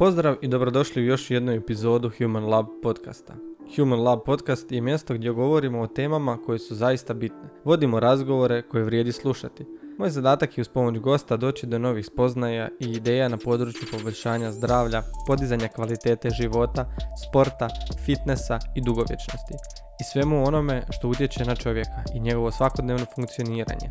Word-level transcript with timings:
Pozdrav 0.00 0.36
i 0.40 0.48
dobrodošli 0.48 1.02
u 1.02 1.04
još 1.04 1.30
jednu 1.30 1.52
epizodu 1.52 2.10
Human 2.18 2.44
Lab 2.44 2.66
podcasta. 2.82 3.34
Human 3.76 4.02
Lab 4.02 4.20
podcast 4.26 4.72
je 4.72 4.80
mjesto 4.80 5.14
gdje 5.14 5.30
govorimo 5.30 5.80
o 5.80 5.86
temama 5.86 6.38
koje 6.46 6.58
su 6.58 6.74
zaista 6.74 7.14
bitne. 7.14 7.48
Vodimo 7.64 8.00
razgovore 8.00 8.62
koje 8.62 8.84
vrijedi 8.84 9.12
slušati. 9.12 9.66
Moj 9.98 10.10
zadatak 10.10 10.58
je 10.58 10.62
uz 10.62 10.68
pomoć 10.68 10.98
gosta 10.98 11.36
doći 11.36 11.66
do 11.66 11.78
novih 11.78 12.06
spoznaja 12.06 12.68
i 12.80 12.84
ideja 12.84 13.28
na 13.28 13.36
području 13.36 13.88
poboljšanja 13.92 14.52
zdravlja, 14.52 15.02
podizanja 15.26 15.68
kvalitete 15.68 16.30
života, 16.30 16.92
sporta, 17.28 17.68
fitnessa 18.06 18.58
i 18.76 18.80
dugovječnosti. 18.80 19.54
I 20.00 20.04
svemu 20.04 20.46
onome 20.46 20.82
što 20.90 21.08
utječe 21.08 21.44
na 21.44 21.56
čovjeka 21.56 22.02
i 22.14 22.20
njegovo 22.20 22.50
svakodnevno 22.50 23.06
funkcioniranje. 23.14 23.88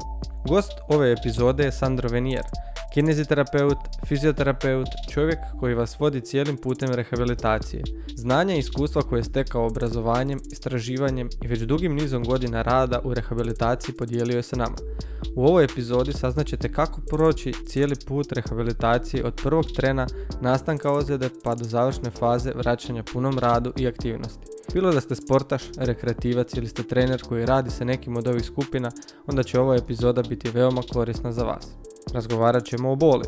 Gost 0.48 0.72
ove 0.88 1.12
epizode 1.12 1.64
je 1.64 1.72
Sandro 1.72 2.10
Venier, 2.10 2.44
kineziterapeut, 2.94 3.78
fizioterapeut, 4.06 4.88
čovjek 5.12 5.40
koji 5.60 5.74
vas 5.74 6.00
vodi 6.00 6.22
cijelim 6.22 6.58
putem 6.58 6.90
rehabilitacije. 6.90 7.84
Znanja 8.16 8.56
i 8.56 8.60
iskustva 8.60 9.02
koje 9.02 9.20
je 9.20 9.24
stekao 9.24 9.68
obrazovanjem, 9.68 10.40
istraživanjem 10.52 11.30
i 11.44 11.48
već 11.48 11.60
dugim 11.60 11.96
nizom 11.96 12.24
godina 12.24 12.62
rada 12.62 13.02
u 13.04 13.14
rehabilitaciji 13.14 13.96
podijelio 13.96 14.38
je 14.38 14.44
sa 14.44 14.56
nama. 14.56 14.76
U 15.36 15.46
ovoj 15.46 15.64
epizodi 15.64 16.14
saznaćete 16.14 16.72
kako 16.74 17.02
proći 17.02 17.54
cijeli 17.68 17.96
put 18.08 18.32
rehabilitacije 18.32 19.26
od 19.26 19.42
prvog 19.44 19.66
trena 19.76 20.08
nastanka 20.42 20.92
ozljede 20.92 21.30
pa 21.44 21.56
do 21.56 21.64
završne 21.64 22.10
faze 22.10 22.52
vraćanja 22.56 23.04
punom 23.14 23.40
radu 23.40 23.74
i 23.78 23.88
aktivnosti. 23.88 24.48
Bilo 24.74 24.92
da 24.92 25.02
ste 25.02 25.16
sportaš, 25.16 25.64
rekreativac 26.00 26.54
ili 26.54 26.68
ste 26.68 26.84
trener 26.84 27.22
koji 27.22 27.46
radi 27.46 27.70
sa 27.70 27.84
nekim 27.84 28.18
od 28.18 28.28
ovih 28.28 28.44
skupina, 28.44 28.92
onda 29.28 29.44
će 29.44 29.60
ova 29.60 29.76
epizoda 29.76 30.22
biti 30.22 30.50
veoma 30.50 30.82
korisna 30.94 31.32
za 31.32 31.44
vas. 31.44 31.68
Razgovarat 32.14 32.66
ćemo 32.66 32.92
o 32.92 32.96
boli, 32.96 33.26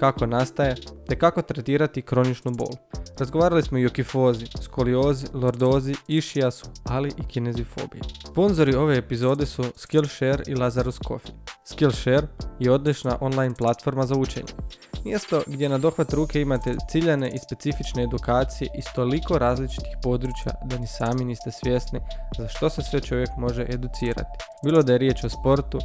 kako 0.00 0.26
nastaje, 0.26 0.74
te 1.08 1.18
kako 1.18 1.42
tretirati 1.42 2.02
kroničnu 2.02 2.50
bol. 2.50 2.72
Razgovarali 3.18 3.62
smo 3.62 3.78
i 3.78 3.86
o 3.86 3.90
kifozi, 3.90 4.46
skoliozi, 4.62 5.26
lordozi, 5.34 5.94
išijasu, 6.08 6.66
ali 6.84 7.08
i 7.08 7.28
kinezifobiji. 7.28 8.02
Sponzori 8.26 8.74
ove 8.74 8.96
epizode 8.96 9.46
su 9.46 9.64
Skillshare 9.76 10.42
i 10.46 10.54
Lazarus 10.54 10.98
Coffee. 11.08 11.34
Skillshare 11.64 12.26
je 12.60 12.72
odlična 12.72 13.18
online 13.20 13.54
platforma 13.58 14.06
za 14.06 14.14
učenje. 14.16 14.52
Mjesto 15.04 15.42
gdje 15.46 15.68
na 15.68 15.78
dohvat 15.78 16.12
ruke 16.12 16.40
imate 16.40 16.76
ciljane 16.90 17.30
i 17.34 17.38
specifične 17.38 18.02
edukacije 18.02 18.68
iz 18.78 18.84
toliko 18.94 19.38
različitih 19.38 19.96
područja 20.02 20.52
da 20.64 20.78
ni 20.78 20.86
sami 20.86 21.24
niste 21.24 21.50
svjesni 21.50 22.00
za 22.38 22.48
što 22.48 22.70
se 22.70 22.82
sve 22.82 23.00
čovjek 23.00 23.28
može 23.38 23.66
educirati. 23.68 24.38
Bilo 24.64 24.82
da 24.82 24.92
je 24.92 24.98
riječ 24.98 25.24
o 25.24 25.28
sportu, 25.28 25.78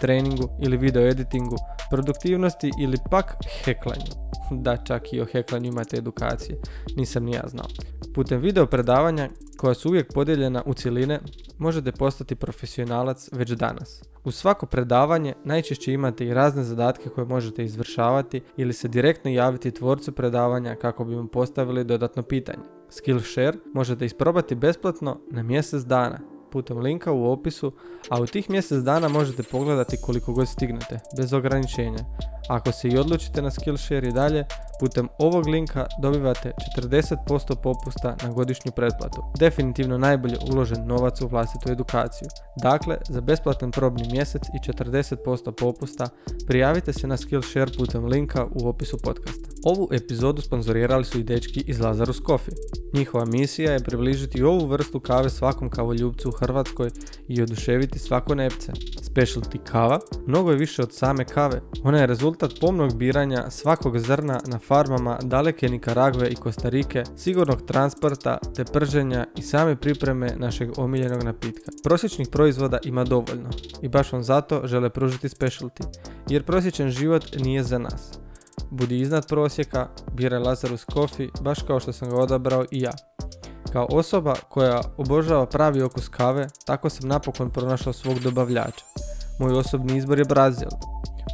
treningu 0.00 0.48
ili 0.62 0.76
video 0.76 1.08
editingu, 1.08 1.56
produktivnosti 1.90 2.70
ili 2.80 2.96
pak 3.10 3.36
heklanju. 3.64 4.12
Da, 4.50 4.76
čak 4.76 5.12
i 5.12 5.20
o 5.20 5.26
heklanju 5.32 5.68
imate 5.68 5.96
edukacije, 5.96 6.58
nisam 6.96 7.24
ni 7.24 7.32
ja 7.32 7.42
znao. 7.46 7.66
Putem 8.14 8.40
video 8.40 8.66
predavanja, 8.66 9.28
koja 9.64 9.74
su 9.74 9.88
uvijek 9.88 10.12
podijeljena 10.12 10.62
u 10.66 10.74
cijeline, 10.74 11.20
možete 11.58 11.92
postati 11.92 12.34
profesionalac 12.34 13.28
već 13.32 13.50
danas. 13.50 14.02
U 14.24 14.30
svako 14.30 14.66
predavanje 14.66 15.34
najčešće 15.44 15.92
imate 15.92 16.26
i 16.26 16.34
razne 16.34 16.62
zadatke 16.62 17.08
koje 17.08 17.26
možete 17.26 17.64
izvršavati 17.64 18.40
ili 18.56 18.72
se 18.72 18.88
direktno 18.88 19.30
javiti 19.30 19.70
tvorcu 19.70 20.12
predavanja 20.12 20.74
kako 20.74 21.04
bi 21.04 21.16
mu 21.16 21.28
postavili 21.28 21.84
dodatno 21.84 22.22
pitanje. 22.22 22.64
Skillshare 22.90 23.58
možete 23.74 24.06
isprobati 24.06 24.54
besplatno 24.54 25.20
na 25.30 25.42
mjesec 25.42 25.82
dana 25.82 26.34
putem 26.54 26.78
linka 26.78 27.12
u 27.12 27.32
opisu, 27.32 27.72
a 28.08 28.20
u 28.20 28.26
tih 28.26 28.50
mjesec 28.50 28.82
dana 28.84 29.08
možete 29.08 29.42
pogledati 29.42 29.96
koliko 30.00 30.32
god 30.32 30.48
stignete, 30.48 31.00
bez 31.16 31.32
ograničenja. 31.32 31.98
Ako 32.48 32.72
se 32.72 32.88
i 32.88 32.98
odlučite 32.98 33.42
na 33.42 33.50
Skillshare 33.50 34.08
i 34.08 34.12
dalje, 34.12 34.44
putem 34.80 35.08
ovog 35.18 35.46
linka 35.48 35.86
dobivate 36.02 36.52
40% 36.78 37.56
popusta 37.62 38.16
na 38.22 38.32
godišnju 38.32 38.72
pretplatu. 38.72 39.22
Definitivno 39.38 39.98
najbolje 39.98 40.36
uložen 40.52 40.86
novac 40.86 41.20
u 41.20 41.28
vlastitu 41.28 41.72
edukaciju. 41.72 42.28
Dakle, 42.62 42.98
za 43.08 43.20
besplatan 43.20 43.70
probni 43.70 44.08
mjesec 44.12 44.42
i 44.42 44.70
40% 44.72 45.52
popusta 45.52 46.08
prijavite 46.46 46.92
se 46.92 47.06
na 47.06 47.16
Skillshare 47.16 47.70
putem 47.78 48.04
linka 48.04 48.46
u 48.54 48.68
opisu 48.68 48.98
podcasta. 49.04 49.48
Ovu 49.64 49.88
epizodu 49.92 50.42
sponzorirali 50.42 51.04
su 51.04 51.18
i 51.18 51.22
dečki 51.24 51.64
iz 51.66 51.80
Lazarus 51.80 52.20
Coffee. 52.26 52.54
Njihova 52.92 53.24
misija 53.24 53.72
je 53.72 53.84
približiti 53.84 54.42
ovu 54.42 54.66
vrstu 54.66 55.00
kave 55.00 55.30
svakom 55.30 55.70
kavoljubcu 55.70 56.28
u 56.28 56.32
Hrvatskoj 56.32 56.90
i 57.28 57.42
oduševiti 57.42 57.98
svako 57.98 58.34
nepce. 58.34 58.72
Specialty 59.02 59.58
kava 59.64 60.00
mnogo 60.26 60.50
je 60.50 60.56
više 60.56 60.82
od 60.82 60.92
same 60.92 61.24
kave. 61.24 61.60
Ona 61.84 61.98
je 61.98 62.06
rezultat 62.06 62.52
pomnog 62.60 62.96
biranja 62.96 63.50
svakog 63.50 63.98
zrna 63.98 64.40
na 64.46 64.58
farmama 64.74 65.18
daleke 65.22 65.68
Nikaragve 65.68 66.28
i 66.28 66.34
Kostarike, 66.34 67.04
sigurnog 67.16 67.62
transporta 67.66 68.38
te 68.56 68.64
prženja 68.64 69.26
i 69.36 69.42
same 69.42 69.76
pripreme 69.76 70.30
našeg 70.36 70.78
omiljenog 70.78 71.22
napitka. 71.22 71.70
Prosječnih 71.84 72.28
proizvoda 72.28 72.78
ima 72.84 73.04
dovoljno 73.04 73.50
i 73.82 73.88
baš 73.88 74.12
vam 74.12 74.22
zato 74.22 74.60
žele 74.64 74.90
pružiti 74.90 75.28
specialty, 75.28 75.84
jer 76.28 76.44
prosječan 76.44 76.90
život 76.90 77.24
nije 77.36 77.62
za 77.62 77.78
nas. 77.78 78.18
Budi 78.70 79.00
iznad 79.00 79.28
prosjeka, 79.28 79.88
biraj 80.12 80.40
Lazarus 80.40 80.86
Coffee 80.92 81.28
baš 81.40 81.62
kao 81.62 81.80
što 81.80 81.92
sam 81.92 82.10
ga 82.10 82.16
odabrao 82.16 82.64
i 82.70 82.80
ja. 82.80 82.92
Kao 83.72 83.86
osoba 83.90 84.34
koja 84.48 84.80
obožava 84.96 85.46
pravi 85.46 85.82
okus 85.82 86.08
kave, 86.08 86.48
tako 86.66 86.90
sam 86.90 87.08
napokon 87.08 87.50
pronašao 87.50 87.92
svog 87.92 88.18
dobavljača. 88.18 88.84
Moj 89.40 89.52
osobni 89.52 89.96
izbor 89.96 90.18
je 90.18 90.24
Brazil. 90.24 90.68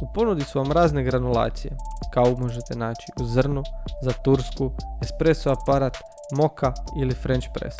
U 0.01 0.13
ponudi 0.13 0.43
su 0.43 0.59
vam 0.59 0.71
razne 0.71 1.03
granulacije. 1.03 1.77
Kavu 2.13 2.37
možete 2.39 2.75
naći 2.75 3.11
u 3.21 3.25
zrnu, 3.25 3.63
za 4.03 4.11
tursku, 4.11 4.71
espresso 5.01 5.49
aparat, 5.49 5.97
moka 6.35 6.73
ili 7.01 7.13
french 7.13 7.47
press. 7.53 7.75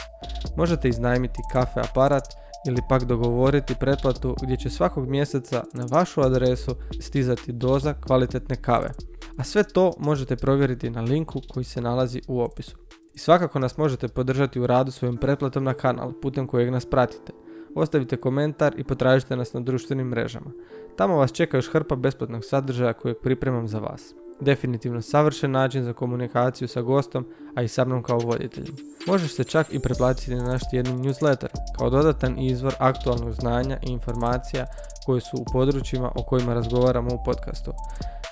Možete 0.56 0.90
iznajmiti 0.90 1.42
kafe 1.52 1.80
aparat 1.80 2.24
ili 2.68 2.82
pak 2.90 3.04
dogovoriti 3.04 3.76
pretplatu 3.76 4.36
gdje 4.42 4.58
će 4.58 4.70
svakog 4.70 5.08
mjeseca 5.08 5.64
na 5.74 5.86
vašu 5.92 6.22
adresu 6.22 6.76
stizati 7.02 7.52
doza 7.52 7.94
kvalitetne 7.94 8.56
kave. 8.56 8.92
A 9.38 9.44
sve 9.44 9.64
to 9.64 9.94
možete 10.00 10.36
provjeriti 10.36 10.90
na 10.90 11.02
linku 11.02 11.42
koji 11.50 11.64
se 11.64 11.82
nalazi 11.82 12.22
u 12.28 12.42
opisu. 12.42 12.78
I 13.14 13.20
svakako 13.20 13.60
nas 13.60 13.78
možete 13.78 14.08
podržati 14.08 14.60
u 14.60 14.68
radu 14.68 14.92
svojim 14.92 15.18
pretplatom 15.18 15.64
na 15.64 15.74
kanal 15.74 16.14
putem 16.22 16.48
kojeg 16.48 16.72
nas 16.72 16.86
pratite. 16.86 17.34
Ostavite 17.76 18.18
komentar 18.18 18.80
i 18.80 18.84
potražite 18.84 19.36
nas 19.36 19.54
na 19.54 19.60
društvenim 19.60 20.08
mrežama. 20.08 20.52
Tamo 20.96 21.16
vas 21.16 21.32
čeka 21.32 21.58
još 21.58 21.72
hrpa 21.72 21.96
besplatnog 21.96 22.46
sadržaja 22.46 22.94
kojeg 22.94 23.18
pripremam 23.24 23.68
za 23.68 23.80
vas. 23.80 24.14
Definitivno 24.40 25.02
savršen 25.02 25.52
način 25.52 25.84
za 25.84 25.94
komunikaciju 25.94 26.68
sa 26.68 26.82
gostom, 26.82 27.26
a 27.56 27.62
i 27.62 27.68
sa 27.68 27.86
mnom 27.86 28.04
kao 28.04 28.18
voditeljem. 28.18 28.76
Možeš 29.08 29.36
se 29.36 29.44
čak 29.44 29.68
i 29.74 29.80
preplatiti 29.80 30.36
na 30.36 30.44
naš 30.44 30.62
tjedni 30.70 30.94
newsletter, 30.94 31.48
kao 31.78 31.90
dodatan 31.90 32.40
izvor 32.40 32.74
aktualnog 32.80 33.34
znanja 33.34 33.78
i 33.88 33.92
informacija 33.92 34.66
koje 35.06 35.22
su 35.22 35.38
u 35.38 35.46
područjima 35.54 36.12
o 36.16 36.24
kojima 36.24 36.54
razgovaramo 36.54 37.10
u 37.16 37.24
podcastu. 37.26 37.72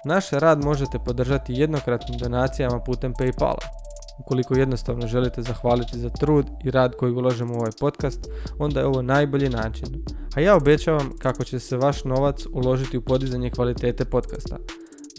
Naš 0.05 0.29
rad 0.31 0.63
možete 0.63 0.99
podržati 1.05 1.53
jednokratnim 1.53 2.19
donacijama 2.19 2.79
putem 2.79 3.13
Paypala. 3.13 3.88
Ukoliko 4.19 4.57
jednostavno 4.57 5.07
želite 5.07 5.41
zahvaliti 5.41 5.99
za 5.99 6.09
trud 6.09 6.45
i 6.63 6.71
rad 6.71 6.95
koji 6.95 7.11
ulažemo 7.11 7.53
u 7.53 7.57
ovaj 7.57 7.71
podcast, 7.79 8.27
onda 8.59 8.79
je 8.79 8.85
ovo 8.85 9.01
najbolji 9.01 9.49
način. 9.49 9.87
A 10.35 10.41
ja 10.41 10.55
obećavam 10.55 11.11
kako 11.19 11.43
će 11.43 11.59
se 11.59 11.77
vaš 11.77 12.03
novac 12.03 12.45
uložiti 12.53 12.97
u 12.97 13.01
podizanje 13.01 13.49
kvalitete 13.49 14.05
podcasta. 14.05 14.57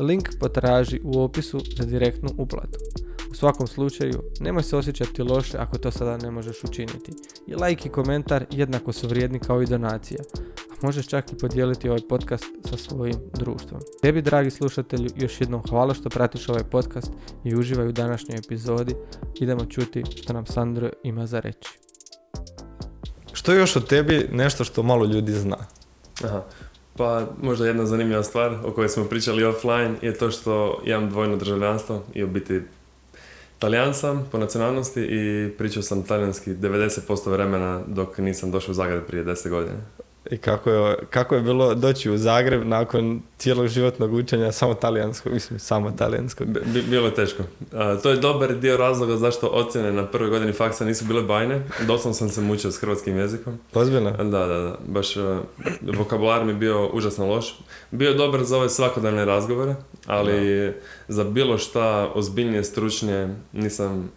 Link 0.00 0.28
potraži 0.40 1.00
u 1.04 1.22
opisu 1.22 1.60
za 1.76 1.84
direktnu 1.84 2.28
uplatu. 2.38 2.78
U 3.30 3.34
svakom 3.34 3.66
slučaju, 3.66 4.22
nemoj 4.40 4.62
se 4.62 4.76
osjećati 4.76 5.22
loše 5.22 5.58
ako 5.58 5.78
to 5.78 5.90
sada 5.90 6.16
ne 6.16 6.30
možeš 6.30 6.64
učiniti. 6.64 7.12
I 7.46 7.54
like 7.54 7.88
i 7.88 7.92
komentar 7.92 8.46
jednako 8.50 8.92
su 8.92 9.08
vrijedni 9.08 9.38
kao 9.38 9.62
i 9.62 9.66
donacija 9.66 10.20
možeš 10.82 11.08
čak 11.08 11.32
i 11.32 11.38
podijeliti 11.38 11.88
ovaj 11.88 12.00
podcast 12.08 12.44
sa 12.64 12.76
svojim 12.76 13.16
društvom. 13.34 13.80
Tebi, 14.02 14.22
dragi 14.22 14.50
slušatelju, 14.50 15.10
još 15.16 15.40
jednom 15.40 15.62
hvala 15.68 15.94
što 15.94 16.08
pratiš 16.08 16.48
ovaj 16.48 16.64
podcast 16.64 17.10
i 17.44 17.56
uživaj 17.56 17.88
u 17.88 17.92
današnjoj 17.92 18.38
epizodi. 18.38 18.94
Idemo 19.40 19.64
čuti 19.64 20.04
što 20.16 20.32
nam 20.32 20.46
Sandro 20.46 20.90
ima 21.02 21.26
za 21.26 21.40
reći. 21.40 21.70
Što 23.32 23.52
je 23.52 23.58
još 23.58 23.76
o 23.76 23.80
tebi 23.80 24.28
nešto 24.32 24.64
što 24.64 24.82
malo 24.82 25.04
ljudi 25.04 25.32
zna? 25.32 25.56
Aha. 26.24 26.42
Pa 26.96 27.26
možda 27.42 27.66
jedna 27.66 27.86
zanimljiva 27.86 28.22
stvar 28.22 28.58
o 28.64 28.72
kojoj 28.72 28.88
smo 28.88 29.04
pričali 29.04 29.44
offline 29.44 29.94
je 30.02 30.14
to 30.14 30.30
što 30.30 30.82
imam 30.84 31.10
dvojno 31.10 31.36
državljanstvo 31.36 32.02
i 32.14 32.24
u 32.24 32.28
biti 32.28 32.60
Talijan 33.60 33.94
sam 33.94 34.28
po 34.32 34.38
nacionalnosti 34.38 35.00
i 35.00 35.50
pričao 35.58 35.82
sam 35.82 36.02
talijanski 36.02 36.50
90% 36.50 37.30
vremena 37.30 37.82
dok 37.86 38.18
nisam 38.18 38.50
došao 38.50 38.70
u 38.70 38.74
Zagreb 38.74 39.06
prije 39.06 39.24
10 39.24 39.48
godina. 39.48 39.78
I 40.30 40.36
kako 40.36 40.70
je, 40.70 40.96
kako 41.10 41.34
je 41.34 41.40
bilo 41.40 41.74
doći 41.74 42.10
u 42.10 42.18
Zagreb 42.18 42.66
nakon 42.66 43.22
cijelog 43.38 43.68
životnog 43.68 44.14
učenja 44.14 44.52
samo 44.52 44.74
talijanskog, 44.74 45.32
mislim 45.32 45.58
samo 45.58 45.90
talijanskog. 45.90 46.46
Bi- 46.46 46.82
bilo 46.82 47.06
je 47.06 47.14
teško. 47.14 47.42
A, 47.72 47.96
to 47.96 48.10
je 48.10 48.16
dobar 48.16 48.54
dio 48.54 48.76
razloga 48.76 49.16
zašto 49.16 49.46
ocjene 49.46 49.92
na 49.92 50.06
prvoj 50.06 50.30
godini 50.30 50.52
faksa 50.52 50.84
nisu 50.84 51.04
bile 51.04 51.22
bajne. 51.22 51.62
Doslovno 51.86 52.14
sam 52.14 52.28
se 52.28 52.40
mučio 52.40 52.70
s 52.70 52.78
hrvatskim 52.78 53.18
jezikom. 53.18 53.58
Ozbiljno? 53.74 54.10
Da, 54.10 54.46
da, 54.46 54.46
da. 54.46 54.78
Baš 54.86 55.16
uh, 55.16 55.38
vokabular 55.82 56.44
mi 56.44 56.50
je 56.50 56.56
bio 56.56 56.86
užasno 56.86 57.26
loš. 57.26 57.58
Bio 57.90 58.08
je 58.08 58.16
dobar 58.16 58.44
za 58.44 58.56
ove 58.56 58.68
svakodnevne 58.68 59.24
razgovore, 59.24 59.74
ali 60.06 60.72
za 61.08 61.24
bilo 61.24 61.58
šta 61.58 62.10
ozbiljnije, 62.14 62.64
stručnije 62.64 63.36
nisam, 63.52 64.10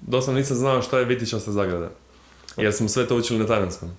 doslovno 0.00 0.38
nisam 0.38 0.56
znao 0.56 0.82
šta 0.82 0.98
je 0.98 1.04
vitičasta 1.04 1.52
zagrada. 1.52 1.90
Jer 2.56 2.72
smo 2.72 2.88
sve 2.88 3.06
to 3.06 3.16
učili 3.16 3.38
na 3.38 3.46
talijanskom. 3.46 3.90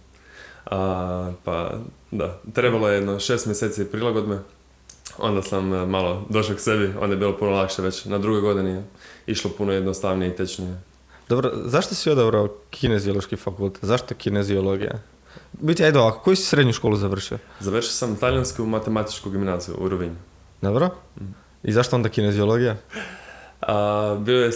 A, 0.65 1.31
pa, 1.43 1.71
da, 2.11 2.39
trebalo 2.53 2.87
je 2.87 2.95
jedno 2.95 3.19
šest 3.19 3.45
mjeseci 3.45 3.85
prilagodbe. 3.85 4.39
Onda 5.17 5.41
sam 5.41 5.71
uh, 5.71 5.89
malo 5.89 6.25
došao 6.29 6.55
k 6.55 6.59
sebi, 6.59 6.93
onda 6.99 7.13
je 7.13 7.19
bilo 7.19 7.37
puno 7.37 7.51
lakše 7.51 7.81
već. 7.81 8.05
Na 8.05 8.17
drugoj 8.17 8.41
godini 8.41 8.69
je 8.69 8.83
išlo 9.27 9.51
puno 9.57 9.73
jednostavnije 9.73 10.31
i 10.31 10.35
tečnije. 10.35 10.81
Dobro, 11.29 11.51
zašto 11.65 11.95
si 11.95 12.09
odabrao 12.09 12.49
kineziološki 12.69 13.35
fakultet? 13.35 13.85
Zašto 13.85 14.15
kineziologija? 14.15 14.99
Biti, 15.51 15.83
ajde 15.83 15.99
ovako, 15.99 16.19
koju 16.19 16.35
si 16.35 16.43
srednju 16.43 16.73
školu 16.73 16.95
završio? 16.95 17.37
Završio 17.59 17.91
sam 17.91 18.15
talijansku 18.15 18.65
matematičku 18.65 19.29
gimnaziju 19.29 19.75
u 19.79 19.89
Rovinju. 19.89 20.15
Dobro? 20.61 20.89
I 21.63 21.71
zašto 21.71 21.95
onda 21.95 22.09
kineziologija? 22.09 22.75
A, 23.61 24.17
bio 24.19 24.45
je 24.45 24.51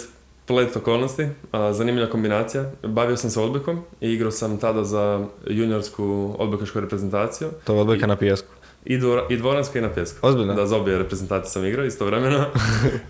splet 0.47 0.75
okolnosti, 0.75 1.27
zanimljiva 1.71 2.09
kombinacija. 2.09 2.71
Bavio 2.83 3.17
sam 3.17 3.29
se 3.29 3.39
odbojkom 3.39 3.81
i 4.01 4.11
igrao 4.13 4.31
sam 4.31 4.57
tada 4.57 4.83
za 4.83 5.25
juniorsku 5.47 6.35
odbojkašku 6.39 6.79
reprezentaciju. 6.79 7.49
To 7.63 7.73
je 7.73 7.79
odbojka 7.79 8.07
na 8.07 8.15
pijesku. 8.15 8.47
I, 8.85 8.97
dvora, 8.97 9.25
i 9.29 9.37
dvoranska 9.37 9.79
i 9.79 9.81
na 9.81 9.93
pjesku. 9.93 10.27
Ozbiljno? 10.27 10.53
Da, 10.53 10.67
za 10.67 10.77
obje 10.77 10.97
reprezentacije 10.97 11.51
sam 11.51 11.65
igrao 11.65 11.85
istovremeno. 11.85 12.45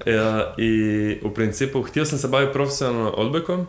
E, 0.05 0.13
I 0.57 1.19
u 1.23 1.29
principu 1.29 1.81
htio 1.81 2.05
sam 2.05 2.19
se 2.19 2.27
baviti 2.27 2.53
profesionalno 2.53 3.09
odbojkom, 3.09 3.67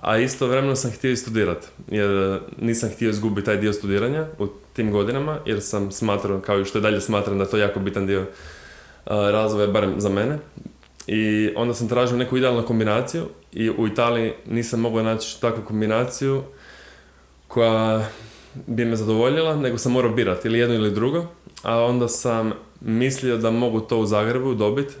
a 0.00 0.18
istovremeno 0.18 0.76
sam 0.76 0.90
htio 0.90 1.10
i 1.10 1.16
studirati. 1.16 1.66
Jer 1.90 2.40
nisam 2.58 2.90
htio 2.90 3.10
izgubiti 3.10 3.44
taj 3.44 3.56
dio 3.56 3.72
studiranja 3.72 4.26
u 4.38 4.46
tim 4.72 4.92
godinama, 4.92 5.38
jer 5.46 5.62
sam 5.62 5.92
smatrao, 5.92 6.40
kao 6.40 6.60
i 6.60 6.64
što 6.64 6.78
i 6.78 6.82
dalje 6.82 7.00
smatram 7.00 7.38
da 7.38 7.44
je 7.44 7.50
to 7.50 7.56
jako 7.56 7.80
bitan 7.80 8.06
dio 8.06 8.26
razvoja, 9.06 9.66
barem 9.66 9.94
za 10.00 10.08
mene. 10.08 10.38
I 11.06 11.50
onda 11.56 11.74
sam 11.74 11.88
tražio 11.88 12.16
neku 12.16 12.36
idealnu 12.36 12.66
kombinaciju 12.66 13.24
i 13.52 13.70
u 13.70 13.86
Italiji 13.86 14.32
nisam 14.46 14.80
mogao 14.80 15.02
naći 15.02 15.40
takvu 15.40 15.64
kombinaciju 15.64 16.42
koja 17.48 18.08
bi 18.66 18.84
me 18.84 18.96
zadovoljila, 18.96 19.56
nego 19.56 19.78
sam 19.78 19.92
morao 19.92 20.12
birati 20.12 20.48
ili 20.48 20.58
jedno 20.58 20.74
ili 20.74 20.90
drugo. 20.90 21.26
A 21.62 21.78
onda 21.84 22.08
sam 22.08 22.52
mislio 22.80 23.36
da 23.36 23.50
mogu 23.50 23.80
to 23.80 23.98
u 23.98 24.06
Zagrebu 24.06 24.54
dobiti, 24.54 24.94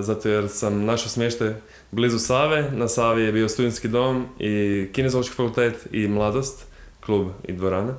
zato 0.00 0.28
jer 0.28 0.48
sam 0.48 0.84
našao 0.84 1.08
smještaj 1.08 1.54
blizu 1.90 2.18
Save. 2.18 2.70
Na 2.72 2.88
Savi 2.88 3.22
je 3.22 3.32
bio 3.32 3.48
studentski 3.48 3.88
dom 3.88 4.26
i 4.38 4.86
kineziološki 4.92 5.34
fakultet 5.34 5.86
i 5.92 6.08
mladost, 6.08 6.66
klub 7.00 7.28
i 7.44 7.52
dvorana. 7.52 7.94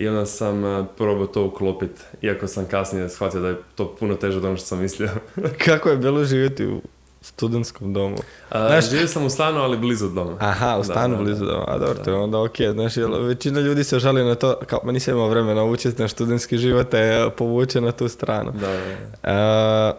I 0.00 0.08
onda 0.08 0.26
sam 0.26 0.64
a, 0.64 0.86
probao 0.96 1.26
to 1.26 1.44
uklopiti, 1.44 2.00
iako 2.22 2.46
sam 2.46 2.64
kasnije 2.66 3.08
shvatio 3.08 3.40
da 3.40 3.48
je 3.48 3.56
to 3.74 3.94
puno 3.94 4.14
teže 4.14 4.38
od 4.38 4.44
ono 4.44 4.56
što 4.56 4.66
sam 4.66 4.78
mislio. 4.78 5.10
Kako 5.64 5.88
je 5.88 5.96
bilo 5.96 6.24
živjeti 6.24 6.66
u 6.66 6.80
studentskom 7.22 7.92
domu? 7.92 8.16
A, 8.50 8.66
Znaš- 8.68 8.90
živio 8.90 9.08
sam 9.08 9.24
u 9.24 9.30
stanu, 9.30 9.58
ali 9.58 9.78
blizu 9.78 10.08
doma. 10.08 10.36
Aha, 10.40 10.76
u 10.78 10.84
stanu 10.84 11.16
da, 11.16 11.22
blizu 11.22 11.44
da. 11.44 11.52
doma. 11.52 11.64
A 11.68 11.78
dobro, 11.78 11.94
Da. 11.94 12.02
to 12.02 12.10
je 12.10 12.16
onda 12.16 12.40
ok. 12.40 12.56
Znaš, 12.72 12.96
jer 12.96 13.10
većina 13.10 13.60
ljudi 13.60 13.84
se 13.84 13.98
žali 13.98 14.24
na 14.24 14.34
to, 14.34 14.56
kao, 14.66 14.80
ma 14.84 14.92
nisam 14.92 15.14
imao 15.14 15.28
vremena 15.28 15.64
učiti 15.64 16.02
na 16.02 16.08
studentski 16.08 16.58
život, 16.58 16.88
te 16.88 17.30
povuče 17.38 17.80
na 17.80 17.92
tu 17.92 18.08
stranu. 18.08 18.52
Da, 18.52 18.68
da, 18.68 18.76
da. 19.22 19.96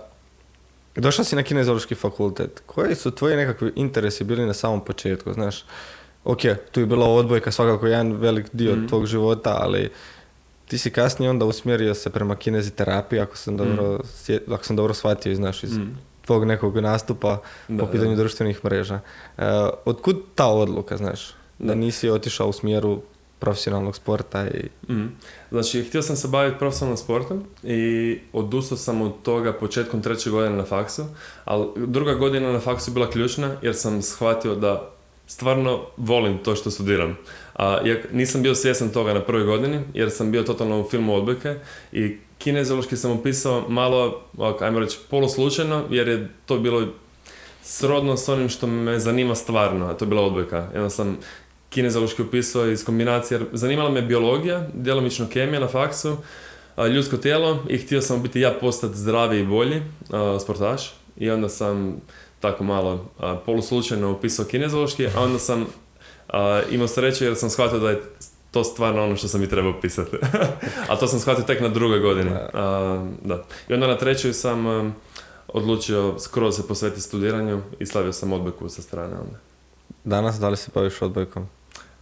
E, 0.95 1.01
došao 1.01 1.25
si 1.25 1.35
na 1.35 1.43
kineziološki 1.43 1.95
fakultet. 1.95 2.63
Koji 2.65 2.95
su 2.95 3.11
tvoji 3.11 3.35
nekakvi 3.35 3.71
interesi 3.75 4.23
bili 4.23 4.45
na 4.45 4.53
samom 4.53 4.81
početku, 4.81 5.33
znaš? 5.33 5.63
Ok, 6.23 6.39
tu 6.71 6.79
je 6.79 6.85
bila 6.85 7.05
odbojka 7.07 7.51
svakako 7.51 7.87
jedan 7.87 8.11
velik 8.11 8.45
dio 8.53 8.75
Mhm. 8.75 8.87
tvog 8.87 9.05
života, 9.05 9.57
ali 9.61 9.89
ti 10.67 10.77
si 10.77 10.89
kasnije 10.89 11.29
onda 11.29 11.45
usmjerio 11.45 11.93
se 11.93 12.09
prema 12.09 12.35
kineziterapiji, 12.35 13.19
ako 13.19 13.37
sam 13.37 13.57
dobro, 13.57 13.99
sje- 14.05 14.41
ako 14.47 14.63
sam 14.63 14.75
dobro 14.75 14.93
shvatio, 14.93 15.35
znaš, 15.35 15.63
iz 15.63 15.77
Mm. 15.77 15.97
tvog 16.23 16.45
nekog 16.45 16.77
nastupa 16.77 17.37
Da, 17.67 17.83
po 17.85 17.91
pitanju 17.91 18.09
da. 18.09 18.15
društvenih 18.15 18.65
mreža. 18.65 18.99
E, 19.37 19.41
otkud 19.85 20.17
ta 20.35 20.47
odluka, 20.47 20.97
znaš? 20.97 21.27
Da 21.59 21.67
Da. 21.67 21.75
nisi 21.75 22.09
otišao 22.09 22.47
u 22.47 22.53
smjeru 22.53 23.01
profesionalnog 23.39 23.95
sporta 23.95 24.47
i... 24.47 24.69
Mhm. 24.89 25.05
Znači, 25.51 25.83
htio 25.83 26.01
sam 26.01 26.15
se 26.15 26.27
baviti 26.27 26.59
profesionalnim 26.59 26.97
sportom 26.97 27.43
i 27.63 27.79
odustao 28.33 28.77
sam 28.77 29.01
od 29.01 29.11
toga 29.23 29.53
početkom 29.53 30.01
treće 30.01 30.29
godine 30.29 30.55
na 30.55 30.63
faksu, 30.65 31.05
ali 31.45 31.67
druga 31.77 32.13
godina 32.13 32.51
na 32.51 32.59
faksu 32.59 32.91
je 32.91 32.93
bila 32.93 33.09
ključna 33.09 33.55
jer 33.61 33.75
sam 33.75 34.01
shvatio 34.01 34.55
da 34.55 34.89
stvarno 35.31 35.79
volim 35.97 36.37
to 36.37 36.55
što 36.55 36.71
studiram. 36.71 37.17
A, 37.55 37.77
iako 37.85 38.07
nisam 38.13 38.41
bio 38.41 38.55
svjestan 38.55 38.89
toga 38.89 39.13
na 39.13 39.21
prvoj 39.21 39.43
godini 39.43 39.79
jer 39.93 40.11
sam 40.11 40.31
bio 40.31 40.43
totalno 40.43 40.81
u 40.81 40.89
filmu 40.89 41.15
odbojke 41.15 41.55
i 41.91 42.17
kineziološki 42.37 42.97
sam 42.97 43.11
upisao 43.11 43.69
malo, 43.69 44.21
ajmo 44.59 44.79
reći, 44.79 44.97
poluslučajno 45.09 45.83
jer 45.89 46.07
je 46.07 46.29
to 46.45 46.57
bilo 46.57 46.87
srodno 47.63 48.17
s 48.17 48.29
onim 48.29 48.49
što 48.49 48.67
me 48.67 48.99
zanima 48.99 49.35
stvarno, 49.35 49.85
a 49.85 49.93
to 49.93 50.05
je 50.05 50.09
bila 50.09 50.21
odbojka. 50.21 50.67
Jedno 50.73 50.89
sam 50.89 51.17
kineziološki 51.69 52.21
upisao 52.21 52.67
iz 52.67 52.85
kombinacije, 52.85 53.35
jer 53.35 53.47
zanimala 53.53 53.89
me 53.89 54.01
biologija, 54.01 54.67
djelomično 54.73 55.27
kemija 55.29 55.59
na 55.59 55.67
faksu, 55.67 56.17
ljudsko 56.93 57.17
tijelo 57.17 57.63
i 57.69 57.77
htio 57.77 58.01
sam 58.01 58.23
biti 58.23 58.41
ja 58.41 58.51
postati 58.61 58.97
zdraviji 58.97 59.41
i 59.41 59.47
bolji 59.47 59.81
sportaš 60.41 60.93
i 61.17 61.29
onda 61.29 61.49
sam 61.49 62.01
tako 62.41 62.63
malo 62.63 63.05
a, 63.19 63.35
poluslučajno 63.45 64.11
upisao 64.11 64.45
kineziološki, 64.45 65.07
a 65.07 65.21
onda 65.21 65.39
sam 65.39 65.65
a, 66.29 66.61
imao 66.71 66.87
sreće 66.87 67.25
jer 67.25 67.35
sam 67.35 67.49
shvatio 67.49 67.79
da 67.79 67.89
je 67.89 68.01
to 68.51 68.63
stvarno 68.63 69.03
ono 69.03 69.15
što 69.15 69.27
sam 69.27 69.43
i 69.43 69.49
trebao 69.49 69.81
pisati. 69.81 70.17
a 70.89 70.95
to 70.95 71.07
sam 71.07 71.19
shvatio 71.19 71.43
tek 71.43 71.61
na 71.61 71.69
drugoj 71.69 71.99
godini. 71.99 72.31
A, 72.53 73.05
da. 73.23 73.43
I 73.69 73.73
onda 73.73 73.87
na 73.87 73.97
trećoj 73.97 74.33
sam 74.33 74.93
odlučio 75.47 76.19
skroz 76.19 76.55
se 76.55 76.67
posvetiti 76.67 77.01
studiranju 77.01 77.61
i 77.79 77.85
slavio 77.85 78.13
sam 78.13 78.33
odbojku 78.33 78.69
sa 78.69 78.81
strane 78.81 79.13
onda. 79.13 79.37
Danas 80.03 80.39
da 80.39 80.49
li 80.49 80.57
se 80.57 80.71
baviš 80.73 81.01
odbojkom? 81.01 81.47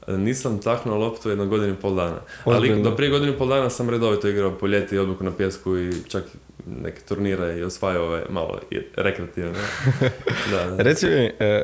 Nisam 0.07 0.61
taknuo 0.61 0.97
loptu 0.97 1.29
jedno 1.29 1.45
godinu 1.45 1.73
i 1.73 1.75
pol 1.75 1.95
dana. 1.95 2.21
Ali 2.45 2.57
Ozbiljno? 2.57 2.89
do 2.89 2.95
prije 2.95 3.09
godinu 3.09 3.33
i 3.33 3.37
pol 3.37 3.47
dana 3.47 3.69
sam 3.69 3.89
redovito 3.89 4.27
igrao 4.27 4.57
po 4.57 4.67
ljeti 4.67 4.97
odbojku 4.97 5.23
na 5.23 5.31
pjesku 5.31 5.77
i 5.77 5.93
čak 6.07 6.23
neke 6.81 7.01
turnire 7.01 7.57
i 7.57 7.63
osvajao 7.63 8.05
ove 8.05 8.25
malo 8.29 8.59
rekreativno. 8.95 9.53
da. 10.51 10.75
Reci 10.77 11.05
mi, 11.05 11.31
e, 11.39 11.63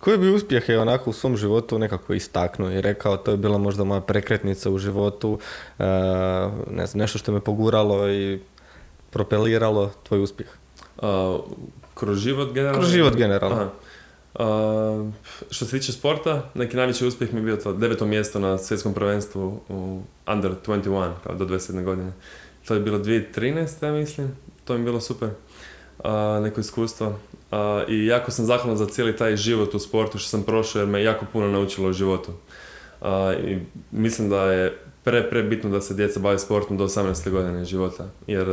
koji 0.00 0.18
bi 0.18 0.30
uspjeh 0.30 0.68
je 0.68 0.80
onako 0.80 1.10
u 1.10 1.12
svom 1.12 1.36
životu 1.36 1.78
nekako 1.78 2.14
istaknuo 2.14 2.70
i 2.70 2.80
rekao 2.80 3.16
to 3.16 3.30
je 3.30 3.36
bila 3.36 3.58
možda 3.58 3.84
moja 3.84 4.00
prekretnica 4.00 4.70
u 4.70 4.78
životu, 4.78 5.38
e, 5.78 5.84
ne 6.70 6.86
znam, 6.86 6.98
nešto 6.98 7.18
što 7.18 7.32
me 7.32 7.40
poguralo 7.40 8.10
i 8.10 8.40
propeliralo 9.10 9.92
tvoj 10.02 10.22
uspjeh? 10.22 10.48
A, 11.02 11.38
kroz 11.94 12.18
život 12.18 12.48
generalno? 12.52 12.78
Kroz 12.78 12.90
život 12.90 13.16
generalno. 13.16 13.56
Aha. 13.56 13.70
A, 14.34 15.10
što 15.50 15.64
se 15.64 15.78
tiče 15.78 15.92
sporta, 15.92 16.50
neki 16.54 16.76
najveći 16.76 17.06
uspjeh 17.06 17.32
mi 17.32 17.40
je 17.40 17.44
bio 17.44 17.56
to 17.56 17.72
deveto 17.72 18.06
mjesto 18.06 18.38
na 18.38 18.58
svjetskom 18.58 18.94
prvenstvu 18.94 19.60
u 19.68 20.02
Under 20.32 20.52
21, 20.66 21.12
kao 21.24 21.34
do 21.34 21.44
27 21.44 21.84
godine. 21.84 22.12
To 22.68 22.74
je 22.74 22.80
bilo 22.80 22.98
2013, 22.98 23.86
ja 23.86 23.92
mislim. 23.92 24.36
To 24.64 24.74
mi 24.74 24.80
je 24.80 24.84
bilo 24.84 25.00
super. 25.00 25.28
A, 26.04 26.40
neko 26.42 26.60
iskustvo. 26.60 27.18
A, 27.50 27.84
I 27.88 28.06
jako 28.06 28.30
sam 28.30 28.44
zahvalan 28.44 28.76
za 28.76 28.86
cijeli 28.86 29.16
taj 29.16 29.36
život 29.36 29.74
u 29.74 29.78
sportu 29.78 30.18
što 30.18 30.28
sam 30.28 30.42
prošao 30.42 30.80
jer 30.80 30.88
me 30.88 31.02
jako 31.02 31.26
puno 31.32 31.48
naučilo 31.48 31.88
o 31.88 31.92
životu. 31.92 32.32
A, 33.00 33.34
I 33.46 33.58
mislim 33.90 34.28
da 34.28 34.52
je 34.52 34.78
pre, 35.04 35.30
pre 35.30 35.42
bitno 35.42 35.70
da 35.70 35.80
se 35.80 35.94
djeca 35.94 36.20
bave 36.20 36.38
sportom 36.38 36.76
do 36.76 36.84
18. 36.84 37.30
godine 37.30 37.64
života. 37.64 38.10
Jer 38.26 38.46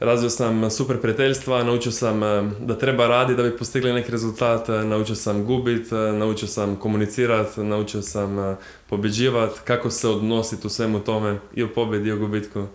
razvio 0.00 0.30
sam 0.30 0.70
super 0.70 1.00
prijateljstva, 1.00 1.64
naučio 1.64 1.92
sam 1.92 2.20
da 2.60 2.78
treba 2.78 3.06
raditi 3.06 3.36
da 3.36 3.42
bi 3.42 3.56
postigli 3.56 3.92
neki 3.92 4.12
rezultat, 4.12 4.68
naučio 4.68 5.14
sam 5.14 5.44
gubit, 5.44 5.90
naučio 6.18 6.48
sam 6.48 6.76
komunicirati, 6.76 7.60
naučio 7.60 8.02
sam 8.02 8.38
a, 8.38 8.56
pobjeđivati, 8.88 9.60
kako 9.64 9.90
se 9.90 10.08
odnositi 10.08 10.66
u 10.66 10.70
svemu 10.70 11.00
tome, 11.00 11.38
i 11.54 11.62
u 11.62 11.68
pobjedi 11.74 12.08
i 12.08 12.12
u 12.12 12.18
gubitku. 12.18 12.66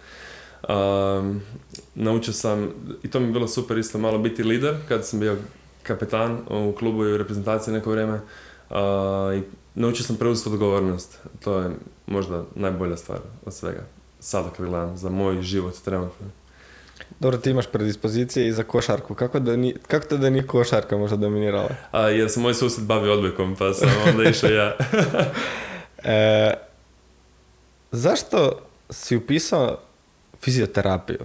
Um, 0.67 1.41
naučio 1.95 2.33
sam, 2.33 2.69
i 3.03 3.09
to 3.09 3.19
mi 3.19 3.25
je 3.25 3.31
bilo 3.31 3.47
super 3.47 3.77
isto 3.77 3.97
malo 3.97 4.17
biti 4.17 4.43
lider, 4.43 4.75
kad 4.87 5.05
sam 5.05 5.19
bio 5.19 5.37
kapetan 5.83 6.39
u 6.49 6.73
klubu 6.79 7.05
i 7.05 7.13
u 7.13 7.17
reprezentaciji 7.17 7.73
neko 7.73 7.91
vrijeme. 7.91 8.21
A, 8.69 9.33
i 9.37 9.41
naučio 9.75 10.05
sam 10.05 10.15
preuzeti 10.15 10.49
odgovornost. 10.49 11.19
To 11.43 11.59
je 11.59 11.69
možda 12.07 12.43
najbolja 12.55 12.97
stvar 12.97 13.19
od 13.45 13.53
svega. 13.53 13.83
Sada 14.19 14.49
kad 14.57 14.65
gledam 14.65 14.97
za 14.97 15.09
moj 15.09 15.41
život 15.41 15.75
trenutno. 15.85 16.25
Dobro, 17.19 17.37
ti 17.37 17.49
imaš 17.49 17.67
predispozicije 17.67 18.47
i 18.47 18.53
za 18.53 18.63
košarku. 18.63 19.15
Kako, 19.15 19.39
da 19.39 19.55
ni, 19.55 19.75
kako 19.87 20.07
to 20.07 20.17
da 20.17 20.29
nije 20.29 20.47
košarka 20.47 20.97
možda 20.97 21.17
dominirala? 21.17 21.69
A, 21.91 22.01
jer 22.01 22.29
se 22.29 22.39
moj 22.39 22.53
susjed 22.53 22.85
bavio 22.85 23.13
odbojkom, 23.13 23.55
pa 23.55 23.73
sam 23.73 23.89
onda 24.09 24.29
išao 24.29 24.49
ja. 24.49 24.77
E, 26.03 26.53
zašto 27.91 28.59
si 28.89 29.15
upisao 29.15 29.77
fizioterapiju, 30.41 31.19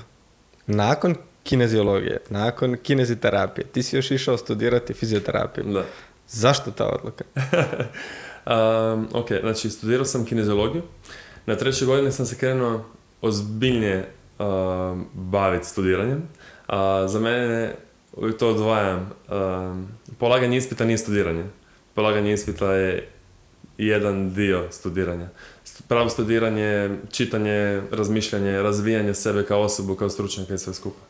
nakon 0.66 1.16
kineziologije, 1.42 2.20
nakon 2.30 2.76
kineziterapije, 2.82 3.66
ti 3.66 3.82
si 3.82 3.96
još 3.96 4.10
išao 4.10 4.36
studirati 4.36 4.94
fizioterapiju. 4.94 5.64
Da. 5.64 5.84
Zašto 6.28 6.70
ta 6.70 6.86
odluka? 6.86 7.24
Um, 8.46 9.08
ok, 9.12 9.28
znači 9.40 9.70
studirao 9.70 10.04
sam 10.04 10.24
kineziologiju. 10.24 10.82
Na 11.46 11.56
trećoj 11.56 11.86
godini 11.86 12.12
sam 12.12 12.26
se 12.26 12.36
krenuo 12.38 12.84
ozbiljnije 13.20 14.08
um, 14.38 15.06
baviti 15.12 15.66
studiranjem. 15.66 16.22
A 16.66 17.08
za 17.08 17.20
mene 17.20 17.74
uvijek 18.12 18.38
to 18.38 18.48
odvajam. 18.48 19.10
Um, 19.28 19.88
polaganje 20.18 20.56
ispita 20.56 20.84
nije 20.84 20.98
studiranje. 20.98 21.44
Polaganje 21.94 22.32
ispita 22.32 22.72
je 22.72 23.08
jedan 23.78 24.34
dio 24.34 24.66
studiranja. 24.70 25.28
Pravo 25.88 26.08
studiranje, 26.08 26.98
čitanje, 27.10 27.82
razmišljanje, 27.90 28.62
razvijanje 28.62 29.14
sebe 29.14 29.44
kao 29.44 29.60
osobu, 29.60 29.94
kao 29.94 30.10
stručnjaka 30.10 30.54
i 30.54 30.58
sve 30.58 30.74
skupa. 30.74 31.00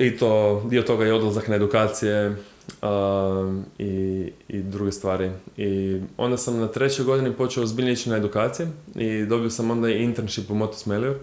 I 0.00 0.16
to, 0.16 0.62
dio 0.70 0.82
toga 0.82 1.04
je 1.04 1.14
odlazak 1.14 1.48
na 1.48 1.54
edukacije 1.54 2.36
um, 2.82 3.64
i, 3.78 4.32
i 4.48 4.62
druge 4.62 4.92
stvari. 4.92 5.30
I 5.56 6.00
onda 6.16 6.36
sam 6.36 6.58
na 6.58 6.68
trećoj 6.68 7.04
godini 7.04 7.32
počeo 7.32 7.62
ozbiljnije 7.62 7.92
ići 7.92 8.10
na 8.10 8.16
edukacije 8.16 8.68
i 8.94 9.24
dobio 9.24 9.50
sam 9.50 9.70
onda 9.70 9.88
i 9.88 10.02
internship 10.02 10.50
u 10.50 10.54
Motosmeliju. 10.54 11.14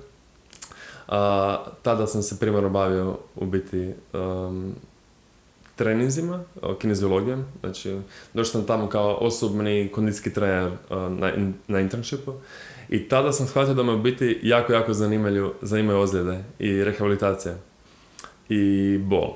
A, 1.07 1.65
tada 1.81 2.07
sam 2.07 2.23
se 2.23 2.39
primarno 2.39 2.69
bavio 2.69 3.17
u 3.35 3.45
biti 3.45 3.93
um, 4.13 4.75
treninzima, 5.75 6.43
o, 6.61 6.75
kineziologijom. 6.75 7.45
Znači, 7.59 7.97
došao 8.33 8.51
sam 8.51 8.65
tamo 8.65 8.89
kao 8.89 9.13
osobni 9.13 9.91
kondicijski 9.93 10.33
trener 10.33 10.71
na, 10.89 11.31
na 11.67 11.79
internshipu. 11.79 12.33
I 12.89 13.07
tada 13.07 13.31
sam 13.31 13.47
shvatio 13.47 13.73
da 13.73 13.83
me 13.83 13.97
biti 13.97 14.39
jako, 14.43 14.73
jako 14.73 14.93
zanimaju, 14.93 15.53
zanimaju 15.61 15.99
ozljede 15.99 16.43
i 16.59 16.83
rehabilitacija 16.83 17.55
i 18.49 18.97
bol 18.97 19.33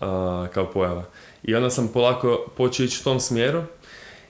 a, 0.00 0.46
kao 0.54 0.70
pojava. 0.70 1.04
I 1.42 1.54
onda 1.54 1.70
sam 1.70 1.88
polako 1.88 2.46
počeo 2.56 2.84
ići 2.84 2.98
u 3.00 3.04
tom 3.04 3.20
smjeru 3.20 3.62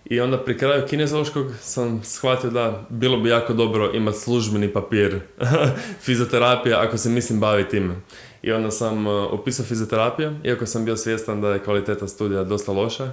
i 0.05 0.21
onda 0.21 0.45
pri 0.45 0.59
kraju 0.59 0.87
kineziološkog 0.89 1.47
sam 1.61 2.05
shvatio 2.05 2.51
da 2.51 2.87
bilo 2.89 3.17
bi 3.17 3.29
jako 3.29 3.53
dobro 3.53 3.91
imati 3.95 4.19
službeni 4.19 4.73
papir 4.73 5.21
fizioterapija 6.05 6.81
ako 6.81 6.99
se 6.99 7.09
mislim 7.09 7.41
baviti 7.41 7.71
time. 7.71 7.95
I 8.43 8.53
onda 8.53 8.71
sam 8.71 9.07
upisao 9.33 9.67
fizioterapiju, 9.67 10.35
iako 10.45 10.67
sam 10.67 10.85
bio 10.85 10.97
svjestan 10.97 11.41
da 11.41 11.49
je 11.49 11.65
kvaliteta 11.65 12.09
studija 12.09 12.45
dosta 12.45 12.73
loša. 12.73 13.13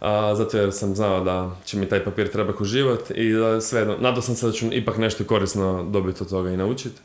A, 0.00 0.34
zato 0.34 0.58
jer 0.58 0.72
sam 0.72 0.94
znao 0.94 1.24
da 1.24 1.56
će 1.64 1.76
mi 1.76 1.88
taj 1.88 2.04
papir 2.04 2.28
trebati 2.28 2.62
u 2.62 2.64
život 2.64 3.10
i 3.10 3.32
da 3.32 3.60
sve, 3.60 3.84
nadao 3.84 4.22
sam 4.22 4.34
se 4.34 4.46
da 4.46 4.52
ću 4.52 4.66
ipak 4.72 4.98
nešto 4.98 5.24
korisno 5.24 5.84
dobiti 5.90 6.22
od 6.22 6.30
toga 6.30 6.50
i 6.50 6.56
naučiti. 6.56 7.00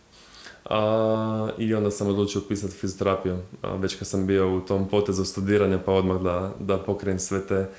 A, 0.65 1.49
I 1.57 1.73
onda 1.73 1.91
sam 1.91 2.07
odlučio 2.07 2.41
upisati 2.45 2.73
fizioterapiju, 2.73 3.37
a, 3.61 3.75
već 3.75 3.95
kad 3.95 4.07
sam 4.07 4.27
bio 4.27 4.57
u 4.57 4.61
tom 4.61 4.89
potezu 4.89 5.25
studiranja, 5.25 5.79
pa 5.85 5.91
odmah 5.91 6.21
da, 6.21 6.53
da 6.59 6.77
pokrenem 6.77 7.19
sve 7.19 7.47
te 7.47 7.69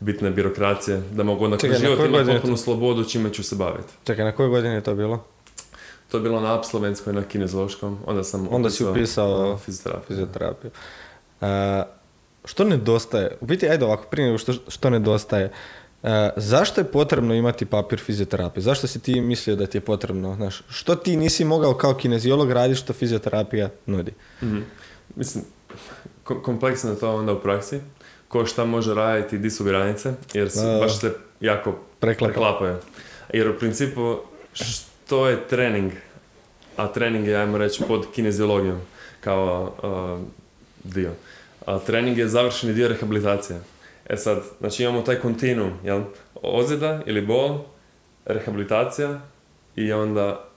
bitne 0.00 0.30
birokracije, 0.30 1.02
da 1.12 1.22
mogu 1.22 1.44
onda 1.44 1.56
kroz 1.56 1.80
život 1.80 1.98
imati 2.08 2.30
potpunu 2.32 2.56
slobodu 2.56 3.04
čime 3.04 3.32
ću 3.32 3.42
se 3.42 3.56
baviti. 3.56 3.92
Čekaj, 4.04 4.24
na 4.24 4.32
kojoj 4.32 4.48
godini 4.48 4.74
je 4.74 4.82
to 4.82 4.94
bilo? 4.94 5.35
To 6.16 6.18
je 6.18 6.22
bilo 6.22 6.40
na 6.40 6.54
Apslovenskoj, 6.54 7.12
na 7.12 7.22
kineziološkom, 7.22 7.98
onda 8.06 8.24
sam 8.24 8.48
Onda 8.50 8.70
si 8.70 8.84
upisao 8.84 9.58
fizioterapiju. 9.58 10.06
Fizioterapiju. 10.08 10.70
E, 11.40 11.82
što 12.44 12.64
nedostaje? 12.64 13.36
U 13.40 13.46
biti, 13.46 13.68
ajde 13.68 13.84
ovako, 13.84 14.04
prije 14.04 14.26
nego 14.26 14.38
što, 14.38 14.52
što 14.68 14.90
nedostaje. 14.90 15.52
E, 16.02 16.30
zašto 16.36 16.80
je 16.80 16.84
potrebno 16.86 17.34
imati 17.34 17.66
papir 17.66 17.98
fizioterapije? 17.98 18.62
Zašto 18.62 18.86
si 18.86 19.00
ti 19.00 19.20
mislio 19.20 19.56
da 19.56 19.66
ti 19.66 19.76
je 19.76 19.82
potrebno? 19.82 20.34
Znaš, 20.34 20.62
što 20.68 20.94
ti 20.94 21.16
nisi 21.16 21.44
mogao 21.44 21.74
kao 21.74 21.94
kineziolog 21.94 22.50
raditi 22.50 22.80
što 22.80 22.92
fizioterapija 22.92 23.68
nudi? 23.86 24.12
Mhm. 24.42 24.60
Mislim, 25.16 25.44
ko- 26.24 26.42
kompleksno 26.42 26.90
je 26.90 26.98
to 26.98 27.14
onda 27.14 27.32
u 27.32 27.40
praksi. 27.40 27.80
Ko 28.28 28.46
šta 28.46 28.64
može 28.64 28.94
raditi, 28.94 29.38
di 29.38 29.50
su 29.50 29.64
granice, 29.64 30.12
jer 30.32 30.50
se, 30.50 30.62
Da. 30.62 30.78
baš 30.78 30.98
se 30.98 31.12
jako 31.40 31.74
Preklapa. 32.00 32.32
preklapaju. 32.32 32.76
Jer 33.32 33.48
u 33.48 33.58
principu, 33.58 34.16
što 34.52 35.28
je 35.28 35.48
trening? 35.48 35.92
A 36.76 36.92
trening 36.92 37.26
je, 37.26 37.36
ajmo 37.36 37.58
reći, 37.58 37.82
pod 37.88 38.06
kineziologijom 38.14 38.80
kao 39.20 39.72
uh, 39.82 40.26
dio. 40.84 41.10
A 41.66 41.78
trening 41.78 42.18
je 42.18 42.28
završeni 42.28 42.72
dio 42.72 42.88
rehabilitacije. 42.88 43.60
E 44.08 44.16
sad, 44.16 44.42
znači 44.60 44.82
imamo 44.82 45.02
taj 45.02 45.16
kontinuum, 45.16 45.72
jel? 45.84 46.02
Ozljeda 46.42 47.02
ili 47.06 47.26
bol, 47.26 47.58
rehabilitacija 48.24 49.20
i 49.76 49.92
onda 49.92 50.48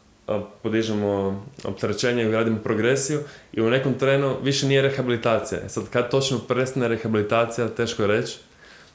podižemo 0.63 1.43
opterećenje 1.63 2.23
i 2.23 2.31
radimo 2.31 2.57
progresiju 2.57 3.19
i 3.53 3.61
u 3.61 3.69
nekom 3.69 3.93
trenu 3.93 4.37
više 4.43 4.67
nije 4.67 4.81
rehabilitacija. 4.81 5.59
E 5.65 5.69
sad 5.69 5.89
kad 5.89 6.11
točno 6.11 6.39
prestane 6.39 6.87
rehabilitacija, 6.87 7.67
teško 7.67 8.03
je 8.03 8.07
reći. 8.07 8.37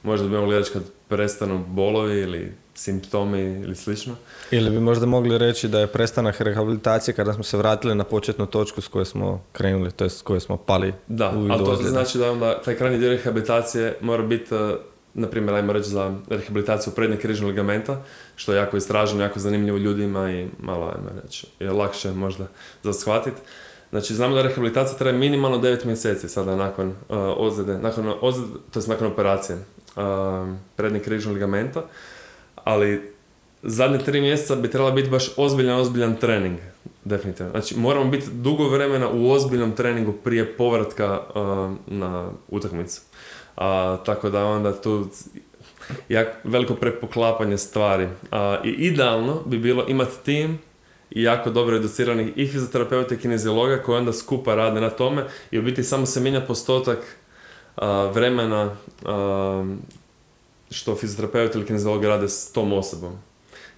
Možda 0.05 0.29
bi 0.29 0.37
mogli 0.37 0.59
reći 0.59 0.73
kad 0.73 0.83
prestanu 1.09 1.65
bolovi 1.69 2.21
ili 2.21 2.53
simptomi 2.75 3.41
ili 3.41 3.77
slično. 3.77 4.15
Ili 4.51 4.71
bi 4.71 4.81
možda 4.81 5.07
mogli 5.07 5.39
reći 5.39 5.69
da 5.69 5.81
je 5.81 5.87
prestanak 5.87 6.41
rehabilitacije 6.41 7.15
kada 7.15 7.33
smo 7.33 7.45
se 7.45 7.57
vratili 7.57 7.95
na 7.95 8.05
početnu 8.05 8.47
točku 8.47 8.81
s 8.81 8.89
koje 8.89 9.05
smo 9.05 9.45
krenuli, 9.53 9.91
to 9.91 10.05
jest 10.05 10.19
s 10.19 10.23
koje 10.23 10.41
smo 10.41 10.57
pali 10.57 10.95
Da, 11.09 11.31
u 11.31 11.49
ali 11.51 11.65
to 11.65 11.77
znači 11.77 12.19
da 12.19 12.31
onda 12.31 12.63
taj 12.63 12.75
krajnji 12.75 12.99
dio 12.99 13.11
rehabilitacije 13.11 13.97
mora 14.01 14.23
biti, 14.23 14.55
eh, 14.55 14.75
na 15.15 15.27
primjer, 15.29 15.55
ajmo 15.55 15.73
reći 15.73 15.89
za 15.89 16.15
rehabilitaciju 16.29 16.93
prednjeg 16.93 17.21
križnog 17.21 17.51
ligamenta, 17.51 18.03
što 18.37 18.53
je 18.53 18.57
jako 18.57 18.77
istraženo, 18.77 19.23
jako 19.23 19.39
zanimljivo 19.39 19.79
ljudima 19.79 20.31
i 20.31 20.49
malo, 20.61 20.87
ajmo 20.87 21.21
reći, 21.23 21.47
je 21.61 21.73
lakše 21.73 22.13
možda 22.13 22.47
za 22.83 22.93
shvatiti. 22.93 23.41
Znači, 23.91 24.15
znamo 24.15 24.35
da 24.35 24.43
rehabilitacija 24.43 24.99
traje 24.99 25.19
minimalno 25.19 25.59
9 25.59 25.85
mjeseci 25.85 26.29
sada 26.29 26.57
nakon 26.57 26.89
uh, 26.89 26.95
ozljede, 27.37 27.79
nakon 27.79 28.15
ozljede, 28.21 28.53
to 28.71 28.79
jest 28.79 28.89
nakon 28.89 29.07
operacije 29.07 29.59
prednjeg 30.77 31.03
križnog 31.03 31.35
ligamenta, 31.35 31.83
ali 32.65 33.13
zadnje 33.63 33.99
tri 33.99 34.21
mjeseca 34.21 34.57
bi 34.57 34.71
trebala 34.71 34.91
biti 34.91 35.11
baš 35.11 35.31
ozbiljan, 35.37 35.81
ozbiljan 35.81 36.17
trening. 36.17 36.59
Definitivno. 37.05 37.51
Znači, 37.51 37.77
moramo 37.77 38.11
biti 38.11 38.27
dugo 38.33 38.69
vremena 38.69 39.09
u 39.11 39.31
ozbiljnom 39.31 39.73
treningu 39.73 40.13
prije 40.13 40.57
povratka 40.57 41.21
uh, 41.21 41.73
na 41.87 42.31
utakmicu. 42.49 43.03
A, 43.57 43.97
tako 44.07 44.31
da 44.31 44.45
onda 44.45 44.81
tu 44.81 45.09
jak, 46.09 46.29
veliko 46.45 46.75
prepoklapanje 46.75 47.59
stvari. 47.59 48.09
A, 48.31 48.61
I 48.65 48.69
idealno 48.69 49.43
bi 49.47 49.59
bilo 49.59 49.85
imati 49.89 50.25
tim 50.25 50.59
i 51.11 51.23
jako 51.23 51.51
dobro 51.51 51.77
educiranih 51.77 52.33
i 52.37 52.47
fizioterapeuta 52.47 53.15
i 53.15 53.19
kineziologa 53.19 53.79
koji 53.79 53.99
onda 53.99 54.13
skupa 54.13 54.55
rade 54.55 54.81
na 54.81 54.91
tome 54.91 55.25
i 55.51 55.59
u 55.59 55.63
biti 55.63 55.85
samo 55.85 56.07
se 56.07 56.21
mijenja 56.21 56.41
postotak 56.41 56.99
vremena 58.13 58.77
što 60.71 60.97
fizioterapeut 60.97 61.55
ili 61.55 61.67
kineziolog 61.67 62.05
rade 62.05 62.29
s 62.29 62.53
tom 62.53 62.73
osobom. 62.73 63.13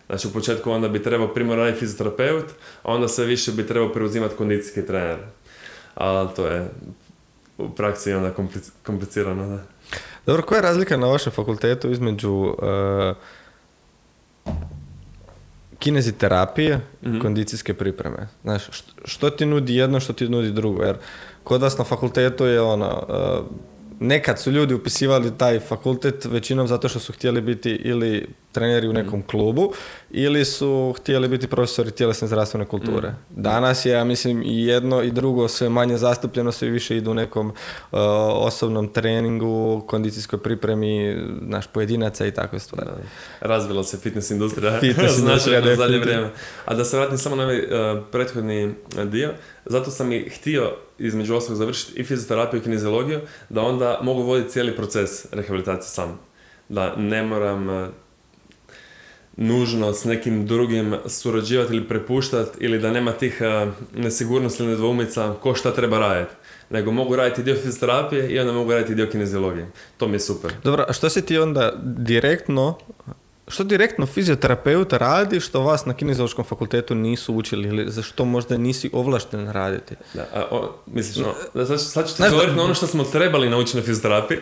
Znači 0.06 0.28
u 0.28 0.32
početku 0.32 0.70
onda 0.70 0.88
bi 0.88 1.02
trebao 1.02 1.28
primarno 1.28 1.64
raditi 1.64 1.80
fizioterapeut, 1.80 2.44
a 2.82 2.92
onda 2.92 3.08
sve 3.08 3.24
više 3.24 3.52
bi 3.52 3.66
trebao 3.66 3.92
preuzimati 3.92 4.36
kondicijski 4.36 4.86
trener. 4.86 5.18
Ali 5.94 6.28
to 6.36 6.46
je 6.46 6.68
u 7.58 7.68
praksi 7.70 8.12
onda 8.12 8.32
komplic- 8.32 8.70
komplicirano. 8.82 9.46
Da. 9.48 9.62
Dobro, 10.26 10.42
koja 10.42 10.56
je 10.56 10.62
razlika 10.62 10.96
na 10.96 11.06
vašem 11.06 11.32
fakultetu 11.32 11.90
između 11.90 12.54
e, 12.62 13.14
kineziterapije 15.78 16.80
i 17.02 17.08
Mhm. 17.08 17.20
kondicijske 17.20 17.74
pripreme? 17.74 18.28
Znaš, 18.42 18.62
što, 18.70 18.92
što 19.04 19.30
ti 19.30 19.46
nudi 19.46 19.74
jedno, 19.74 20.00
što 20.00 20.12
ti 20.12 20.28
nudi 20.28 20.50
drugo? 20.50 20.82
Jer 20.82 20.96
kod 21.44 21.62
vas 21.62 21.78
na 21.78 21.84
fakultetu 21.84 22.46
je 22.46 22.60
ono, 22.60 23.06
e, 23.08 23.40
nekad 24.00 24.38
su 24.38 24.50
ljudi 24.50 24.74
upisivali 24.74 25.38
taj 25.38 25.60
fakultet 25.60 26.24
većinom 26.24 26.68
zato 26.68 26.88
što 26.88 26.98
su 26.98 27.12
htjeli 27.12 27.40
biti 27.40 27.70
ili 27.70 28.26
treneri 28.52 28.88
u 28.88 28.92
nekom 28.92 29.22
klubu 29.22 29.72
ili 30.10 30.44
su 30.44 30.94
htjeli 30.98 31.28
biti 31.28 31.46
profesori 31.46 31.90
tjelesne 31.90 32.28
zdravstvene 32.28 32.66
kulture. 32.66 33.14
Danas 33.30 33.86
je, 33.86 33.92
ja 33.92 34.04
mislim, 34.04 34.42
i 34.42 34.66
jedno 34.66 35.02
i 35.02 35.10
drugo 35.10 35.48
sve 35.48 35.68
manje 35.68 35.96
zastupljeno, 35.96 36.52
sve 36.52 36.68
više 36.68 36.96
idu 36.96 37.10
u 37.10 37.14
nekom 37.14 37.48
uh, 37.48 37.54
osobnom 38.32 38.88
treningu, 38.88 39.84
kondicijskoj 39.86 40.42
pripremi, 40.42 41.16
naš 41.40 41.66
pojedinaca 41.66 42.26
i 42.26 42.30
takve 42.30 42.58
stvari. 42.58 42.90
Razvila 43.40 43.82
se 43.82 43.98
fitness 43.98 44.30
industrija 44.30 44.78
Fitness 44.80 45.18
industrija, 45.22 45.72
u 45.72 45.76
zadnje 45.76 45.98
vrijeme. 45.98 46.30
A 46.64 46.74
da 46.74 46.84
se 46.84 46.98
vratim 46.98 47.18
samo 47.18 47.36
na 47.36 47.42
ovaj 47.42 47.58
uh, 47.58 48.04
prethodni 48.12 48.74
dio, 49.04 49.30
zato 49.64 49.90
sam 49.90 50.12
i 50.12 50.28
htio 50.28 50.72
između 50.98 51.34
ostalog 51.34 51.58
završiti 51.58 52.00
i 52.00 52.04
fizioterapiju 52.04 52.60
i 52.60 52.62
kineziologiju, 52.62 53.20
da 53.48 53.62
onda 53.62 53.98
mogu 54.02 54.22
voditi 54.22 54.50
cijeli 54.50 54.76
proces 54.76 55.26
rehabilitacije 55.32 55.90
sam. 55.90 56.18
Da 56.68 56.96
ne 56.96 57.22
moram 57.22 57.68
uh, 57.68 57.88
nužno 59.36 59.92
s 59.92 60.04
nekim 60.04 60.46
drugim 60.46 60.94
surađivati 61.06 61.74
ili 61.74 61.88
prepuštati 61.88 62.64
ili 62.64 62.78
da 62.78 62.92
nema 62.92 63.12
tih 63.12 63.40
uh, 63.40 63.72
nesigurnosti 64.02 64.62
ili 64.62 64.72
nedvoumica 64.72 65.34
ko 65.42 65.54
šta 65.54 65.72
treba 65.72 65.98
raditi. 65.98 66.34
Nego 66.70 66.90
mogu 66.90 67.16
raditi 67.16 67.42
dio 67.42 67.54
fizioterapije 67.54 68.30
i 68.30 68.38
onda 68.38 68.52
mogu 68.52 68.72
raditi 68.72 68.94
dio 68.94 69.06
kineziologije. 69.06 69.70
To 69.96 70.08
mi 70.08 70.14
je 70.14 70.20
super. 70.20 70.52
Dobro, 70.64 70.84
a 70.88 70.92
što 70.92 71.10
si 71.10 71.22
ti 71.22 71.38
onda 71.38 71.72
direktno 71.84 72.78
što 73.48 73.64
direktno 73.64 74.06
fizioterapeuta 74.06 74.96
radi 74.98 75.40
što 75.40 75.60
vas 75.60 75.86
na 75.86 75.94
kineziološkom 75.94 76.44
fakultetu 76.44 76.94
nisu 76.94 77.34
učili 77.34 77.68
ili 77.68 77.90
za 77.90 78.02
što 78.02 78.24
možda 78.24 78.56
nisi 78.58 78.90
ovlašten 78.92 79.50
raditi? 79.52 79.94
Da, 80.14 80.26
a, 80.34 80.44
o, 80.50 80.74
misliš, 80.86 81.26
no, 81.26 81.32
da, 81.54 81.66
sad, 81.66 81.78
ću- 81.78 81.84
sad 81.84 82.08
ću 82.08 82.16
ti 82.16 82.22
govoriti 82.30 82.56
na 82.56 82.62
ono 82.62 82.74
što 82.74 82.86
smo 82.86 83.04
trebali 83.04 83.50
naučiti 83.50 83.76
na 83.76 83.82
fizioterapiji. 83.82 84.38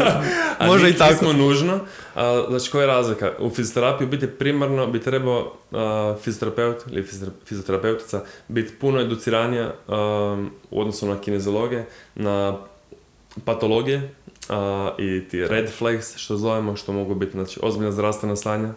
a 0.58 0.66
Može 0.66 0.90
i 0.90 0.94
tako. 0.94 1.12
Nismo 1.12 1.32
nužno. 1.34 1.80
A, 2.14 2.44
znači, 2.48 2.70
koja 2.70 2.80
je 2.80 2.86
razlika? 2.86 3.32
U 3.40 3.50
fizioterapiji 3.50 4.08
biti 4.08 4.26
primarno 4.28 4.86
bi 4.86 5.00
trebao 5.00 5.52
a, 5.72 6.14
fizioterapeut 6.22 6.76
ili 6.86 7.02
fiziotera- 7.02 7.46
fizioterapeutica 7.46 8.20
biti 8.48 8.74
puno 8.74 9.00
educiranija 9.00 9.74
a, 9.88 10.44
u 10.70 10.80
odnosu 10.80 11.06
na 11.06 11.20
kineziologe, 11.20 11.82
na 12.14 12.58
patologije 13.44 14.14
a, 14.48 14.90
i 14.98 15.22
ti 15.30 15.46
red 15.48 15.70
flags 15.70 16.16
što 16.16 16.36
zovemo, 16.36 16.76
što 16.76 16.92
mogu 16.92 17.14
biti 17.14 17.32
znači, 17.32 17.60
ozbiljna 17.62 17.92
zdravstvena 17.92 18.36
stanja. 18.36 18.72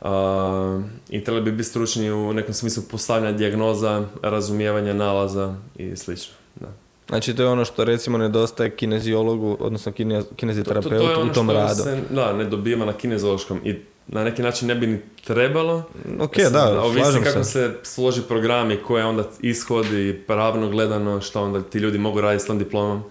A, 0.00 0.82
I 1.10 1.24
trebali 1.24 1.44
bi 1.44 1.52
biti 1.52 1.68
stručni 1.68 2.10
u 2.12 2.32
nekom 2.32 2.54
smislu 2.54 2.82
postavljanja 2.90 3.36
dijagnoza, 3.36 4.04
razumijevanja 4.22 4.92
nalaza 4.92 5.54
i 5.76 5.96
slično. 5.96 6.34
Da. 6.60 6.68
Znači 7.08 7.34
to 7.34 7.42
je 7.42 7.48
ono 7.48 7.64
što 7.64 7.84
recimo 7.84 8.18
nedostaje 8.18 8.70
kineziologu, 8.70 9.56
odnosno 9.60 9.92
kine, 9.92 10.18
To, 10.18 10.24
to, 10.24 10.34
kineziterapeutu 10.34 10.88
to 10.96 11.10
je 11.10 11.16
ono 11.16 11.30
u 11.30 11.34
tom 11.34 11.46
što 11.46 11.52
radu. 11.52 11.82
se 11.82 11.98
da, 12.10 12.32
ne 12.32 12.44
dobijemo 12.44 12.84
na 12.84 12.92
kineziološkom 12.92 13.60
i 13.64 13.74
na 14.06 14.24
neki 14.24 14.42
način 14.42 14.68
ne 14.68 14.74
bi 14.74 14.86
ni 14.86 14.98
trebalo. 15.24 15.82
Ok, 16.20 16.36
Mislim, 16.36 16.52
da, 16.52 16.82
ovisi 16.82 17.18
kako 17.24 17.44
se. 17.44 17.50
se 17.50 17.74
složi 17.82 18.22
program 18.28 18.70
i 18.70 18.76
koje 18.76 19.04
onda 19.04 19.24
ishodi 19.40 20.22
pravno 20.26 20.68
gledano, 20.68 21.20
što 21.20 21.42
onda 21.42 21.62
ti 21.62 21.78
ljudi 21.78 21.98
mogu 21.98 22.20
raditi 22.20 22.44
s 22.44 22.46
tom 22.46 22.58
diplomom. 22.58 23.02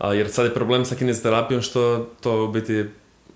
A, 0.00 0.12
jer 0.12 0.30
sad 0.30 0.44
je 0.44 0.54
problem 0.54 0.84
sa 0.84 0.94
kineziterapijom 0.94 1.62
što 1.62 1.80
to 2.20 2.44
u 2.44 2.48
biti 2.48 2.84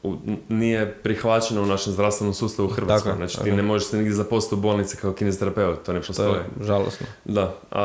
u- 0.02 0.16
nije 0.48 0.94
prihvaćeno 0.94 1.62
u 1.62 1.66
našem 1.66 1.92
zdravstvenom 1.92 2.34
sustavu 2.34 2.68
u 2.68 2.72
Hrvatskoj. 2.72 3.10
Tako 3.10 3.22
je, 3.22 3.28
znači 3.28 3.42
ti 3.42 3.48
je. 3.48 3.56
ne 3.56 3.62
možeš 3.62 3.88
se 3.88 3.96
nigdje 3.96 4.12
zaposliti 4.14 4.54
u 4.54 4.60
bolnici 4.60 4.96
kao 4.96 5.12
kineziterapeut, 5.12 5.82
to 5.82 5.92
ne 5.92 6.00
To 6.00 6.06
postoji. 6.06 6.28
je 6.30 6.44
žalosno. 6.60 7.06
Da, 7.24 7.54
a, 7.70 7.84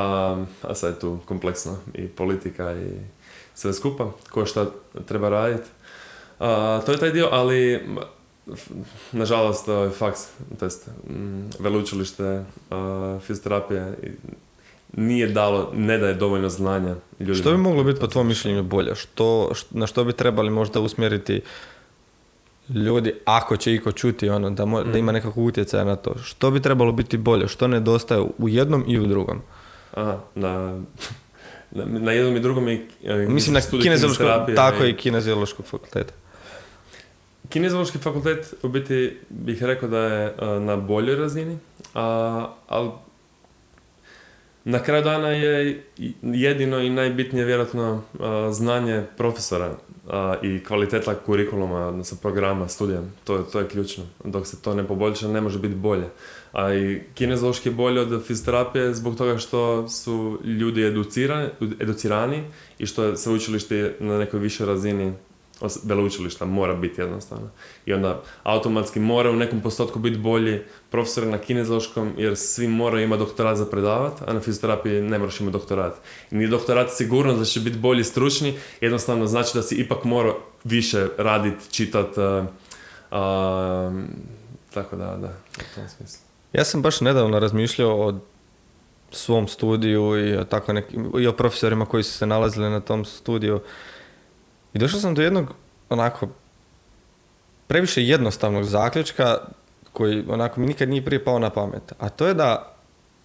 a 0.62 0.76
sad 0.76 0.94
je 0.94 1.00
tu 1.00 1.18
kompleksno 1.26 1.78
i 1.94 2.08
politika 2.08 2.74
i 2.74 2.92
sve 3.56 3.74
skupa, 3.74 4.12
ko 4.32 4.46
šta 4.46 4.66
treba 5.06 5.30
raditi. 5.30 5.70
To 6.86 6.92
je 6.92 6.98
taj 6.98 7.12
dio, 7.12 7.30
ali 7.32 7.88
nažalost 9.12 9.68
ovaj, 9.68 9.90
faks, 9.90 10.20
to 10.60 10.66
jest 10.66 10.90
veleučilište 11.60 12.44
a, 12.70 13.20
fizioterapije 13.22 13.98
i 14.04 14.08
nije 14.94 15.28
dalo, 15.28 15.72
ne 15.74 15.98
daje 15.98 16.14
dovoljno 16.14 16.50
znanja 16.50 16.96
ljudima. 17.20 17.36
Što 17.36 17.52
bi 17.52 17.58
moglo 17.58 17.84
biti 17.84 18.00
po 18.00 18.08
tvom 18.08 18.28
mišljenju 18.28 18.64
bolje? 18.64 18.96
Što, 18.96 19.52
na 19.72 19.88
što 19.88 20.04
bi 20.04 20.14
trebali 20.14 20.50
možda 20.50 20.80
usmjeriti 20.80 21.42
ljudi, 22.70 23.14
ako 23.26 23.58
će 23.58 23.74
iko 23.74 23.92
čuti 23.92 24.30
ono, 24.30 24.50
da, 24.50 24.66
mo- 24.66 24.84
da 24.84 24.98
ima 24.98 25.12
nekakvog 25.12 25.46
utjecaja 25.46 25.84
na 25.84 25.96
to? 25.96 26.16
Što 26.18 26.52
bi 26.52 26.62
trebalo 26.62 26.92
biti 26.92 27.18
bolje? 27.18 27.48
Što 27.48 27.68
nedostaje 27.68 28.22
u 28.38 28.50
jednom 28.50 28.84
i 28.88 29.00
u 29.00 29.06
drugom? 29.06 29.42
Aha, 29.94 30.18
na, 30.36 30.80
na, 31.72 31.86
na 31.86 32.12
jednom 32.12 32.36
i 32.36 32.40
drugom 32.40 32.70
i... 32.70 32.82
e, 33.04 33.16
Mislim 33.18 33.54
na 33.54 33.62
kineziološkog, 33.74 34.28
tako 34.56 34.86
i- 34.86 34.96
kineziološkog 34.96 35.66
fakulteta. 35.66 36.14
Kineziološki 37.50 37.98
fakultet 37.98 38.54
u 38.64 38.68
biti 38.68 39.18
bih 39.30 39.64
rekao 39.64 39.90
da 39.90 40.00
je 40.00 40.34
a, 40.40 40.60
na 40.60 40.76
boljoj 40.78 41.16
razini, 41.16 41.58
a, 41.94 42.02
ali 42.68 42.90
na 44.64 44.80
kraju 44.80 45.04
dana 45.04 45.30
je 45.30 45.84
jedino 46.24 46.80
i 46.80 46.90
najbitnije 46.90 47.46
vjerojatno 47.46 48.02
znanje 48.52 49.04
profesora 49.18 49.76
i 50.42 50.64
kvaliteta 50.64 51.16
kurikuluma, 51.16 51.88
odnosno 51.88 52.18
programa, 52.22 52.68
studija. 52.68 53.02
To, 53.24 53.36
je- 53.36 53.44
to 53.52 53.60
je 53.60 53.68
ključno. 53.68 54.04
Dok 54.24 54.48
se 54.48 54.62
to 54.62 54.76
ne 54.76 54.88
poboljša, 54.88 55.28
ne 55.28 55.42
može 55.42 55.60
biti 55.60 55.76
bolje. 55.76 56.06
A 56.52 56.74
i 56.74 57.02
kineziološki 57.14 57.70
je 57.70 57.74
bolje 57.74 58.02
od 58.02 58.26
fizioterapije 58.26 58.94
zbog 58.94 59.16
toga 59.18 59.38
što 59.38 59.88
su 59.88 60.40
ljudi 60.44 60.84
educirani, 60.84 61.48
educirani 61.80 62.44
i 62.80 62.86
što 62.86 63.04
je 63.04 63.18
sveučilište 63.18 63.96
na 64.00 64.18
nekoj 64.20 64.40
višoj 64.40 64.66
razini 64.68 65.14
veleučilišta 65.84 66.46
mora 66.46 66.76
biti 66.76 67.02
jednostavno. 67.02 67.50
I 67.86 67.94
onda 67.94 68.22
automatski 68.44 69.00
mora 69.00 69.32
u 69.32 69.36
nekom 69.36 69.62
postotku 69.62 70.00
biti 70.00 70.18
bolji 70.18 70.62
profesor 70.90 71.28
na 71.28 71.38
kineziološkom 71.38 72.14
jer 72.18 72.38
svi 72.38 72.68
moraju 72.68 73.04
imati 73.04 73.20
doktorat 73.20 73.58
za 73.58 73.66
predavat, 73.66 74.22
a 74.28 74.34
na 74.34 74.40
fizioterapiji 74.40 75.02
ne 75.02 75.20
moraš 75.20 75.40
imati 75.40 75.54
doktorat. 75.54 75.96
I 76.32 76.36
nije 76.36 76.48
doktorat 76.48 76.92
sigurno 76.92 77.34
da 77.34 77.46
će 77.46 77.60
biti 77.60 77.78
bolji 77.78 78.04
stručni, 78.04 78.58
jednostavno 78.82 79.28
znači 79.28 79.52
da 79.54 79.62
si 79.62 79.76
ipak 79.76 80.04
mora 80.04 80.34
više 80.64 81.08
raditi,čitat, 81.18 82.18
a, 82.18 82.46
a, 83.12 83.92
tako 84.74 84.96
da, 84.96 85.06
da, 85.06 85.34
u 85.58 85.76
tom 85.76 85.90
smislu. 85.98 86.20
Ja 86.54 86.66
sam 86.66 86.82
baš 86.82 87.02
nedavno 87.02 87.40
razmišljao 87.40 88.08
o 88.08 88.20
svom 89.12 89.48
studiju 89.48 90.28
i 90.28 90.38
o, 90.38 90.44
tako 90.44 90.74
nekim, 90.74 91.12
i 91.20 91.28
o 91.28 91.34
profesorima 91.34 91.86
koji 91.86 92.04
su 92.04 92.12
se 92.12 92.26
nalazili 92.26 92.70
na 92.70 92.80
tom 92.80 93.06
studiju. 93.06 93.60
I 94.74 94.80
došao 94.80 95.00
sam 95.00 95.16
do 95.16 95.22
jednog 95.22 95.54
onako 95.90 96.28
previše 97.68 98.04
jednostavnog 98.04 98.64
zaključka 98.64 99.38
koji 99.94 100.24
onako 100.30 100.60
mi 100.60 100.68
nikad 100.68 100.90
nije 100.90 101.06
prije 101.06 101.24
pao 101.24 101.40
na 101.40 101.50
pamet. 101.50 101.94
A 102.00 102.10
to 102.10 102.28
je 102.28 102.34
da 102.34 102.76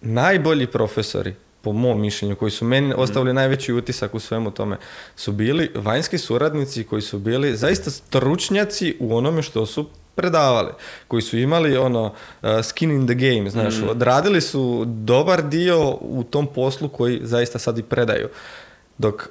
najbolji 0.01 0.67
profesori, 0.67 1.35
po 1.61 1.73
mom 1.73 2.01
mišljenju, 2.01 2.35
koji 2.35 2.51
su 2.51 2.65
meni 2.65 2.93
ostavili 2.97 3.33
najveći 3.33 3.73
utisak 3.73 4.15
u 4.15 4.19
svemu 4.19 4.51
tome, 4.51 4.77
su 5.15 5.31
bili 5.31 5.71
vanjski 5.75 6.17
suradnici 6.17 6.83
koji 6.83 7.01
su 7.01 7.19
bili 7.19 7.57
zaista 7.57 7.91
stručnjaci 7.91 8.95
u 8.99 9.15
onome 9.17 9.41
što 9.41 9.65
su 9.65 9.87
predavali, 10.15 10.71
koji 11.07 11.21
su 11.21 11.37
imali 11.37 11.77
ono 11.77 12.05
uh, 12.05 12.49
skin 12.63 12.91
in 12.91 13.07
the 13.07 13.15
game, 13.15 13.49
znaš, 13.49 13.75
odradili 13.89 14.41
su 14.41 14.85
dobar 14.85 15.43
dio 15.43 15.97
u 16.01 16.23
tom 16.29 16.47
poslu 16.47 16.89
koji 16.89 17.19
zaista 17.23 17.59
sad 17.59 17.77
i 17.77 17.83
predaju. 17.83 18.27
Dok 18.97 19.29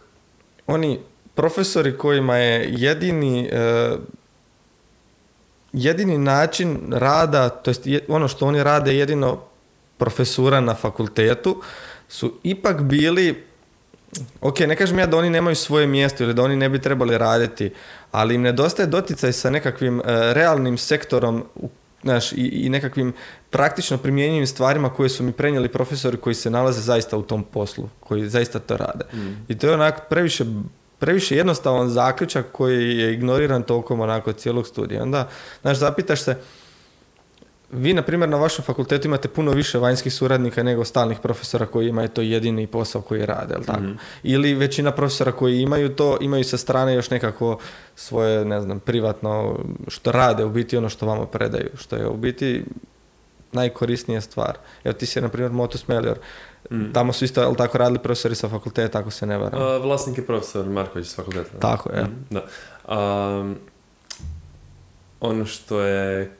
oni 0.67 1.01
profesori 1.35 1.99
kojima 1.99 2.37
je 2.37 2.67
jedini 2.71 3.47
e, 3.47 3.97
jedini 5.73 6.19
način 6.19 6.79
rada, 6.91 7.49
to 7.49 7.71
jest 7.71 7.87
je- 7.87 8.05
ono 8.09 8.29
što 8.29 8.47
oni 8.47 8.63
rade 8.63 8.97
jedino 8.97 9.41
profesura 9.99 10.61
na 10.61 10.75
fakultetu, 10.75 11.63
su 12.09 12.35
ipak 12.45 12.83
bili 12.83 13.45
Ok, 14.41 14.61
ne 14.61 14.77
kažem 14.77 14.99
ja 14.99 15.07
da 15.07 15.17
oni 15.17 15.31
nemaju 15.31 15.57
svoje 15.57 15.87
mjesto 15.87 16.25
ili 16.25 16.35
da 16.35 16.43
oni 16.43 16.57
ne 16.57 16.69
bi 16.69 16.79
trebali 16.79 17.19
raditi, 17.19 17.71
ali 18.13 18.35
im 18.35 18.43
nedostaje 18.43 18.87
doticaj 18.87 19.33
sa 19.33 19.51
nekakvim 19.51 19.99
e, 19.99 20.03
realnim 20.33 20.79
sektorom 20.79 21.45
u- 21.55 21.69
znaš, 22.03 22.33
i, 22.33 22.37
i 22.37 22.69
nekakvim 22.69 23.13
praktično 23.51 23.99
primjenjivim 23.99 24.47
stvarima 24.47 24.91
koje 24.91 25.09
su 25.09 25.25
mi 25.25 25.33
prenijeli 25.33 25.69
profesori 25.69 26.17
koji 26.17 26.35
se 26.35 26.51
nalaze 26.51 26.81
zaista 26.81 27.17
u 27.17 27.23
tom 27.23 27.45
poslu, 27.45 27.89
koji 28.01 28.29
zaista 28.29 28.59
to 28.59 28.77
rade. 28.77 29.05
I 29.49 29.59
to 29.59 29.67
je 29.67 29.75
onako 29.75 30.01
previše, 30.11 30.45
previše 31.05 31.37
jednostavan 31.37 31.89
zaključak 31.89 32.47
koji 32.53 32.99
je 32.99 33.13
ignoriran 33.13 33.63
tokom 33.63 34.01
onako 34.01 34.33
cijelog 34.33 34.67
studija. 34.67 35.03
Onda, 35.03 35.29
znaš, 35.63 35.77
zapitaš 35.77 36.23
se, 36.23 36.37
vi, 37.71 37.93
na 37.93 38.03
primjer, 38.03 38.29
na 38.29 38.37
vašem 38.37 38.65
fakultetu 38.65 39.09
imate 39.09 39.29
puno 39.29 39.53
više 39.53 39.79
vanjskih 39.79 40.15
suradnika 40.15 40.63
nego 40.63 40.85
stalnih 40.85 41.19
profesora 41.19 41.67
koji 41.67 41.89
imaju 41.89 42.09
to 42.09 42.23
jedini 42.23 42.67
posao 42.67 43.03
koji 43.03 43.27
rade, 43.27 43.55
jel 43.55 43.65
tako? 43.65 44.01
Ili 44.23 44.55
većina 44.55 44.93
profesora 44.93 45.33
koji 45.33 45.61
imaju 45.61 45.89
to, 45.95 46.19
imaju 46.21 46.45
sa 46.45 46.57
strane 46.57 46.95
još 46.95 47.11
nekako 47.11 47.59
svoje, 47.97 48.45
ne 48.45 48.61
znam, 48.61 48.81
privatno, 48.81 49.59
što 49.89 50.13
rade 50.13 50.45
u 50.45 50.51
biti 50.51 50.77
ono 50.77 50.89
što 50.89 51.07
vama 51.07 51.27
predaju, 51.27 51.71
što 51.77 51.97
je 51.97 52.09
u 52.09 52.17
biti 52.17 52.65
najkorisnija 53.53 54.21
stvar. 54.21 54.57
Evo 54.85 54.93
ti 54.93 55.07
si, 55.07 55.21
na 55.21 55.29
primjer, 55.29 55.53
Motus 55.53 55.89
Melior. 55.89 56.19
Tamo 56.93 57.13
su 57.13 57.25
isto, 57.25 57.41
jel 57.41 57.55
tako, 57.55 57.79
radili 57.79 57.99
profesori 57.99 58.35
sa 58.35 58.49
fakulteta, 58.49 58.99
ako 58.99 59.11
se 59.11 59.27
ne 59.27 59.39
varam. 59.39 59.63
A, 59.63 59.77
vlasnik 59.77 60.19
je 60.19 60.27
profesor 60.27 60.67
Marković 60.67 61.07
s 61.07 61.17
fakulteta. 61.17 61.51
da. 61.53 61.59
Tako 61.61 61.91
je. 61.91 62.03
Mhm, 62.03 62.13
Da. 62.31 62.45
A, 62.87 63.55
ono 65.21 65.45
što 65.45 65.81
je 65.81 66.37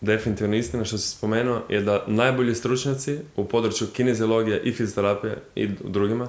definitivno 0.00 0.56
istina 0.56 0.84
što 0.84 0.98
si 0.98 1.08
spomenuo 1.08 1.62
je 1.68 1.80
da 1.80 2.04
najbolji 2.06 2.54
stručnjaci 2.54 3.18
u 3.36 3.44
području 3.44 3.86
kineziologije 3.86 4.60
i 4.60 4.72
fizioterapije 4.72 5.42
i 5.54 5.66
u 5.66 5.88
drugima 5.88 6.28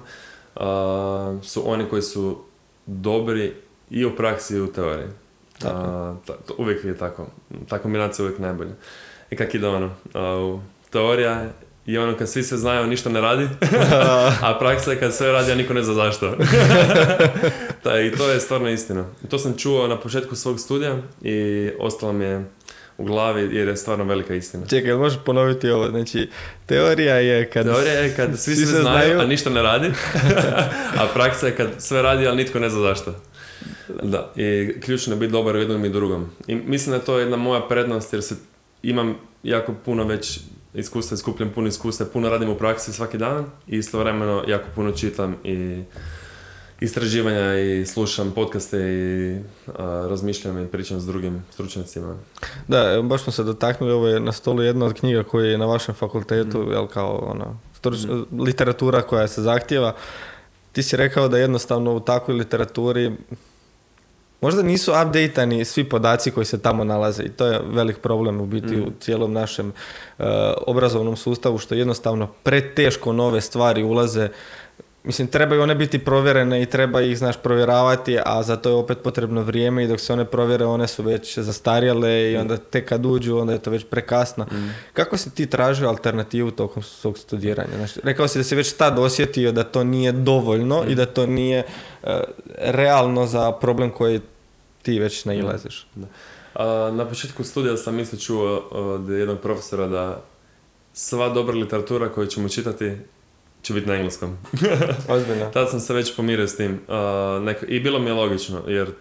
a, 0.55 1.38
su 1.43 1.71
oni 1.71 1.86
koji 1.86 2.01
su 2.01 2.41
dobri 2.86 3.53
i 3.89 4.05
u 4.05 4.15
praksi 4.15 4.55
i 4.55 4.62
u 4.62 4.67
teoriji. 4.67 5.07
A, 5.63 6.15
ta- 6.27 6.38
to 6.38 6.55
uvijek 6.57 6.83
je 6.86 6.97
tako. 6.97 7.27
Ta 7.67 7.79
kombinacija 7.79 8.23
je 8.23 8.27
uvijek 8.27 8.39
najbolja. 8.41 8.71
I 9.29 9.36
kak 9.36 9.55
ide 9.55 9.67
ono, 9.67 9.91
a, 10.13 10.36
u 10.36 10.60
teorija 10.89 11.45
je 11.88 12.00
ono 12.00 12.17
kad 12.17 12.30
svi 12.30 12.43
sve 12.43 12.58
znaju, 12.58 12.88
ništa 12.88 13.10
ne 13.10 13.21
radi, 13.21 13.47
a 14.47 14.58
praksa 14.60 14.91
je 14.91 15.00
kad 15.00 15.13
sve 15.13 15.32
radi, 15.32 15.52
a 15.52 15.56
niko 15.56 15.73
ne 15.73 15.84
zna 15.84 15.93
zašto. 15.93 16.38
Ta, 17.84 18.00
I 18.00 18.12
to 18.12 18.30
je 18.30 18.39
stvarno 18.39 18.69
istina. 18.69 19.06
I 19.23 19.28
to 19.28 19.39
sam 19.39 19.58
čuo 19.58 19.88
na 19.88 20.00
početku 20.00 20.36
svog 20.36 20.60
studija 20.60 20.97
i 21.21 21.69
ostalo 21.80 22.13
mi 22.13 22.26
je 22.26 22.45
u 22.97 23.06
glavi 23.06 23.56
jer 23.56 23.67
je 23.67 23.78
stvarno 23.78 24.04
velika 24.04 24.36
istina. 24.36 24.65
Čekaj, 24.67 24.89
jel 24.89 24.97
možeš 24.97 25.19
ponoviti 25.26 25.69
ovo? 25.69 25.89
Znači, 25.89 26.30
teorija 26.65 27.15
je 27.15 27.50
kad... 27.50 27.65
Teorija 27.65 27.93
je 27.93 28.15
kad 28.15 28.39
svi, 28.41 28.56
sve 28.56 28.82
znaju, 28.82 29.19
a 29.19 29.26
ništa 29.26 29.50
ne 29.50 29.62
radi, 29.62 29.91
a 30.97 31.08
praksa 31.13 31.47
je 31.47 31.56
kad 31.56 31.67
sve 31.78 32.02
radi, 32.02 32.28
ali 32.28 32.38
nitko 32.38 32.60
ne 32.60 32.69
zna 32.69 32.82
zašto. 32.82 33.15
Da, 34.04 34.34
i 34.36 34.73
ključno 34.82 35.13
je 35.13 35.19
biti 35.19 35.32
dobar 35.32 35.56
u 35.56 35.60
jednom 35.60 35.86
i 35.86 35.89
drugom. 35.89 36.30
I 36.47 36.56
mislim 36.56 36.91
da 36.91 36.97
je 36.97 37.06
to 37.06 37.19
jedna 37.19 37.38
moja 37.38 37.62
prednost 37.62 38.13
jer 38.13 38.23
se 38.23 38.36
imam 38.84 39.17
jako 39.43 39.73
puno 39.86 40.04
već 40.04 40.39
iskustva, 40.73 41.17
skupljam 41.17 41.51
puno 41.56 41.67
iskustva, 41.67 42.06
puno 42.13 42.30
radim 42.30 42.49
u 42.49 42.56
praksi 42.56 42.93
svaki 42.93 43.17
dan 43.17 43.45
i 43.67 43.77
istovremeno 43.77 44.43
jako 44.47 44.65
puno 44.75 44.91
čitam 44.91 45.36
i 45.43 45.84
istraživanja 46.80 47.60
i 47.60 47.86
slušam 47.86 48.32
podcaste 48.32 48.77
i 48.80 49.39
a, 49.67 50.08
razmišljam 50.10 50.63
i 50.63 50.67
pričam 50.67 50.99
s 50.99 51.06
drugim 51.06 51.43
stručnjacima. 51.51 52.15
Da, 52.67 53.01
baš 53.01 53.23
smo 53.23 53.34
se 53.34 53.43
dotaknuli, 53.43 53.93
ovo 53.93 54.08
je 54.08 54.19
na 54.19 54.32
stolu 54.32 54.63
jedna 54.63 54.86
od 54.86 54.93
knjiga 54.93 55.23
koja 55.23 55.45
je 55.45 55.58
na 55.58 55.65
vašem 55.65 55.95
fakultetu, 55.95 56.67
jel 56.71 56.88
kao 56.88 57.15
ono, 57.15 57.60
struč- 57.82 58.25
literatura 58.39 59.01
koja 59.01 59.27
se 59.27 59.41
zahtjeva. 59.41 59.95
Ti 60.71 60.84
si 60.84 60.97
rekao 60.97 61.27
da 61.27 61.38
jednostavno 61.38 61.95
u 61.95 61.99
takvoj 61.99 62.38
literaturi 62.38 63.12
možda 64.41 64.62
nisu 64.62 64.91
updateani 64.91 65.65
svi 65.65 65.84
podaci 65.84 66.32
koji 66.32 66.45
se 66.45 66.62
tamo 66.62 66.84
nalaze 66.84 67.23
i 67.23 67.30
to 67.30 67.45
je 67.45 67.62
velik 67.65 67.97
problem 67.97 68.41
u 68.41 68.45
biti 68.45 68.82
u 68.82 68.91
cijelom 69.00 69.34
našem 69.34 69.73
e, 70.19 70.23
obrazovnom 70.67 71.15
sustavu 71.15 71.58
što 71.58 71.76
jednostavno 71.76 72.28
preteško 72.43 73.13
nove 73.13 73.41
stvari 73.41 73.84
ulaze 73.84 74.30
Mislim, 75.08 75.28
trebaju 75.28 75.62
one 75.62 75.76
biti 75.76 76.00
provjerene 76.00 76.62
i 76.62 76.65
treba 76.65 77.02
ih, 77.02 77.17
znaš, 77.17 77.36
provjeravati, 77.43 78.17
a 78.26 78.43
za 78.43 78.56
to 78.56 78.70
je 78.70 78.76
opet 78.76 78.98
potrebno 79.04 79.41
vrijeme 79.41 79.84
i 79.84 79.88
dok 79.88 80.00
se 80.00 80.13
one 80.13 80.26
provjere, 80.26 80.65
one 80.65 80.88
su 80.88 81.04
već 81.04 81.38
zastarjele 81.39 82.32
i 82.32 82.38
onda 82.38 82.58
tek 82.58 82.89
kad 82.89 83.06
uđu, 83.06 83.38
onda 83.38 83.54
je 83.54 83.60
to 83.60 83.72
već 83.72 83.86
prekasno. 83.89 84.46
Kako 84.93 85.17
si 85.17 85.36
ti 85.36 85.46
tražio 85.46 85.88
alternativu 85.89 86.52
tokom 86.52 86.84
svog 86.84 87.17
studiranja? 87.17 87.76
Znači, 87.76 88.00
rekao 88.04 88.28
si 88.28 88.38
da 88.38 88.43
si 88.43 88.56
već 88.56 88.74
tad 88.74 89.00
osjetio 89.00 89.52
da 89.52 89.63
to 89.63 89.84
nije 89.84 90.12
dovoljno 90.12 90.84
i 90.88 90.96
da 90.96 91.06
to 91.06 91.26
nije 91.26 91.63
e, 92.04 92.20
realno 92.58 93.26
za 93.26 93.52
problem 93.52 93.89
koji 93.89 94.22
ti 94.82 95.00
već 95.00 95.26
nailaziš. 95.26 95.88
Da. 95.96 96.08
A, 96.54 96.91
na 96.91 97.06
početku 97.06 97.43
studija 97.43 97.78
sam 97.78 98.00
isto 98.00 98.17
čuo 98.17 98.67
od 98.72 99.10
jednog 99.10 99.39
profesora 99.39 99.88
da 99.88 100.24
sva 100.93 101.30
dobra 101.30 101.56
literatura 101.56 102.10
koju 102.10 102.28
ćemo 102.28 102.50
čitati 102.50 102.98
će 103.67 103.73
biti 103.73 103.88
na 103.88 103.95
engleskom. 103.95 104.38
Ozbiljno. 105.10 105.49
Tad 105.53 105.69
sam 105.69 105.80
se 105.80 105.93
već 105.93 106.15
pomirio 106.15 106.47
s 106.47 106.56
tim. 106.58 106.80
A, 106.88 106.95
neko- 107.43 107.65
I 107.65 107.80
bilo 107.80 107.99
mi 107.99 108.06
je 108.06 108.13
logično, 108.13 108.63
jer 108.67 108.91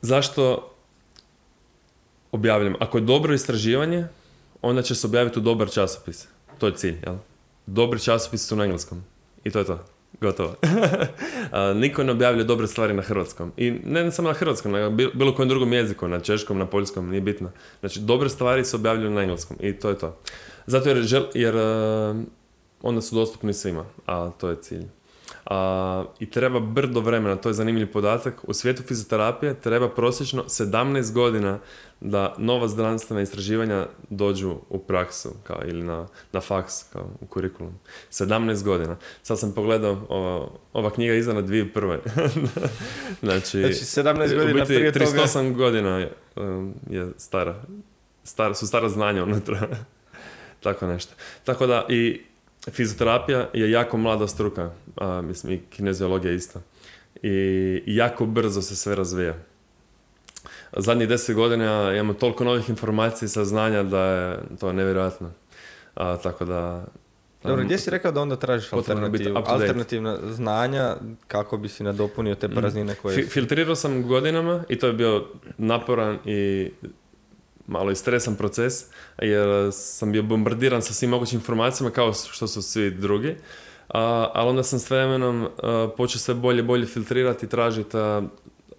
zašto 0.00 0.72
objavljam? 2.32 2.74
Ako 2.80 2.98
je 2.98 3.02
dobro 3.02 3.34
istraživanje, 3.34 4.06
onda 4.62 4.82
će 4.82 4.94
se 4.94 5.06
objaviti 5.06 5.38
u 5.38 5.42
dobar 5.42 5.70
časopis. 5.70 6.26
To 6.58 6.66
je 6.66 6.74
cilj, 6.74 6.96
jel? 7.06 7.14
Dobri 7.66 8.00
časopisi 8.00 8.46
su 8.46 8.56
na 8.56 8.64
engleskom. 8.64 9.04
I 9.44 9.50
to 9.50 9.58
je 9.58 9.64
to. 9.64 9.84
Gotovo. 10.20 10.54
A, 11.52 11.72
niko 11.82 12.04
ne 12.04 12.12
objavlja 12.12 12.44
dobre 12.44 12.66
stvari 12.66 12.94
na 12.94 13.02
hrvatskom. 13.02 13.52
I 13.56 13.70
ne 13.70 14.12
samo 14.12 14.28
na 14.28 14.34
hrvatskom, 14.34 14.72
bil- 14.72 15.10
bilo 15.14 15.34
kojem 15.34 15.48
drugom 15.48 15.72
jeziku, 15.72 16.08
na 16.08 16.20
češkom, 16.20 16.58
na 16.58 16.66
poljskom, 16.66 17.08
nije 17.08 17.20
bitno. 17.20 17.50
Znači, 17.80 18.00
dobre 18.00 18.28
stvari 18.28 18.64
se 18.64 18.76
objavljuju 18.76 19.10
na 19.10 19.22
engleskom. 19.22 19.56
I 19.60 19.72
to 19.72 19.88
je 19.88 19.98
to. 19.98 20.18
Zato 20.66 20.88
jer, 20.88 21.02
žel, 21.02 21.24
jer 21.34 21.56
a, 21.56 22.14
onda 22.88 23.00
su 23.00 23.14
dostupni 23.14 23.52
svima, 23.52 23.84
a 24.06 24.30
to 24.30 24.48
je 24.48 24.56
cilj. 24.62 24.86
A, 25.46 26.04
I 26.18 26.30
treba 26.30 26.60
brdo 26.60 27.00
vremena, 27.00 27.36
to 27.36 27.48
je 27.48 27.54
zanimljiv 27.54 27.92
podatak. 27.92 28.40
U 28.42 28.52
svijetu 28.54 28.82
fizioterapije 28.82 29.60
treba 29.60 29.88
prosječno 29.88 30.44
17 30.44 31.12
godina 31.12 31.58
da 32.00 32.34
nova 32.38 32.68
znanstvena 32.68 33.22
istraživanja 33.22 33.86
dođu 34.10 34.56
u 34.68 34.78
praksu 34.78 35.30
kao, 35.42 35.60
ili 35.64 35.82
na, 35.82 36.06
na 36.32 36.40
faks 36.40 36.82
kao 36.92 37.10
u 37.20 37.26
kurikulum. 37.26 37.78
17 38.10 38.64
godina. 38.64 38.96
Sad 39.22 39.38
sam 39.38 39.52
pogledao, 39.52 40.06
ova, 40.08 40.48
ova 40.72 40.90
knjiga 40.90 41.12
je 41.12 41.18
izdana 41.18 41.42
2001. 41.42 41.98
znači, 43.22 43.60
Znači, 43.60 43.74
17 43.74 44.34
u 44.34 44.38
godina 44.38 44.60
biti, 44.60 44.66
prije 44.66 44.92
toga... 44.92 45.06
38 45.06 45.54
godina 45.54 45.98
je, 45.98 46.12
um, 46.36 46.74
je 46.90 47.08
stara. 47.16 47.62
Star, 48.24 48.54
su 48.54 48.66
stara 48.66 48.88
znanja 48.88 49.22
unutra. 49.22 49.68
Tako 50.64 50.86
nešto. 50.86 51.14
Tako 51.44 51.66
da 51.66 51.86
i 51.88 52.22
fizioterapija 52.70 53.48
je 53.52 53.70
jako 53.70 53.96
mlada 53.96 54.28
struka, 54.28 54.70
a, 54.96 55.22
mislim 55.22 55.52
i 55.52 55.60
kineziologija 55.70 56.32
isto. 56.32 56.60
I 57.22 57.82
jako 57.86 58.26
brzo 58.26 58.62
se 58.62 58.76
sve 58.76 58.94
razvija. 58.94 59.34
Zadnjih 60.76 61.08
deset 61.08 61.36
godina 61.36 61.92
imamo 61.94 62.14
toliko 62.14 62.44
novih 62.44 62.68
informacija 62.68 63.26
i 63.26 63.28
saznanja 63.28 63.82
da 63.82 64.00
je 64.00 64.38
to 64.60 64.72
nevjerojatno. 64.72 65.30
A, 65.94 66.16
tako 66.16 66.44
da... 66.44 66.84
Dobro, 67.42 67.60
um, 67.60 67.66
gdje 67.66 67.78
si 67.78 67.90
rekao 67.90 68.12
da 68.12 68.20
onda 68.20 68.36
tražiš 68.36 68.72
alternativu? 68.72 69.36
Alternativna 69.36 70.18
znanja 70.30 70.96
kako 71.28 71.56
bi 71.56 71.68
si 71.68 71.82
nadopunio 71.82 72.34
te 72.34 72.48
praznine 72.48 72.94
koje... 72.94 73.16
Fi- 73.16 73.28
filtrirao 73.28 73.74
sam 73.74 74.02
godinama 74.02 74.64
i 74.68 74.78
to 74.78 74.86
je 74.86 74.92
bio 74.92 75.26
naporan 75.58 76.18
i 76.24 76.70
malo 77.66 77.90
i 77.90 77.94
stresan 77.96 78.36
proces, 78.36 78.84
jer 79.18 79.72
sam 79.72 80.12
bio 80.12 80.22
bombardiran 80.22 80.82
sa 80.82 80.92
svim 80.92 81.10
mogućim 81.10 81.38
informacijama 81.38 81.90
kao 81.90 82.12
što 82.12 82.46
su 82.46 82.62
svi 82.62 82.90
drugi. 82.90 83.36
A, 83.88 84.30
ali 84.34 84.48
onda 84.48 84.62
sam 84.62 84.78
s 84.78 84.90
vremenom 84.90 85.48
a, 85.62 85.88
počeo 85.96 86.18
sve 86.18 86.34
bolje 86.34 86.58
i 86.58 86.62
bolje 86.62 86.86
filtrirati 86.86 87.46
i 87.46 87.48
tražiti 87.48 87.96
a, 87.96 88.22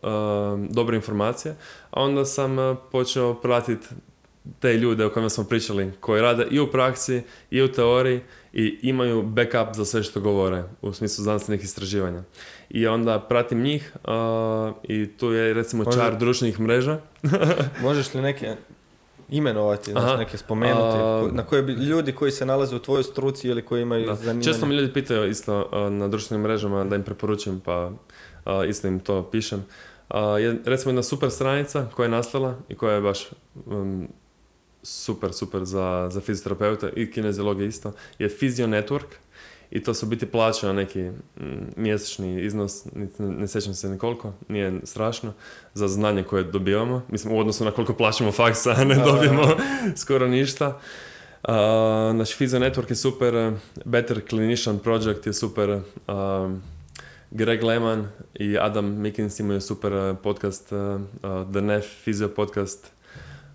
a, 0.04 0.58
dobre 0.69 0.95
informacije. 0.95 1.56
A 1.91 2.02
onda 2.02 2.26
sam 2.26 2.60
a, 2.60 2.76
počeo 2.91 3.34
pratiti 3.34 3.88
te 4.60 4.73
ljude 4.73 5.06
o 5.06 5.10
kojima 5.10 5.30
smo 5.30 5.43
pričali, 5.43 5.91
koji 6.00 6.21
rade 6.21 6.47
i 6.52 6.60
u 6.60 6.67
praksi 6.67 7.21
i 7.52 7.62
u 7.62 7.71
teoriji 7.71 8.21
i 8.54 8.80
imaju 8.82 9.23
backup 9.23 9.76
za 9.76 9.86
sve 9.86 10.04
što 10.04 10.19
govore 10.21 10.63
u 10.82 10.93
smislu 10.93 11.23
znanstvenih 11.23 11.63
istraživanja. 11.63 12.23
I 12.69 12.88
onda 12.88 13.19
pratim 13.19 13.62
njih 13.62 13.93
i 14.84 15.08
tu 15.17 15.32
je 15.32 15.54
recimo 15.54 15.84
Može- 15.84 15.97
čar 15.97 16.17
društvenih 16.17 16.60
mreža. 16.60 17.00
Možeš 17.82 18.13
li 18.13 18.21
neke 18.21 18.56
imenovati, 19.29 19.91
znači 19.91 20.17
neke 20.17 20.37
spomenuti, 20.37 20.97
A- 20.97 21.29
na 21.31 21.43
koje 21.43 21.61
bi 21.63 21.73
ljudi 21.73 22.11
koji 22.11 22.31
se 22.31 22.45
nalaze 22.45 22.75
u 22.75 22.79
tvojoj 22.79 23.03
struci 23.03 23.47
ili 23.47 23.61
koji 23.61 23.81
imaju 23.81 24.05
Da. 24.05 24.15
zanimanje? 24.15 24.43
Često 24.43 24.65
me 24.65 24.75
ljudi 24.75 24.93
pitaju 24.93 25.29
isto 25.29 25.69
na 25.91 26.07
društvenim 26.07 26.43
mrežama 26.43 26.83
da 26.83 26.95
im 26.95 27.03
preporučim, 27.03 27.59
pa 27.59 27.91
isto 28.67 28.87
im 28.87 28.99
to 28.99 29.23
pišem. 29.23 29.65
A, 30.09 30.19
jed- 30.19 30.59
recimo 30.65 30.89
jedna 30.89 31.03
super 31.03 31.31
stranica 31.31 31.87
koja 31.87 32.05
je 32.05 32.11
nastala 32.11 32.55
i 32.69 32.75
koja 32.75 32.93
je 32.93 33.01
baš 33.01 33.29
um, 33.65 34.07
super, 34.83 35.33
super 35.33 35.63
za, 35.63 36.07
za 36.11 36.21
fizioterapeute 36.21 36.93
i 36.95 37.11
kineziologe 37.11 37.65
isto, 37.65 37.91
je 38.19 38.29
Physio 38.29 38.67
Network. 38.67 39.05
I 39.71 39.84
to 39.84 39.93
su 39.93 40.06
biti 40.06 40.25
plaća 40.25 40.73
neki 40.73 41.01
mm, 41.01 41.13
mjesečni 41.75 42.45
iznos, 42.45 42.86
ne, 42.95 43.08
ne 43.19 43.47
sjećam 43.47 43.73
se 43.73 43.89
ni 43.89 43.97
koliko, 43.97 44.34
nije 44.47 44.80
strašno, 44.84 45.34
za 45.73 45.88
znanje 45.88 46.23
koje 46.23 46.43
dobivamo. 46.43 47.01
Mislim, 47.10 47.34
u 47.34 47.39
odnosu 47.39 47.65
na 47.65 47.71
koliko 47.71 47.93
plaćamo 47.93 48.32
faksa, 48.32 48.73
ne 48.84 48.95
dobijemo 48.95 49.43
skoro 50.03 50.27
ništa. 50.27 50.67
Uh, 50.67 51.53
naš 52.15 52.38
Physio 52.38 52.60
Network 52.60 52.89
je 52.89 52.95
super, 52.95 53.36
uh, 53.36 53.53
Better 53.86 54.21
Clinician 54.30 54.80
Project 54.80 55.27
je 55.27 55.34
super, 55.34 55.82
um, 56.08 56.62
Greg 57.32 57.63
Lehman 57.63 58.08
i 58.34 58.58
Adam 58.58 59.01
Mickens 59.01 59.39
imaju 59.39 59.62
super 59.62 59.93
uh, 59.93 60.17
podcast, 60.23 60.71
uh, 60.71 60.77
uh, 60.77 61.51
The 61.51 61.62
Nef 61.62 61.86
Physio 62.06 62.27
podcast. 62.27 62.96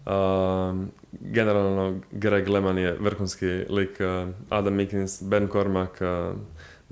Um, 0.07 0.91
generalno, 1.11 2.01
Greg 2.11 2.49
Lehman 2.49 2.79
je 2.79 2.97
vrhunski 3.01 3.47
lik, 3.69 4.01
uh, 4.01 4.35
Adam 4.49 4.75
Mickens, 4.75 5.23
Ben 5.23 5.49
Cormack, 5.49 6.01
uh, 6.01 6.37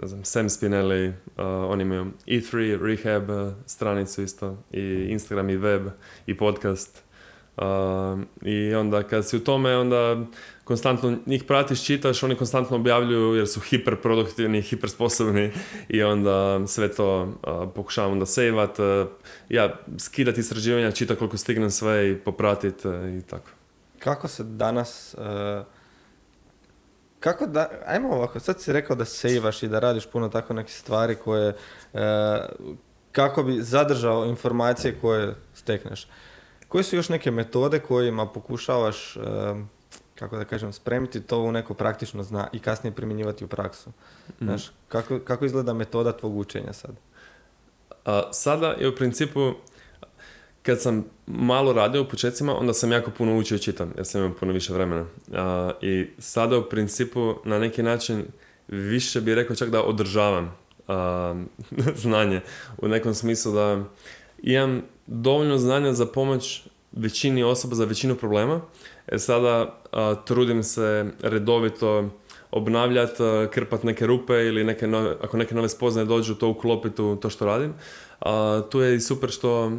ne 0.02 0.08
znam, 0.08 0.24
Sam 0.24 0.48
Spinelli, 0.48 1.08
uh, 1.08 1.14
oni 1.44 1.82
imaju 1.82 2.06
E3 2.26 2.78
Rehab 2.82 3.54
stranicu 3.66 4.22
isto, 4.22 4.56
i 4.70 5.06
Instagram 5.10 5.50
i 5.50 5.56
web 5.56 5.82
i 6.26 6.36
podcast. 6.36 7.09
Um, 7.60 8.26
I 8.42 8.74
onda 8.74 9.02
kad 9.02 9.28
si 9.28 9.36
u 9.36 9.44
tome, 9.44 9.76
onda 9.76 10.16
konstantno 10.64 11.16
njih 11.26 11.44
pratiš, 11.44 11.84
čitaš, 11.84 12.22
oni 12.22 12.34
konstantno 12.34 12.76
objavljuju 12.76 13.34
jer 13.34 13.48
su 13.48 13.60
hiperproduktivni, 13.60 14.62
hipersposobni 14.62 15.52
i 15.88 16.02
onda 16.02 16.66
sve 16.66 16.92
to 16.92 17.28
pokušavam 17.74 18.18
da 18.18 18.26
sejvat. 18.26 18.80
a, 18.80 19.06
ja 19.48 19.76
skidat 19.98 20.38
istraživanja, 20.38 20.90
čita 20.90 21.14
koliko 21.14 21.36
stignem 21.36 21.70
sve 21.70 22.10
i 22.10 22.16
popratit 22.16 22.86
a, 22.86 23.08
i 23.08 23.22
tako. 23.22 23.50
Kako 23.98 24.28
se 24.28 24.44
danas... 24.44 25.14
e, 25.14 25.64
kako 27.20 27.46
da... 27.46 27.68
Ajmo 27.86 28.08
ovako, 28.08 28.40
sad 28.40 28.60
si 28.60 28.72
rekao 28.72 28.96
da 28.96 29.04
sejvaš 29.04 29.62
i 29.62 29.68
da 29.68 29.78
radiš 29.78 30.06
puno 30.06 30.28
tako 30.28 30.54
nekih 30.54 30.74
stvari 30.74 31.14
koje... 31.14 31.56
e, 31.94 32.38
kako 33.12 33.42
bi 33.42 33.62
zadržao 33.62 34.26
informacije 34.26 34.98
koje 35.00 35.34
stekneš. 35.54 36.06
Koje 36.70 36.84
su 36.84 36.96
još 36.96 37.08
neke 37.08 37.30
metode 37.30 37.78
kojima 37.78 38.26
pokušavaš, 38.26 39.16
e, 39.16 39.20
kako 40.14 40.36
da 40.36 40.44
kažem, 40.44 40.72
spremiti 40.72 41.20
to 41.20 41.40
u 41.40 41.52
neko 41.52 41.74
praktično 41.74 42.22
zna 42.22 42.48
i 42.52 42.58
kasnije 42.58 42.94
primjenjivati 42.94 43.44
u 43.44 43.48
praksu? 43.48 43.90
Znaš, 44.40 44.70
kako, 44.88 45.18
kako 45.18 45.44
izgleda 45.44 45.74
metoda 45.74 46.12
tvog 46.12 46.36
učenja 46.36 46.72
sad? 46.72 46.94
A, 48.04 48.32
sada 48.32 48.66
je 48.66 48.88
u 48.88 48.94
principu, 48.94 49.52
kad 50.62 50.80
sam 50.80 51.04
malo 51.26 51.72
radio 51.72 52.02
u 52.02 52.08
početcima, 52.08 52.56
onda 52.56 52.72
sam 52.72 52.92
jako 52.92 53.10
puno 53.10 53.38
učio 53.38 53.56
i 53.56 53.58
čitam, 53.58 53.92
jer 53.96 54.06
sam 54.06 54.24
imao 54.24 54.36
puno 54.36 54.52
više 54.52 54.72
vremena. 54.72 55.06
A, 55.32 55.72
I 55.82 56.06
sada 56.18 56.58
u 56.58 56.68
principu 56.68 57.34
na 57.44 57.58
neki 57.58 57.82
način 57.82 58.24
više 58.68 59.20
bih 59.20 59.34
rekao 59.34 59.56
čak 59.56 59.70
da 59.70 59.82
održavam 59.82 60.56
a, 60.88 61.34
znanje 62.04 62.40
u 62.78 62.88
nekom 62.88 63.14
smislu 63.14 63.52
da 63.52 63.84
imam 64.42 64.82
dovoljno 65.10 65.58
znanja 65.58 65.92
za 65.92 66.06
pomoć 66.06 66.62
većini 66.92 67.42
osoba 67.42 67.74
za 67.74 67.84
većinu 67.84 68.14
problema. 68.14 68.60
E 69.06 69.18
sada 69.18 69.80
a, 69.92 70.14
trudim 70.24 70.62
se 70.62 71.10
redovito 71.22 72.10
obnavljati, 72.50 73.22
krpat 73.50 73.82
neke 73.82 74.06
rupe 74.06 74.34
ili 74.34 74.64
neke 74.64 74.86
nove, 74.86 75.16
ako 75.22 75.36
neke 75.36 75.54
nove 75.54 75.68
spoznaje 75.68 76.06
dođu, 76.06 76.34
to 76.34 76.48
uklopiti 76.48 77.02
u 77.02 77.16
to 77.16 77.30
što 77.30 77.46
radim. 77.46 77.74
A, 78.20 78.62
tu 78.70 78.80
je 78.80 78.94
i 78.94 79.00
super 79.00 79.30
što 79.30 79.72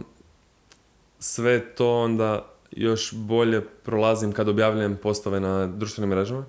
sve 1.20 1.76
to 1.76 1.98
onda 1.98 2.46
još 2.72 3.14
bolje 3.14 3.62
prolazim 3.62 4.32
kad 4.32 4.50
objavljujem 4.50 4.98
postove 5.04 5.40
na 5.40 5.68
društvenim 5.68 6.10
mrežama. 6.10 6.46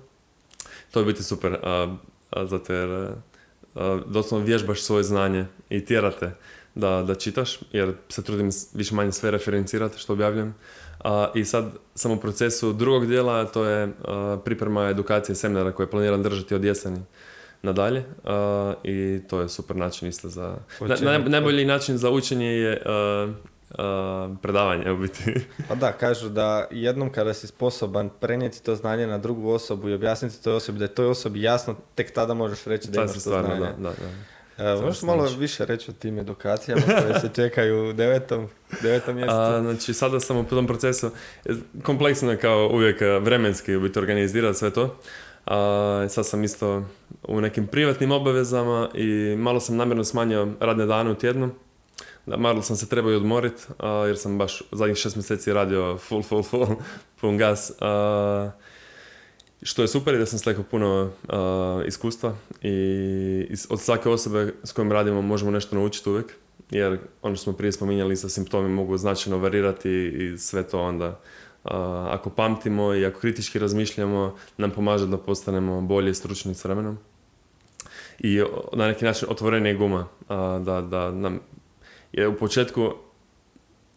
To 0.91 0.99
je 0.99 1.05
biti 1.05 1.23
super, 1.23 1.53
a, 1.63 1.95
a, 2.31 2.45
zato 2.45 2.73
jer 2.73 3.11
doslovno 4.05 4.45
vježbaš 4.45 4.81
svoje 4.81 5.03
znanje 5.03 5.45
i 5.69 5.85
tjerate 5.85 6.31
da, 6.75 7.03
da 7.07 7.15
čitaš, 7.15 7.59
jer 7.71 7.93
se 8.09 8.23
trudim 8.23 8.49
više 8.73 8.95
manje 8.95 9.11
sve 9.11 9.31
referencirati 9.31 9.99
što 9.99 10.13
objavljujem. 10.13 10.55
A, 11.03 11.31
I 11.35 11.45
sad 11.45 11.65
sam 11.95 12.11
u 12.11 12.19
procesu 12.19 12.73
drugog 12.73 13.07
dijela, 13.07 13.45
to 13.45 13.65
je 13.65 13.93
a, 14.07 14.37
priprema 14.45 14.89
edukacije 14.89 15.35
seminara 15.35 15.71
koje 15.71 15.89
planiram 15.89 16.23
držati 16.23 16.55
od 16.55 16.63
jeseni 16.63 17.01
nadalje 17.61 18.03
a, 18.23 18.73
i 18.83 19.21
to 19.29 19.41
je 19.41 19.49
super 19.49 19.75
način 19.75 20.07
isto 20.07 20.29
za... 20.29 20.55
Na, 20.81 20.95
naj- 20.95 21.29
najbolji 21.29 21.65
način 21.65 21.97
za 21.97 22.09
učenje 22.09 22.47
je 22.47 22.81
predavanje 24.41 24.91
u 24.91 24.97
biti. 24.97 25.33
Pa 25.69 25.75
da, 25.75 25.91
kažu 25.91 26.29
da 26.29 26.67
jednom 26.71 27.11
kada 27.11 27.33
si 27.33 27.47
sposoban 27.47 28.09
prenijeti 28.19 28.63
to 28.63 28.75
znanje 28.75 29.07
na 29.07 29.17
drugu 29.17 29.49
osobu 29.49 29.89
i 29.89 29.93
objasniti 29.93 30.43
toj 30.43 30.53
osobi 30.53 30.79
da 30.79 30.85
je 30.85 30.95
toj 30.95 31.05
osobi 31.05 31.41
jasno, 31.41 31.75
tek 31.95 32.13
tada 32.13 32.33
možeš 32.33 32.63
reći 32.63 32.91
da 32.91 33.01
imaš 33.01 33.13
to 33.13 33.19
stvarno, 33.19 33.55
znanje. 33.55 33.73
da, 33.77 33.89
da, 33.89 33.89
da. 33.89 34.32
E, 34.57 34.81
možeš 34.81 35.01
malo 35.01 35.27
znači. 35.27 35.39
više 35.39 35.65
reći 35.65 35.91
o 35.91 35.93
tim 35.93 36.19
edukacijama 36.19 36.81
koje 36.85 37.19
se 37.19 37.29
čekaju 37.35 37.89
u 37.89 37.93
devetom, 37.93 38.47
devetom 38.81 39.15
mjesecu? 39.15 39.35
A, 39.35 39.61
znači, 39.61 39.93
sada 39.93 40.19
sam 40.19 40.37
u 40.37 40.43
tom 40.43 40.67
procesu, 40.67 41.11
kompleksno 41.83 42.31
je 42.31 42.37
kao 42.37 42.69
uvijek 42.73 43.01
a, 43.01 43.17
vremenski 43.17 43.77
biti 43.77 43.99
organizirati 43.99 44.57
sve 44.57 44.69
to. 44.69 44.97
A, 45.45 46.05
sad 46.09 46.27
sam 46.27 46.43
isto 46.43 46.85
u 47.23 47.41
nekim 47.41 47.67
privatnim 47.67 48.11
obavezama 48.11 48.89
i 48.93 49.35
malo 49.37 49.59
sam 49.59 49.75
namjerno 49.75 50.03
smanjio 50.03 50.47
radne 50.59 50.85
dane 50.85 51.11
u 51.11 51.15
tjednu. 51.15 51.49
Da, 52.25 52.37
malo 52.37 52.61
sam 52.61 52.75
se 52.75 52.89
trebao 52.89 53.11
i 53.11 53.15
odmoriti, 53.15 53.63
jer 54.07 54.17
sam 54.17 54.37
baš 54.37 54.61
zadnjih 54.71 54.97
šest 54.97 55.15
mjeseci 55.15 55.53
radio 55.53 55.97
full, 55.97 56.23
full, 56.23 56.43
full, 56.43 56.67
pun 57.21 57.37
gas. 57.37 57.71
A, 57.81 58.51
što 59.63 59.81
je 59.81 59.87
super 59.87 60.13
i 60.13 60.17
da 60.17 60.25
sam 60.25 60.39
stekao 60.39 60.63
puno 60.63 61.11
a, 61.27 61.83
iskustva 61.87 62.35
i 62.61 62.71
iz- 63.49 63.67
od 63.69 63.81
svake 63.81 64.09
osobe 64.09 64.53
s 64.63 64.71
kojom 64.71 64.91
radimo 64.91 65.21
možemo 65.21 65.51
nešto 65.51 65.75
naučiti 65.75 66.09
uvijek 66.09 66.33
jer 66.71 66.99
ono 67.21 67.35
što 67.35 67.43
smo 67.43 67.53
prije 67.53 67.71
spominjali 67.71 68.15
sa 68.15 68.29
simptomi 68.29 68.69
mogu 68.69 68.97
značajno 68.97 69.37
varirati 69.37 69.89
i 69.91 70.37
sve 70.37 70.63
to 70.67 70.81
onda 70.81 71.19
a, 71.63 72.07
ako 72.11 72.29
pamtimo 72.29 72.93
i 72.95 73.05
ako 73.05 73.19
kritički 73.19 73.59
razmišljamo 73.59 74.35
nam 74.57 74.71
pomaže 74.71 75.07
da 75.07 75.17
postanemo 75.17 75.81
bolji 75.81 76.09
i 76.09 76.13
stručni 76.13 76.55
s 76.55 76.65
vremenom. 76.65 76.97
I 78.19 78.41
na 78.73 78.87
neki 78.87 79.05
način 79.05 79.27
otvorenije 79.31 79.75
guma 79.75 80.07
a, 80.29 80.59
da, 80.65 80.81
da 80.81 81.11
nam 81.11 81.39
je 82.11 82.27
u 82.27 82.37
početku 82.37 82.93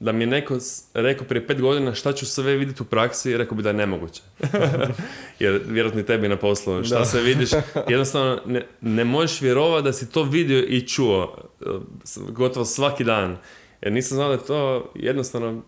da 0.00 0.12
mi 0.12 0.22
je 0.22 0.26
neko 0.26 0.58
rekao 0.94 1.26
prije 1.26 1.46
pet 1.46 1.60
godina 1.60 1.94
šta 1.94 2.12
ću 2.12 2.26
sve 2.26 2.54
vidjeti 2.54 2.82
u 2.82 2.86
praksi, 2.86 3.36
rekao 3.36 3.56
bi 3.56 3.62
da 3.62 3.68
je 3.68 3.74
nemoguće. 3.74 4.22
Jer 5.40 5.60
vjerojatno 5.66 6.00
i 6.00 6.06
tebi 6.06 6.28
na 6.28 6.36
poslu, 6.36 6.84
šta 6.84 6.98
Da. 6.98 7.04
sve 7.04 7.22
vidiš, 7.22 7.50
jednostavno 7.88 8.40
ne, 8.46 8.66
ne 8.80 9.04
možeš 9.04 9.40
vjerovati 9.40 9.84
da 9.84 9.92
si 9.92 10.10
to 10.10 10.22
vidio 10.22 10.58
i 10.60 10.80
čuo 10.80 11.34
e, 11.60 11.64
s- 12.04 12.18
gotovo 12.20 12.64
svaki 12.64 13.04
dan. 13.04 13.36
Jer 13.82 13.92
nisam 13.92 14.16
znao 14.16 14.28
da 14.28 14.34
je 14.34 14.44
to 14.44 14.90
jednostavno 14.94 15.62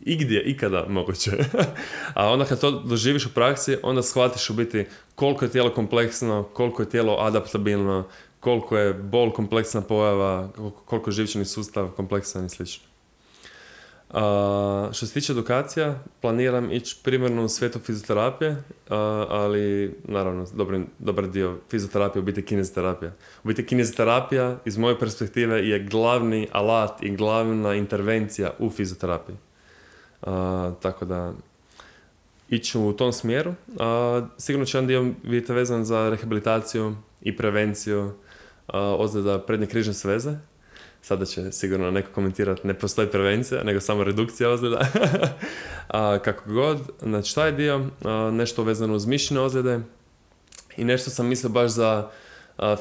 igdje, 0.00 0.42
ikada 0.42 0.86
moguće. 0.88 1.30
A 2.14 2.28
onda 2.28 2.44
kad 2.44 2.60
to 2.60 2.70
doživiš 2.70 3.26
u 3.26 3.34
praksi, 3.34 3.76
onda 3.82 4.02
shvatiš 4.02 4.50
u 4.50 4.54
biti 4.54 4.84
koliko 5.14 5.44
je 5.44 5.50
tijelo 5.50 5.70
kompleksno, 5.70 6.42
koliko 6.44 6.82
je 6.82 6.88
tijelo 6.88 7.16
adaptabilno, 7.20 8.08
koliko 8.40 8.78
je 8.78 8.94
bol 8.94 9.32
kompleksna 9.32 9.80
pojava, 9.80 10.48
koliko 10.84 11.10
je 11.10 11.14
živčani 11.14 11.44
sustav 11.44 11.88
kompleksan 11.88 12.46
i 12.46 12.48
slično. 12.48 12.91
A, 14.12 14.88
što 14.92 15.06
se 15.06 15.14
tiče 15.14 15.32
edukacija, 15.32 15.98
planiram 16.20 16.72
ići 16.72 16.96
primarno 17.02 17.44
u 17.44 17.48
svijetu 17.48 17.78
fizioterapije, 17.78 18.62
a, 18.88 19.26
ali 19.28 19.94
naravno 20.04 20.46
dobar, 20.54 20.80
dobar 20.98 21.28
dio 21.28 21.58
fizioterapije 21.70 22.20
u 22.20 22.24
biti 22.24 22.44
kineziterapija. 22.44 23.12
U 23.44 23.48
biti 23.48 23.66
kineziterapija 23.66 24.58
iz 24.64 24.78
moje 24.78 24.98
perspektive 24.98 25.68
je 25.68 25.78
glavni 25.78 26.48
alat 26.52 27.02
i 27.02 27.16
glavna 27.16 27.74
intervencija 27.74 28.50
u 28.58 28.70
fizioterapiji. 28.70 29.36
A, 30.22 30.72
tako 30.82 31.04
da 31.04 31.32
ići 32.48 32.78
u 32.78 32.92
tom 32.92 33.12
smjeru. 33.12 33.54
Sigurno 34.38 34.66
će 34.66 34.78
jedan 34.78 34.88
dio 34.88 35.12
biti 35.22 35.52
vezan 35.52 35.84
za 35.84 36.10
rehabilitaciju 36.10 36.96
i 37.20 37.36
prevenciju 37.36 38.12
ozljeda 38.72 39.38
prednje 39.38 39.66
križne 39.66 39.94
sveze. 39.94 40.36
Sada 41.02 41.24
će 41.24 41.52
sigurno 41.52 41.90
neko 41.90 42.08
komentirati, 42.14 42.66
ne 42.66 42.74
postoji 42.74 43.08
prevencija, 43.08 43.62
nego 43.64 43.80
samo 43.80 44.04
redukcija 44.04 44.50
ozljeda. 44.50 44.86
A, 45.88 46.18
kako 46.18 46.52
god, 46.52 46.78
znači 47.02 47.34
taj 47.34 47.52
dio, 47.52 47.86
a, 48.04 48.30
nešto 48.32 48.62
vezano 48.62 48.94
uz 48.94 49.06
mišićne 49.06 49.40
ozljede 49.40 49.80
i 50.76 50.84
nešto 50.84 51.10
sam 51.10 51.26
mislio 51.26 51.50
baš 51.50 51.70
za 51.70 52.10
a, 52.58 52.76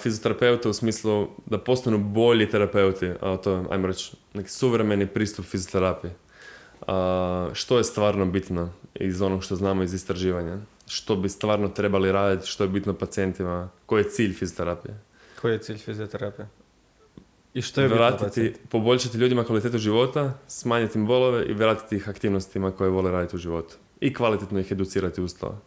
u 0.65 0.73
smislu 0.73 1.27
da 1.45 1.57
postanu 1.57 1.97
bolji 1.97 2.49
terapeuti, 2.49 3.11
a 3.21 3.37
to 3.37 3.51
je, 3.51 3.63
ajmo 3.69 3.87
reći, 3.87 4.11
neki 4.33 4.49
suvremeni 4.49 5.07
pristup 5.07 5.45
fizioterapiji. 5.45 6.11
A, 6.87 7.49
što 7.53 7.77
je 7.77 7.83
stvarno 7.83 8.25
bitno 8.25 8.73
iz 8.95 9.21
onog 9.21 9.43
što 9.43 9.55
znamo 9.55 9.83
iz 9.83 9.93
istraživanja? 9.93 10.57
Što 10.87 11.15
bi 11.15 11.29
stvarno 11.29 11.67
trebali 11.67 12.11
raditi, 12.11 12.47
što 12.47 12.63
je 12.63 12.69
bitno 12.69 12.93
pacijentima, 12.93 13.69
koji 13.85 14.01
je 14.01 14.09
cilj 14.09 14.33
fizioterapije? 14.33 14.99
Koji 15.41 15.51
je 15.51 15.59
cilj 15.59 15.77
fizioterapije? 15.77 16.47
I 17.53 17.61
što 17.61 17.81
je 17.81 17.87
vratiti, 17.87 18.53
poboljšati 18.69 19.17
ljudima 19.17 19.43
kvalitetu 19.43 19.77
života, 19.77 20.39
smanjiti 20.47 20.99
im 20.99 21.07
bolove 21.07 21.45
i 21.45 21.53
vratiti 21.53 21.95
ih 21.95 22.09
aktivnostima 22.09 22.71
koje 22.71 22.89
vole 22.89 23.11
raditi 23.11 23.35
u 23.35 23.39
životu. 23.39 23.75
I 23.99 24.13
kvalitetno 24.13 24.59
ih 24.59 24.71
educirati 24.71 25.21
uz 25.21 25.35
to. 25.37 25.61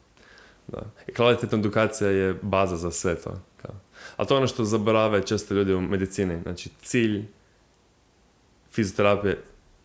Da. 0.67 0.83
I 1.07 1.13
kvalitetna 1.13 1.59
edukacija 1.59 2.11
je 2.11 2.39
baza 2.43 2.77
za 2.77 2.91
sve 2.91 3.15
to. 3.15 3.41
Kao. 3.63 3.75
Ali 4.17 4.29
to 4.29 4.35
je 4.35 4.39
ono 4.39 4.47
što 4.47 4.65
zaborave 4.65 5.23
često 5.23 5.55
ljudi 5.55 5.75
u 5.75 5.81
medicini. 5.81 6.43
Znači, 6.43 6.71
cilj 6.83 7.25
fizioterapije 8.73 9.43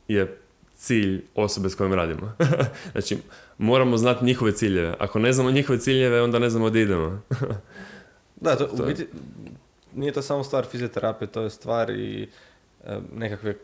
je 0.08 0.38
cilj 0.76 1.24
osobe 1.36 1.70
s 1.70 1.76
kojom 1.76 1.94
radimo. 1.94 2.36
znači, 2.92 3.18
moramo 3.58 3.98
znati 3.98 4.26
njihove 4.26 4.52
ciljeve. 4.52 4.96
Ako 5.00 5.20
ne 5.20 5.34
znamo 5.34 5.52
njihove 5.52 5.80
ciljeve, 5.80 6.22
onda 6.22 6.40
ne 6.40 6.50
znamo 6.50 6.70
gdje 6.70 6.82
idemo. 6.82 7.22
Da, 8.42 8.56
to, 8.56 8.66
To 8.68 8.84
u 8.84 8.86
biti 8.86 9.08
nije 9.94 10.12
to 10.12 10.22
samo 10.22 10.44
stvar 10.44 10.66
fizioterapije, 10.66 11.28
to 11.28 11.42
je 11.42 11.50
stvar 11.50 11.90
i 11.90 12.28
e, 12.84 12.98
nekakve 13.14 13.56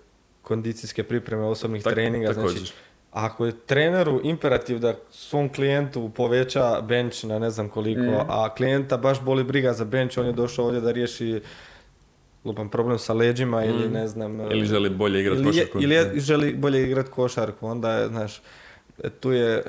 kondicijske 0.42 1.04
pripreme 1.04 1.44
osobnih 1.44 1.84
Tak- 1.84 1.94
treninga. 1.94 2.34
Znači, 2.34 2.48
također. 2.48 2.72
ako 3.12 3.46
je 3.46 3.54
treneru 3.58 4.22
imperativ 4.24 4.80
da 4.80 4.96
svom 5.12 5.50
klijentu 5.50 6.10
poveća 6.10 6.82
bench 6.82 7.24
na 7.24 7.40
ne 7.40 7.50
znam 7.50 7.70
koliko, 7.70 8.02
Mhm. 8.02 8.30
a 8.30 8.50
klijenta 8.52 8.98
baš 8.98 9.22
boli 9.22 9.44
briga 9.44 9.74
za 9.74 9.86
bench, 9.86 10.18
on 10.18 10.26
je 10.26 10.34
došao 10.34 10.66
ovdje 10.66 10.82
da 10.82 10.92
riješi 10.92 11.42
lupan 12.46 12.70
problem 12.70 13.00
sa 13.00 13.14
leđima 13.14 13.66
ili 13.66 13.86
Mhm. 13.86 13.94
ne 13.94 14.08
znam... 14.08 14.42
e, 14.42 14.44
Ili 14.46 14.66
želi 14.66 14.90
bolje 14.92 15.22
igrati 15.22 15.40
ili, 15.40 15.48
je- 15.50 15.54
košarku. 15.56 15.82
ili 15.82 15.96
je- 15.96 16.12
želi 16.16 16.54
bolje 16.56 16.84
igrati 16.84 17.12
košarku, 17.12 17.68
onda 17.68 17.92
je, 17.92 18.08
znaš, 18.08 18.42
tu 19.20 19.32
je 19.32 19.58
e, 19.58 19.64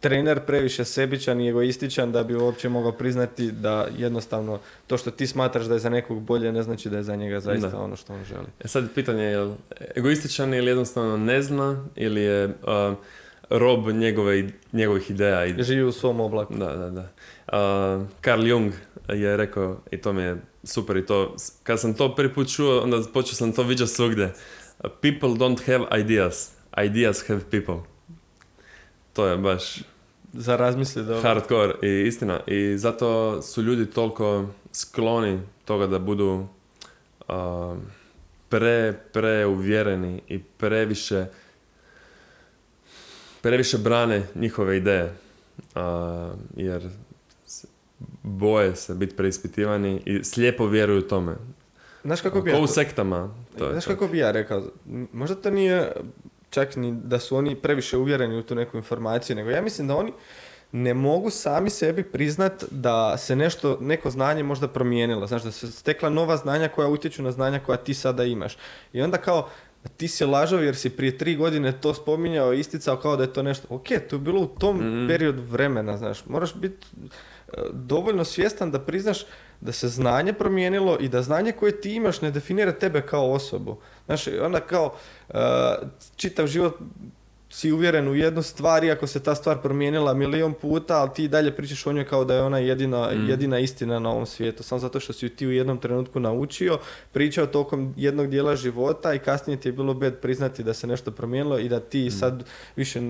trener 0.00 0.40
previše 0.40 0.84
sebičan 0.84 1.40
i 1.40 1.48
egoističan 1.48 2.12
da 2.12 2.22
bi 2.24 2.34
uopće 2.34 2.68
mogao 2.68 2.92
priznati 2.92 3.52
da 3.52 3.86
jednostavno 3.98 4.58
to 4.86 4.96
što 4.98 5.10
ti 5.10 5.26
smatraš 5.26 5.64
da 5.66 5.74
je 5.74 5.80
za 5.80 5.88
nekog 5.90 6.22
bolje 6.22 6.52
ne 6.52 6.62
znači 6.62 6.90
da 6.90 6.96
je 6.96 7.02
za 7.02 7.16
njega 7.16 7.40
zaista 7.40 7.68
Da. 7.68 7.78
ono 7.78 7.96
što 7.96 8.14
on 8.14 8.24
želi. 8.24 8.46
E 8.64 8.68
sad 8.68 8.94
pitanje 8.94 9.22
je 9.22 9.30
jel 9.30 9.52
egoističan 9.96 10.54
ili 10.54 10.66
jednostavno 10.70 11.16
ne 11.16 11.42
zna 11.42 11.84
ili 11.96 12.20
je 12.20 12.44
uh, 12.46 12.96
rob 13.50 13.88
njegove, 13.88 14.44
njegovih 14.72 15.10
ideja. 15.10 15.46
I, 15.46 15.62
Živi 15.62 15.82
u 15.82 15.92
svom 15.92 16.20
oblaku. 16.20 16.54
da, 16.54 16.76
da, 16.76 16.90
da. 16.90 17.08
Uh, 18.00 18.06
Carl 18.24 18.46
Jung 18.46 18.72
je 19.08 19.36
rekao, 19.36 19.78
i 19.90 19.96
to 19.96 20.12
mi 20.12 20.22
je 20.22 20.36
super 20.64 20.96
i 20.96 21.06
to, 21.06 21.36
kad 21.62 21.80
sam 21.80 21.94
to 21.94 22.14
prvi 22.14 22.34
put 22.34 22.48
čuo, 22.54 22.80
onda 22.80 23.02
počeo 23.12 23.34
sam 23.34 23.52
to 23.52 23.62
viđati 23.62 23.90
svugdje. 23.90 24.32
People 24.82 25.28
don't 25.28 25.60
have 25.66 26.00
ideas, 26.00 26.52
ideas 26.86 27.28
have 27.28 27.40
people. 27.50 27.76
To 29.20 29.26
je 29.26 29.36
baš 29.36 29.82
Za 30.32 30.56
razmisli 30.56 31.04
da... 31.04 31.20
hardcore 31.20 31.74
i 31.82 32.06
istina. 32.06 32.40
I 32.46 32.78
zato 32.78 33.42
su 33.42 33.62
ljudi 33.62 33.86
toliko 33.86 34.48
skloni 34.72 35.40
toga 35.64 35.86
da 35.86 35.98
budu 35.98 36.46
a, 37.28 37.76
pre, 38.48 38.94
pre 39.12 39.46
uvjereni 39.46 40.22
i 40.28 40.38
previše 40.38 41.26
previše 43.40 43.78
brane 43.78 44.26
njihove 44.34 44.76
ideje. 44.76 45.14
A, 45.74 46.32
jer 46.56 46.88
boje 48.22 48.76
se 48.76 48.94
biti 48.94 49.16
preispitivani 49.16 50.02
i 50.06 50.24
slijepo 50.24 50.66
vjeruju 50.66 51.02
tome. 51.02 51.36
Znaš 52.04 52.20
kako 52.20 52.40
bi 52.40 52.50
ja 52.50 52.56
Ko 52.56 52.62
u 52.62 52.66
sektama. 52.66 53.34
To 53.58 53.64
je 53.64 53.72
Znaš 53.72 53.84
to. 53.84 53.90
kako 53.90 54.08
bi 54.08 54.18
ja 54.18 54.30
rekao, 54.30 54.62
možda 55.12 55.36
to 55.36 55.50
nije 55.50 55.92
čak 56.50 56.76
ni 56.76 56.92
da 57.04 57.18
su 57.18 57.36
oni 57.36 57.54
previše 57.54 57.96
uvjereni 57.96 58.38
u 58.38 58.42
tu 58.42 58.54
neku 58.54 58.76
informaciju, 58.76 59.36
nego 59.36 59.50
ja 59.50 59.62
mislim 59.62 59.88
da 59.88 59.96
oni 59.96 60.12
ne 60.72 60.94
mogu 60.94 61.30
sami 61.30 61.70
sebi 61.70 62.02
priznat 62.02 62.64
da 62.70 63.18
se 63.18 63.36
nešto, 63.36 63.78
neko 63.80 64.10
znanje 64.10 64.42
možda 64.42 64.68
promijenilo, 64.68 65.26
znaš, 65.26 65.42
da 65.42 65.50
se 65.50 65.72
stekla 65.72 66.08
nova 66.08 66.36
znanja 66.36 66.68
koja 66.68 66.88
utječu 66.88 67.22
na 67.22 67.30
znanja 67.32 67.58
koja 67.58 67.76
ti 67.76 67.94
sada 67.94 68.24
imaš. 68.24 68.56
I 68.92 69.02
onda 69.02 69.16
kao, 69.16 69.48
ti 69.96 70.08
si 70.08 70.24
lažov 70.24 70.64
jer 70.64 70.76
si 70.76 70.90
prije 70.90 71.18
tri 71.18 71.36
godine 71.36 71.80
to 71.80 71.94
spominjao 71.94 72.54
i 72.54 72.60
isticao 72.60 72.96
kao 72.96 73.16
da 73.16 73.22
je 73.22 73.32
to 73.32 73.42
nešto, 73.42 73.66
ok, 73.70 73.86
to 74.10 74.16
je 74.16 74.20
bilo 74.20 74.40
u 74.40 74.46
tom 74.46 74.76
Mhm. 74.76 75.08
periodu 75.08 75.42
vremena, 75.42 75.96
znaš, 75.96 76.26
moraš 76.26 76.54
biti 76.54 76.86
e, 76.96 77.52
dovoljno 77.72 78.24
svjestan 78.24 78.70
da 78.70 78.80
priznaš 78.80 79.24
da 79.60 79.72
se 79.72 79.88
znanje 79.88 80.32
promijenilo 80.32 80.96
i 81.00 81.08
da 81.08 81.22
znanje 81.22 81.52
koje 81.52 81.80
ti 81.80 81.94
imaš 81.94 82.20
ne 82.20 82.30
definira 82.30 82.72
tebe 82.72 83.02
kao 83.02 83.32
osobu. 83.32 83.76
Znaš, 84.10 84.26
onda 84.42 84.60
kao 84.60 84.94
e, 85.28 85.34
čitav 86.16 86.46
život 86.46 86.78
si 87.52 87.72
uvjeren 87.72 88.08
u 88.08 88.14
jednu 88.14 88.42
stvar 88.42 88.84
i 88.84 88.90
ako 88.90 89.06
se 89.06 89.22
ta 89.22 89.34
stvar 89.34 89.58
promijenila 89.62 90.14
milion 90.14 90.54
puta, 90.54 90.96
ali 91.00 91.10
ti 91.14 91.28
dalje 91.28 91.56
pričaš 91.56 91.86
o 91.86 91.92
njoj 91.92 92.04
kao 92.04 92.24
da 92.24 92.34
je 92.34 92.42
ona 92.42 92.58
jedina, 92.58 93.10
Mm. 93.14 93.28
jedina 93.28 93.58
istina 93.58 93.98
na 93.98 94.10
ovom 94.10 94.26
svijetu. 94.26 94.62
Samo 94.62 94.78
zato 94.78 95.00
što 95.00 95.12
si 95.12 95.26
ju 95.26 95.30
ti 95.30 95.46
u 95.46 95.50
jednom 95.52 95.78
trenutku 95.78 96.20
naučio, 96.20 96.78
pričao 97.12 97.46
tokom 97.46 97.94
jednog 97.96 98.28
dijela 98.30 98.56
života 98.56 99.14
i 99.14 99.18
kasnije 99.18 99.60
ti 99.60 99.68
je 99.68 99.72
bilo 99.72 99.94
bed 99.94 100.14
priznati 100.22 100.62
da 100.62 100.74
se 100.74 100.86
nešto 100.86 101.10
promijenilo 101.10 101.58
i 101.58 101.68
da 101.68 101.80
ti 101.80 102.10
sad 102.10 102.44
više 102.76 103.00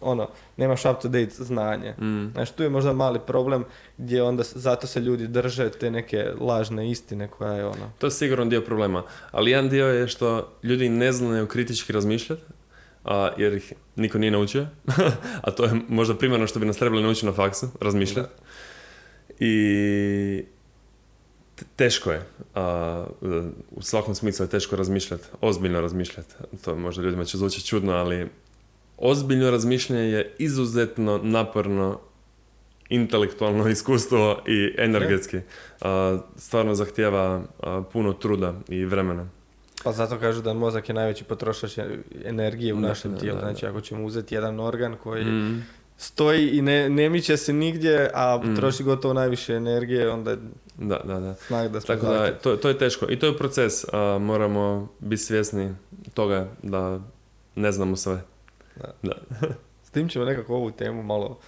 ono, 0.00 0.28
nemaš 0.56 0.84
up 0.84 1.00
to 1.02 1.08
date 1.08 1.30
znanje. 1.30 1.92
Mm. 1.92 2.30
Znaš, 2.32 2.50
tu 2.50 2.62
je 2.62 2.68
možda 2.70 2.92
mali 2.92 3.20
problem 3.26 3.64
gdje 3.98 4.22
onda 4.22 4.42
zato 4.54 4.86
se 4.86 5.00
ljudi 5.00 5.26
drže 5.26 5.70
te 5.70 5.90
neke 5.90 6.26
lažne 6.40 6.90
istine 6.90 7.28
koja 7.28 7.52
je 7.52 7.64
ono. 7.66 7.92
To 7.98 8.06
je 8.06 8.10
sigurno 8.10 8.44
dio 8.44 8.60
problema. 8.60 9.02
Ali 9.30 9.50
jedan 9.50 9.68
dio 9.68 9.86
je 9.86 10.08
što 10.08 10.52
ljudi 10.62 10.88
ne 10.88 11.12
znaju 11.12 11.46
kritički 11.46 11.92
razmišljati, 11.92 12.42
a, 13.04 13.30
jer 13.36 13.52
ih 13.54 13.72
niko 13.96 14.18
nije 14.18 14.30
naučio. 14.30 14.66
a 15.44 15.50
to 15.50 15.64
je 15.64 15.70
možda 15.88 16.14
primarno 16.14 16.46
što 16.46 16.58
bi 16.58 16.66
nas 16.66 16.76
trebali 16.76 17.02
naučiti 17.02 17.26
na 17.26 17.32
faksu, 17.32 17.68
razmišljati. 17.80 18.28
I 19.38 20.44
te- 21.54 21.64
teško 21.76 22.12
je. 22.12 22.22
A, 22.54 23.06
u 23.70 23.82
svakom 23.82 24.14
smislu 24.14 24.44
je 24.44 24.50
teško 24.50 24.76
razmišljati, 24.76 25.24
ozbiljno 25.40 25.80
razmišljati. 25.80 26.34
To 26.64 26.76
možda 26.76 27.02
ljudima 27.02 27.24
će 27.24 27.38
zvučati 27.38 27.66
čudno, 27.66 27.92
ali 27.92 28.28
ozbiljno 28.96 29.50
razmišljanje 29.50 30.02
je 30.02 30.34
izuzetno 30.38 31.20
naporno 31.22 32.00
intelektualno 32.88 33.68
iskustvo 33.68 34.42
i 34.46 34.74
energetski. 34.78 35.40
A, 35.80 36.18
stvarno 36.36 36.74
zahtjeva 36.74 37.42
puno 37.92 38.12
truda 38.12 38.54
i 38.68 38.84
vremena. 38.84 39.28
Pa 39.80 39.92
zato 39.92 40.18
kažu 40.18 40.42
da 40.42 40.54
mozak 40.54 40.88
je 40.88 40.94
najveći 40.94 41.24
potrošač 41.24 41.78
energije 42.24 42.74
u 42.74 42.80
Da, 42.80 42.88
našem 42.88 43.12
da, 43.12 43.18
tijelu. 43.18 43.34
da, 43.34 43.40
Znači 43.42 43.66
ako 43.66 43.80
ćemo 43.80 44.04
uzeti 44.04 44.34
jedan 44.34 44.60
organ 44.60 44.96
koji 44.96 45.24
Mm. 45.24 45.64
stoji 45.96 46.48
i 46.48 46.62
ne, 46.62 46.90
ne 46.90 47.08
miče 47.10 47.36
se 47.36 47.52
nigdje, 47.52 48.10
a 48.14 48.38
Mm. 48.38 48.56
troši 48.56 48.82
gotovo 48.82 49.14
najviše 49.14 49.54
energije, 49.54 50.10
onda 50.10 50.30
je 50.30 50.36
Da, 50.76 50.98
da, 50.98 51.20
da. 51.20 51.34
znak 51.40 51.68
da 51.68 51.80
smo 51.80 51.94
Tako 51.94 52.06
da, 52.06 52.32
to, 52.32 52.56
to 52.56 52.68
je 52.68 52.78
teško. 52.78 53.06
I 53.08 53.18
to 53.18 53.26
je 53.26 53.36
proces. 53.36 53.72
A, 53.84 54.18
moramo 54.18 54.88
biti 55.00 55.16
svjesni 55.18 55.74
toga 56.14 56.48
da 56.62 57.00
ne 57.54 57.72
znamo 57.72 57.96
sve. 57.96 58.22
Da. 58.76 58.92
Da. 59.02 59.12
S 59.82 59.90
tim 59.90 60.08
ćemo 60.08 60.24
nekako 60.24 60.54
ovu 60.54 60.70
temu 60.70 61.02
malo 61.02 61.38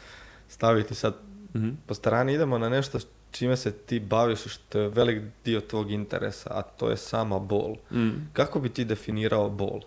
staviti 0.49 0.95
sad 0.95 1.15
Mhm. 1.55 1.69
po 1.87 1.95
strani. 1.95 2.35
Idemo 2.35 2.59
na 2.59 2.69
nešto 2.69 2.99
čime 3.31 3.57
se 3.57 3.73
ti 3.73 4.01
baviš 4.01 4.41
što 4.41 4.79
je 4.79 4.89
velik 4.89 5.23
dio 5.45 5.61
tvog 5.61 5.91
interesa, 5.91 6.51
a 6.51 6.63
to 6.63 6.91
je 6.91 6.97
sama 6.97 7.39
bol. 7.39 7.77
Mm. 7.93 8.11
Kako 8.33 8.61
bi 8.61 8.69
ti 8.69 8.85
definirao 8.85 9.51
bol? 9.51 9.81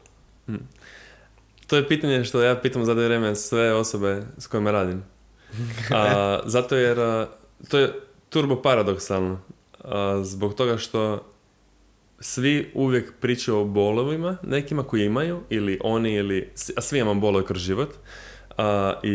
To 1.68 1.76
je 1.76 1.88
pitanje 1.88 2.24
što 2.24 2.42
ja 2.42 2.56
pitam 2.56 2.86
za 2.86 2.94
vrijeme 2.94 3.36
sve 3.36 3.74
osobe 3.74 4.24
s 4.38 4.48
kojima 4.48 4.72
radim. 4.72 5.04
A, 5.92 6.40
zato 6.46 6.76
jer 6.76 7.00
a, 7.00 7.28
to 7.70 7.80
je 7.80 7.94
turbo 8.30 8.62
paradoksalno. 8.62 9.40
A, 9.84 10.22
zbog 10.24 10.56
toga 10.56 10.78
što 10.78 11.26
svi 12.20 12.72
uvijek 12.74 13.14
pričaju 13.20 13.58
o 13.58 13.66
bolovima, 13.66 14.38
nekima 14.44 14.84
koji 14.84 15.06
imaju, 15.06 15.42
ili 15.50 15.80
oni, 15.84 16.14
ili, 16.14 16.52
a 16.78 16.82
svi 16.82 17.00
imamo 17.00 17.22
bolove 17.22 17.46
kroz 17.46 17.62
život, 17.62 17.90
a, 18.58 18.94
i, 19.04 19.10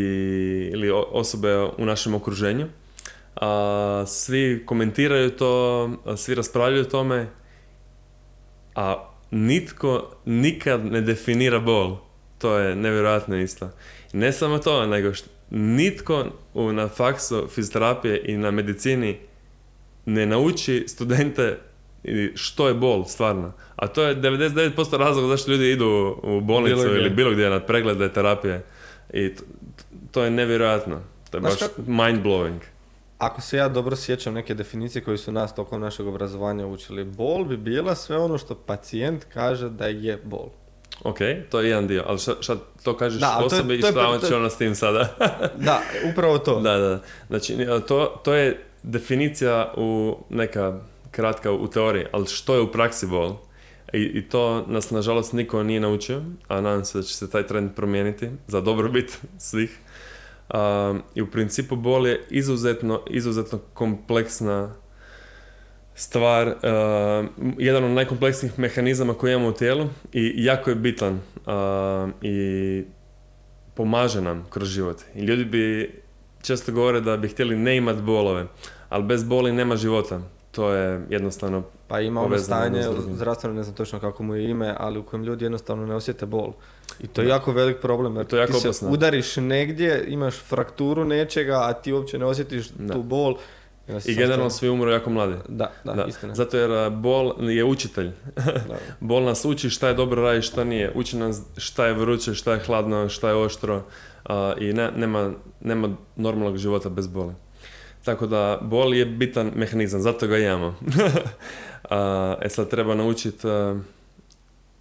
ili 0.73 0.91
osobe 1.11 1.55
u 1.77 1.85
našem 1.85 2.15
okruženju. 2.15 2.67
A, 3.39 4.03
svi 4.07 4.63
komentiraju 4.65 5.29
to, 5.29 5.83
a, 6.05 6.17
svi 6.17 6.35
raspravljaju 6.35 6.81
o 6.81 6.89
tome, 6.89 7.27
a 8.75 9.09
nitko 9.31 10.11
nikad 10.25 10.85
ne 10.85 11.01
definira 11.01 11.59
bol. 11.59 11.97
To 12.37 12.57
je 12.57 12.75
nevjerojatno 12.75 13.37
isto. 13.37 13.69
Ne 14.13 14.31
samo 14.31 14.57
to, 14.57 14.85
nego 14.85 15.13
što 15.13 15.29
nitko 15.49 16.25
u, 16.53 16.71
na 16.71 16.87
faksu 16.87 17.47
fizioterapije 17.47 18.21
i 18.25 18.37
na 18.37 18.51
medicini 18.51 19.17
ne 20.05 20.25
nauči 20.25 20.83
studente 20.87 21.57
što 22.35 22.67
je 22.67 22.73
bol 22.73 23.05
stvarno. 23.05 23.53
A 23.75 23.87
to 23.87 24.03
je 24.03 24.15
99% 24.15 24.97
razloga 24.97 25.27
zašto 25.27 25.51
ljudi 25.51 25.71
idu 25.71 26.19
u 26.23 26.41
bolnicu 26.41 26.75
Bilo 26.81 26.95
ili 26.95 27.09
bilo 27.09 27.31
gdje 27.31 27.49
na 27.49 27.59
preglede 27.59 28.13
terapije. 28.13 28.63
I 29.13 29.35
to, 29.35 29.43
to 30.11 30.23
je 30.23 30.31
nevjerojatno. 30.31 31.01
To 31.31 31.37
je 31.37 31.41
baš 31.41 31.59
kako- 31.59 31.81
mind 31.81 32.23
blowing. 32.23 32.59
Ako 33.19 33.41
se 33.41 33.57
ja 33.57 33.69
dobro 33.69 33.95
sjećam 33.95 34.33
neke 34.33 34.53
definicije 34.53 35.03
koje 35.03 35.17
su 35.17 35.31
nas 35.31 35.55
tokom 35.55 35.81
našeg 35.81 36.07
obrazovanja 36.07 36.67
učili, 36.67 37.03
bol 37.03 37.45
bi 37.45 37.57
bila 37.57 37.95
sve 37.95 38.17
ono 38.17 38.37
što 38.37 38.55
pacijent 38.55 39.23
kaže 39.23 39.69
da 39.69 39.85
je 39.85 40.17
bol. 40.23 40.49
Ok, 41.03 41.17
to 41.49 41.61
je 41.61 41.67
jedan 41.67 41.87
dio, 41.87 42.03
ali 42.07 42.19
šta, 42.19 42.33
šta 42.39 42.55
to 42.83 42.97
kažeš 42.97 43.19
Da, 43.21 43.41
to 43.49 43.55
je- 43.55 43.63
i 43.69 43.75
je 43.75 43.79
šta 43.81 44.07
on 44.07 44.19
će 44.19 44.35
ona 44.35 44.49
s 44.49 44.57
tim 44.57 44.75
sada? 44.75 45.15
Da, 45.57 45.81
upravo 46.11 46.37
to. 46.37 46.59
Da, 46.59 46.77
da. 46.77 47.01
Znači, 47.27 47.57
to, 47.87 48.21
to 48.23 48.33
je 48.33 48.63
definicija 48.83 49.73
u 49.77 50.17
neka 50.29 50.79
kratka 51.11 51.51
u 51.51 51.67
teoriji, 51.67 52.05
ali 52.11 52.25
što 52.25 52.55
je 52.55 52.61
u 52.61 52.71
praksi 52.71 53.07
bol? 53.07 53.35
I, 53.93 54.01
I 54.03 54.29
to 54.29 54.65
nas, 54.67 54.91
nažalost, 54.91 55.33
niko 55.33 55.63
nije 55.63 55.79
naučio, 55.79 56.21
a 56.47 56.61
nadam 56.61 56.85
se 56.85 56.97
da 56.97 57.03
će 57.03 57.13
se 57.15 57.29
taj 57.29 57.47
trend 57.47 57.71
promijeniti 57.75 58.29
za 58.47 58.61
dobrobit 58.61 59.17
svih. 59.37 59.77
Um, 60.53 61.01
I 61.15 61.21
u 61.21 61.31
principu 61.31 61.75
bol 61.75 62.07
je 62.07 62.21
izuzetno, 62.29 63.01
izuzetno 63.09 63.59
kompleksna 63.73 64.75
stvar, 65.93 66.47
um, 66.47 67.29
jedan 67.57 67.83
od 67.83 67.91
najkompleksnijih 67.91 68.59
mehanizama 68.59 69.13
koje 69.13 69.33
imamo 69.33 69.49
u 69.49 69.53
tijelu 69.53 69.87
i 70.13 70.33
jako 70.43 70.69
je 70.69 70.75
bitan 70.75 71.13
um, 71.13 72.13
i 72.21 72.83
pomaže 73.73 74.21
nam 74.21 74.45
kroz 74.49 74.67
život. 74.67 74.97
I 75.15 75.21
ljudi 75.21 75.45
bi 75.45 75.91
često 76.41 76.71
govore 76.71 77.01
da 77.01 77.17
bi 77.17 77.27
htjeli 77.27 77.55
ne 77.55 77.77
imat 77.77 77.97
bolove, 78.01 78.45
ali 78.89 79.03
bez 79.03 79.23
boli 79.23 79.51
nema 79.51 79.75
života. 79.75 80.21
To 80.51 80.71
je 80.71 81.05
jednostavno 81.09 81.63
Pa 81.87 81.99
ima 81.99 82.21
ono 82.21 82.37
stanje, 82.37 82.83
zdravstveno 83.13 83.55
ne 83.55 83.63
znam 83.63 83.75
točno 83.75 83.99
kako 83.99 84.23
mu 84.23 84.35
je 84.35 84.49
ime, 84.49 84.75
ali 84.77 84.99
u 84.99 85.03
kojem 85.03 85.23
ljudi 85.23 85.45
jednostavno 85.45 85.85
ne 85.85 85.95
osjete 85.95 86.25
bol. 86.25 86.53
I 86.99 87.07
to 87.07 87.21
je 87.21 87.27
jako 87.27 87.51
velik 87.51 87.77
problem, 87.81 88.15
jer 88.15 88.25
To 88.25 88.35
je 88.35 88.39
jako 88.39 88.53
ti 88.53 88.73
se 88.73 88.85
udariš 88.85 89.35
negdje, 89.37 90.05
imaš 90.07 90.35
frakturu 90.35 91.05
nečega, 91.05 91.59
a 91.61 91.73
ti 91.73 91.93
uopće 91.93 92.19
ne 92.19 92.25
osjetiš 92.25 92.67
Da. 92.69 92.93
tu 92.93 93.03
bol. 93.03 93.37
i 94.05 94.15
generalno 94.15 94.49
svi 94.49 94.69
umru 94.69 94.91
jako 94.91 95.09
mladi. 95.09 95.35
Da, 95.47 95.71
da, 95.83 95.93
Da. 95.93 96.05
istina. 96.05 96.35
Zato 96.35 96.57
jer 96.57 96.71
a, 96.71 96.89
bol 96.89 97.33
je 97.51 97.63
učitelj. 97.63 98.11
Da. 98.35 98.77
Bol 98.99 99.23
nas 99.23 99.45
uči 99.45 99.69
šta 99.69 99.87
je 99.87 99.93
dobro 99.93 100.21
raditi, 100.21 100.47
šta 100.47 100.63
nije. 100.63 100.91
Uči 100.95 101.17
nas 101.17 101.41
šta 101.57 101.85
je 101.85 101.93
vruće, 101.93 102.33
šta 102.33 102.53
je 102.53 102.59
hladno, 102.59 103.09
šta 103.09 103.29
je 103.29 103.35
oštro. 103.35 103.83
a, 104.25 104.53
I 104.59 104.73
ne, 104.73 104.91
nema, 104.91 105.31
nema 105.61 105.89
normalnog 106.15 106.57
života 106.57 106.89
bez 106.89 107.07
boli. 107.07 107.33
Tako 108.03 108.27
da, 108.27 108.59
bol 108.61 108.93
je 108.93 109.05
bitan 109.05 109.51
mehanizam, 109.55 110.01
zato 110.01 110.27
ga 110.27 110.37
imamo. 110.37 110.75
A, 111.89 112.35
e 112.45 112.49
sad 112.49 112.69
treba 112.69 112.95
naučiti 112.95 113.47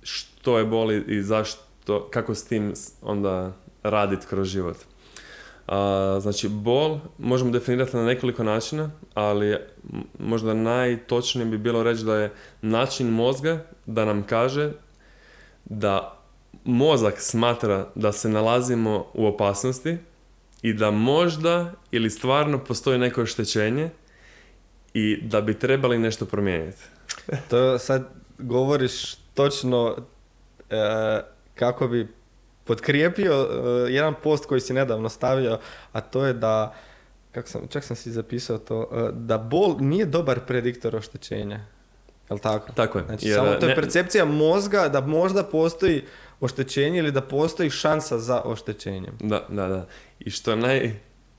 što 0.03 0.59
je 0.59 0.65
boli 0.65 1.05
i 1.09 1.23
zašto, 1.23 1.63
kako 2.11 2.35
s 2.35 2.45
tim 2.45 2.73
onda 3.03 3.53
raditi 3.83 4.27
kroz 4.27 4.49
život. 4.49 4.77
A, 5.67 6.19
znači, 6.21 6.49
bol 6.49 6.99
možemo 7.19 7.51
definirati 7.51 7.97
na 7.97 8.05
nekoliko 8.05 8.45
načina, 8.45 8.91
ali 9.15 9.57
možda 10.19 10.55
najtočnije 10.55 11.47
bi 11.47 11.59
bilo 11.59 11.83
reći 11.83 12.05
da 12.05 12.17
je 12.17 12.33
način 12.63 13.09
mozga 13.09 13.65
da 13.87 14.05
nam 14.05 14.23
kaže 14.23 14.73
da 15.65 16.19
mozak 16.65 17.15
smatra 17.21 17.87
da 17.95 18.13
se 18.13 18.29
nalazimo 18.29 19.07
u 19.15 19.27
opasnosti 19.27 19.97
i 20.63 20.73
da 20.73 20.91
možda 20.91 21.73
ili 21.91 22.11
stvarno 22.11 22.59
postoji 22.59 22.99
neko 22.99 23.23
oštećenje 23.23 23.91
i 24.95 25.21
da 25.23 25.41
bi 25.41 25.59
trebali 25.59 25.99
nešto 25.99 26.27
promijeniti. 26.27 26.83
To 27.51 27.79
sad 27.79 28.09
govoriš 28.39 29.15
točno 29.15 29.97
e, 30.71 31.21
kako 31.59 31.89
bi 31.89 32.09
potkrijepio 32.65 33.33
e, 33.33 33.93
jedan 33.93 34.15
post 34.23 34.47
koji 34.47 34.61
si 34.61 34.73
nedavno 34.73 35.09
stavio, 35.09 35.59
a 35.93 36.01
to 36.01 36.25
je 36.25 36.33
da, 36.33 36.75
kako 37.33 37.49
sam, 37.49 37.69
čak 37.69 37.85
sam 37.85 37.97
si 37.97 38.13
zapisao 38.13 38.59
to, 38.59 38.89
e, 38.93 39.11
da 39.13 39.39
bol 39.39 39.77
nije 39.81 40.07
dobar 40.07 40.41
prediktor 40.47 40.97
oštećenja. 40.97 41.61
Jel 42.31 42.39
tako? 42.39 42.73
Tako 42.73 42.99
je. 42.99 43.05
Znači, 43.05 43.29
Jer, 43.29 43.37
samo 43.37 43.51
to 43.55 43.67
je 43.67 43.69
ne- 43.69 43.75
percepcija 43.75 44.25
mozga 44.25 44.89
da 44.89 45.01
možda 45.01 45.45
postoji 45.45 46.05
oštećenje 46.41 46.99
ili 46.99 47.13
da 47.13 47.21
postoji 47.21 47.71
šansa 47.71 48.19
za 48.19 48.43
oštećenjem. 48.45 49.15
Da, 49.21 49.47
da, 49.49 49.69
da. 49.69 49.87
I 50.21 50.31
što 50.31 50.51
je 50.51 50.57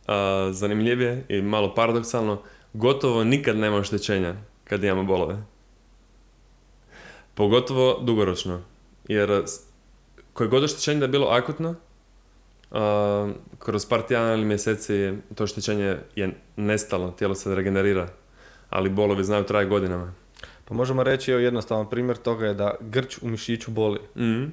najzanimljivije 0.07 1.25
i 1.29 1.41
malo 1.41 1.75
paradoksalno, 1.75 2.41
gotovo 2.73 3.23
nikad 3.23 3.57
nema 3.57 3.77
oštećenja 3.77 4.35
kad 4.63 4.83
imamo 4.83 5.03
bolove. 5.03 5.37
Pogotovo 7.33 7.99
dugoročno. 8.01 8.61
Jer 9.07 9.43
koje 10.39 10.47
god 10.49 10.63
oštećenje 10.63 10.99
da 10.99 11.05
je 11.05 11.09
bilo 11.09 11.27
akutno, 11.27 11.75
a, 12.71 13.31
kroz 13.59 13.85
par 13.85 14.01
tjedana 14.01 14.33
ili 14.33 14.45
mjeseci 14.45 15.13
to 15.35 15.43
oštećenje 15.43 15.97
je 16.15 16.29
nestalo, 16.55 17.11
tijelo 17.11 17.35
se 17.35 17.55
regenerira, 17.55 18.07
ali 18.69 18.89
bolovi 18.89 19.23
znaju 19.23 19.43
traje 19.43 19.65
godinama. 19.65 20.13
Pa 20.65 20.73
možemo 20.73 21.03
reći, 21.03 21.31
evo 21.31 21.39
jednostavan 21.39 21.89
primjer 21.89 22.17
toga 22.17 22.47
je 22.47 22.53
da 22.53 22.75
grč 22.79 23.17
u 23.21 23.27
mišiću 23.27 23.71
boli, 23.71 23.99
Mhm. 24.15 24.43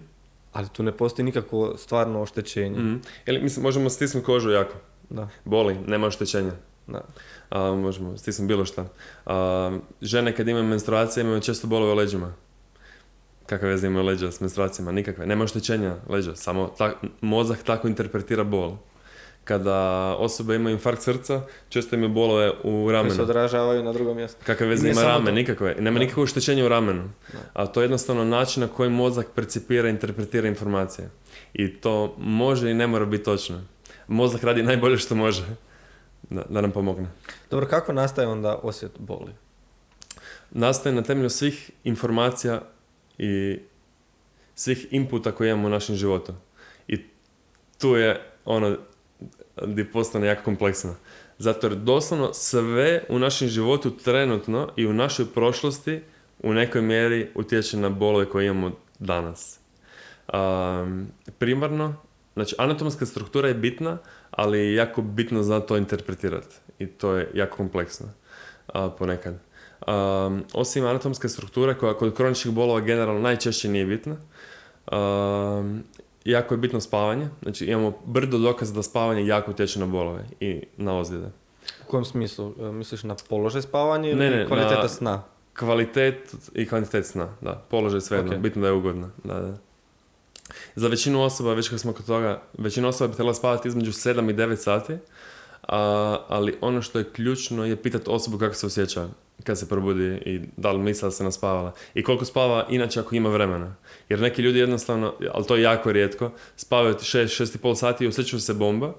ali 0.52 0.68
tu 0.72 0.82
ne 0.82 0.92
postoji 0.92 1.24
nikakvo 1.24 1.76
stvarno 1.76 2.22
oštećenje. 2.22 2.78
Mhm. 2.78 2.96
Ili, 3.26 3.42
mislim, 3.42 3.62
možemo 3.62 3.90
stisnuti 3.90 4.26
kožu 4.26 4.50
jako. 4.50 4.74
Da, 5.10 5.28
Boli, 5.44 5.76
nema 5.86 6.06
oštećenja. 6.06 6.52
da. 6.86 7.00
A, 7.50 7.74
možemo, 7.74 8.16
stisnuti 8.18 8.48
bilo 8.48 8.64
šta. 8.64 8.88
A, 9.26 9.78
žene 10.02 10.36
kad 10.36 10.48
imaju 10.48 10.64
menstruacije 10.64 11.22
imaju 11.22 11.40
često 11.40 11.66
bolove 11.66 11.92
u 11.92 11.96
leđima. 11.96 12.34
Kakve 13.46 13.68
veze 13.68 13.86
imaju 13.86 14.04
leđa 14.06 14.32
s 14.32 14.40
menstruacijama? 14.40 14.92
Nikakve. 14.92 15.26
Nema 15.26 15.44
oštećenja 15.44 15.96
leđa, 16.08 16.36
samo 16.36 16.66
tak, 16.78 16.94
mozak 17.20 17.62
tako 17.62 17.88
interpretira 17.88 18.44
bol. 18.44 18.76
Kada 19.44 19.74
osobe 20.18 20.54
imaju 20.56 20.74
infarkt 20.74 21.02
srca, 21.02 21.42
često 21.68 21.96
imaju 21.96 22.12
bolove 22.12 22.50
u 22.50 22.54
Koji 22.62 22.86
se 22.88 22.92
ramenu. 22.92 23.22
odražavaju 23.22 23.82
na 23.84 23.92
drugom 23.92 24.16
mjestu. 24.16 24.40
Kakve 24.46 24.66
veze 24.66 24.88
ima 24.88 24.94
samo 24.94 25.08
rame? 25.08 25.24
to. 25.26 25.32
Nikakve. 25.32 25.74
Nema 25.78 25.98
Da. 25.98 26.04
nikakvo 26.04 26.22
oštećenje 26.22 26.64
u 26.64 26.68
ramenu. 26.68 27.10
Da. 27.32 27.38
A 27.52 27.66
to 27.66 27.80
je 27.80 27.84
jednostavno 27.84 28.24
način 28.24 28.60
na 28.60 28.68
koji 28.68 28.90
mozak 28.90 29.26
percipira 29.34 29.88
interpretira 29.88 30.48
informacije. 30.48 31.10
I 31.54 31.72
to 31.72 32.14
može 32.18 32.70
i 32.70 32.74
ne 32.74 32.86
mora 32.86 33.04
biti 33.04 33.24
točno. 33.24 33.62
Mozak 34.08 34.42
radi 34.44 34.62
najbolje 34.62 34.98
što 34.98 35.14
može 35.14 35.44
da, 36.30 36.42
da 36.48 36.60
nam 36.60 36.70
pomogne. 36.72 37.06
Dobro, 37.50 37.66
kako 37.66 37.92
nastaje 37.92 38.28
onda 38.28 38.54
osjet 38.62 38.92
boli? 38.98 39.32
nastaje 40.50 40.94
na 40.94 41.02
temelju 41.02 41.30
svih 41.30 41.70
informacija 41.84 42.62
i 43.18 43.58
svih 44.54 44.86
inputa 44.90 45.32
koje 45.32 45.50
imamo 45.50 45.66
u 45.66 45.70
našem 45.70 45.96
životu. 45.96 46.32
I 46.88 47.04
tu 47.78 47.96
je 47.96 48.20
ono 48.44 48.76
gdje 49.62 49.92
postane 49.92 50.26
jako 50.26 50.42
kompleksno. 50.42 50.94
Zato 51.38 51.66
jer 51.66 51.76
doslovno 51.76 52.34
sve 52.34 53.04
u 53.08 53.18
našem 53.18 53.48
životu 53.48 53.90
trenutno 53.90 54.72
i 54.76 54.86
u 54.86 54.92
našoj 54.92 55.26
prošlosti 55.26 56.00
u 56.42 56.54
nekoj 56.54 56.82
mjeri 56.82 57.30
utječe 57.34 57.76
na 57.76 57.88
bolove 57.88 58.28
koje 58.28 58.46
imamo 58.46 58.72
danas. 58.98 59.58
Um, 60.32 61.06
primarno, 61.38 61.96
znači 62.34 62.54
anatomska 62.58 63.06
struktura 63.06 63.48
je 63.48 63.54
bitna, 63.54 63.98
ali 64.30 64.58
je 64.58 64.74
jako 64.74 65.02
bitno 65.02 65.42
za 65.42 65.60
to 65.60 65.76
interpretirati. 65.76 66.56
I 66.78 66.86
to 66.86 67.14
je 67.14 67.30
jako 67.34 67.56
kompleksno 67.56 68.06
a, 68.66 68.90
ponekad. 68.90 69.45
Um, 69.78 70.44
osim 70.54 70.86
anatomske 70.86 71.28
strukture 71.28 71.74
koja 71.74 71.94
kod 71.94 72.14
kroničnih 72.14 72.54
bolova 72.54 72.80
generalno 72.80 73.20
najčešće 73.20 73.68
nije 73.68 73.86
bitna, 73.86 74.16
um, 74.92 75.82
jako 76.24 76.54
je 76.54 76.58
bitno 76.58 76.80
spavanje. 76.80 77.28
Znači 77.42 77.64
imamo 77.64 77.92
brdo 78.04 78.38
dokaza 78.38 78.74
da 78.74 78.82
spavanje 78.82 79.26
jako 79.26 79.50
utječe 79.50 79.80
na 79.80 79.86
bolove 79.86 80.24
i 80.40 80.62
na 80.76 80.98
ozljede. 80.98 81.26
U 81.82 81.90
kojem 81.90 82.04
smislu? 82.04 82.54
E, 82.60 82.72
Misliš 82.72 83.02
na 83.02 83.16
položaj 83.28 83.62
spavanja 83.62 84.08
ili 84.08 84.18
Ne, 84.18 84.30
ne, 84.30 84.46
kvaliteta 84.46 84.82
na- 84.82 84.88
sna? 84.88 85.22
Kvalitet 85.54 86.34
i 86.54 86.68
kvantitet 86.68 87.06
sna, 87.06 87.28
da. 87.40 87.62
Položaj 87.70 88.00
svejedno, 88.00 88.32
Ok. 88.32 88.38
bitno 88.38 88.62
da 88.62 88.68
je 88.68 88.74
ugodno. 88.74 89.10
Da, 89.24 89.34
da. 89.34 89.56
Za 90.74 90.88
većinu 90.88 91.22
osoba, 91.22 91.54
već 91.54 91.68
kad 91.68 91.80
smo 91.80 91.92
kod 91.92 92.06
toga, 92.06 92.42
većina 92.58 92.88
osoba 92.88 93.08
bi 93.08 93.14
trebala 93.14 93.34
spavati 93.34 93.68
između 93.68 93.92
7 93.92 94.30
i 94.30 94.34
9 94.34 94.56
sati, 94.56 94.96
a, 95.68 96.18
ali 96.28 96.54
ono 96.60 96.82
što 96.82 96.98
je 96.98 97.10
ključno 97.12 97.64
je 97.64 97.76
pitati 97.76 98.10
osobu 98.10 98.38
kako 98.38 98.54
se 98.54 98.66
osjeća 98.66 99.08
kad 99.44 99.58
se 99.58 99.68
probudi 99.68 100.22
i 100.26 100.40
da 100.56 100.72
li 100.72 100.78
misle 100.78 101.06
da 101.06 101.10
se 101.10 101.24
naspavala. 101.24 101.72
I 101.94 102.02
koliko 102.02 102.24
spava 102.24 102.66
inače 102.70 103.00
ako 103.00 103.14
ima 103.14 103.28
vremena. 103.28 103.76
Jer 104.08 104.20
neki 104.20 104.42
ljudi 104.42 104.58
jednostavno, 104.58 105.14
ali 105.32 105.44
to 105.44 105.56
je 105.56 105.62
jako 105.62 105.92
rijetko, 105.92 106.30
spavaju 106.56 106.94
6, 106.94 107.44
6,5 107.44 107.74
sati 107.74 108.04
i 108.04 108.08
osjećaju 108.08 108.40
se 108.40 108.54
bomba, 108.54 108.94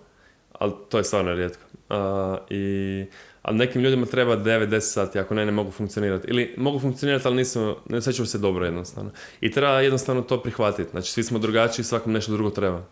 ali 0.52 0.72
to 0.90 0.98
je 0.98 1.04
stvarno 1.04 1.34
rijetko. 1.34 1.64
A, 1.90 2.38
i, 2.50 3.06
ali 3.42 3.58
nekim 3.58 3.82
ljudima 3.82 4.06
treba 4.06 4.38
9-10 4.38 4.80
sati, 4.80 5.20
ako 5.20 5.36
ne, 5.36 5.46
ne 5.46 5.52
mogu 5.52 5.72
funkcionirati. 5.72 6.28
Ili 6.28 6.54
mogu 6.58 6.80
funkcionirati, 6.80 7.28
ali 7.28 7.36
nisu, 7.36 7.76
ne 7.90 7.98
osjećaju 7.98 8.26
se 8.26 8.38
dobro 8.38 8.66
jednostavno. 8.66 9.12
I 9.42 9.52
treba 9.52 9.82
jednostavno 9.82 10.22
to 10.22 10.42
prihvatiti. 10.42 10.92
Znači, 10.92 11.12
svi 11.12 11.24
smo 11.24 11.40
drugačiji, 11.40 11.86
svakom 11.86 12.14
nešto 12.14 12.32
drugo 12.32 12.50
treba. 12.50 12.84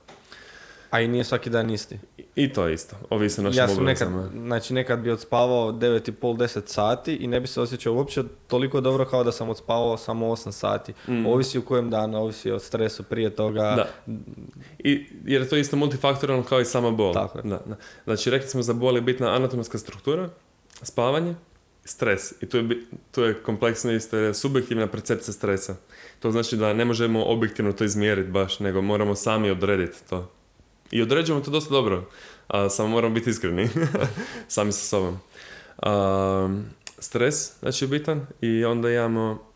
A 0.90 1.02
i 1.02 1.08
nije 1.08 1.24
svaki 1.24 1.50
dan 1.50 1.70
isti. 1.70 2.00
I, 2.36 2.54
to 2.54 2.70
isto, 2.70 2.96
ovisi 3.10 3.42
našim 3.42 3.60
ja 3.60 3.68
sam 3.68 3.84
nekad, 3.84 4.10
znači 4.34 4.74
nekad 4.74 5.00
bi 5.00 5.12
odspavao 5.12 5.72
9,5-10 5.72 6.62
sati 6.66 7.16
i 7.16 7.28
ne 7.28 7.40
bi 7.40 7.48
se 7.48 7.62
osjećao 7.62 7.94
uopće 7.94 8.24
toliko 8.48 8.82
dobro 8.82 9.06
kao 9.06 9.24
da 9.24 9.32
sam 9.32 9.50
odspavao 9.50 9.98
samo 9.98 10.26
8 10.26 10.52
sati. 10.52 10.94
Mm. 11.08 11.26
Ovisi 11.26 11.60
u 11.60 11.62
kojem 11.62 11.90
danu, 11.90 12.18
ovisi 12.18 12.52
o 12.52 12.60
stresu 12.60 13.04
prije 13.04 13.36
toga. 13.36 13.62
Da. 13.62 14.14
I, 14.80 15.08
jer 15.26 15.42
je 15.42 15.50
to 15.50 15.56
isto 15.56 15.76
multifaktoralno 15.78 16.44
kao 16.44 16.62
i 16.62 16.66
sama 16.66 16.92
bol. 16.92 17.14
Tako 17.14 17.38
je. 17.38 17.42
Da, 17.44 17.62
da. 17.66 17.76
Znači, 18.04 18.30
rekli 18.30 18.50
smo 18.50 18.62
za 18.62 18.74
bol 18.74 18.96
je 18.96 19.02
bitna 19.02 19.36
anatomska 19.36 19.78
struktura, 19.78 20.30
spavanje, 20.82 21.36
stres. 21.86 22.42
I 22.42 22.46
tu 22.46 22.58
je, 22.58 22.64
tu 23.12 23.22
je 23.22 23.44
kompleksno 23.44 23.92
isto 23.92 24.18
je 24.18 24.34
subjektivna 24.34 24.88
percepcija 24.88 25.34
stresa. 25.34 25.76
To 26.20 26.32
znači 26.32 26.58
da 26.58 26.74
ne 26.74 26.86
možemo 26.86 27.24
objektivno 27.24 27.72
to 27.72 27.84
izmjeriti 27.84 28.30
baš, 28.30 28.60
nego 28.60 28.82
moramo 28.82 29.16
sami 29.16 29.50
odrediti 29.50 29.98
to. 30.10 30.32
I 30.92 31.02
određujemo 31.02 31.46
to 31.46 31.52
dosta 31.52 31.74
dobro, 31.74 32.10
a 32.48 32.70
samo 32.70 32.90
moramo 32.90 33.14
biti 33.14 33.30
iskreni 33.30 33.70
sami 34.48 34.72
sa 34.72 34.86
sobom. 34.86 35.20
A, 35.78 36.50
stres, 37.00 37.60
znači 37.60 37.86
je 37.86 37.90
bitan 37.90 38.26
i 38.42 38.66
onda 38.66 38.92
imamo 38.92 39.52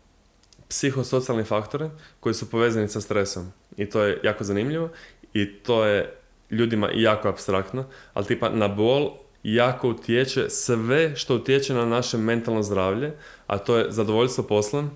psihosocijalne 0.68 1.44
faktore 1.44 1.90
koji 2.20 2.34
su 2.34 2.50
povezani 2.50 2.88
sa 2.88 3.00
stresom. 3.00 3.52
I 3.76 3.86
to 3.86 4.02
je 4.02 4.20
jako 4.22 4.44
zanimljivo 4.44 4.88
i 5.34 5.54
to 5.54 5.84
je 5.84 6.16
ljudima 6.50 6.90
jako 6.94 7.28
abstraktno, 7.28 7.84
ali 8.14 8.26
tipa 8.26 8.48
na 8.48 8.68
bol 8.68 9.10
jako 9.42 9.88
utječe 9.88 10.50
sve 10.50 11.16
što 11.16 11.34
utječe 11.34 11.74
na 11.74 11.86
naše 11.86 12.18
mentalno 12.18 12.62
zdravlje, 12.62 13.12
a 13.46 13.58
to 13.58 13.76
je 13.76 13.92
zadovoljstvo 13.92 14.44
poslom, 14.44 14.90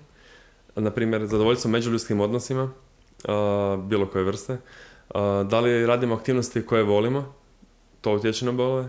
na 0.76 0.91
primjer 0.91 1.26
zadovoljstvo 1.26 1.70
međuljudskim 1.70 2.20
odnosima, 2.20 2.72
a, 3.28 3.78
bilo 3.89 4.07
koje 4.07 4.24
vrste, 4.24 4.59
da 5.44 5.61
li 5.61 5.86
radimo 5.86 6.14
aktivnosti 6.14 6.66
koje 6.66 6.82
volimo, 6.82 7.34
to 8.00 8.14
utječe 8.14 8.44
na 8.44 8.52
bolove, 8.52 8.88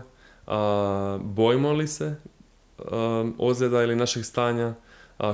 bojimo 1.20 1.72
li 1.72 1.88
se 1.88 2.14
ozljeda 3.38 3.82
ili 3.82 3.96
našeg 3.96 4.24
stanja, 4.24 4.74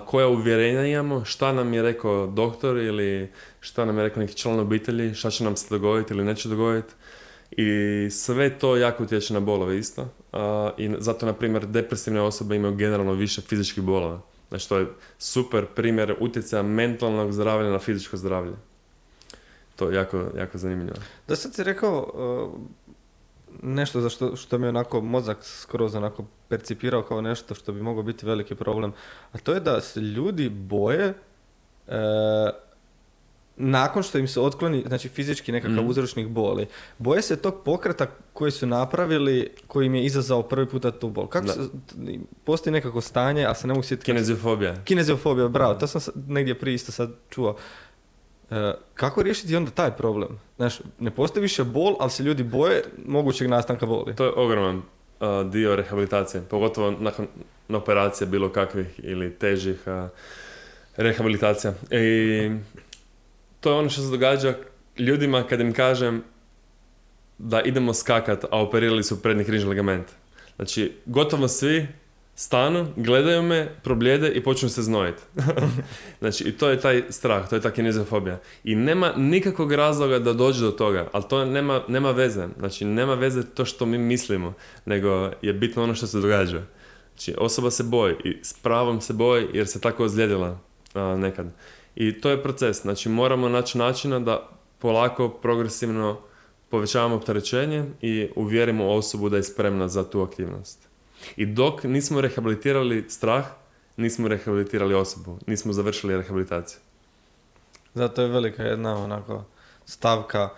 koja 0.06 0.28
uvjerenja 0.28 0.86
imamo, 0.86 1.24
šta 1.24 1.52
nam 1.52 1.74
je 1.74 1.82
rekao 1.82 2.26
doktor 2.26 2.76
ili 2.76 3.32
šta 3.60 3.84
nam 3.84 3.98
je 3.98 4.04
rekao 4.04 4.20
neki 4.20 4.36
član 4.36 4.60
obitelji, 4.60 5.14
šta 5.14 5.30
će 5.30 5.44
nam 5.44 5.56
se 5.56 5.66
dogoditi 5.70 6.14
ili 6.14 6.24
neće 6.24 6.48
dogoditi. 6.48 6.94
I 7.50 8.10
sve 8.10 8.58
to 8.58 8.76
jako 8.76 9.02
utječe 9.02 9.34
na 9.34 9.40
bolove 9.40 9.78
isto. 9.78 10.08
I 10.78 10.90
zato, 10.98 11.26
na 11.26 11.32
primjer, 11.32 11.66
depresivne 11.66 12.20
osobe 12.20 12.56
imaju 12.56 12.74
generalno 12.74 13.12
više 13.12 13.40
fizičkih 13.40 13.82
bolova. 13.82 14.20
Znači, 14.48 14.68
to 14.68 14.78
je 14.78 14.86
super 15.18 15.66
primjer 15.66 16.16
utjecaja 16.20 16.62
mentalnog 16.62 17.32
zdravlja 17.32 17.70
na 17.70 17.78
fizičko 17.78 18.16
zdravlje. 18.16 18.52
To 19.84 19.90
je 19.90 19.96
jako, 19.96 20.24
jako 20.38 20.58
zanimljivo. 20.58 20.96
Da 21.28 21.36
sad 21.36 21.54
si 21.54 21.64
rekao 21.64 22.10
uh, 22.54 22.60
nešto 23.62 24.00
za 24.00 24.08
što, 24.08 24.36
što 24.36 24.58
mi 24.58 24.64
je 24.64 24.68
onako 24.68 25.00
mozak 25.00 25.38
skroz 25.42 25.94
onako 25.94 26.24
percipirao 26.48 27.02
kao 27.02 27.20
nešto 27.20 27.54
što 27.54 27.72
bi 27.72 27.82
moglo 27.82 28.02
biti 28.02 28.26
veliki 28.26 28.54
problem, 28.54 28.92
a 29.32 29.38
to 29.38 29.54
je 29.54 29.60
da 29.60 29.80
se 29.80 30.00
ljudi 30.00 30.48
boje 30.48 31.14
e, 31.88 31.94
nakon 33.56 34.02
što 34.02 34.18
im 34.18 34.28
se 34.28 34.40
otkloni, 34.40 34.84
znači 34.86 35.08
fizički 35.08 35.52
nekakav 35.52 35.76
Mhm. 35.76 35.88
uzročnik 35.88 36.28
boli, 36.28 36.66
boje 36.98 37.22
se 37.22 37.36
tog 37.36 37.54
pokreta 37.64 38.06
koji 38.32 38.50
su 38.50 38.66
napravili, 38.66 39.50
koji 39.66 39.86
im 39.86 39.94
je 39.94 40.04
izazvao 40.04 40.42
prvi 40.42 40.66
puta 40.68 40.90
tu 40.90 41.10
bol. 41.10 41.26
Kako 41.26 41.48
se, 41.48 41.60
postoji 42.44 42.72
nekako 42.72 43.00
stanje, 43.00 43.46
a 43.46 43.54
se 43.54 43.66
ne 43.66 43.74
mogu 43.74 43.82
sjetiti 43.84 44.04
Kineziofobija. 44.04 44.84
Kineziofobija, 44.84 45.48
bravo, 45.48 45.74
to 45.74 45.86
sam 45.86 46.00
negdje 46.28 46.58
prije 46.58 46.74
isto 46.74 46.92
sad 46.92 47.10
čuo. 47.30 47.56
E, 48.52 48.74
kako 48.94 49.22
riješiti 49.22 49.56
onda 49.56 49.70
taj 49.70 49.90
problem? 49.90 50.40
Znaš, 50.56 50.80
ne 50.98 51.10
postoji 51.10 51.42
više 51.42 51.64
bol, 51.64 51.96
ali 52.00 52.10
se 52.10 52.22
ljudi 52.22 52.42
boje 52.42 52.84
mogućeg 53.06 53.48
nastanka 53.48 53.86
boli. 53.86 54.16
To 54.16 54.24
je 54.24 54.32
ogroman 54.36 54.82
a, 55.20 55.42
dio 55.42 55.76
rehabilitacije, 55.76 56.42
pogotovo 56.50 56.90
nakon 56.90 57.26
operacije 57.68 58.26
bilo 58.26 58.48
kakvih 58.48 59.00
ili 59.02 59.34
težih 59.34 59.88
a, 59.88 60.08
rehabilitacija. 60.96 61.74
I 61.90 62.50
to 63.60 63.70
je 63.70 63.76
ono 63.76 63.88
što 63.88 64.02
se 64.02 64.10
događa 64.10 64.54
ljudima 64.98 65.46
kad 65.46 65.60
im 65.60 65.72
kažem 65.72 66.22
da 67.38 67.60
idemo 67.60 67.94
skakat, 67.94 68.44
a 68.44 68.62
operirali 68.62 69.02
su 69.02 69.22
prednji 69.22 69.44
križni 69.44 69.70
ligament. 69.70 70.06
Znači, 70.56 70.92
gotovo 71.06 71.48
svi 71.48 71.86
stanu, 72.34 72.86
gledaju 72.96 73.42
me, 73.42 73.74
probljede 73.82 74.28
i 74.28 74.42
počnu 74.42 74.68
se 74.68 74.82
znojiti. 74.82 75.22
znači, 76.20 76.44
i 76.44 76.52
to 76.52 76.68
je 76.68 76.80
taj 76.80 77.02
strah, 77.10 77.48
to 77.48 77.56
je 77.56 77.62
ta 77.62 77.70
kinezofobija. 77.70 78.40
I 78.64 78.74
nema 78.74 79.12
nikakvog 79.16 79.72
razloga 79.72 80.18
da 80.18 80.32
dođe 80.32 80.64
do 80.64 80.70
toga, 80.70 81.08
ali 81.12 81.24
to 81.28 81.44
nema, 81.44 81.82
nema 81.88 82.10
veze. 82.10 82.48
Znači, 82.58 82.84
nema 82.84 83.14
veze 83.14 83.42
to 83.54 83.64
što 83.64 83.86
mi 83.86 83.98
mislimo, 83.98 84.54
nego 84.84 85.30
je 85.42 85.52
bitno 85.52 85.82
ono 85.82 85.94
što 85.94 86.06
se 86.06 86.20
događa. 86.20 86.62
Znači, 87.14 87.34
osoba 87.38 87.70
se 87.70 87.82
boji 87.82 88.14
i 88.24 88.36
s 88.42 88.52
pravom 88.52 89.00
se 89.00 89.12
boji 89.12 89.46
jer 89.52 89.66
se 89.66 89.80
tako 89.80 90.04
ozlijedila 90.04 90.58
nekad. 91.18 91.46
I 91.96 92.20
to 92.20 92.30
je 92.30 92.42
proces. 92.42 92.82
Znači, 92.82 93.08
moramo 93.08 93.48
naći 93.48 93.78
načina 93.78 94.20
da 94.20 94.48
polako, 94.78 95.28
progresivno 95.28 96.20
povećavamo 96.70 97.14
opterećenje 97.14 97.84
i 98.00 98.28
uvjerimo 98.36 98.88
osobu 98.88 99.28
da 99.28 99.36
je 99.36 99.42
spremna 99.42 99.88
za 99.88 100.10
tu 100.10 100.22
aktivnost. 100.22 100.91
I 101.36 101.46
dok 101.46 101.84
nismo 101.84 102.20
rehabilitirali 102.20 103.04
strah, 103.08 103.46
nismo 103.96 104.28
rehabilitirali 104.28 104.94
osobu, 104.94 105.38
nismo 105.46 105.72
završili 105.72 106.16
rehabilitaciju. 106.16 106.80
Zato 107.94 108.22
je 108.22 108.28
velika 108.28 108.62
jedna 108.62 108.96
onako 108.96 109.44
stavka 109.84 110.48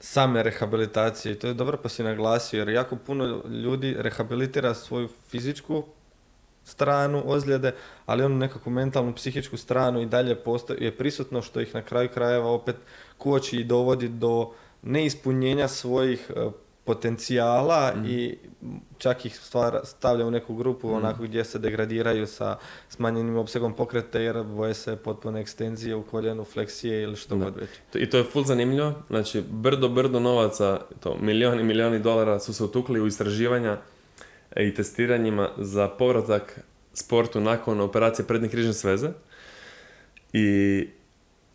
same 0.00 0.42
rehabilitacije 0.42 1.38
to 1.38 1.46
je 1.46 1.54
dobro 1.54 1.78
pa 1.82 1.88
si 1.88 2.02
naglasio 2.02 2.58
jer 2.58 2.68
jako 2.68 2.96
puno 2.96 3.42
ljudi 3.48 3.96
rehabilitira 3.98 4.74
svoju 4.74 5.08
fizičku 5.28 5.84
stranu 6.64 7.22
ozljede, 7.26 7.74
ali 8.06 8.24
onu 8.24 8.36
nekakvu 8.36 8.70
mentalnu, 8.70 9.14
psihičku 9.14 9.56
stranu 9.56 10.00
i 10.00 10.06
dalje 10.06 10.36
je 10.78 10.96
prisutno 10.96 11.42
što 11.42 11.60
ih 11.60 11.74
na 11.74 11.82
kraju 11.82 12.08
krajeva 12.14 12.50
opet 12.50 12.76
koči 13.18 13.56
i 13.56 13.64
dovodi 13.64 14.08
do 14.08 14.52
neispunjenja 14.82 15.68
svojih 15.68 16.30
e, 16.36 16.50
potencijala 16.84 17.92
mm. 17.96 18.04
i 18.06 18.38
čak 18.98 19.26
ih 19.26 19.38
stvara, 19.38 19.84
stavlja 19.84 20.26
u 20.26 20.30
neku 20.30 20.54
grupu 20.54 20.88
mm. 20.88 20.94
onako 20.94 21.22
gdje 21.22 21.44
se 21.44 21.58
degradiraju 21.58 22.26
sa 22.26 22.56
smanjenim 22.88 23.36
opsegom 23.36 23.74
pokreta 23.76 24.18
jer 24.18 24.42
boje 24.42 24.74
se 24.74 24.96
potpuno 24.96 25.38
ekstenzije 25.38 25.94
u 25.94 26.02
koljenu, 26.02 26.44
fleksije 26.44 27.02
ili 27.02 27.16
što 27.16 27.36
god 27.36 27.56
već. 27.56 27.70
I 27.94 28.10
to 28.10 28.16
je 28.16 28.24
full 28.24 28.44
zanimljivo, 28.44 28.92
znači 29.08 29.42
brdo, 29.50 29.88
brdo 29.88 30.20
novaca, 30.20 30.80
to 31.00 31.16
milioni, 31.20 31.62
milioni 31.62 31.98
dolara 31.98 32.40
su 32.40 32.54
se 32.54 32.64
utukli 32.64 33.00
u 33.00 33.06
istraživanja 33.06 33.78
i 34.56 34.74
testiranjima 34.74 35.48
za 35.58 35.88
povratak 35.88 36.60
sportu 36.94 37.40
nakon 37.40 37.80
operacije 37.80 38.26
prednje 38.26 38.48
križne 38.48 38.72
sveze 38.72 39.10
i 40.32 40.88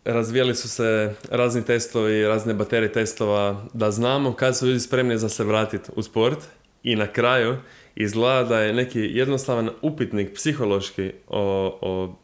razvijali 0.04 0.54
su 0.54 0.68
se 0.68 1.14
razni 1.30 1.64
testovi, 1.64 2.26
razne 2.26 2.54
baterije 2.54 2.92
testova, 2.92 3.66
da 3.72 3.90
znamo 3.90 4.32
kad 4.32 4.56
su 4.56 4.66
ljudi 4.66 4.80
spremni 4.80 5.18
za 5.18 5.28
se 5.28 5.44
vratiti 5.44 5.90
u 5.96 6.02
sport 6.02 6.38
i 6.82 6.96
na 6.96 7.06
kraju 7.06 7.56
izgleda 7.94 8.44
da 8.48 8.60
je 8.60 8.72
neki 8.72 9.00
jednostavan 9.00 9.70
upitnik 9.82 10.34
psihološki 10.34 11.12
o, 11.26 11.78
o 11.80 12.18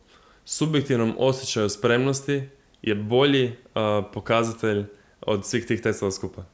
subjektivnom 0.44 1.14
osjećaju 1.18 1.68
spremnosti 1.68 2.42
je 2.82 2.94
bolji 2.94 3.52
pokazatelj 4.12 4.84
od 5.20 5.46
svih 5.46 5.66
tih 5.66 5.80
testova 5.80 6.12
skupa. 6.12 6.44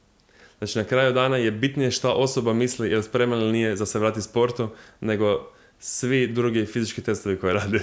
Znači 0.59 0.79
na 0.79 0.85
kraju 0.85 1.12
dana 1.12 1.37
je 1.37 1.51
bitnije 1.51 1.91
šta 1.91 2.12
osoba 2.12 2.53
misli 2.53 2.91
je 2.91 3.03
spremna 3.03 3.37
ili 3.37 3.53
nije 3.53 3.77
za 3.77 3.87
se 3.87 3.99
vratiti 3.99 4.23
sportu 4.23 4.68
nego 5.01 5.51
svi 5.79 6.27
drugi 6.27 6.66
fizički 6.66 7.03
testovi 7.03 7.39
koje 7.39 7.55
radi. 7.55 7.81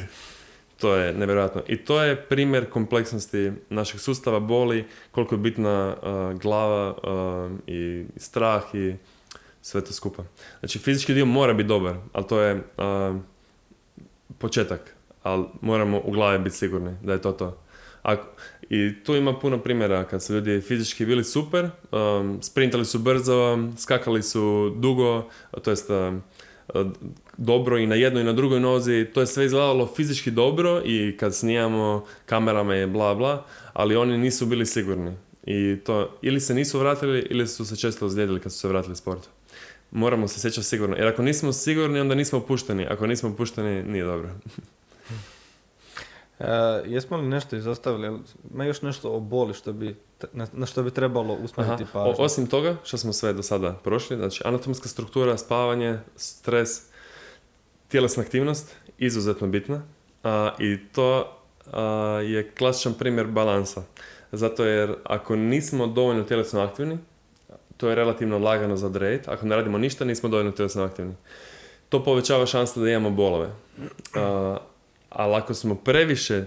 To 0.78 0.96
je 0.96 1.14
nevjerojatno. 1.14 1.62
I 1.68 1.78
to 1.78 2.04
je 2.04 2.16
primjer 2.16 2.70
kompleksnosti 2.70 3.52
našeg 3.70 4.00
sustava, 4.00 4.40
boli, 4.40 4.86
koliko 5.12 5.36
je 5.36 5.40
bitna 5.40 5.96
glava 6.42 6.96
i 7.68 8.06
strah 8.18 8.64
i 8.74 8.96
sve 9.62 9.82
to 9.82 9.94
skupa. 9.94 10.24
Znači 10.60 10.80
fizički 10.80 11.14
dio 11.14 11.26
mora 11.26 11.54
biti 11.54 11.68
dobar, 11.68 11.96
ali 12.14 12.28
to 12.28 12.40
je 12.42 12.64
početak. 14.38 14.94
Ali 15.24 15.46
moramo 15.62 16.02
u 16.04 16.12
glavi 16.12 16.40
biti 16.40 16.56
sigurni 16.56 16.96
da 17.04 17.14
je 17.14 17.22
to 17.22 17.32
to. 17.32 17.58
I 18.70 19.04
tu 19.04 19.16
ima 19.16 19.40
puno 19.40 19.58
primjera 19.58 20.04
kad 20.04 20.24
su 20.24 20.34
ljudi 20.34 20.62
fizički 20.62 21.06
bili 21.06 21.24
super, 21.24 21.70
sprintali 22.42 22.86
su 22.86 23.00
brzo, 23.00 23.58
skakali 23.78 24.24
su 24.24 24.76
dugo, 24.78 25.30
to 25.64 25.70
jest 25.70 25.90
dobro 27.38 27.78
i 27.78 27.88
na 27.88 27.96
jednoj 27.96 28.22
i 28.22 28.26
na 28.26 28.34
drugoj 28.34 28.60
nozi, 28.60 29.08
to 29.14 29.20
je 29.20 29.28
sve 29.28 29.46
izgledalo 29.46 29.94
fizički 29.96 30.32
dobro 30.32 30.82
i 30.86 31.18
kad 31.20 31.36
snijamo 31.36 32.06
kamerama 32.26 32.76
je 32.76 32.88
bla 32.88 33.16
bla, 33.16 33.46
ali 33.74 33.96
oni 33.96 34.18
nisu 34.18 34.46
bili 34.46 34.66
sigurni. 34.66 35.18
I 35.44 35.78
to 35.86 36.18
ili 36.22 36.40
se 36.40 36.54
nisu 36.54 36.80
vratili 36.80 37.28
ili 37.30 37.48
su 37.48 37.66
se 37.66 37.76
često 37.76 38.06
ozlijedili 38.06 38.40
kad 38.40 38.52
su 38.52 38.60
se 38.60 38.68
vratili 38.68 38.96
sportu. 38.96 39.30
Moramo 39.92 40.28
se 40.28 40.40
sjećati 40.40 40.68
sigurno. 40.68 40.96
Jer 40.96 41.08
ako 41.08 41.22
nismo 41.22 41.54
sigurni, 41.54 42.00
onda 42.00 42.16
nismo 42.16 42.40
pušteni. 42.40 42.86
Ako 42.86 43.08
nismo 43.08 43.36
pušteni, 43.36 43.84
nije 43.84 44.04
dobro. 44.04 44.30
e, 46.40 46.46
jesmo 46.86 47.18
li 47.18 47.28
nešto 47.28 47.56
izostavili? 47.56 48.20
Ima 48.54 48.66
još 48.66 48.82
nešto 48.82 49.12
o 49.12 49.20
boli 49.20 49.54
što 49.54 49.74
bi, 49.74 49.96
na, 50.34 50.66
što 50.66 50.84
bi 50.84 50.92
trebalo 50.92 51.34
usmjeriti 51.34 51.86
pažnju? 51.94 52.16
Osim 52.18 52.48
toga, 52.48 52.76
što 52.84 52.98
smo 52.98 53.14
sve 53.14 53.34
do 53.34 53.44
sada 53.44 53.74
prošli, 53.74 54.18
znači 54.18 54.42
anatomska 54.46 54.90
struktura, 54.90 55.38
spavanje, 55.38 56.00
stres, 56.16 56.82
tjelesna 57.88 58.24
aktivnost 58.24 58.76
izuzetno 58.98 59.48
bitna 59.48 59.82
a, 60.24 60.52
i 60.60 60.78
to 60.92 61.34
je 62.24 62.52
klasičan 62.58 62.94
primjer 62.94 63.28
balansa. 63.28 63.84
Zato 64.32 64.66
jer 64.66 64.96
ako 65.04 65.36
nismo 65.36 65.88
dovoljno 65.88 66.24
tjelesno 66.24 66.62
aktivni, 66.62 66.98
to 67.78 67.90
je 67.90 67.96
relativno 67.96 68.40
lagano 68.40 68.78
za 68.78 68.88
odrediti. 68.88 69.30
Ako 69.30 69.46
ne 69.46 69.56
radimo 69.56 69.78
ništa, 69.78 70.06
nismo 70.06 70.30
dovoljno 70.30 70.52
tjelesno 70.52 70.84
aktivni. 70.84 71.14
To 71.90 72.04
povećava 72.04 72.46
šanse 72.46 72.80
da 72.80 72.90
imamo 72.90 73.10
bolove. 73.10 73.50
A, 74.16 74.58
ali 75.10 75.36
ako 75.36 75.54
smo 75.54 75.76
previše 75.76 76.46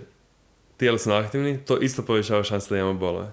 tjelesno 0.76 1.14
aktivni, 1.14 1.64
to 1.64 1.78
isto 1.78 2.02
povećava 2.02 2.44
šanse 2.44 2.74
da 2.74 2.80
imamo 2.80 2.98
bolove. 2.98 3.32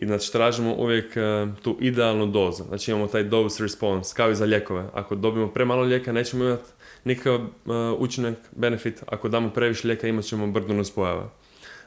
I 0.00 0.06
znači 0.06 0.32
tražimo 0.32 0.74
uvijek 0.74 1.16
e, 1.16 1.46
tu 1.62 1.76
idealnu 1.80 2.26
dozu. 2.26 2.64
Znači 2.68 2.90
imamo 2.90 3.06
taj 3.06 3.24
dose 3.24 3.62
response, 3.62 4.14
kao 4.16 4.30
i 4.30 4.34
za 4.34 4.44
lijekove. 4.44 4.84
Ako 4.92 5.14
dobijemo 5.14 5.52
premalo 5.52 5.82
lijeka, 5.82 6.12
nećemo 6.12 6.44
imati 6.44 6.70
nikakav 7.04 7.34
uh, 7.34 8.00
učinak, 8.00 8.34
benefit. 8.50 9.02
Ako 9.06 9.28
damo 9.28 9.50
previše 9.50 9.88
lijeka, 9.88 10.08
imat 10.08 10.24
ćemo 10.24 10.46
brdo 10.46 10.74
nuspojava. 10.74 11.30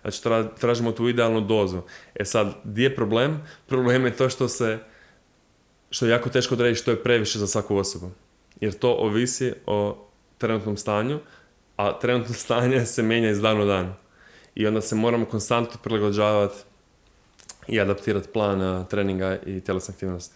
Znači 0.01 0.22
tražimo 0.59 0.91
tu 0.91 1.07
idealnu 1.07 1.41
dozu. 1.41 1.82
E 2.16 2.26
sad, 2.26 2.53
gdje 2.64 2.84
je 2.84 2.95
problem? 2.95 3.41
Problem 3.68 4.05
je 4.05 4.16
to 4.16 4.30
što 4.30 4.47
se 4.47 4.80
što 5.89 6.05
je 6.05 6.12
jako 6.12 6.30
teško 6.30 6.55
odrediti 6.55 6.82
što 6.82 6.91
je 6.91 7.03
previše 7.03 7.39
za 7.39 7.47
svaku 7.47 7.78
osobu. 7.78 8.12
Jer 8.59 8.74
to 8.74 8.91
ovisi 8.91 9.53
o 9.66 10.07
trenutnom 10.38 10.78
stanju, 10.78 11.20
a 11.76 11.99
trenutno 11.99 12.34
stanje 12.43 12.86
se 12.86 13.03
mijenja 13.03 13.30
iz 13.30 13.41
dan 13.41 13.62
u 13.62 13.66
dan. 13.66 13.93
I 14.55 14.68
onda 14.68 14.82
se 14.82 14.95
moramo 14.95 15.26
konstantno 15.26 15.80
prilagođavati 15.84 16.57
i 17.72 17.80
adaptirati 17.80 18.28
plan 18.28 18.86
treninga 18.89 19.38
i 19.45 19.61
tjelesne 19.61 19.93
aktivnosti. 19.93 20.36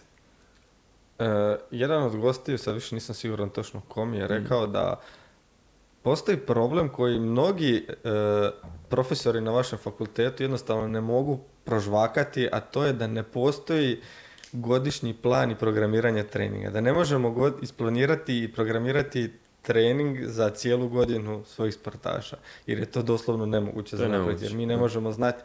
E, 1.18 1.56
jedan 1.70 2.02
od 2.02 2.16
gostiju, 2.16 2.58
sad 2.58 2.74
više 2.74 2.94
nisam 2.94 3.14
siguran 3.14 3.50
točno 3.50 3.80
kom 3.88 4.14
je 4.14 4.28
rekao 4.28 4.66
da 4.66 5.00
postoji 6.02 6.36
problem 6.36 6.88
koji 6.88 7.20
mnogi 7.20 7.86
e, 7.88 7.94
profesori 8.88 9.40
na 9.40 9.50
vašem 9.50 9.78
fakultetu 9.78 10.42
jednostavno 10.42 10.88
ne 10.88 11.00
mogu 11.00 11.40
prožvakati, 11.64 12.48
a 12.52 12.60
to 12.60 12.84
je 12.84 12.92
da 12.92 13.06
ne 13.06 13.22
postoji 13.22 14.00
godišnji 14.52 15.14
plan 15.14 15.50
i 15.50 15.56
programiranje 15.56 16.22
treninga. 16.22 16.70
Da 16.70 16.80
ne 16.80 16.92
možemo 16.92 17.30
god 17.30 17.62
isplanirati 17.62 18.42
i 18.42 18.52
programirati 18.52 19.30
trening 19.62 20.18
za 20.24 20.50
cijelu 20.50 20.88
godinu 20.88 21.44
svojih 21.44 21.74
sportaša. 21.74 22.36
Jer 22.66 22.78
je 22.78 22.86
to 22.86 23.02
doslovno 23.02 23.46
nemoguće 23.46 23.96
za 23.96 24.08
napraviti. 24.08 24.44
Jer 24.44 24.54
mi 24.54 24.66
ne 24.66 24.76
možemo 24.76 25.12
znati 25.12 25.42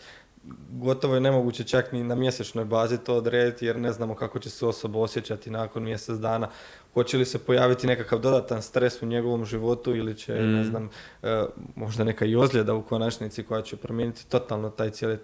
gotovo 0.72 1.16
je 1.16 1.22
nemoguće 1.22 1.64
čak 1.64 1.92
ni 1.92 2.04
na 2.04 2.16
mjesečnoj 2.16 2.66
bazi 2.66 2.98
to 2.98 3.16
odrediti 3.16 3.66
jer 3.66 3.80
ne 3.80 3.92
znamo 3.92 4.16
kako 4.16 4.40
će 4.40 4.50
se 4.50 4.66
osoba 4.66 5.00
osjećati 5.00 5.50
nakon 5.50 5.84
mjesec 5.84 6.18
dana. 6.18 6.50
Hoće 6.94 7.18
li 7.18 7.26
se 7.26 7.40
pojaviti 7.40 7.88
nekakav 7.88 8.20
dodatan 8.20 8.62
stres 8.62 9.02
u 9.02 9.06
njegovom 9.06 9.46
životu 9.46 9.96
ili 9.96 10.18
će, 10.18 10.34
ne 10.34 10.62
mm. 10.62 10.66
znam, 10.66 10.90
e, 11.24 11.46
možda 11.76 12.04
neka 12.04 12.26
i 12.26 12.36
ozljeda 12.36 12.74
u 12.74 12.84
konačnici 12.84 13.44
koja 13.44 13.62
će 13.62 13.78
promijeniti 13.78 14.30
totalno 14.30 14.70
taj 14.70 14.90
cijeli, 14.90 15.20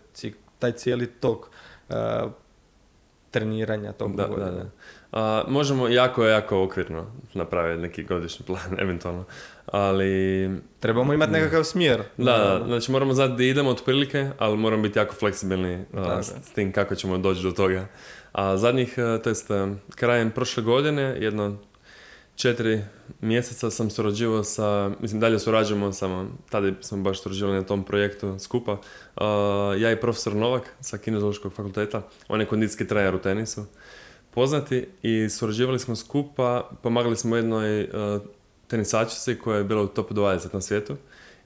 taj 0.60 0.72
cijeli 0.72 1.08
tok 1.08 1.50
e, 1.90 1.94
treniranja 3.32 3.92
tog 3.92 4.16
da, 4.16 4.28
da, 4.28 4.52
da. 4.52 4.66
A, 5.12 5.44
možemo 5.48 5.88
jako, 5.88 6.26
jako 6.26 6.64
okvirno 6.64 7.12
napraviti 7.34 7.82
neki 7.82 8.04
godišnji 8.04 8.46
plan, 8.46 8.80
eventualno. 8.84 9.24
Ali... 9.66 10.50
Trebamo 10.80 11.14
imati 11.14 11.32
nekakav 11.32 11.64
smjer. 11.64 12.04
Da, 12.18 12.38
da, 12.38 12.64
znači 12.68 12.92
moramo 12.92 13.14
znati 13.14 13.34
da 13.38 13.44
idemo 13.44 13.70
otprilike, 13.70 14.30
ali 14.38 14.58
moramo 14.58 14.84
biti 14.84 15.00
jako 15.00 15.16
fleksibilni 15.16 15.86
s, 16.22 16.52
tim 16.56 16.72
kako 16.72 16.96
ćemo 16.96 17.18
doći 17.18 17.44
do 17.44 17.52
toga. 17.52 17.88
A 18.32 18.58
zadnjih, 18.58 18.98
e, 18.98 19.22
to 19.22 19.30
jest 19.30 19.52
e, 19.52 19.68
krajem 19.96 20.32
prošle 20.32 20.64
godine, 20.64 21.18
jedno 21.20 21.58
četiri 22.38 22.82
mjeseca 23.22 23.72
sam 23.72 23.90
surađivao 23.90 24.44
sa, 24.44 24.92
mislim 25.00 25.22
dalje 25.22 25.40
surađujemo, 25.40 25.94
samo 25.94 26.28
tada 26.50 26.72
smo 26.82 26.98
baš 26.98 27.22
surađivali 27.22 27.58
na 27.58 27.64
tom 27.64 27.84
projektu 27.84 28.40
skupa. 28.40 28.78
ja 29.78 29.92
i 29.92 30.02
profesor 30.02 30.36
Novak 30.36 30.74
sa 30.82 30.98
Kinezološkog 30.98 31.54
fakulteta, 31.54 32.02
on 32.28 32.40
je 32.40 32.46
kondicijski 32.46 32.88
trener 32.88 33.16
u 33.16 33.20
tenisu, 33.20 33.66
poznati 34.38 34.88
i 35.02 35.30
surađivali 35.30 35.80
smo 35.80 35.96
skupa, 35.96 36.70
pomagali 36.84 37.16
smo 37.16 37.36
jednoj 37.36 37.84
uh, 37.84 37.90
tenisačici 38.68 39.36
koja 39.36 39.58
je 39.58 39.64
bila 39.64 39.82
u 39.82 39.88
top 39.88 40.12
20 40.12 40.54
na 40.54 40.62
svijetu. 40.62 40.96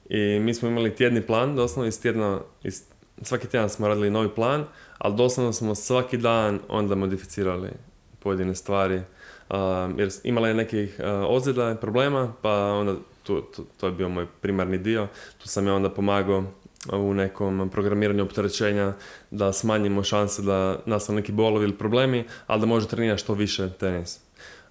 I 0.08 0.40
mi 0.40 0.54
smo 0.54 0.68
imali 0.68 0.94
tjedni 0.94 1.22
plan, 1.22 1.56
doslovno 1.56 1.88
iz 1.88 2.02
tjedna, 2.02 2.40
iz, 2.62 2.82
svaki 3.22 3.48
tjedan 3.48 3.68
smo 3.68 3.88
radili 3.88 4.10
novi 4.10 4.28
plan, 4.28 4.64
ali 4.98 5.16
doslovno 5.16 5.52
smo 5.52 5.74
svaki 5.74 6.16
dan 6.16 6.60
onda 6.68 6.94
modificirali 6.94 7.70
pojedine 8.18 8.54
stvari. 8.54 8.96
Uh, 8.96 9.56
jer 9.96 10.08
imala 10.24 10.48
je 10.48 10.54
nekih 10.54 10.96
uh, 10.98 11.04
ozljeda, 11.28 11.74
problema, 11.80 12.32
pa 12.42 12.52
onda 12.52 12.94
tu, 13.22 13.40
tu, 13.40 13.64
to 13.80 13.86
je 13.86 13.92
bio 13.92 14.08
moj 14.08 14.26
primarni 14.40 14.78
dio. 14.78 15.08
Tu 15.38 15.48
sam 15.48 15.66
ja 15.66 15.74
onda 15.74 15.90
pomagao 15.90 16.44
u 16.92 17.14
nekom 17.14 17.70
programiranju 17.72 18.24
opterećenja 18.24 18.92
da 19.30 19.52
smanjimo 19.52 20.02
šanse 20.02 20.42
da 20.42 20.78
nastanu 20.86 21.16
neki 21.16 21.32
bolovi 21.32 21.64
ili 21.64 21.78
problemi, 21.78 22.24
ali 22.46 22.60
da 22.60 22.66
može 22.66 22.88
trenirati 22.88 23.22
što 23.22 23.34
više 23.34 23.70
tenis. 23.70 24.20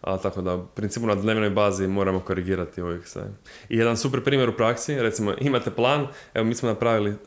A, 0.01 0.17
tako 0.17 0.41
da, 0.41 0.55
u 0.55 0.65
principu 0.65 1.07
na 1.07 1.15
dnevnoj 1.15 1.49
bazi 1.49 1.87
moramo 1.87 2.19
korigirati 2.19 2.81
uvijek 2.81 3.07
sve. 3.07 3.23
I 3.69 3.77
jedan 3.77 3.97
super 3.97 4.23
primjer 4.23 4.49
u 4.49 4.57
praksi, 4.57 4.95
recimo 4.95 5.33
imate 5.41 5.71
plan, 5.71 6.07
evo 6.33 6.45
mi 6.45 6.55
smo 6.55 6.69
napravili 6.69 7.09
uh, 7.09 7.17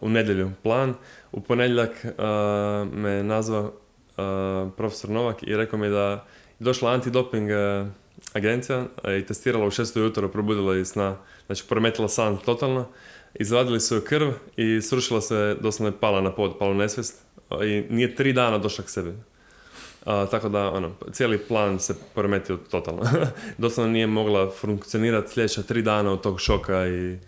u 0.00 0.08
nedjelju 0.08 0.50
plan, 0.62 0.94
u 1.32 1.40
ponedjeljak 1.40 1.90
uh, 1.90 2.12
me 2.92 3.22
nazvao 3.22 3.62
uh, 3.62 4.72
profesor 4.76 5.10
Novak 5.10 5.42
i 5.42 5.56
rekao 5.56 5.78
mi 5.78 5.88
da 5.88 6.00
je 6.00 6.18
došla 6.58 6.92
antidoping 6.92 7.50
uh, 7.50 7.88
agencija 8.32 8.86
i 9.18 9.26
testirala 9.26 9.66
u 9.66 9.70
6. 9.70 9.98
jutro, 9.98 10.28
probudila 10.28 10.76
iz 10.76 10.88
sna, 10.88 11.16
znači 11.46 11.64
poremetila 11.68 12.08
san 12.08 12.36
totalno, 12.36 12.88
izvadili 13.34 13.80
su 13.80 13.94
joj 13.94 14.04
krv 14.04 14.30
i 14.56 14.82
srušila 14.82 15.20
se, 15.20 15.56
doslovno 15.60 15.96
je 15.96 16.00
pala 16.00 16.20
na 16.20 16.34
pod, 16.34 16.58
pala 16.58 16.74
nesvijest 16.74 17.22
i 17.64 17.84
nije 17.90 18.14
tri 18.14 18.32
dana 18.32 18.58
došla 18.58 18.84
k 18.84 18.88
sebi. 18.88 19.12
A, 20.06 20.26
tako 20.30 20.48
da, 20.48 20.70
ono, 20.70 20.90
cijeli 21.12 21.38
plan 21.38 21.78
se 21.78 21.94
poremetio 22.14 22.56
totalno. 22.56 23.02
Doslovno 23.58 23.92
nije 23.92 24.06
mogla 24.06 24.50
funkcionirati 24.50 25.32
sljedeća 25.32 25.62
tri 25.62 25.82
dana 25.82 26.12
od 26.12 26.20
tog 26.20 26.40
šoka 26.40 26.86
i, 26.88 27.18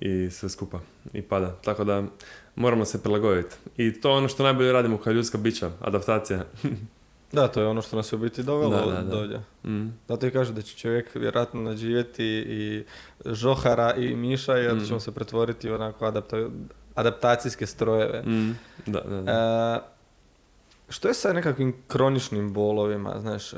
i 0.00 0.30
sve 0.30 0.48
skupa. 0.48 0.80
I 1.12 1.22
pada. 1.22 1.56
Tako 1.64 1.84
da, 1.84 2.02
moramo 2.54 2.84
se 2.84 3.02
prilagoditi. 3.02 3.54
I 3.76 4.00
to 4.00 4.08
je 4.10 4.14
ono 4.14 4.28
što 4.28 4.42
najbolje 4.42 4.72
radimo 4.72 4.98
kao 4.98 5.12
ljudska 5.12 5.38
bića, 5.38 5.70
adaptacija. 5.80 6.44
Da, 7.32 7.48
to 7.48 7.60
je 7.60 7.66
ono 7.66 7.82
što 7.82 7.96
nas 7.96 8.12
je 8.12 8.16
u 8.16 8.20
biti 8.20 8.42
dovelo 8.42 8.70
Da, 8.70 8.86
da, 8.86 8.92
da. 8.92 9.02
do 9.02 9.18
ovdje. 9.18 9.40
Mm. 9.64 9.88
Zato 10.08 10.26
i 10.26 10.30
kaže 10.30 10.52
da 10.52 10.62
će 10.62 10.76
čovjek 10.76 11.14
vjerojatno 11.14 11.60
naživjeti 11.62 12.24
i 12.38 12.84
žohara 13.26 13.94
i 13.94 14.16
miša 14.16 14.54
jer 14.54 14.74
Mm. 14.74 14.86
ćemo 14.86 15.00
se 15.00 15.12
pretvoriti 15.12 15.70
u 15.70 15.74
onako 15.74 16.04
adapta- 16.06 16.50
adaptacijske 16.94 17.66
strojeve. 17.66 18.22
Mm. 18.22 18.58
Da, 18.86 19.00
da, 19.00 19.20
da. 19.20 19.32
E, 19.32 19.90
što 20.88 21.08
je 21.08 21.14
sa 21.14 21.32
nekakvim 21.32 21.76
kroničnim 21.88 22.52
bolovima, 22.52 23.14
znaš, 23.18 23.52
e, 23.52 23.56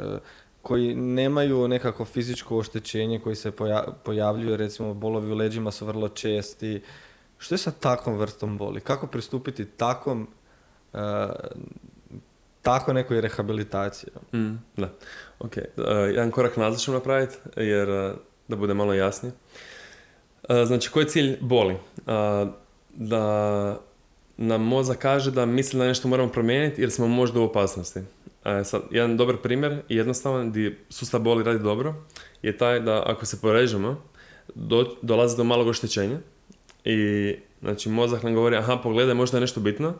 koji 0.62 0.94
nemaju 0.94 1.68
nekako 1.68 2.04
fizičko 2.04 2.58
oštećenje 2.58 3.18
koji 3.18 3.36
se 3.36 3.50
poja- 3.50 3.92
pojavljuju, 4.04 4.56
recimo 4.56 4.94
bolovi 4.94 5.32
u 5.32 5.36
leđima 5.36 5.70
su 5.70 5.86
vrlo 5.86 6.08
česti. 6.08 6.82
Što 7.38 7.54
je 7.54 7.58
sa 7.58 7.70
takvom 7.70 8.16
vrstom 8.16 8.58
boli? 8.58 8.80
Kako 8.80 9.06
pristupiti 9.06 9.64
takvom, 9.66 10.28
e, 10.94 10.98
tako 12.62 12.92
nekoj 12.92 13.20
rehabilitaciji? 13.20 14.10
Mm, 14.34 14.54
da, 14.76 14.88
ok. 15.38 15.52
Uh, 15.56 15.84
jedan 16.08 16.30
korak 16.30 16.56
nazad 16.56 16.80
ćemo 16.80 16.96
napraviti, 16.96 17.36
jer 17.56 17.90
uh, 17.90 18.12
da 18.48 18.56
bude 18.56 18.74
malo 18.74 18.94
jasnije. 18.94 19.32
Uh, 20.48 20.56
znači, 20.66 20.90
koji 20.90 21.06
cilj 21.06 21.38
boli? 21.40 21.74
Uh, 21.74 22.48
da 22.94 23.80
nam 24.36 24.62
mozak 24.62 24.98
kaže 24.98 25.30
da 25.30 25.46
misli 25.46 25.78
da 25.78 25.86
nešto 25.86 26.08
moramo 26.08 26.32
promijeniti 26.32 26.80
jer 26.80 26.90
smo 26.90 27.08
možda 27.08 27.40
u 27.40 27.44
opasnosti. 27.44 28.00
Sad, 28.64 28.82
jedan 28.90 29.16
dobar 29.16 29.36
primjer 29.36 29.82
jednostavan 29.88 30.50
gdje 30.50 30.78
sustav 30.88 31.20
boli 31.20 31.44
radi 31.44 31.58
dobro 31.58 31.94
je 32.42 32.58
taj 32.58 32.80
da 32.80 33.02
ako 33.06 33.26
se 33.26 33.40
porežemo 33.40 34.02
do, 34.54 34.96
dolazi 35.02 35.36
do 35.36 35.44
malog 35.44 35.68
oštećenja 35.68 36.18
i 36.84 37.34
znači 37.60 37.88
mozak 37.88 38.22
nam 38.22 38.34
govori 38.34 38.56
aha 38.56 38.76
pogledaj 38.82 39.14
možda 39.14 39.36
je 39.36 39.40
nešto 39.40 39.60
bitno 39.60 39.94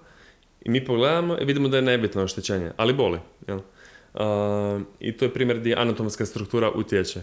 i 0.63 0.71
mi 0.71 0.85
pogledamo 0.85 1.37
i 1.41 1.45
vidimo 1.45 1.69
da 1.69 1.77
je 1.77 1.83
nebitno 1.83 2.23
oštećenje, 2.23 2.71
ali 2.77 2.93
boli. 2.93 3.19
Jel? 3.49 3.59
Uh, 3.59 4.83
I 5.01 5.13
to 5.13 5.25
je 5.25 5.35
primjer 5.35 5.59
gdje 5.59 5.77
anatomska 5.77 6.27
struktura 6.27 6.71
utječe. 6.71 7.21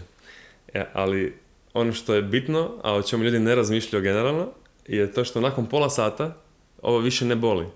E, 0.74 0.84
ali 0.92 1.34
ono 1.74 1.92
što 1.92 2.14
je 2.14 2.22
bitno, 2.22 2.70
a 2.82 2.94
o 2.94 3.02
čemu 3.02 3.24
ljudi 3.24 3.38
ne 3.38 3.54
razmišljaju 3.54 4.02
generalno, 4.02 4.48
je 4.86 5.12
to 5.12 5.24
što 5.24 5.40
nakon 5.40 5.66
pola 5.66 5.90
sata 5.90 6.36
ovo 6.82 6.98
više 6.98 7.24
ne 7.24 7.36
boli. 7.36 7.66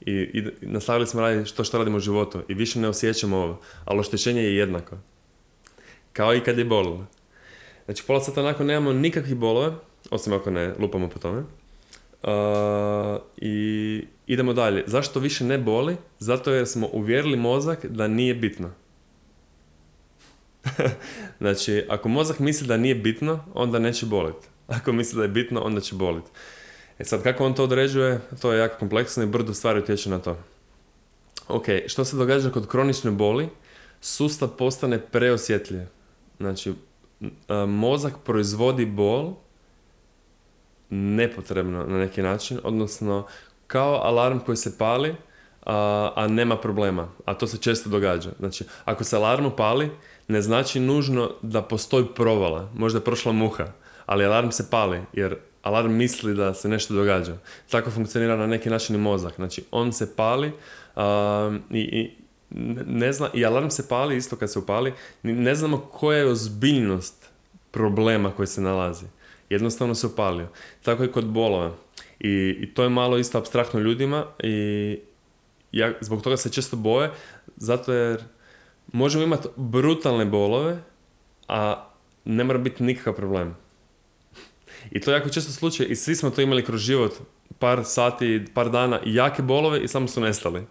I, 0.00 0.12
i 0.12 0.44
nastavili 0.60 1.06
smo 1.06 1.20
raditi 1.20 1.56
to 1.56 1.64
što 1.64 1.78
radimo 1.78 1.96
u 1.96 2.00
životu 2.00 2.42
i 2.48 2.54
više 2.54 2.80
ne 2.80 2.88
osjećamo 2.88 3.36
ovo, 3.36 3.60
ali 3.84 4.00
oštećenje 4.00 4.42
je 4.42 4.56
jednako. 4.56 4.96
Kao 6.12 6.34
i 6.34 6.40
kad 6.40 6.58
je 6.58 6.64
bolilo. 6.64 7.06
Znači 7.84 8.04
pola 8.06 8.20
sata 8.20 8.42
nakon 8.42 8.66
nemamo 8.66 8.92
nikakvih 8.92 9.36
bolove, 9.36 9.72
osim 10.10 10.32
ako 10.32 10.50
ne 10.50 10.74
lupamo 10.78 11.08
po 11.08 11.18
tome. 11.18 11.42
Uh, 12.22 13.22
I 13.36 14.04
idemo 14.26 14.52
dalje. 14.52 14.84
Zašto 14.86 15.20
više 15.20 15.44
ne 15.44 15.58
boli? 15.58 15.96
Zato 16.18 16.52
jer 16.52 16.66
smo 16.66 16.88
uvjerili 16.92 17.36
mozak 17.36 17.86
da 17.86 18.08
nije 18.08 18.34
bitno. 18.34 18.70
znači, 21.40 21.84
ako 21.88 22.08
mozak 22.08 22.38
misli 22.38 22.66
da 22.66 22.76
nije 22.76 22.94
bitno, 22.94 23.44
onda 23.54 23.78
neće 23.78 24.06
boliti. 24.06 24.46
Ako 24.66 24.92
misli 24.92 25.16
da 25.16 25.22
je 25.22 25.28
bitno, 25.28 25.60
onda 25.60 25.80
će 25.80 25.94
boliti. 25.94 26.30
E 26.98 27.04
sad, 27.04 27.22
kako 27.22 27.46
on 27.46 27.54
to 27.54 27.64
određuje, 27.64 28.20
to 28.42 28.52
je 28.52 28.58
jako 28.58 28.78
kompleksno 28.78 29.22
i 29.22 29.26
brdo 29.26 29.54
stvari 29.54 29.78
utječe 29.78 30.10
na 30.10 30.18
to. 30.18 30.38
Ok, 31.48 31.64
što 31.86 32.04
se 32.04 32.16
događa 32.16 32.50
kod 32.50 32.68
kronične 32.68 33.10
boli? 33.10 33.48
Sustav 34.00 34.48
postane 34.48 34.98
preosjetljiv. 34.98 35.82
Znači, 36.40 36.72
mozak 37.68 38.14
proizvodi 38.24 38.86
bol 38.86 39.34
nepotrebno 40.90 41.84
na 41.84 41.98
neki 41.98 42.22
način, 42.22 42.60
odnosno 42.64 43.26
kao 43.66 43.94
alarm 43.94 44.38
koji 44.38 44.56
se 44.56 44.78
pali, 44.78 45.14
a, 45.66 46.12
a 46.16 46.28
nema 46.28 46.56
problema. 46.56 47.08
A 47.24 47.34
to 47.34 47.46
se 47.46 47.58
često 47.58 47.90
događa. 47.90 48.30
Znači, 48.38 48.64
ako 48.84 49.04
se 49.04 49.16
alarm 49.16 49.46
upali, 49.46 49.90
ne 50.28 50.42
znači 50.42 50.80
nužno 50.80 51.30
da 51.42 51.62
postoji 51.62 52.06
provala. 52.14 52.70
Možda 52.74 52.98
je 52.98 53.04
prošla 53.04 53.32
muha, 53.32 53.66
ali 54.06 54.24
alarm 54.24 54.50
se 54.50 54.70
pali, 54.70 55.00
jer 55.12 55.36
alarm 55.62 55.92
misli 55.92 56.34
da 56.34 56.54
se 56.54 56.68
nešto 56.68 56.94
događa. 56.94 57.36
Tako 57.70 57.90
funkcionira 57.90 58.36
na 58.36 58.46
neki 58.46 58.70
način 58.70 58.96
i 58.96 58.98
mozak. 58.98 59.34
Znači, 59.36 59.64
on 59.70 59.92
se 59.92 60.16
pali 60.16 60.52
a, 60.96 61.58
i, 61.70 61.80
i 61.80 62.16
ne 62.86 63.12
zna, 63.12 63.28
i 63.34 63.44
alarm 63.44 63.70
se 63.70 63.88
pali 63.88 64.16
isto 64.16 64.36
kad 64.36 64.52
se 64.52 64.58
upali, 64.58 64.92
ne 65.22 65.54
znamo 65.54 65.78
koja 65.78 66.18
je 66.18 66.30
ozbiljnost 66.30 67.28
problema 67.70 68.30
koji 68.30 68.46
se 68.46 68.60
nalazi. 68.60 69.06
Jednostavno 69.50 69.94
se 69.94 70.06
upalio. 70.06 70.48
Tako 70.82 71.04
i 71.04 71.12
kod 71.12 71.24
bolova. 71.24 71.74
I, 72.20 72.56
i 72.60 72.74
to 72.74 72.82
je 72.82 72.88
malo 72.88 73.18
isto 73.18 73.38
abstraktno 73.38 73.80
ljudima 73.80 74.26
i 74.42 74.98
ja, 75.72 75.92
zbog 76.00 76.22
toga 76.22 76.36
se 76.36 76.52
često 76.52 76.76
boje, 76.76 77.10
zato 77.56 77.92
jer 77.92 78.22
možemo 78.92 79.24
imati 79.24 79.48
brutalne 79.56 80.24
bolove, 80.24 80.78
a 81.48 81.88
ne 82.24 82.44
mora 82.44 82.58
biti 82.58 82.82
nikakav 82.82 83.14
problem. 83.14 83.56
I 84.90 85.00
to 85.00 85.10
je 85.10 85.14
jako 85.14 85.28
često 85.28 85.52
slučaj 85.52 85.86
i 85.90 85.96
svi 85.96 86.16
smo 86.16 86.30
to 86.30 86.40
imali 86.40 86.64
kroz 86.64 86.80
život, 86.80 87.12
par 87.58 87.84
sati, 87.84 88.44
par 88.54 88.70
dana, 88.70 89.00
jake 89.04 89.42
bolove 89.42 89.80
i 89.80 89.88
samo 89.88 90.08
su 90.08 90.20
nestali. 90.20 90.66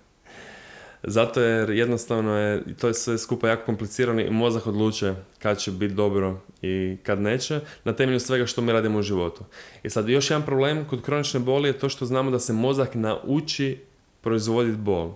Zato 1.04 1.42
jer 1.42 1.70
jednostavno 1.70 2.38
je, 2.38 2.76
to 2.76 2.88
je 2.88 2.94
sve 2.94 3.18
skupa 3.18 3.48
jako 3.48 3.66
komplicirano 3.66 4.22
i 4.22 4.30
mozak 4.30 4.68
odlučuje 4.68 5.16
kad 5.40 5.60
će 5.60 5.72
biti 5.72 5.94
dobro 5.94 6.42
i 6.62 6.98
kad 7.04 7.22
neće, 7.22 7.60
na 7.84 7.94
temelju 7.94 8.20
svega 8.20 8.46
što 8.46 8.62
mi 8.62 8.72
radimo 8.72 9.00
u 9.00 9.02
životu. 9.02 9.44
I 9.84 9.90
sad 9.90 10.10
još 10.10 10.30
jedan 10.30 10.46
problem 10.46 10.86
kod 10.90 11.02
kronične 11.02 11.40
boli 11.40 11.70
je 11.70 11.80
to 11.80 11.90
što 11.90 12.06
znamo 12.06 12.32
da 12.32 12.40
se 12.40 12.54
mozak 12.54 12.96
nauči 12.96 13.78
proizvoditi 14.22 14.78
bol. 14.78 15.12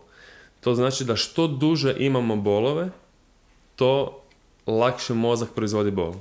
To 0.60 0.76
znači 0.76 1.04
da 1.04 1.16
što 1.16 1.48
duže 1.48 1.96
imamo 2.00 2.36
bolove, 2.36 2.90
to 3.76 4.24
lakše 4.66 5.14
mozak 5.14 5.50
proizvodi 5.56 5.92
bol. 5.92 6.14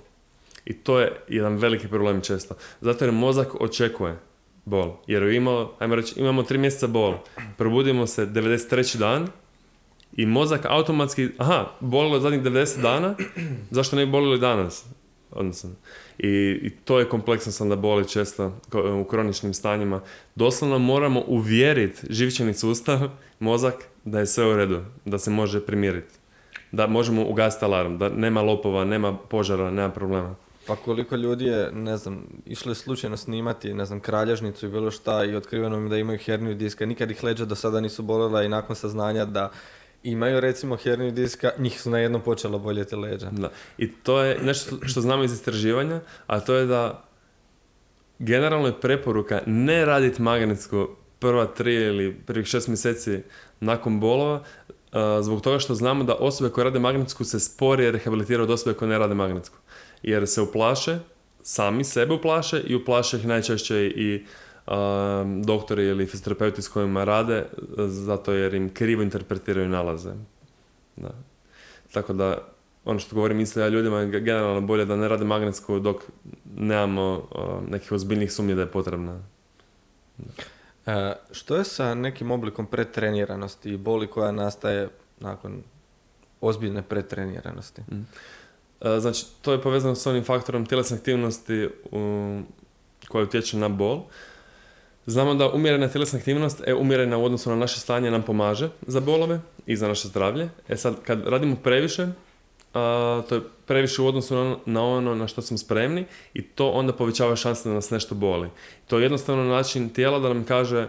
I 0.65 0.73
to 0.73 1.01
je 1.01 1.13
jedan 1.29 1.57
veliki 1.57 1.89
problem 1.89 2.21
često. 2.21 2.55
Zato 2.81 3.05
jer 3.05 3.13
mozak 3.13 3.61
očekuje 3.61 4.19
bol. 4.65 4.93
Jer 5.07 5.23
je 5.23 5.37
imao, 5.37 5.73
ajmo 5.79 5.95
reći, 5.95 6.21
imamo 6.21 6.43
tri 6.43 6.59
mjeseca 6.59 6.87
bol. 6.87 7.15
Probudimo 7.57 8.07
se 8.07 8.27
93. 8.27 8.99
dan 8.99 9.27
i 10.17 10.27
mozak 10.27 10.67
automatski, 10.69 11.29
aha, 11.39 11.67
bolilo 11.81 12.17
je 12.17 12.21
zadnjih 12.21 12.43
90 12.43 12.83
dana, 12.83 13.15
zašto 13.71 13.97
ne 13.97 14.07
bi 14.07 14.13
bolilo 14.13 14.35
i 14.35 14.39
danas? 14.39 14.85
Odnosno, 15.31 15.71
i, 16.19 16.29
i 16.63 16.71
to 16.71 16.99
je 16.99 17.09
kompleksnost 17.09 17.61
onda 17.61 17.77
boli 17.77 18.09
često 18.09 18.53
u 19.01 19.05
kroničnim 19.05 19.55
stanjima. 19.55 20.01
Doslovno 20.35 20.79
moramo 20.79 21.23
uvjeriti 21.27 22.07
živčani 22.11 22.55
sustav, 22.55 23.01
mozak, 23.39 23.75
da 24.05 24.19
je 24.19 24.27
sve 24.27 24.47
u 24.47 24.57
redu, 24.57 24.81
da 25.05 25.19
se 25.19 25.31
može 25.31 25.67
primiriti. 25.67 26.15
Da 26.73 26.87
možemo 26.87 27.25
ugasiti 27.25 27.65
alarm, 27.65 27.99
da 27.99 28.09
nema 28.09 28.43
lopova, 28.43 28.85
nema 28.85 29.17
požara, 29.17 29.71
nema 29.71 29.91
problema. 29.91 30.35
Pa 30.67 30.77
koliko 30.77 31.17
ljudi 31.17 31.45
je, 31.45 31.73
ne 31.73 31.97
znam, 31.97 32.25
išli 32.47 32.75
slučajno 32.75 33.17
snimati, 33.17 33.75
ne 33.75 33.85
znam, 33.85 34.01
kralježnicu 34.01 34.67
i 34.67 34.69
bilo 34.69 34.91
šta 34.91 35.25
i 35.25 35.37
otkriveno 35.37 35.77
im 35.77 35.89
da 35.89 35.97
imaju 35.97 36.19
herniju 36.19 36.55
diska, 36.55 36.87
nikad 36.87 37.11
ih 37.11 37.25
leđa 37.25 37.45
do 37.45 37.55
sada 37.55 37.81
nisu 37.81 38.03
bolela 38.03 38.43
i 38.43 38.49
nakon 38.49 38.77
saznanja 38.77 39.25
da 39.25 39.51
imaju 40.11 40.41
recimo 40.41 40.77
herniju 40.77 41.11
diska, 41.11 41.51
njih 41.59 41.81
su 41.81 41.91
na 41.91 41.99
jednom 41.99 42.23
počelo 42.23 42.59
boljeti 42.59 42.97
leđa. 42.97 43.31
Da. 43.31 43.51
I 43.79 43.93
to 43.93 44.23
je 44.23 44.39
nešto 44.43 44.77
što 44.83 45.01
znamo 45.01 45.25
iz 45.25 45.33
istraživanja, 45.33 46.01
a 46.27 46.41
to 46.41 46.55
je 46.55 46.67
da 46.67 47.05
generalno 48.19 48.67
je 48.67 48.81
preporuka 48.81 49.41
ne 49.47 49.85
raditi 49.85 50.23
magnetsku 50.23 50.89
prva 51.19 51.47
tri 51.47 51.75
ili 51.75 52.15
prvih 52.27 52.47
šest 52.47 52.69
mjeseci 52.69 53.21
nakon 53.61 54.01
bolova, 54.01 54.43
zbog 55.23 55.41
toga 55.41 55.59
što 55.59 55.75
znamo 55.75 56.05
da 56.05 56.15
osobe 56.15 56.51
koje 56.51 56.65
rade 56.65 56.79
magnetsku 56.79 57.25
se 57.25 57.41
sporije 57.41 57.93
rehabilitiraju 57.93 58.45
od 58.45 58.51
osobe 58.51 58.77
koje 58.77 58.89
ne 58.89 58.99
rade 58.99 59.15
magnetsku. 59.15 59.57
Jer 60.03 60.27
se 60.27 60.41
uplaše, 60.41 60.99
sami 61.43 61.85
sebe 61.85 62.15
uplaše 62.15 62.61
i 62.61 62.75
uplaše 62.75 63.17
ih 63.17 63.27
najčešće 63.27 63.87
i 63.87 64.25
doktori 65.45 65.85
ili 65.85 66.07
fizioterapeuti 66.07 66.63
s 66.63 66.69
kojima 66.69 67.05
rade, 67.05 67.47
zato 67.87 68.33
jer 68.33 68.55
im 68.55 68.75
krivo 68.75 69.03
interpretiraju 69.03 69.69
nalaze. 69.69 70.13
Da. 70.97 71.11
Tako 71.93 72.13
da, 72.13 72.39
ono 72.85 72.99
što 72.99 73.15
govorim, 73.15 73.37
misle 73.37 73.63
ja 73.63 73.69
ljudima 73.69 74.01
je 74.01 74.21
generalno 74.21 74.61
bolje 74.61 74.85
da 74.85 74.97
ne 74.97 75.09
rade 75.09 75.25
magnetsku 75.25 75.79
dok 75.79 75.97
nemamo 76.57 77.13
uh, 77.13 77.71
nekih 77.71 77.93
ozbiljnih 77.93 78.33
sumnji 78.33 78.55
da 78.55 78.61
je 78.61 78.67
potrebna. 78.67 79.21
E, 80.87 81.13
što 81.31 81.57
je 81.57 81.65
sa 81.65 81.95
nekim 81.95 82.31
oblikom 82.31 82.67
pretreniranosti 82.67 83.71
i 83.71 83.77
boli 83.77 84.07
koja 84.07 84.33
nastaje 84.33 84.89
nakon 85.21 85.63
ozbiljne 86.41 86.83
pretreniranosti? 86.83 87.83
Mm. 87.93 88.07
E, 88.81 89.01
Znači, 89.01 89.27
to 89.43 89.53
je 89.53 89.63
povezano 89.63 89.95
s 89.95 90.07
onim 90.07 90.25
faktorom 90.25 90.67
tjelesne 90.67 90.97
aktivnosti 90.97 91.69
u, 91.93 92.41
koja 93.09 93.25
utječe 93.25 93.57
na 93.57 93.69
bol. 93.69 94.03
Znamo 95.07 95.35
da 95.35 95.51
umjerena 95.51 95.89
tjelesna 95.89 96.19
aktivnost, 96.19 96.63
e, 96.67 96.75
umjerena 96.75 97.19
u 97.19 97.25
odnosu 97.25 97.51
na 97.51 97.57
naše 97.57 97.81
stanje 97.81 98.11
nam 98.11 98.23
pomaže 98.23 98.69
za 98.87 99.01
bolove 99.01 99.41
i 99.67 99.77
za 99.77 99.89
naše 99.89 100.09
zdravlje. 100.09 100.49
E 100.69 100.77
sad, 100.77 101.03
kad 101.03 101.27
radimo 101.27 101.57
previše, 101.57 102.09
a, 102.75 103.23
to 103.29 103.35
je 103.35 103.41
previše 103.67 104.03
u 104.03 104.07
odnosu 104.07 104.35
na, 104.35 104.57
na 104.67 104.85
ono 104.85 105.15
na 105.15 105.29
što 105.29 105.43
smo 105.43 105.59
spremni 105.59 106.05
i 106.35 106.43
to 106.43 106.71
onda 106.71 106.93
povećava 106.93 107.37
šanse 107.37 107.69
da 107.69 107.75
nas 107.75 107.91
nešto 107.91 108.15
boli. 108.15 108.49
To 108.87 108.99
je 108.99 109.03
jednostavno 109.03 109.45
način 109.45 109.89
tijela 109.89 110.19
da 110.19 110.29
nam 110.29 110.45
kaže 110.45 110.89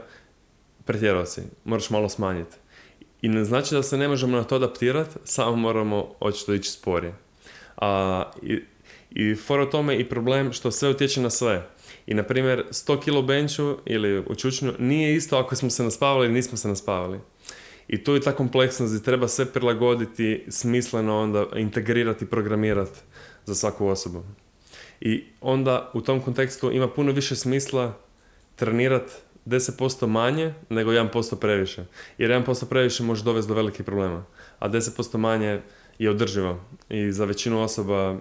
pretjerao 0.86 1.26
si, 1.26 1.42
moraš 1.64 1.90
malo 1.90 2.10
smanjiti. 2.10 2.56
I 3.22 3.30
ne 3.30 3.46
znači 3.46 3.76
da 3.76 3.84
se 3.84 3.98
ne 3.98 4.08
možemo 4.08 4.38
na 4.38 4.44
to 4.44 4.56
adaptirati, 4.56 5.16
samo 5.24 5.56
moramo 5.56 6.08
očito 6.20 6.54
ići 6.54 6.72
sporije. 6.72 7.14
A, 7.78 8.24
I 8.42 8.60
i 9.12 9.36
fora 9.36 9.64
u 9.64 9.70
tome 9.70 10.00
i 10.00 10.10
problem 10.10 10.54
što 10.54 10.72
sve 10.72 10.90
utječe 10.90 11.22
na 11.22 11.30
sve. 11.30 11.70
I 12.08 12.14
na 12.14 12.24
primjer 12.24 12.66
100 12.72 13.00
kg 13.00 13.28
benchu 13.28 13.78
ili 13.86 14.20
u 14.20 14.36
čučnju 14.36 14.74
nije 14.80 15.16
isto 15.16 15.38
ako 15.38 15.56
smo 15.56 15.70
se 15.70 15.84
naspavali 15.84 16.26
ili 16.26 16.34
nismo 16.34 16.58
se 16.58 16.68
naspavali. 16.68 17.20
I 17.88 18.04
tu 18.04 18.14
je 18.14 18.22
ta 18.22 18.32
kompleksnost 18.32 18.94
gdje 18.94 19.04
treba 19.04 19.28
sve 19.28 19.46
prilagoditi 19.46 20.46
smisleno 20.50 21.20
onda 21.20 21.46
integrirati, 21.56 22.26
programirati 22.26 23.00
za 23.46 23.56
svaku 23.56 23.88
osobu. 23.88 24.24
I 25.02 25.24
onda 25.42 25.92
u 25.94 26.02
tom 26.02 26.22
kontekstu 26.22 26.72
ima 26.72 26.88
puno 26.88 27.12
više 27.12 27.36
smisla 27.36 27.98
trenirati 28.56 29.14
10% 29.46 30.08
manje 30.08 30.54
nego 30.70 30.92
1% 30.92 31.36
previše. 31.36 31.86
Jer 32.18 32.32
1% 32.32 32.66
previše 32.70 33.04
može 33.04 33.24
dovesti 33.24 33.50
do 33.50 33.56
velikih 33.56 33.86
problema. 33.86 34.26
A 34.60 34.70
10% 34.70 35.18
manje 35.18 35.62
je 36.00 36.10
održivo. 36.10 36.64
I 36.90 37.12
za 37.12 37.26
većinu 37.26 37.62
osoba 37.62 38.20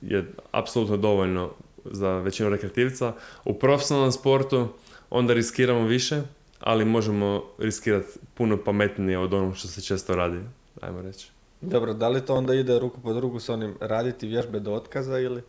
je 0.00 0.32
apsolutno 0.50 0.96
dovoljno 0.96 1.52
za 1.84 2.18
većinu 2.18 2.48
rekreativca. 2.48 3.12
U 3.44 3.54
profesionalnom 3.54 4.12
sportu 4.12 4.68
onda 5.10 5.34
riskiramo 5.34 5.86
više, 5.86 6.22
ali 6.60 6.84
možemo 6.84 7.44
riskirati 7.58 8.08
puno 8.34 8.56
pametnije 8.64 9.18
od 9.18 9.34
onog 9.34 9.56
što 9.56 9.68
se 9.68 9.82
često 9.82 10.16
radi, 10.16 10.40
ajmo 10.80 11.02
reći. 11.02 11.30
Dobro, 11.60 11.92
da 11.94 12.08
li 12.08 12.20
to 12.20 12.34
onda 12.34 12.54
ide 12.54 12.78
ruku 12.78 13.00
pod 13.00 13.18
ruku 13.18 13.40
s 13.40 13.48
onim 13.48 13.74
raditi 13.80 14.26
vježbe 14.26 14.60
do 14.60 14.72
otkaza 14.72 15.18
ili? 15.18 15.42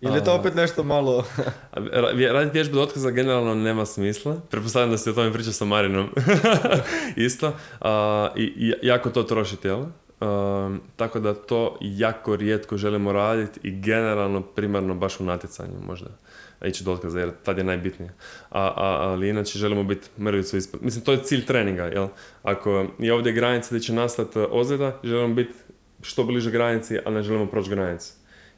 Ili 0.00 0.14
je 0.14 0.24
to 0.24 0.34
opet 0.34 0.54
nešto 0.54 0.84
malo... 0.84 1.24
Raditi 2.32 2.54
vježbe 2.54 2.74
do 2.74 2.82
otkaza 2.82 3.10
generalno 3.10 3.54
nema 3.54 3.86
smisla. 3.86 4.36
Pretpostavljam 4.50 4.90
da 4.90 4.98
si 4.98 5.10
o 5.10 5.12
tome 5.12 5.32
pričao 5.32 5.52
sa 5.52 5.64
Marinom. 5.64 6.08
Isto. 7.16 7.52
A, 7.80 8.28
i, 8.36 8.42
I 8.42 8.74
jako 8.82 9.10
to 9.10 9.22
troši 9.22 9.56
tijelo. 9.56 9.88
Um, 10.20 10.80
tako 10.96 11.20
da 11.20 11.34
to 11.34 11.78
jako 11.80 12.36
rijetko 12.36 12.76
želimo 12.76 13.12
raditi 13.12 13.60
i 13.62 13.80
generalno 13.80 14.42
primarno 14.42 14.94
baš 14.94 15.20
u 15.20 15.24
natjecanju 15.24 15.74
možda 15.86 16.06
ići 16.64 16.84
do 16.84 16.92
otkaza 16.92 17.20
jer 17.20 17.30
tad 17.42 17.58
je 17.58 17.64
najbitnije. 17.64 18.12
A, 18.50 18.60
a, 18.60 18.72
ali 18.76 19.28
inače 19.28 19.58
želimo 19.58 19.84
biti 19.84 20.08
mrvicu 20.18 20.56
ispod. 20.56 20.82
Mislim, 20.82 21.04
to 21.04 21.12
je 21.12 21.22
cilj 21.22 21.46
treninga, 21.46 21.84
jel? 21.84 22.08
Ako 22.42 22.86
je 22.98 23.12
ovdje 23.12 23.32
granica 23.32 23.68
gdje 23.70 23.80
će 23.80 23.92
nastati 23.92 24.38
ozljeda, 24.50 25.00
želimo 25.04 25.34
biti 25.34 25.54
što 26.02 26.24
bliže 26.24 26.50
granici, 26.50 26.98
a 27.04 27.10
ne 27.10 27.22
želimo 27.22 27.46
proći 27.46 27.70
granicu. 27.70 28.12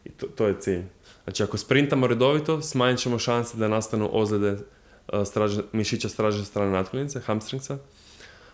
I 0.05 0.11
to, 0.11 0.27
to 0.27 0.47
je 0.47 0.61
cilj. 0.61 0.83
Znači, 1.25 1.43
ako 1.43 1.57
sprintamo 1.57 2.07
redovito, 2.07 2.63
smanjit 2.63 2.99
ćemo 2.99 3.19
šanse 3.19 3.57
da 3.57 3.69
nastanu 3.69 4.11
ozljede 4.13 4.53
uh, 4.53 5.27
straže, 5.27 5.63
mišića 5.73 6.09
straže 6.09 6.45
strane 6.45 6.71
natkolnice, 6.71 7.21
hamstringsa. 7.21 7.79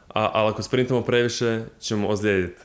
A, 0.08 0.30
ali 0.32 0.50
ako 0.50 0.62
sprintamo 0.62 1.02
previše, 1.02 1.64
ćemo 1.80 2.08
ozlijediti 2.08 2.62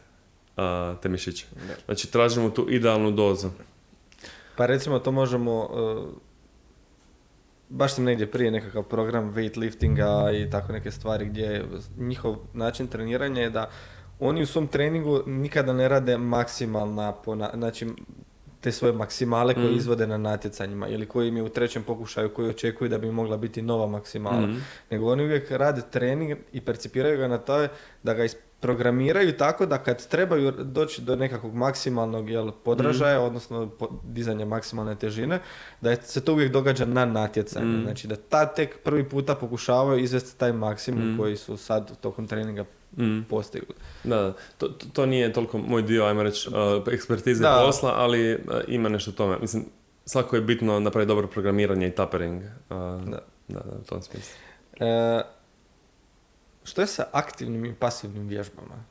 uh, 0.60 1.00
te 1.00 1.10
mišiće. 1.10 1.46
Znači, 1.86 2.12
tražimo 2.12 2.50
tu 2.50 2.68
idealnu 2.70 3.12
dozu. 3.12 3.48
Pa 4.56 4.66
recimo 4.66 5.00
to 5.00 5.12
možemo... 5.12 5.54
uh, 5.64 6.14
baš 7.70 7.94
sam 7.94 8.04
negdje 8.04 8.28
prije 8.28 8.52
nekakav 8.52 8.84
program 8.84 9.34
weightliftinga 9.34 10.10
i 10.38 10.50
tako 10.50 10.74
neke 10.74 10.92
stvari 10.92 11.26
gdje 11.26 11.66
njihov 11.98 12.38
način 12.54 12.88
treniranja 12.88 13.42
je 13.42 13.50
da 13.50 13.70
oni 14.20 14.42
u 14.42 14.48
svom 14.48 14.68
treningu 14.68 15.24
nikada 15.26 15.74
ne 15.74 15.90
rade 15.90 16.18
maksimalna, 16.18 17.14
pona- 17.26 17.52
znači 17.54 17.88
te 18.62 18.72
svoje 18.72 18.94
maksimale 18.94 19.54
koje 19.54 19.66
Mhm. 19.66 19.78
izvode 19.78 20.08
na 20.08 20.18
natjecanjima 20.18 20.88
ili 20.88 21.06
koji 21.06 21.28
im 21.28 21.38
je 21.38 21.44
u 21.44 21.50
trećem 21.50 21.84
pokušaju 21.84 22.30
koji 22.30 22.50
očekuju 22.50 22.90
da 22.90 22.98
bi 22.98 23.12
mogla 23.12 23.38
biti 23.38 23.62
nova 23.62 23.88
maksimala. 23.88 24.42
Mhm. 24.42 24.58
Nego 24.92 25.12
oni 25.12 25.24
uvijek 25.24 25.52
rade 25.52 25.82
trening 25.92 26.38
i 26.54 26.62
percipiraju 26.62 27.18
ga 27.18 27.28
na 27.28 27.38
to 27.38 27.68
da 28.04 28.14
ga 28.14 28.26
programiraju 28.60 29.32
tako 29.34 29.66
da 29.66 29.78
kad 29.78 30.08
trebaju 30.08 30.52
doći 30.54 31.02
do 31.02 31.16
nekakvog 31.16 31.56
maksimalnog 31.56 32.30
jel, 32.30 32.52
podražaja, 32.54 33.22
odnosno 33.22 33.70
po- 33.70 33.90
dizanja 34.04 34.46
maksimalne 34.46 34.96
težine, 34.96 35.40
da 35.82 35.96
se 35.96 36.22
to 36.22 36.34
uvijek 36.34 36.52
događa 36.52 36.86
na 36.86 37.06
natjecanju. 37.06 37.78
Mm. 37.78 37.84
Znači 37.84 38.08
da 38.08 38.16
ta 38.18 38.46
tek 38.48 38.80
prvi 38.80 39.10
puta 39.10 39.36
pokušavaju 39.36 40.00
izvesti 40.00 40.40
taj 40.40 40.54
maksimum 40.54 41.14
Mm. 41.14 41.18
koji 41.18 41.38
su 41.38 41.58
sad 41.58 42.00
tokom 42.00 42.28
treninga 42.28 42.66
Mm. 42.98 43.22
postigli. 43.24 43.74
Da, 44.04 44.16
da. 44.18 44.34
To, 44.58 44.68
to, 44.68 44.86
to 44.94 45.06
nije 45.06 45.34
toliko 45.34 45.58
moj 45.58 45.82
dio, 45.82 46.06
ajmo 46.06 46.24
reći, 46.24 46.50
uh, 46.50 46.56
ekspertize 46.88 47.42
Da. 47.42 47.64
posla, 47.66 47.94
ali 47.96 48.36
uh, 48.36 48.40
ima 48.68 48.90
nešto 48.90 49.12
tome. 49.12 49.38
Mislim, 49.38 49.66
svako 50.06 50.36
je 50.36 50.42
bitno 50.42 50.80
napraviti 50.80 51.08
dobro 51.08 51.28
programiranje 51.28 51.88
i 51.88 51.92
tapering. 51.92 52.42
Uh, 52.42 52.50
Da. 52.70 53.20
da, 53.48 53.60
da, 53.60 53.72
u 53.74 53.84
tom 53.84 54.02
smislu. 54.02 54.38
E, 54.80 55.22
što 56.70 56.82
je 56.82 56.88
sa 56.88 57.06
aktivnim 57.12 57.66
i 57.66 57.74
pasivnim 57.74 58.28
vježbama? 58.28 58.84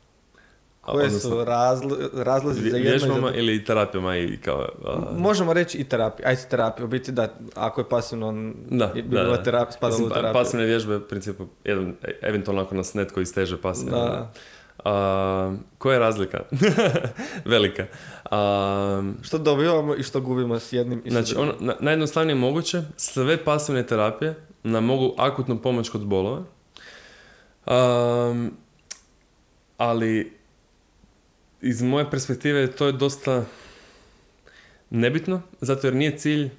Koje 0.81 1.05
odnosno, 1.05 1.29
su 1.29 1.35
razlo- 1.37 1.97
razlozi 2.15 2.61
za 2.61 2.77
jedno 2.77 2.89
vježbama 2.89 3.33
ili 3.33 3.65
terapijama 3.65 4.17
i 4.17 4.37
kao... 4.37 4.69
uh, 4.79 5.17
Možemo 5.17 5.53
reći 5.53 5.77
i 5.77 5.83
terapija. 5.83 6.27
Ajde 6.27 6.41
terapija, 6.43 6.85
u 6.85 6.89
biti 6.89 7.11
da, 7.11 7.27
ako 7.55 7.81
je 7.81 7.89
pasivno, 7.89 8.31
Da, 8.69 8.87
bi 8.87 9.01
da, 9.01 9.07
bila 9.09 9.37
da. 9.37 9.43
terapija, 9.43 9.71
spadalo 9.71 9.95
u 9.95 9.99
Mislim, 9.99 10.09
pa- 10.09 10.15
terapiju. 10.15 10.41
pasivne 10.41 10.65
vježbe, 10.65 10.95
u 10.95 11.01
principu, 11.01 11.45
jedan, 11.63 11.95
eventualno 12.21 12.61
ako 12.61 12.75
nas 12.75 12.93
netko 12.93 13.21
isteže 13.21 13.57
pasivno. 13.57 13.97
Da. 13.97 14.31
A, 14.85 15.53
koja 15.77 15.93
je 15.93 15.99
razlika? 15.99 16.39
Velika. 17.45 17.85
A, 18.25 19.03
Što 19.21 19.37
dobivamo 19.37 19.95
i 19.95 20.03
što 20.03 20.21
gubimo 20.21 20.59
s 20.59 20.73
jednim 20.73 21.01
i 21.05 21.11
Znači, 21.11 21.27
s 21.27 21.29
drugim. 21.29 21.49
ono, 21.51 21.57
na, 21.61 21.75
najjednostavnije 21.79 22.35
moguće, 22.35 22.81
sve 22.97 23.37
pasivne 23.37 23.85
terapije 23.85 24.35
nam 24.63 24.85
mogu 24.85 25.13
akutno 25.17 25.57
pomoć 25.57 25.89
kod 25.89 26.01
bolova. 26.01 26.43
Um, 27.65 28.51
ali 29.77 30.31
iz 31.61 31.81
moje 31.81 32.11
perspektive 32.11 32.71
to 32.71 32.85
je 32.85 32.91
dosta 32.91 33.45
nebitno, 34.89 35.41
zato 35.61 35.87
jer 35.87 35.95
nije 35.95 36.17
cilj 36.17 36.49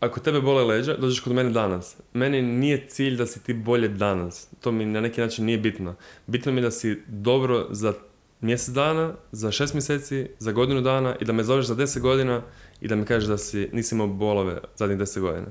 ako 0.00 0.20
tebe 0.20 0.40
bole 0.40 0.64
leđa, 0.64 0.96
dođeš 0.96 1.20
kod 1.20 1.32
mene 1.32 1.50
danas. 1.50 1.96
Meni 2.12 2.42
nije 2.42 2.86
cilj 2.88 3.16
da 3.16 3.26
si 3.26 3.42
ti 3.42 3.54
bolje 3.54 3.88
danas. 3.88 4.48
To 4.60 4.72
mi 4.72 4.84
na 4.84 5.00
neki 5.00 5.20
način 5.20 5.44
nije 5.44 5.58
bitno. 5.58 5.94
Bitno 6.26 6.52
mi 6.52 6.58
je 6.58 6.62
da 6.62 6.70
si 6.70 7.02
dobro 7.06 7.66
za 7.70 7.92
mjesec 8.40 8.74
dana, 8.74 9.14
za 9.32 9.50
šest 9.50 9.74
mjeseci, 9.74 10.26
za 10.38 10.52
godinu 10.52 10.80
dana 10.80 11.16
i 11.20 11.24
da 11.24 11.32
me 11.32 11.44
zoveš 11.44 11.66
za 11.66 11.74
deset 11.74 12.02
godina 12.02 12.42
i 12.80 12.88
da 12.88 12.96
mi 12.96 13.04
kažeš 13.04 13.28
da 13.28 13.38
si, 13.38 13.68
nisi 13.72 13.94
imao 13.94 14.06
bolove 14.06 14.60
zadnjih 14.76 14.98
deset 14.98 15.22
godina. 15.22 15.46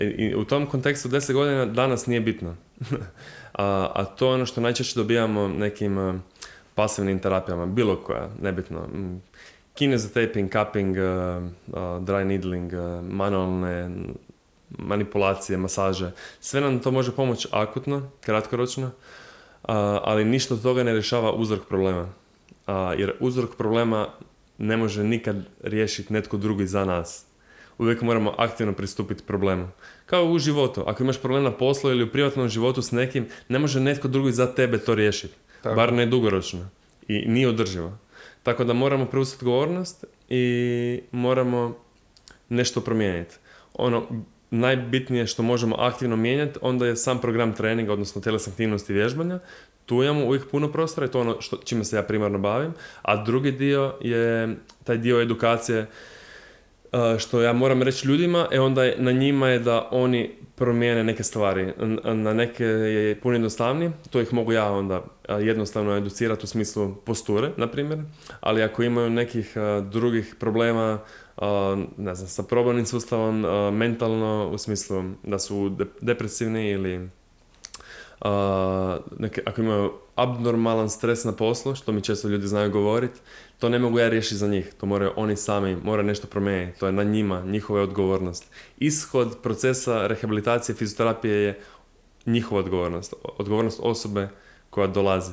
I, 0.00 0.04
I 0.04 0.34
u 0.34 0.44
tom 0.44 0.66
kontekstu 0.66 1.08
deset 1.08 1.34
godina 1.34 1.66
danas 1.66 2.06
nije 2.06 2.20
bitno. 2.20 2.56
a, 3.52 3.90
a 3.94 4.04
to 4.04 4.26
je 4.26 4.34
ono 4.34 4.46
što 4.46 4.60
najčešće 4.60 4.98
dobijamo 4.98 5.48
nekim 5.48 5.98
uh, 5.98 6.14
pasivnim 6.74 7.18
terapijama, 7.18 7.66
bilo 7.66 7.96
koja, 7.96 8.28
nebitno. 8.42 8.88
Kinezotaping, 9.74 10.52
cupping, 10.52 10.96
uh, 10.96 11.02
dry 12.04 12.24
needling, 12.24 12.72
manualne 13.10 13.90
manipulacije, 14.78 15.56
masaže. 15.56 16.10
Sve 16.40 16.60
nam 16.60 16.78
to 16.78 16.90
može 16.90 17.12
pomoći 17.12 17.48
akutno, 17.50 18.10
kratkoročno, 18.20 18.90
ali 20.02 20.24
ništa 20.24 20.54
od 20.54 20.62
toga 20.62 20.82
ne 20.82 20.92
rješava 20.92 21.32
uzrok 21.32 21.68
problema. 21.68 22.08
Jer 22.96 23.12
uzrok 23.20 23.56
problema 23.56 24.08
ne 24.58 24.76
može 24.76 25.04
nikad 25.04 25.36
riješiti 25.62 26.12
netko 26.12 26.36
drugi 26.36 26.66
za 26.66 26.84
nas. 26.84 27.24
Uvijek 27.82 28.02
moramo 28.02 28.34
aktivno 28.38 28.72
pristupiti 28.72 29.22
problemu. 29.26 29.68
Kao 30.06 30.24
u 30.24 30.38
životu. 30.38 30.84
Ako 30.86 31.02
imaš 31.02 31.20
problem 31.20 31.42
na 31.42 31.50
poslu 31.50 31.90
ili 31.90 32.04
u 32.04 32.10
privatnom 32.10 32.48
životu 32.48 32.82
s 32.82 32.90
nekim, 32.90 33.26
ne 33.48 33.58
može 33.58 33.80
netko 33.80 34.08
drugi 34.08 34.32
za 34.32 34.54
tebe 34.54 34.78
to 34.78 34.94
riješiti. 34.94 35.34
Tako. 35.62 35.76
Bar 35.76 35.92
ne 35.92 36.06
dugoročno. 36.06 36.68
I 37.08 37.28
nije 37.28 37.48
održivo. 37.48 37.98
Tako 38.42 38.64
da 38.64 38.72
moramo 38.72 39.06
preuzeti 39.06 39.44
odgovornost 39.44 40.04
i 40.28 41.00
moramo 41.12 41.76
nešto 42.48 42.80
promijeniti. 42.80 43.34
Ono 43.74 44.06
najbitnije 44.50 45.26
što 45.26 45.42
možemo 45.42 45.76
aktivno 45.78 46.16
mijenjati, 46.16 46.58
onda 46.62 46.86
je 46.86 46.96
sam 46.96 47.20
program 47.20 47.52
treninga, 47.52 47.92
odnosno 47.92 48.22
tjelesne 48.22 48.50
aktivnosti 48.50 48.92
i 48.92 48.96
vježbanja. 48.96 49.38
Tu 49.86 50.02
imamo 50.02 50.24
uvijek 50.24 50.50
puno 50.50 50.72
prostora 50.72 51.06
i 51.06 51.10
to 51.10 51.18
je 51.18 51.22
ono 51.22 51.40
što, 51.40 51.56
čime 51.56 51.84
se 51.84 51.96
ja 51.96 52.02
primarno 52.02 52.38
bavim. 52.38 52.72
A 53.02 53.24
drugi 53.24 53.52
dio 53.52 53.94
je 54.00 54.56
taj 54.84 54.98
dio 54.98 55.20
edukacije 55.20 55.80
Uh, 55.80 55.88
što 57.18 57.42
ja 57.42 57.52
moram 57.52 57.82
reći 57.82 58.08
ljudima, 58.08 58.48
e 58.50 58.60
onda 58.60 58.82
na 58.96 59.12
njima 59.12 59.48
je 59.48 59.58
da 59.58 59.88
oni 59.90 60.30
promijene 60.54 61.04
neke 61.04 61.22
stvari. 61.22 61.72
Na 62.04 62.32
neke 62.32 62.64
je 62.64 63.20
puno 63.20 63.34
jednostavnije, 63.34 63.92
to 64.10 64.20
ih 64.20 64.32
mogu 64.32 64.52
ja 64.52 64.72
onda 64.72 64.98
uh, 64.98 65.46
jednostavno 65.46 65.96
educirati 65.96 66.44
u 66.44 66.46
smislu 66.46 66.94
posture, 66.94 67.50
na 67.56 67.66
primjer, 67.66 67.98
ali 68.40 68.62
ako 68.62 68.82
imaju 68.82 69.10
nekih 69.10 69.54
uh, 69.56 69.86
drugih 69.86 70.36
problema, 70.40 70.98
ne 71.96 72.14
znam, 72.14 72.28
sa 72.28 72.42
probavnim 72.42 72.86
sustavom, 72.86 73.40
mentalno, 73.76 74.50
u 74.52 74.58
smislu 74.58 75.04
da 75.22 75.38
su 75.38 75.68
de- 75.68 75.86
depresivni 76.00 76.70
ili 76.70 77.08
neke, 79.18 79.42
ako 79.46 79.60
imaju 79.60 79.92
abnormalan 80.14 80.90
stres 80.90 81.24
na 81.24 81.32
poslu, 81.32 81.74
što 81.74 81.92
mi 81.92 82.00
često 82.02 82.28
ljudi 82.28 82.46
znaju 82.46 82.70
govoriti, 82.70 83.20
to 83.62 83.68
ne 83.68 83.78
mogu 83.78 83.98
ja 83.98 84.08
riješiti 84.08 84.36
za 84.36 84.48
njih. 84.48 84.74
To 84.80 84.86
moraju 84.86 85.12
oni 85.16 85.36
sami, 85.36 85.76
moraju 85.76 86.06
nešto 86.06 86.26
promijeniti. 86.26 86.80
To 86.80 86.86
je 86.86 86.92
na 86.92 87.02
njima, 87.02 87.42
njihova 87.46 87.78
je 87.78 87.84
odgovornost. 87.84 88.50
Ishod 88.78 89.38
procesa 89.42 90.06
rehabilitacije, 90.06 90.76
fizioterapije 90.76 91.34
je 91.34 91.60
njihova 92.26 92.60
odgovornost. 92.60 93.14
Odgovornost 93.38 93.80
osobe 93.82 94.28
koja 94.70 94.86
dolazi. 94.86 95.32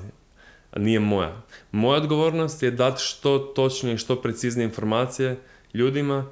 Nije 0.75 0.99
moja. 0.99 1.41
Moja 1.71 1.97
odgovornost 1.97 2.63
je 2.63 2.71
dati 2.71 3.01
što 3.03 3.39
točnije, 3.39 3.97
što 3.97 4.21
preciznije 4.21 4.65
informacije 4.65 5.37
ljudima, 5.73 6.25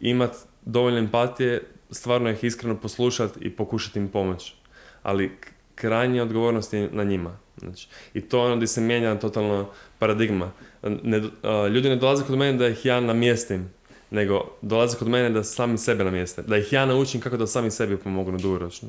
imati 0.00 0.38
dovoljno 0.62 0.98
empatije, 0.98 1.62
stvarno 1.90 2.30
ih 2.30 2.44
iskreno 2.44 2.80
poslušati 2.80 3.40
i 3.40 3.50
pokušati 3.50 3.98
im 3.98 4.08
pomoći. 4.08 4.54
Ali 5.02 5.38
krajnja 5.74 6.22
odgovornost 6.22 6.72
je 6.72 6.88
na 6.92 7.04
njima. 7.04 7.38
Znači, 7.56 7.88
I 8.14 8.20
to 8.20 8.38
je 8.38 8.44
ono 8.44 8.56
gdje 8.56 8.66
se 8.66 8.80
mijenja 8.80 9.18
totalno 9.18 9.68
paradigma. 10.02 10.50
Ne, 10.82 11.22
a, 11.42 11.66
ljudi 11.68 11.88
ne 11.88 11.96
dolaze 11.96 12.24
kod 12.24 12.38
mene 12.38 12.58
da 12.58 12.68
ih 12.68 12.86
ja 12.86 13.00
namjestim, 13.00 13.68
nego 14.10 14.40
dolaze 14.62 14.98
kod 14.98 15.08
mene 15.08 15.30
da 15.30 15.44
sami 15.44 15.78
sebe 15.78 16.04
namjeste. 16.04 16.42
Da 16.42 16.58
ih 16.58 16.72
ja 16.72 16.86
naučim 16.86 17.20
kako 17.20 17.36
da 17.36 17.46
sami 17.46 17.70
sebi 17.70 17.96
pomognu 17.96 18.38
dugoročno. 18.38 18.88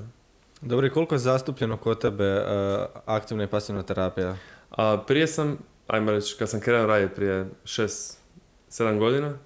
Dobro, 0.61 0.87
i 0.87 0.89
koliko 0.89 1.15
je 1.15 1.19
zastupljeno 1.19 1.77
kod 1.77 2.01
tebe 2.01 2.33
uh, 2.33 2.45
aktivna 3.05 3.43
i 3.43 3.47
pasivna 3.47 3.83
terapija? 3.83 4.37
A 4.71 4.97
prije 5.07 5.27
sam, 5.27 5.57
ajmo 5.87 6.11
reći, 6.11 6.35
kad 6.39 6.49
sam 6.49 6.59
krenuo 6.59 6.87
raditi 6.87 7.15
prije 7.15 7.45
6-7 7.63 8.97
godina, 8.97 9.37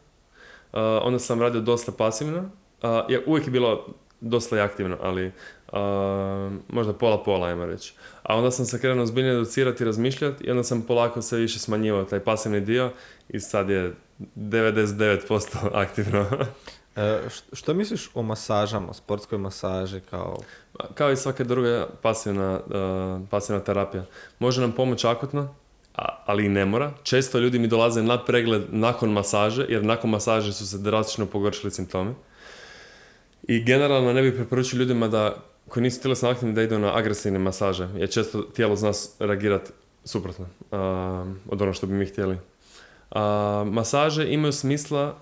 a, 0.72 1.00
onda 1.04 1.20
sam 1.20 1.42
radio 1.42 1.62
dosta 1.62 1.92
pasivno. 1.92 2.50
A, 2.82 3.06
je, 3.10 3.24
uvijek 3.26 3.48
je 3.48 3.52
bilo 3.52 3.88
dosta 4.22 4.64
aktivno, 4.64 4.98
ali 5.02 5.32
a, 5.72 6.50
možda 6.70 6.94
pola-pola, 6.94 7.48
ajmo 7.48 7.66
reći. 7.66 7.94
A 8.24 8.36
onda 8.38 8.52
sam 8.52 8.66
se 8.66 8.80
krenuo 8.82 9.06
zbiljno 9.06 9.32
educirati 9.32 9.84
i 9.84 9.86
razmišljati 9.86 10.44
i 10.44 10.52
onda 10.52 10.64
sam 10.64 10.82
polako 10.82 11.22
sve 11.22 11.40
više 11.40 11.60
smanjivao 11.60 12.04
taj 12.04 12.20
pasivni 12.20 12.62
dio 12.62 12.92
i 13.30 13.40
sad 13.40 13.70
je 13.70 13.94
99% 14.36 15.58
aktivno. 15.84 16.26
E, 16.96 17.20
što 17.54 17.74
misliš 17.74 18.10
o 18.14 18.22
masažama, 18.22 18.94
sportskoj 18.94 19.38
masaži 19.38 20.00
kao... 20.10 20.38
Kao 20.94 21.12
i 21.12 21.16
svaka 21.18 21.44
druga 21.44 21.88
pasivna, 22.02 22.60
uh, 22.66 23.28
pasivna 23.30 23.62
terapija. 23.64 24.06
Može 24.40 24.62
nam 24.62 24.72
pomoći 24.72 25.08
akutno, 25.08 25.56
a- 25.96 26.24
ali 26.26 26.46
i 26.46 26.50
ne 26.50 26.66
mora. 26.66 26.92
Često 27.04 27.40
ljudi 27.40 27.60
mi 27.60 27.68
dolaze 27.68 28.04
na 28.04 28.26
pregled 28.26 28.62
nakon 28.70 29.12
masaže, 29.12 29.66
jer 29.70 29.84
nakon 29.84 30.10
masaže 30.10 30.54
su 30.54 30.68
se 30.68 30.78
drastično 30.78 31.26
pogoršili 31.26 31.72
simptomi. 31.72 32.14
I 33.44 33.64
generalno 33.64 34.14
ne 34.14 34.22
bih 34.22 34.34
preporučio 34.36 34.78
ljudima 34.78 35.08
da, 35.08 35.36
koji 35.70 35.84
nisu 35.84 36.02
tjelesno 36.02 36.30
aktivni, 36.30 36.54
da 36.54 36.62
idu 36.62 36.80
na 36.80 36.98
agresivne 36.98 37.40
masaže, 37.40 37.90
jer 37.96 38.10
često 38.10 38.42
tijelo 38.42 38.76
zna 38.76 38.92
reagirati 39.20 39.72
suprotno 40.04 40.46
uh, 40.46 40.80
od 41.50 41.62
ono 41.62 41.74
što 41.74 41.88
bi 41.88 41.94
mi 41.94 42.06
htjeli. 42.06 42.38
A, 43.12 43.64
masaže 43.68 44.28
imaju 44.34 44.54
smisla 44.54 45.18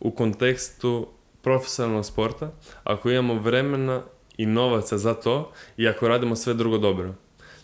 u 0.00 0.10
kontekstu 0.10 1.08
profesionalnog 1.42 2.06
sporta, 2.06 2.50
ako 2.84 3.10
imamo 3.10 3.34
vremena 3.34 4.02
i 4.36 4.46
novaca 4.46 4.98
za 4.98 5.14
to 5.14 5.52
i 5.76 5.88
ako 5.88 6.08
radimo 6.08 6.36
sve 6.36 6.54
drugo 6.54 6.78
dobro. 6.78 7.14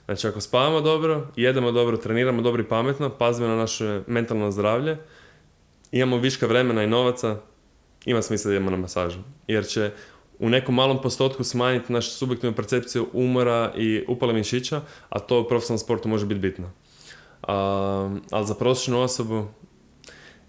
Znači 0.04 0.28
ako 0.28 0.40
spavamo 0.40 0.80
dobro, 0.80 1.26
jedemo 1.36 1.72
dobro, 1.72 1.96
treniramo 1.96 2.42
dobro 2.42 2.62
i 2.62 2.68
pametno, 2.68 3.10
pazimo 3.10 3.48
na 3.48 3.56
naše 3.56 4.02
mentalno 4.06 4.50
zdravlje, 4.50 4.98
imamo 5.92 6.16
viška 6.16 6.46
vremena 6.46 6.82
i 6.82 6.86
novaca, 6.86 7.36
ima 8.04 8.22
smisla 8.22 8.48
da 8.48 8.54
idemo 8.54 8.70
na 8.70 8.76
masažu. 8.76 9.18
Jer 9.46 9.66
će 9.66 9.90
u 10.42 10.48
nekom 10.48 10.74
malom 10.74 11.02
postotku 11.02 11.44
smanjiti 11.44 11.92
našu 11.92 12.10
subjektivnu 12.10 12.56
percepciju 12.56 13.06
umora 13.12 13.72
i 13.76 14.04
upale 14.08 14.32
mišića, 14.32 14.80
a 15.08 15.18
to 15.18 15.40
u 15.40 15.48
profesionalnom 15.48 15.78
sportu 15.78 16.08
može 16.08 16.26
biti 16.26 16.40
bitno. 16.40 16.70
A, 17.42 18.16
ali 18.30 18.46
za 18.46 18.54
prosječnu 18.54 19.00
osobu 19.00 19.46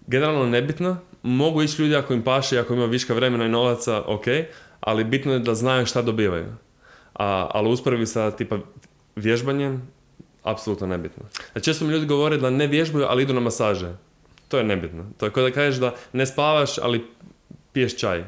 generalno 0.06 0.46
nebitno. 0.46 0.96
Mogu 1.22 1.62
ići 1.62 1.82
ljudi 1.82 1.96
ako 1.96 2.14
im 2.14 2.22
paše 2.22 2.58
ako 2.58 2.74
ima 2.74 2.84
viška 2.84 3.14
vremena 3.14 3.46
i 3.46 3.48
novaca, 3.48 4.02
ok, 4.06 4.24
ali 4.80 5.04
bitno 5.04 5.32
je 5.32 5.38
da 5.38 5.54
znaju 5.54 5.86
šta 5.86 6.02
dobivaju. 6.02 6.52
A, 7.14 7.48
ali 7.50 7.70
usporedbi 7.70 8.06
sa 8.06 8.30
tipa 8.30 8.58
vježbanjem, 9.16 9.82
apsolutno 10.42 10.86
nebitno. 10.86 11.24
A 11.54 11.60
često 11.60 11.84
mi 11.84 11.92
ljudi 11.92 12.06
govore 12.06 12.36
da 12.36 12.50
ne 12.50 12.66
vježbaju, 12.66 13.06
ali 13.08 13.22
idu 13.22 13.34
na 13.34 13.40
masaže. 13.40 13.96
To 14.48 14.58
je 14.58 14.64
nebitno. 14.64 15.06
To 15.18 15.26
je 15.26 15.32
kao 15.32 15.42
da 15.42 15.50
kažeš 15.50 15.80
da 15.80 15.94
ne 16.12 16.26
spavaš, 16.26 16.78
ali 16.78 17.06
piješ 17.74 17.96
čaj. 17.96 18.24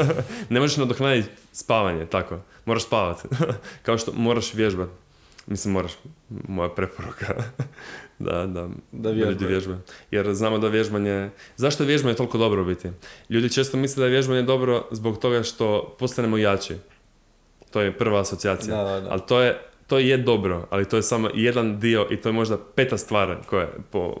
ne 0.50 0.60
možeš 0.60 0.76
nadoknaditi 0.76 1.28
spavanje, 1.52 2.06
tako. 2.06 2.40
Moraš 2.64 2.84
spavati. 2.86 3.28
kao 3.86 3.98
što 3.98 4.12
moraš 4.12 4.54
vježbati. 4.54 4.92
Mislim, 5.46 5.72
moraš, 5.72 5.92
moja 6.28 6.68
preporuka. 6.68 7.26
da, 8.18 8.46
da, 8.46 8.68
Da 8.92 9.10
ljudi 9.10 9.46
vježbaju. 9.46 9.78
Jer 10.10 10.34
znamo 10.34 10.58
da 10.58 10.68
vježbanje... 10.68 11.30
Zašto 11.56 11.82
je 11.82 11.86
vježbanje 11.86 12.16
toliko 12.16 12.38
dobro 12.38 12.64
biti? 12.64 12.88
Ljudi 13.28 13.52
često 13.52 13.76
misle 13.76 14.00
da 14.00 14.06
je 14.06 14.10
vježbanje 14.10 14.42
dobro 14.42 14.88
zbog 14.90 15.18
toga 15.18 15.42
što 15.42 15.96
postanemo 15.98 16.38
jači. 16.38 16.76
To 17.70 17.80
je 17.80 17.98
prva 17.98 18.20
asocijacija. 18.20 18.76
Da, 18.76 18.90
da, 18.90 19.00
da. 19.00 19.10
Ali 19.10 19.20
to 19.28 19.40
je, 19.40 19.60
to 19.86 19.98
je 19.98 20.16
dobro, 20.16 20.66
ali 20.70 20.88
to 20.88 20.96
je 20.96 21.02
samo 21.02 21.30
jedan 21.34 21.80
dio 21.80 22.06
i 22.10 22.16
to 22.16 22.28
je 22.28 22.32
možda 22.32 22.58
peta 22.74 22.98
stvar 22.98 23.36
koja 23.46 23.62
je 23.62 23.72
po, 23.90 24.16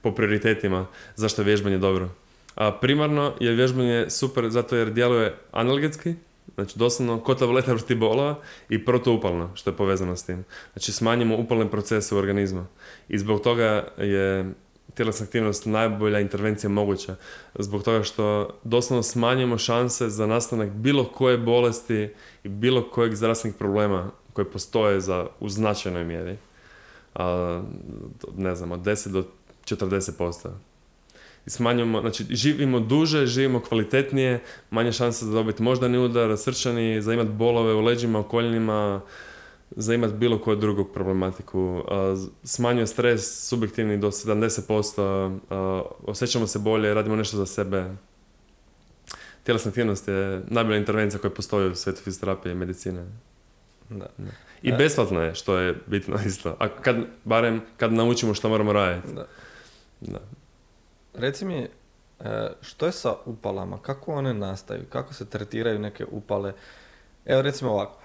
po 0.00 0.14
prioritetima 0.14 0.86
zašto 1.16 1.42
je 1.42 1.46
vježbanje 1.46 1.78
dobro. 1.78 2.08
A 2.54 2.72
primarno 2.72 3.32
je 3.40 3.52
vježbanje 3.52 4.10
super 4.10 4.50
zato 4.50 4.76
jer 4.76 4.90
djeluje 4.90 5.36
analgetski, 5.52 6.14
znači 6.54 6.78
doslovno 6.78 7.20
kod 7.20 7.38
tableta 7.38 7.74
protiv 7.74 7.98
bolova 7.98 8.38
i 8.68 8.84
protuupalno, 8.84 9.50
što 9.54 9.70
je 9.70 9.76
povezano 9.76 10.16
s 10.16 10.24
tim. 10.24 10.44
Znači 10.72 10.92
smanjimo 10.92 11.36
upalne 11.36 11.70
procese 11.70 12.14
u 12.14 12.18
organizmu 12.18 12.66
i 13.08 13.18
zbog 13.18 13.40
toga 13.40 13.88
je 13.98 14.52
tjelesna 14.94 15.24
aktivnost 15.24 15.66
najbolja 15.66 16.20
intervencija 16.20 16.70
moguća. 16.70 17.16
Zbog 17.58 17.82
toga 17.82 18.02
što 18.02 18.50
doslovno 18.64 19.02
smanjimo 19.02 19.58
šanse 19.58 20.08
za 20.08 20.26
nastanak 20.26 20.70
bilo 20.70 21.04
koje 21.04 21.38
bolesti 21.38 22.08
i 22.44 22.48
bilo 22.48 22.90
kojeg 22.90 23.14
zdravstvenih 23.14 23.56
problema 23.56 24.10
koje 24.32 24.50
postoje 24.50 25.00
za, 25.00 25.26
u 25.40 25.48
značajnoj 25.48 26.04
mjeri. 26.04 26.36
A, 27.14 27.62
ne 28.36 28.54
znam, 28.54 28.72
od 28.72 28.80
10 28.80 29.08
do 29.08 29.24
40%. 29.64 30.48
I 31.46 31.50
smanjujemo, 31.50 32.00
znači 32.00 32.24
živimo 32.30 32.80
duže, 32.80 33.26
živimo 33.26 33.60
kvalitetnije, 33.60 34.40
manje 34.70 34.92
šanse 34.92 35.24
za 35.24 35.32
dobiti 35.32 35.62
moždani 35.62 35.98
udar, 35.98 36.38
srčani, 36.38 37.02
za 37.02 37.12
imati 37.12 37.30
bolove 37.30 37.74
u 37.74 37.80
leđima, 37.80 38.20
u 38.20 38.28
koljenima, 38.28 39.00
za 39.70 39.94
imati 39.94 40.14
bilo 40.14 40.38
koju 40.38 40.56
drugu 40.56 40.84
problematiku. 40.84 41.82
Smanjuje 42.44 42.86
stres 42.86 43.48
subjektivni 43.48 43.98
do 43.98 44.10
70%, 44.10 45.38
a, 45.50 45.82
osjećamo 46.06 46.46
se 46.46 46.58
bolje, 46.58 46.94
radimo 46.94 47.16
nešto 47.16 47.36
za 47.36 47.46
sebe. 47.46 47.90
Tjelesna 49.44 49.68
aktivnost 49.68 50.08
je 50.08 50.42
najbolja 50.48 50.78
intervencija 50.78 51.20
koja 51.20 51.30
postoji 51.30 51.70
u 51.70 51.74
svijetu 51.74 52.02
fizioterapije 52.02 52.52
i 52.52 52.56
medicine. 52.56 53.06
Da. 53.90 54.06
I 54.62 54.70
E. 54.70 54.76
besplatno 54.76 55.22
je, 55.22 55.34
što 55.34 55.58
je 55.58 55.74
bitno 55.86 56.16
isto. 56.26 56.56
A 56.58 56.68
kad, 56.68 56.96
barem 57.24 57.60
kad 57.76 57.92
naučimo 57.92 58.34
što 58.34 58.48
moramo 58.48 58.72
raditi. 58.72 59.14
Da. 59.14 59.26
Da. 60.00 60.18
Reci 61.14 61.44
mi, 61.44 61.56
e, 61.56 61.68
što 62.60 62.86
je 62.86 62.92
sa 62.92 63.14
upalama? 63.26 63.78
Kako 63.78 64.12
one 64.12 64.34
nastaju? 64.34 64.84
Kako 64.88 65.14
se 65.14 65.30
tretiraju 65.30 65.78
neke 65.78 66.04
upale? 66.10 66.52
Evo 67.26 67.42
recimo 67.42 67.70
ovako. 67.70 67.98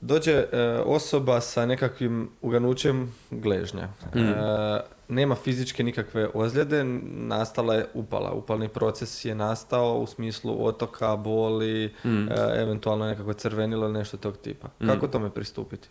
Dođe 0.00 0.32
e, 0.32 0.46
osoba 0.86 1.40
sa 1.40 1.66
nekakvim 1.66 2.30
uganućem 2.42 3.14
gležnja. 3.30 3.88
Mm. 4.14 4.18
E, 4.18 4.80
nema 5.08 5.34
fizičke 5.34 5.82
nikakve 5.84 6.28
ozljede, 6.34 6.84
nastala 7.04 7.74
je 7.74 7.86
upala. 7.94 8.32
Upalni 8.32 8.68
proces 8.68 9.24
je 9.24 9.34
nastao 9.34 9.98
u 9.98 10.06
smislu 10.06 10.66
otoka, 10.66 11.16
boli, 11.16 11.94
Mm. 12.04 12.28
eventualno 12.56 13.06
nekako 13.06 13.32
crvenilo 13.32 13.84
ili 13.86 13.98
nešto 13.98 14.16
tog 14.16 14.36
tipa. 14.36 14.68
Mm. 14.80 14.86
Kako 14.86 15.08
tome 15.08 15.30
pristupiti? 15.30 15.88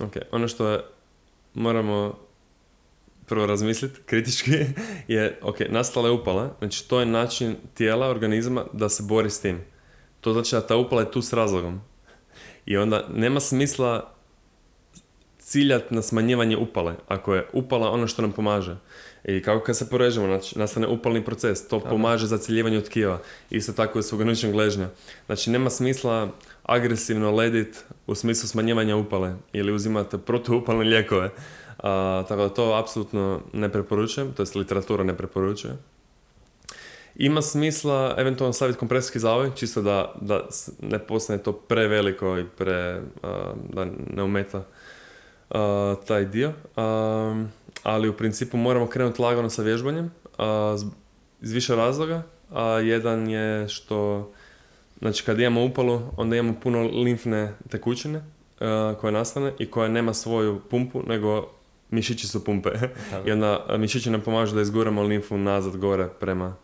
Ok, 0.00 0.12
ono 0.32 0.48
što 0.48 0.68
je, 0.68 0.80
moramo 1.54 2.14
prvo 3.26 3.46
razmisliti 3.46 4.00
kritički 4.06 4.50
je, 5.08 5.38
ok, 5.42 5.60
nastala 5.68 6.08
je 6.08 6.12
upala, 6.12 6.56
znači 6.58 6.88
to 6.88 7.00
je 7.00 7.06
način 7.06 7.56
tijela, 7.74 8.08
organizma 8.08 8.64
da 8.72 8.88
se 8.88 9.02
bori 9.02 9.30
s 9.30 9.40
tim. 9.40 9.60
To 10.20 10.32
znači 10.32 10.54
da 10.54 10.66
ta 10.66 10.76
upala 10.76 11.02
je 11.02 11.10
tu 11.10 11.22
s 11.22 11.32
razlogom. 11.32 11.80
I 12.66 12.76
onda 12.76 13.08
nema 13.14 13.40
smisla 13.40 14.14
ciljati 15.38 15.94
na 15.94 16.02
smanjivanje 16.02 16.56
upale, 16.56 16.94
ako 17.08 17.34
je 17.34 17.46
upala 17.52 17.90
ono 17.90 18.06
što 18.06 18.22
nam 18.22 18.32
pomaže. 18.32 18.76
I 19.24 19.42
kako 19.42 19.64
kad 19.64 19.76
se 19.76 19.90
porežemo, 19.90 20.26
znači 20.26 20.58
nastane 20.58 20.86
upalni 20.86 21.24
proces, 21.24 21.68
to 21.68 21.80
pomaže 21.80 22.26
za 22.26 22.38
ciljevanje 22.38 22.80
tkiva. 22.80 23.20
Isto 23.50 23.72
tako 23.72 23.98
je 23.98 24.02
s 24.02 24.12
uganućem 24.12 24.52
gležnja. 24.52 24.88
Znači 25.26 25.50
nema 25.50 25.70
smisla 25.70 26.30
agresivno 26.62 27.30
ledit 27.30 27.84
u 28.06 28.14
smislu 28.14 28.48
smanjivanja 28.48 28.96
upale 28.96 29.34
ili 29.52 29.72
uzimate 29.72 30.18
protuupalne 30.18 30.84
lijekove. 30.84 31.30
Tako 32.28 32.42
da 32.42 32.48
to 32.48 32.74
apsolutno 32.74 33.40
ne 33.52 33.72
preporučujem, 33.72 34.32
to 34.32 34.42
jest 34.42 34.54
literatura 34.54 35.04
ne 35.04 35.16
preporučuje. 35.16 35.76
Ima 37.16 37.42
smisla 37.42 38.14
eventualno 38.18 38.52
staviti 38.52 38.78
kompresijski 38.78 39.18
zavoj, 39.18 39.50
čisto 39.54 39.82
da, 39.82 40.14
da 40.20 40.40
ne 40.80 40.98
postane 40.98 41.42
to 41.42 41.52
preveliko 41.52 42.38
i 42.38 42.44
pre, 42.56 43.02
da 43.72 43.86
ne 44.14 44.22
umeta 44.22 44.64
taj 46.06 46.24
dio. 46.24 46.52
Ali 47.82 48.08
u 48.08 48.16
principu 48.16 48.56
moramo 48.56 48.86
krenuti 48.86 49.22
lagano 49.22 49.50
sa 49.50 49.62
vježbanjem 49.62 50.10
iz 51.40 51.52
više 51.52 51.76
razloga. 51.76 52.22
A, 52.50 52.64
jedan 52.68 53.28
je 53.28 53.68
što 53.68 54.30
Znači 55.04 55.24
kad 55.24 55.40
imamo 55.40 55.64
upalu, 55.64 56.00
onda 56.16 56.36
imamo 56.36 56.60
puno 56.62 56.82
limfne 56.82 57.52
tekućine 57.68 58.18
uh, 58.18 59.00
koja 59.00 59.10
nastane 59.10 59.52
i 59.58 59.70
koja 59.70 59.88
nema 59.88 60.14
svoju 60.14 60.60
pumpu, 60.70 61.02
nego 61.06 61.50
mišići 61.94 62.28
su 62.28 62.44
pumpe. 62.44 62.70
I 63.26 63.32
onda 63.32 63.66
uh, 63.68 63.80
mišići 63.80 64.10
nam 64.10 64.20
pomažu 64.20 64.54
da 64.54 64.62
izguramo 64.62 65.02
limfu 65.02 65.38
nazad 65.38 65.76
gore 65.76 66.08
prema 66.20 66.56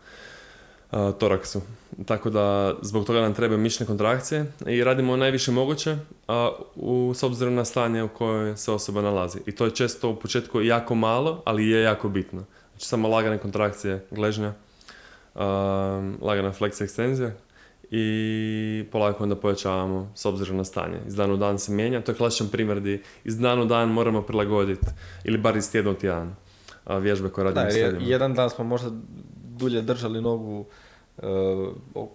uh, 0.92 0.98
toraksu. 1.18 1.60
Tako 2.06 2.30
da 2.30 2.74
zbog 2.82 3.06
toga 3.06 3.20
nam 3.20 3.34
trebaju 3.34 3.60
mišićne 3.60 3.86
kontrakcije 3.86 4.52
i 4.66 4.84
radimo 4.84 5.16
najviše 5.16 5.52
moguće 5.52 5.96
u, 6.74 7.12
s 7.14 7.22
obzirom 7.22 7.54
na 7.54 7.64
stanje 7.64 8.02
u 8.02 8.08
kojoj 8.08 8.56
se 8.56 8.72
osoba 8.72 9.02
nalazi. 9.02 9.38
I 9.46 9.52
to 9.52 9.64
je 9.64 9.70
često 9.70 10.10
u 10.10 10.16
početku 10.16 10.60
jako 10.60 10.94
malo, 10.94 11.42
ali 11.44 11.68
je 11.68 11.82
jako 11.82 12.08
bitno. 12.08 12.44
Znači 12.70 12.86
samo 12.86 13.08
lagane 13.08 13.38
kontrakcije 13.38 14.06
gležnja, 14.10 14.52
um, 15.34 16.18
lagana 16.20 16.52
fleksija 16.52 16.84
ekstenzija 16.84 17.32
i 17.90 18.84
polako 18.92 19.22
onda 19.22 19.36
pojačavamo 19.36 20.12
s 20.14 20.24
obzirom 20.24 20.56
na 20.56 20.64
stanje. 20.64 20.98
Iz 21.06 21.14
dana 21.16 21.34
u 21.34 21.36
dan 21.36 21.58
se 21.58 21.72
mijenja, 21.72 22.00
to 22.00 22.12
je 22.12 22.16
klasičan 22.16 22.48
primjer 22.48 22.80
di 22.80 23.02
iz 23.24 23.38
dana 23.38 23.62
u 23.62 23.64
dan 23.64 23.88
moramo 23.88 24.22
prilagoditi 24.22 24.86
ili 25.24 25.38
bar 25.38 25.56
iz 25.56 25.72
tjedna 25.72 25.90
u 25.90 25.94
tjedan 25.94 26.34
vježbe 27.00 27.28
koje 27.28 27.44
Da, 27.44 27.60
radimo 27.62 27.78
jer 27.78 27.90
tjednima. 27.90 28.10
jedan 28.10 28.34
dan 28.34 28.50
smo 28.50 28.64
možda 28.64 28.90
dulje 29.44 29.82
držali 29.82 30.20
nogu 30.22 30.66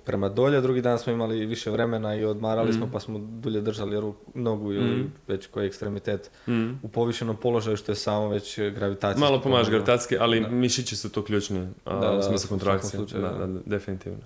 prema 0.06 0.30
dolje, 0.30 0.62
drugi 0.62 0.82
dan 0.82 0.99
smo 0.99 1.14
imali 1.14 1.45
više 1.45 1.72
vremena 1.72 2.16
i 2.16 2.26
odmarali 2.26 2.70
Mhm. 2.70 2.78
smo 2.78 2.89
pa 2.89 2.99
smo 2.99 3.20
dulje 3.20 3.62
držali 3.62 3.97
ru- 3.97 4.14
nogu 4.36 4.74
ili 4.74 4.91
Mhm. 4.91 5.08
već 5.28 5.47
koji 5.47 5.68
ekstremitet 5.68 6.32
Mm. 6.47 6.70
u 6.84 6.88
povišenom 6.88 7.36
položaju 7.36 7.78
što 7.78 7.91
je 7.91 7.95
samo 7.95 8.30
već 8.30 8.60
gravitacija. 8.60 9.20
Malo 9.20 9.41
pomaže 9.41 9.70
gravitacijski, 9.70 10.18
ali 10.18 10.39
mišići 10.41 10.95
su 10.95 11.10
tu 11.10 11.22
ključni 11.22 11.68
a, 11.86 11.93
Da, 11.95 11.99
da, 12.01 12.18
u 12.18 12.24
smislu 12.24 12.49
kontrakcije. 12.49 12.89
slučaju, 12.91 13.22
Da, 13.22 13.30
da. 13.30 13.47
da, 13.47 13.60
definitivno. 13.66 14.20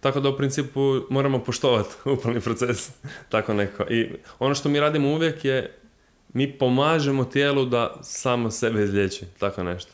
Tako 0.00 0.20
da 0.20 0.28
u 0.28 0.36
principu 0.36 0.80
moramo 1.10 1.38
poštovati 1.38 1.88
upalni 2.12 2.40
proces. 2.40 2.90
Tako 3.28 3.54
neko. 3.54 3.84
I 3.84 4.08
ono 4.38 4.54
što 4.54 4.68
mi 4.68 4.80
radimo 4.80 5.08
uvijek 5.08 5.44
je 5.44 5.78
mi 6.28 6.52
pomažemo 6.52 7.24
tijelu 7.24 7.64
da 7.64 7.96
samo 8.02 8.50
sebe 8.50 8.82
izliječi. 8.82 9.24
Tako 9.38 9.62
nešto. 9.62 9.92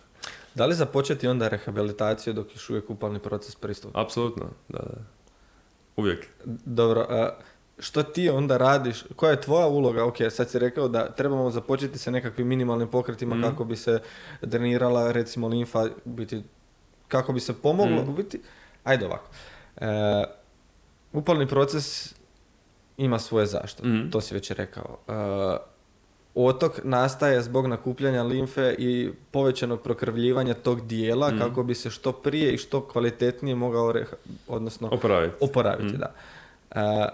Da 0.55 0.66
li 0.66 0.74
započeti 0.74 1.28
onda 1.28 1.48
rehabilitaciju 1.48 2.32
dok 2.34 2.53
još 2.53 2.70
uvijek 2.70 2.90
upalni 2.90 3.18
proces 3.18 3.55
pristupa? 3.57 4.00
Apsolutno. 4.00 4.44
Da, 4.68 4.78
da. 4.78 4.94
Uvijek. 5.96 6.28
Dobro, 6.64 7.07
a 7.11 7.30
što 7.78 8.03
ti 8.03 8.28
onda 8.28 8.57
radiš, 8.57 9.05
koja 9.16 9.30
je 9.30 9.40
tvoja 9.40 9.66
uloga? 9.66 10.05
Ok, 10.05 10.16
sad 10.30 10.50
si 10.50 10.59
rekao 10.59 10.88
da 10.88 11.09
trebamo 11.09 11.50
započeti 11.50 11.98
sa 11.98 12.11
nekakvim 12.11 12.48
minimalnim 12.48 12.88
pokretima 12.88 13.34
Mhm. 13.34 13.44
kako 13.44 13.64
bi 13.64 13.76
se 13.76 14.00
drenirala 14.42 15.12
recimo 15.12 15.48
limfa, 15.48 15.86
biti, 16.05 16.42
kako 17.09 17.32
bi 17.32 17.40
se 17.40 17.53
pomoglo, 17.55 18.03
u 18.03 18.12
biti, 18.12 18.40
ajde 18.84 19.07
ovako. 19.07 19.28
E, 19.76 19.86
upalni 21.12 21.48
proces 21.48 22.14
ima 22.96 23.18
svoje 23.18 23.46
zašto, 23.46 23.86
Mhm. 23.86 24.11
to 24.11 24.20
si 24.20 24.34
već 24.34 24.50
rekao. 24.50 24.98
E, 25.09 25.12
otok 26.37 26.80
nastaje 26.85 27.43
zbog 27.43 27.66
nakupljanja 27.66 28.22
limfe 28.22 28.74
i 28.78 29.11
povećanog 29.30 29.80
prokrvljivanja 29.80 30.55
tog 30.55 30.87
dijela 30.87 31.28
Mhm. 31.28 31.39
kako 31.39 31.62
bi 31.62 31.74
se 31.74 31.91
što 31.91 32.12
prije 32.12 32.53
i 32.53 32.59
što 32.59 32.80
kvalitetnije 32.83 33.55
mogao, 33.55 33.93
reha- 33.93 34.14
odnosno 34.49 34.89
Oporaviti. 34.89 35.35
oporaviti, 35.41 35.95
Mm. 35.95 35.99
da. 35.99 36.12
E, 36.72 37.09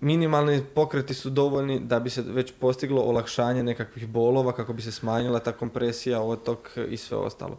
minimalni 0.00 0.62
pokreti 0.74 1.14
su 1.14 1.30
dovoljni 1.30 1.80
da 1.80 2.00
bi 2.00 2.10
se 2.10 2.22
već 2.22 2.52
postiglo 2.52 3.02
olakšanje 3.02 3.62
nekakvih 3.62 4.08
bolova, 4.08 4.52
kako 4.52 4.72
bi 4.72 4.82
se 4.82 4.92
smanjila 4.92 5.38
ta 5.38 5.52
kompresija, 5.52 6.20
otok 6.20 6.58
i 6.88 6.96
sve 6.96 7.16
ostalo. 7.16 7.58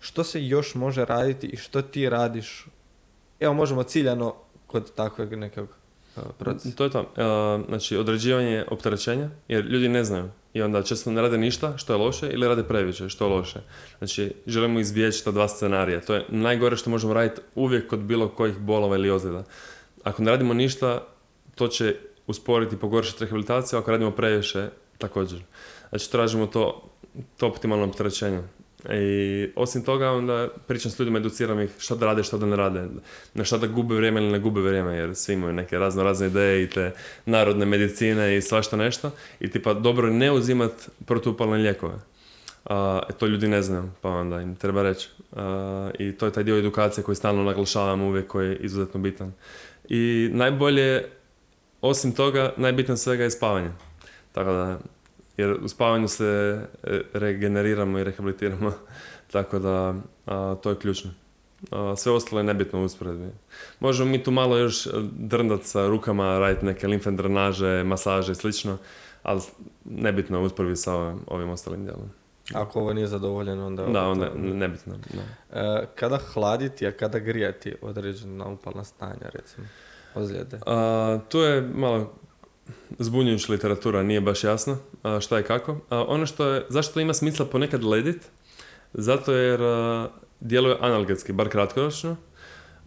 Što 0.00 0.24
se 0.24 0.46
još 0.46 0.74
može 0.74 1.04
raditi 1.04 1.46
i 1.46 1.56
što 1.56 1.82
ti 1.82 2.08
radiš? 2.08 2.66
Evo, 3.40 3.54
možemo 3.54 3.82
ciljano 3.82 4.34
kod 4.66 4.92
takvog 4.92 5.34
nekog 5.34 5.68
e, 6.16 6.20
procesa. 6.38 6.76
To 6.76 6.84
je 6.84 6.90
to. 6.90 7.00
E, 7.00 7.04
znači, 7.68 7.96
određivanje 7.96 8.64
opterećenja, 8.70 9.28
jer 9.48 9.64
ljudi 9.64 9.88
ne 9.88 10.04
znaju. 10.04 10.30
I 10.54 10.62
onda 10.62 10.82
često 10.82 11.10
ne 11.10 11.22
rade 11.22 11.38
ništa, 11.38 11.78
što 11.78 11.92
je 11.92 11.96
loše, 11.96 12.28
ili 12.32 12.48
rade 12.48 12.62
previše, 12.62 13.08
što 13.08 13.24
je 13.24 13.30
loše. 13.30 13.60
Znači, 13.98 14.32
želimo 14.46 14.80
izbjeći 14.80 15.24
ta 15.24 15.30
dva 15.30 15.48
scenarija. 15.48 16.00
To 16.00 16.14
je 16.14 16.24
najgore 16.28 16.76
što 16.76 16.90
možemo 16.90 17.14
raditi 17.14 17.40
uvijek 17.54 17.90
kod 17.90 17.98
bilo 17.98 18.28
kojih 18.28 18.58
bolova 18.58 18.96
ili 18.96 19.10
ozljeda. 19.10 19.44
Ako 20.04 20.22
ne 20.22 20.30
radimo 20.30 20.54
ništa, 20.54 21.06
to 21.54 21.68
će 21.68 21.96
usporiti 22.26 22.74
i 22.74 22.78
pogoršati 22.78 23.24
rehabilitaciju, 23.24 23.78
ako 23.78 23.90
radimo 23.90 24.10
previše, 24.10 24.68
također. 24.98 25.42
Znači, 25.88 26.10
tražimo 26.10 26.46
to, 26.46 26.90
to 27.36 27.46
optimalno 27.46 27.84
opterećenje. 27.84 28.42
I 28.92 29.48
osim 29.56 29.82
toga, 29.82 30.10
onda 30.10 30.48
pričam 30.66 30.90
s 30.90 30.98
ljudima, 30.98 31.18
educiram 31.18 31.60
ih 31.60 31.70
šta 31.78 31.94
da 31.94 32.06
rade, 32.06 32.22
šta 32.22 32.36
da 32.36 32.46
ne 32.46 32.56
rade. 32.56 32.88
Na 33.34 33.44
šta 33.44 33.58
da 33.58 33.66
gube 33.66 33.94
vrijeme 33.94 34.20
ili 34.22 34.32
ne 34.32 34.38
gube 34.38 34.60
vrijeme, 34.60 34.96
jer 34.96 35.14
svi 35.14 35.32
imaju 35.32 35.52
neke 35.52 35.78
razno 35.78 36.02
razne 36.02 36.26
ideje 36.26 36.62
i 36.62 36.70
te 36.70 36.92
narodne 37.26 37.66
medicine 37.66 38.36
i 38.36 38.42
svašta 38.42 38.76
nešto. 38.76 39.10
I 39.40 39.50
tipa, 39.50 39.74
dobro 39.74 40.10
ne 40.10 40.32
uzimat 40.32 40.72
protupalne 41.06 41.56
lijekove. 41.56 41.94
E, 41.94 43.12
to 43.18 43.26
ljudi 43.26 43.48
ne 43.48 43.62
znaju, 43.62 43.90
pa 44.00 44.08
onda 44.08 44.40
im 44.40 44.56
treba 44.56 44.82
reći. 44.82 45.08
A, 45.32 45.90
I 45.98 46.12
to 46.12 46.26
je 46.26 46.32
taj 46.32 46.44
dio 46.44 46.58
edukacije 46.58 47.04
koji 47.04 47.16
stalno 47.16 47.42
naglašavam 47.42 48.02
uvijek, 48.02 48.26
koji 48.26 48.48
je 48.48 48.56
izuzetno 48.56 49.00
bitan. 49.00 49.32
I 49.88 50.30
najbolje, 50.32 51.04
osim 51.80 52.12
toga, 52.12 52.52
najbitnije 52.56 52.96
svega 52.96 53.24
je 53.24 53.30
spavanje. 53.30 53.70
Tako 54.32 54.52
da, 54.52 54.78
jer 55.36 55.56
u 55.62 55.68
spavanju 55.68 56.08
se 56.08 56.60
e, 56.82 57.00
regeneriramo 57.12 57.98
i 57.98 58.04
rehabilitiramo, 58.04 58.72
tako 59.32 59.58
da 59.58 59.94
a, 60.26 60.56
to 60.62 60.70
je 60.70 60.76
ključno. 60.78 61.10
A, 61.70 61.94
sve 61.96 62.12
ostalo 62.12 62.40
je 62.40 62.44
nebitno 62.44 62.80
u 62.80 62.84
usporedbi. 62.84 63.28
Možemo 63.80 64.10
mi 64.10 64.22
tu 64.22 64.30
malo 64.30 64.56
još 64.56 64.88
drndat 65.12 65.62
sa 65.62 65.86
rukama, 65.86 66.38
raditi 66.38 66.66
neke 66.66 66.86
limfne 66.88 67.12
drenaže, 67.12 67.84
masaže 67.84 68.32
i 68.32 68.34
slično, 68.34 68.78
ali 69.22 69.40
nebitno 69.84 70.40
u 70.40 70.44
usporedbi 70.44 70.76
sa 70.76 70.94
ovim, 70.94 71.20
ovim 71.26 71.48
ostalim 71.48 71.84
dijelom. 71.84 72.10
Ako 72.54 72.80
ovo 72.80 72.92
nije 72.92 73.06
zadovoljeno, 73.06 73.66
onda... 73.66 73.86
Da, 73.86 74.08
onda 74.08 74.30
to- 74.30 74.38
nebitno. 74.38 74.94
Da. 75.14 75.60
E, 75.60 75.86
kada 75.94 76.18
hladiti, 76.32 76.86
a 76.86 76.92
kada 76.92 77.18
grijati 77.18 77.74
određena 77.82 78.48
upalna 78.48 78.84
stanja, 78.84 79.28
recimo, 79.32 79.66
ozljede? 80.14 80.58
A, 80.66 81.18
tu 81.28 81.38
je 81.38 81.60
malo 81.74 82.12
zbunjujuća 82.98 83.52
literatura, 83.52 84.02
nije 84.02 84.20
baš 84.20 84.44
jasno 84.44 84.78
a, 85.02 85.20
šta 85.20 85.36
je 85.36 85.42
kako. 85.42 85.76
A, 85.90 86.04
ono 86.04 86.26
što 86.26 86.46
je, 86.46 86.66
zašto 86.68 87.00
ima 87.00 87.14
smisla 87.14 87.46
ponekad 87.46 87.84
ledit? 87.84 88.30
Zato 88.94 89.32
jer 89.32 89.62
a, 89.62 90.08
djeluje 90.40 90.76
analgetski, 90.80 91.32
bar 91.32 91.48
kratkoročno. 91.48 92.16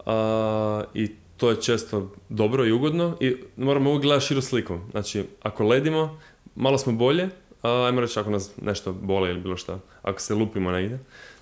A, 0.06 0.84
I 0.94 1.10
to 1.36 1.50
je 1.50 1.62
često 1.62 2.12
dobro 2.28 2.66
i 2.66 2.72
ugodno 2.72 3.16
i 3.20 3.36
moramo 3.56 3.90
uvijek 3.90 4.02
gledati 4.02 4.26
širu 4.26 4.40
sliku. 4.42 4.78
Znači, 4.90 5.24
ako 5.42 5.64
ledimo, 5.64 6.20
malo 6.54 6.78
smo 6.78 6.92
bolje, 6.92 7.28
ajmo 7.62 8.00
reći 8.00 8.20
ako 8.20 8.30
nas 8.30 8.50
nešto 8.62 8.92
boli 8.92 9.30
ili 9.30 9.40
bilo 9.40 9.56
šta, 9.56 9.78
ako 10.02 10.20
se 10.20 10.34
lupimo 10.34 10.70
negdje. 10.70 10.98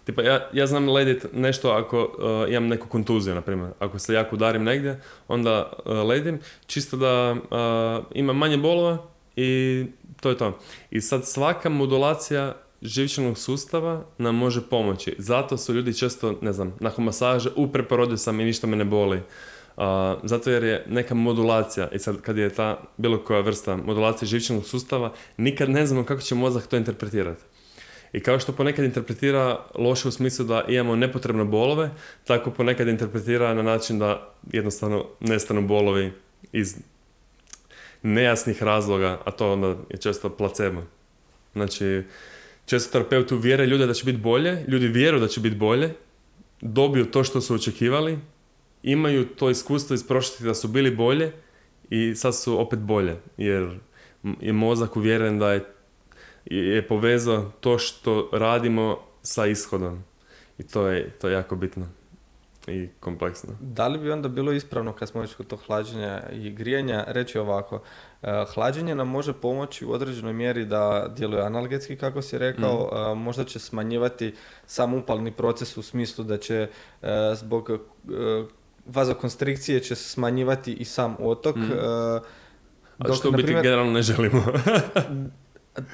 Tipa, 0.07 0.23
ja, 0.23 0.49
ja 0.53 0.67
znam 0.67 0.89
ledit 0.89 1.27
nešto 1.33 1.71
ako 1.71 2.01
uh, 2.05 2.51
imam 2.51 2.69
neku 2.69 2.89
kontuziju, 2.89 3.35
na 3.35 3.41
primjer. 3.41 3.71
Ako 3.79 3.99
se 3.99 4.15
jako 4.15 4.37
udarim 4.37 4.65
negdje, 4.65 5.01
onda 5.29 5.73
uh, 5.85 5.93
ledim, 5.93 6.41
čisto 6.67 6.97
da 6.97 7.33
uh, 7.33 8.05
imam 8.15 8.37
manje 8.37 8.57
bolova 8.57 8.99
i 9.37 9.85
to 10.21 10.29
je 10.31 10.37
to. 10.37 10.59
I 10.91 11.01
sad 11.01 11.27
svaka 11.27 11.69
modulacija 11.69 12.57
živčanog 12.83 13.39
sustava 13.39 14.05
nam 14.19 14.37
može 14.37 14.61
pomoći. 14.61 15.15
Zato 15.19 15.57
su 15.57 15.75
ljudi 15.75 15.99
često, 15.99 16.39
ne 16.41 16.53
znam, 16.53 16.75
nakon 16.81 17.05
masaže, 17.05 17.51
u 17.57 17.69
sam 18.17 18.41
i 18.41 18.45
ništa 18.45 18.67
me 18.67 18.77
ne 18.77 18.85
boli. 18.85 19.21
Zato 20.23 20.51
jer 20.51 20.65
je 20.65 20.85
neka 20.89 21.15
modulacija 21.15 21.89
i 21.93 21.99
sad 21.99 22.21
kad 22.21 22.37
je 22.39 22.51
ta 22.51 22.81
bilo 22.97 23.19
koja 23.19 23.41
vrsta 23.41 23.77
modulacije 23.77 24.29
živčanog 24.29 24.67
sustava, 24.67 25.13
nikad 25.37 25.71
ne 25.71 25.87
znamo 25.87 26.05
kako 26.05 26.21
će 26.21 26.35
mozak 26.35 26.67
to 26.67 26.77
interpretirati. 26.77 27.43
I 28.17 28.21
kao 28.21 28.39
što 28.39 28.53
ponekad 28.53 28.85
interpretira 28.85 29.59
loše 29.75 30.09
u 30.09 30.11
smislu 30.11 30.45
da 30.45 30.65
imamo 30.69 30.97
nepotrebne 30.97 31.45
bolove, 31.45 31.91
tako 32.25 32.51
ponekad 32.51 32.89
interpretira 32.89 33.55
na 33.55 33.63
način 33.63 33.99
da 33.99 34.35
jednostavno 34.53 35.07
nestanu 35.21 35.63
bolovi 35.69 36.13
iz 36.53 36.77
nejasnih 38.03 38.63
razloga, 38.63 39.21
a 39.25 39.31
to 39.31 39.53
onda 39.53 39.67
je 39.67 39.99
često 39.99 40.31
placebo. 40.31 40.83
Znači, 41.53 42.03
često 42.67 42.93
terapeuti 42.93 43.35
uvjere 43.35 43.67
ljude 43.67 43.87
da 43.87 43.95
će 43.95 44.05
biti 44.05 44.19
bolje, 44.19 44.65
ljudi 44.69 44.89
vjeruju 44.89 45.21
da 45.21 45.29
će 45.29 45.41
biti 45.41 45.57
bolje, 45.57 45.95
dobiju 46.61 47.11
to 47.11 47.25
što 47.25 47.41
su 47.41 47.55
očekivali, 47.55 48.19
imaju 48.83 49.27
to 49.27 49.51
iskustvo 49.51 49.95
iz 49.95 50.07
prošlosti 50.07 50.45
da 50.45 50.55
su 50.55 50.69
bili 50.69 50.91
bolje 50.91 51.33
i 51.91 52.15
sad 52.15 52.37
su 52.37 52.61
opet 52.61 52.79
bolje, 52.79 53.17
jer 53.37 53.79
je 54.41 54.53
mozak 54.53 54.97
uvjeren 54.97 55.39
da 55.39 55.53
je, 55.53 55.65
je 56.51 56.89
povezao 56.89 57.53
to 57.61 57.79
što 57.79 58.31
radimo 58.33 58.99
sa 59.23 59.47
ishodom. 59.47 60.05
I 60.59 60.63
to 60.63 60.87
je, 60.87 61.11
to 61.11 61.29
je 61.29 61.35
jako 61.35 61.57
bitno 61.57 61.87
i 62.67 62.89
kompleksno. 63.01 63.53
Da 63.61 63.89
li 63.89 63.99
bi 63.99 64.11
onda 64.11 64.29
bilo 64.29 64.53
ispravno 64.53 64.93
kad 64.93 65.09
smo 65.09 65.21
već 65.21 65.35
kod 65.35 65.47
tog 65.47 65.61
hlađenja 65.67 66.23
i 66.33 66.51
grijanja 66.51 67.05
reći 67.07 67.39
ovako, 67.39 67.83
e, 68.23 68.45
hlađenje 68.55 68.95
nam 68.95 69.09
može 69.09 69.33
pomoći 69.33 69.87
u 69.87 69.93
određenoj 69.93 70.33
mjeri 70.33 70.65
da 70.65 71.13
djeluje 71.17 71.43
analgetski 71.43 71.97
kako 71.97 72.23
si 72.23 72.39
rekao, 72.39 72.91
e, 72.93 73.15
možda 73.15 73.45
će 73.45 73.59
smanjivati 73.59 74.35
sam 74.67 74.95
upalni 74.95 75.33
proces 75.33 75.77
u 75.77 75.83
smislu 75.83 76.25
da 76.25 76.37
će 76.37 76.69
e, 77.03 77.09
zbog 77.35 77.71
vazokonstrikcije 78.87 79.81
će 79.81 79.95
se 79.95 80.11
smanjivati 80.11 80.73
i 80.73 80.85
sam 80.85 81.17
otok. 81.21 81.57
Mm. 81.57 81.73
A 82.99 83.09
dok, 83.09 83.17
što 83.17 83.29
u 83.29 83.33
biti 83.33 83.45
primjer, 83.45 83.63
generalno 83.63 83.93
ne 83.93 84.03
želimo. 84.03 84.45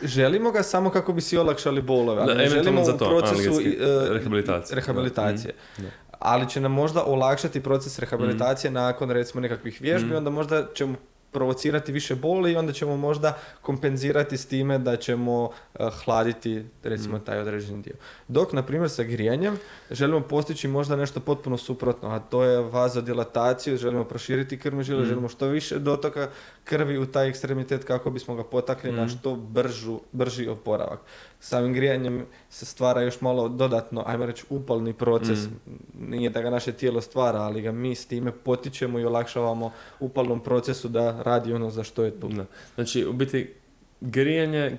Želimo 0.02 0.50
ga 0.50 0.62
samo 0.62 0.90
kako 0.90 1.12
bi 1.12 1.20
si 1.20 1.38
olakšali 1.38 1.82
bolove, 1.82 2.20
ali 2.20 2.28
Da, 2.28 2.34
ne 2.34 2.48
želimo 2.48 2.84
za 2.84 2.94
u 2.94 2.98
to, 2.98 3.08
procesu 3.08 3.34
analgetski, 3.34 3.64
i, 3.64 3.78
e, 4.08 4.08
rehabilitacije. 4.10 4.76
rehabilitacije. 4.76 5.54
Da, 5.78 5.82
mm, 5.82 5.90
Ali 6.18 6.48
će 6.48 6.60
nam 6.60 6.72
možda 6.72 7.04
olakšati 7.04 7.60
proces 7.60 7.98
rehabilitacije 7.98 8.70
nakon 8.70 9.10
recimo 9.10 9.40
nekakvih 9.40 9.78
vježbi, 9.80 10.10
Mm. 10.10 10.16
onda 10.16 10.30
možda 10.30 10.66
ćemo 10.74 10.94
provocirati 11.32 11.92
više 11.92 12.14
boli 12.14 12.52
i 12.52 12.56
onda 12.56 12.72
ćemo 12.72 12.96
možda 12.96 13.38
kompenzirati 13.62 14.36
s 14.36 14.46
time 14.46 14.78
da 14.78 14.96
ćemo 14.96 15.50
eh, 15.74 15.88
hladiti 15.94 16.52
recimo 16.82 17.16
Mm. 17.16 17.20
taj 17.20 17.38
određeni 17.38 17.82
dio. 17.82 17.94
Dok, 18.28 18.52
na 18.52 18.62
primjer, 18.62 18.90
sa 18.90 19.02
grijanjem 19.02 19.58
želimo 19.90 20.20
postići 20.20 20.68
možda 20.68 20.96
nešto 20.96 21.20
potpuno 21.20 21.56
suprotno, 21.56 22.08
a 22.08 22.18
to 22.20 22.42
je 22.42 22.60
vazodilataciju, 22.60 23.76
želimo 23.76 24.04
proširiti 24.04 24.58
krvne 24.58 24.82
žile, 24.82 25.02
Mm. 25.02 25.06
želimo 25.06 25.28
što 25.28 25.46
više 25.46 25.78
dotoka 25.78 26.28
krvi 26.64 26.98
u 26.98 27.06
taj 27.06 27.28
ekstremitet 27.28 27.84
kako 27.84 28.10
bismo 28.10 28.34
ga 28.34 28.44
potakli 28.44 28.92
na 28.92 29.04
Mm. 29.04 29.08
što 29.08 29.34
bržu, 29.36 30.00
brži 30.12 30.48
oporavak. 30.48 31.00
Samim 31.44 31.72
grijanjem 31.72 32.26
se 32.50 32.66
stvara 32.66 33.02
još 33.02 33.20
malo 33.20 33.48
dodatno, 33.48 34.02
ajmo 34.06 34.26
reći, 34.26 34.44
upalni 34.50 34.92
proces. 34.92 35.38
Mm. 35.46 36.10
Nije 36.10 36.30
da 36.30 36.42
ga 36.42 36.50
naše 36.50 36.72
tijelo 36.72 37.00
stvara, 37.00 37.38
ali 37.38 37.62
ga 37.62 37.72
mi 37.72 37.94
s 37.94 38.06
time 38.06 38.32
potičemo 38.32 38.98
i 38.98 39.04
olakšavamo 39.04 39.72
upalnom 40.00 40.40
procesu 40.40 40.88
da 40.88 41.22
radi 41.22 41.52
ono 41.52 41.70
za 41.70 41.84
što 41.84 42.04
je 42.04 42.20
tu. 42.20 42.28
Da. 42.28 42.44
Znači, 42.74 43.06
u 43.06 43.12
biti, 43.12 43.54
grijanje 44.00 44.76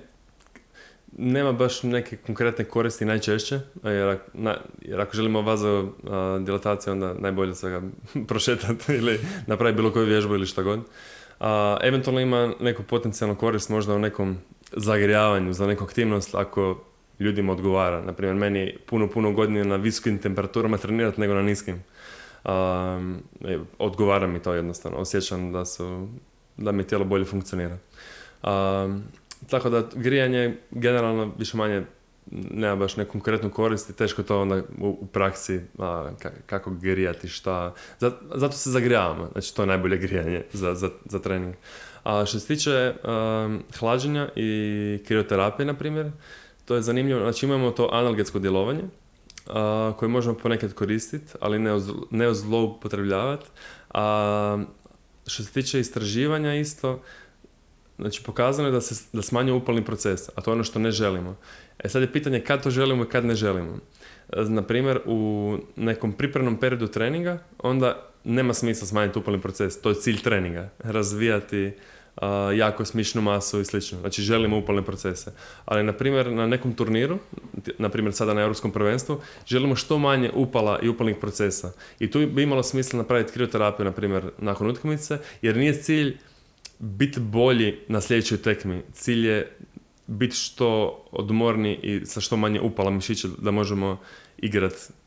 nema 1.18 1.52
baš 1.52 1.84
neke 1.84 2.18
konkretne 2.18 2.66
koristi 2.66 3.06
najčešće, 3.06 3.60
jer, 3.84 4.18
na- 4.34 4.58
jer 4.82 5.02
ako 5.02 5.16
želimo 5.16 5.42
vazo 5.42 5.90
dilataciju, 6.46 6.94
onda 6.94 7.14
najbolje 7.14 7.56
se 7.56 7.70
ga 7.70 7.82
prošetati 8.30 8.94
ili 9.00 9.20
napraviti 9.48 9.76
bilo 9.76 9.92
koju 9.92 10.06
vježbu 10.06 10.36
ili 10.36 10.46
šta 10.46 10.62
god. 10.62 10.80
A, 11.40 11.78
eventualno 11.82 12.20
ima 12.22 12.54
neku 12.60 12.84
potencijalnu 12.84 13.36
korist 13.36 13.70
možda 13.70 13.94
u 13.94 14.00
nekom 14.00 14.38
zagrijavanju 14.78 15.54
za 15.54 15.68
neku 15.68 15.84
aktivnost 15.84 16.36
ako 16.36 16.84
ljudima 17.20 17.52
odgovara. 17.52 18.02
Naprimjer, 18.02 18.36
meni 18.36 18.78
puno, 18.86 19.08
puno 19.10 19.32
godinije 19.32 19.66
na 19.66 19.76
visokim 19.76 20.18
temperaturama 20.18 20.78
trenirati 20.78 21.22
nego 21.22 21.34
na 21.34 21.42
niskim. 21.42 21.84
Um, 22.46 23.24
odgovara 23.80 24.28
mi 24.28 24.40
to 24.40 24.54
jednostavno. 24.54 24.98
Osjećam 24.98 25.52
da 25.52 25.66
su 25.66 26.08
da 26.58 26.72
mi 26.72 26.88
tijelo 26.88 27.06
bolje 27.06 27.26
funkcionira. 27.26 27.78
Um, 28.44 29.04
tako 29.50 29.70
da 29.70 29.84
grijanje 29.96 30.58
generalno 30.72 31.34
više 31.38 31.58
manje 31.58 31.84
nema 32.32 32.76
baš 32.76 32.98
neku 32.98 33.12
konkretnu 33.12 33.50
korist 33.50 33.90
i 33.90 33.94
teško 33.94 34.24
to 34.24 34.42
onda 34.42 34.56
u, 34.82 34.88
u 35.02 35.06
praksi 35.06 35.62
a, 35.78 36.12
ka- 36.20 36.42
kako 36.46 36.72
grijati, 36.72 37.28
šta. 37.28 37.74
Zato 38.36 38.52
se 38.52 38.72
zagrijavamo, 38.72 39.30
znači 39.32 39.56
to 39.56 39.62
je 39.62 39.68
najbolje 39.68 39.98
grijanje 39.98 40.44
za, 40.54 40.76
za, 40.76 40.90
za 41.06 41.20
trening. 41.20 41.56
A 42.04 42.26
što 42.26 42.40
se 42.40 42.48
tiče 42.48 42.94
um, 42.94 43.64
hlađenja 43.80 44.30
i 44.36 45.00
krioterapije, 45.08 45.66
na 45.66 45.74
primjer, 45.74 46.12
to 46.66 46.76
je 46.76 46.82
zanimljivo, 46.82 47.20
znači 47.20 47.46
imamo 47.46 47.72
to 47.72 47.90
analgetsko 47.92 48.40
djelovanje, 48.40 48.84
a, 49.48 49.94
koje 49.98 50.10
možemo 50.10 50.36
ponekad 50.38 50.74
koristiti, 50.74 51.34
ali 51.40 51.60
ne, 51.60 51.74
uz, 51.74 51.92
ne 52.12 52.34
zloupotrebljavati. 52.34 53.46
A 53.94 54.64
što 55.28 55.44
se 55.44 55.52
tiče 55.52 55.80
istraživanja 55.80 56.56
isto, 56.56 57.02
znači 57.98 58.24
pokazano 58.24 58.68
je 58.68 58.72
da 58.72 58.82
se 58.82 59.06
da 59.14 59.22
smanjuje 59.22 59.54
upalni 59.54 59.86
proces, 59.86 60.30
a 60.36 60.42
to 60.42 60.52
je 60.52 60.54
ono 60.54 60.64
što 60.64 60.80
ne 60.80 60.92
želimo. 60.92 61.36
E 61.80 61.90
sad 61.90 62.02
je 62.02 62.12
pitanje 62.12 62.40
kad 62.40 62.64
to 62.64 62.70
želimo 62.70 63.04
i 63.04 63.10
kad 63.10 63.26
ne 63.26 63.36
želimo. 63.36 63.78
E, 64.30 64.42
Na 64.42 64.62
primjer, 64.62 65.02
u 65.06 65.58
nekom 65.76 66.14
pripremnom 66.14 66.60
periodu 66.60 66.88
treninga, 66.88 67.44
onda 67.60 68.13
nema 68.24 68.54
smisla 68.54 68.88
smanjiti 68.88 69.20
upalni 69.20 69.42
proces. 69.42 69.82
To 69.82 69.90
je 69.90 69.96
cilj 69.96 70.22
treninga. 70.22 70.70
Razvijati 70.80 71.72
a, 72.16 72.52
jako 72.56 72.86
smišnu 72.86 73.22
masu 73.22 73.60
i 73.60 73.66
slično. 73.66 74.00
Znači 74.00 74.22
želimo 74.22 74.58
upalne 74.58 74.82
procese. 74.82 75.32
Ali 75.66 75.84
na 75.84 75.94
primjer 75.94 76.32
na 76.32 76.48
nekom 76.48 76.74
turniru, 76.74 77.20
na 77.78 77.90
primjer 77.90 78.14
sada 78.14 78.34
na 78.34 78.42
Europskom 78.42 78.72
prvenstvu, 78.72 79.22
želimo 79.48 79.76
što 79.76 79.98
manje 79.98 80.32
upala 80.34 80.80
i 80.82 80.90
upalnih 80.90 81.16
procesa. 81.22 81.72
I 82.00 82.12
tu 82.12 82.28
bi 82.28 82.44
imalo 82.44 82.64
smisla 82.64 82.98
napraviti 82.98 83.34
krioterapiju, 83.34 83.86
na 83.86 83.92
primjer, 83.92 84.32
nakon 84.38 84.70
utakmice, 84.70 85.18
jer 85.42 85.58
nije 85.58 85.82
cilj 85.82 86.18
biti 86.80 87.20
bolji 87.20 87.80
na 87.88 88.02
sljedećoj 88.02 88.38
tekmi. 88.38 88.82
Cilj 88.94 89.28
je 89.28 89.58
biti 90.08 90.36
što 90.36 91.00
odmorni 91.12 91.80
i 91.84 92.06
sa 92.06 92.22
što 92.22 92.38
manje 92.38 92.62
upala 92.62 92.92
mišića 92.92 93.28
da 93.38 93.52
možemo 93.52 94.00
igrat 94.38 94.74
um, 94.74 94.92
i 94.92 95.03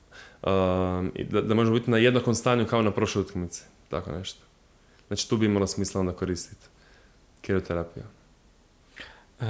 da, 1.31 1.41
da 1.41 1.55
možemo 1.55 1.79
biti 1.79 1.91
na 1.91 1.99
jednakom 1.99 2.35
stanju 2.35 2.67
kao 2.67 2.83
na 2.83 2.91
prošloj 2.91 3.23
utakmici. 3.23 3.65
Tako 3.89 4.13
nešto. 4.13 4.41
Znači 5.07 5.29
tu 5.29 5.37
bi 5.37 5.47
imalo 5.47 5.67
smisla 5.67 6.01
onda 6.01 6.13
koristiti 6.13 6.67
krioterapiju. 7.41 8.05
E, 9.41 9.45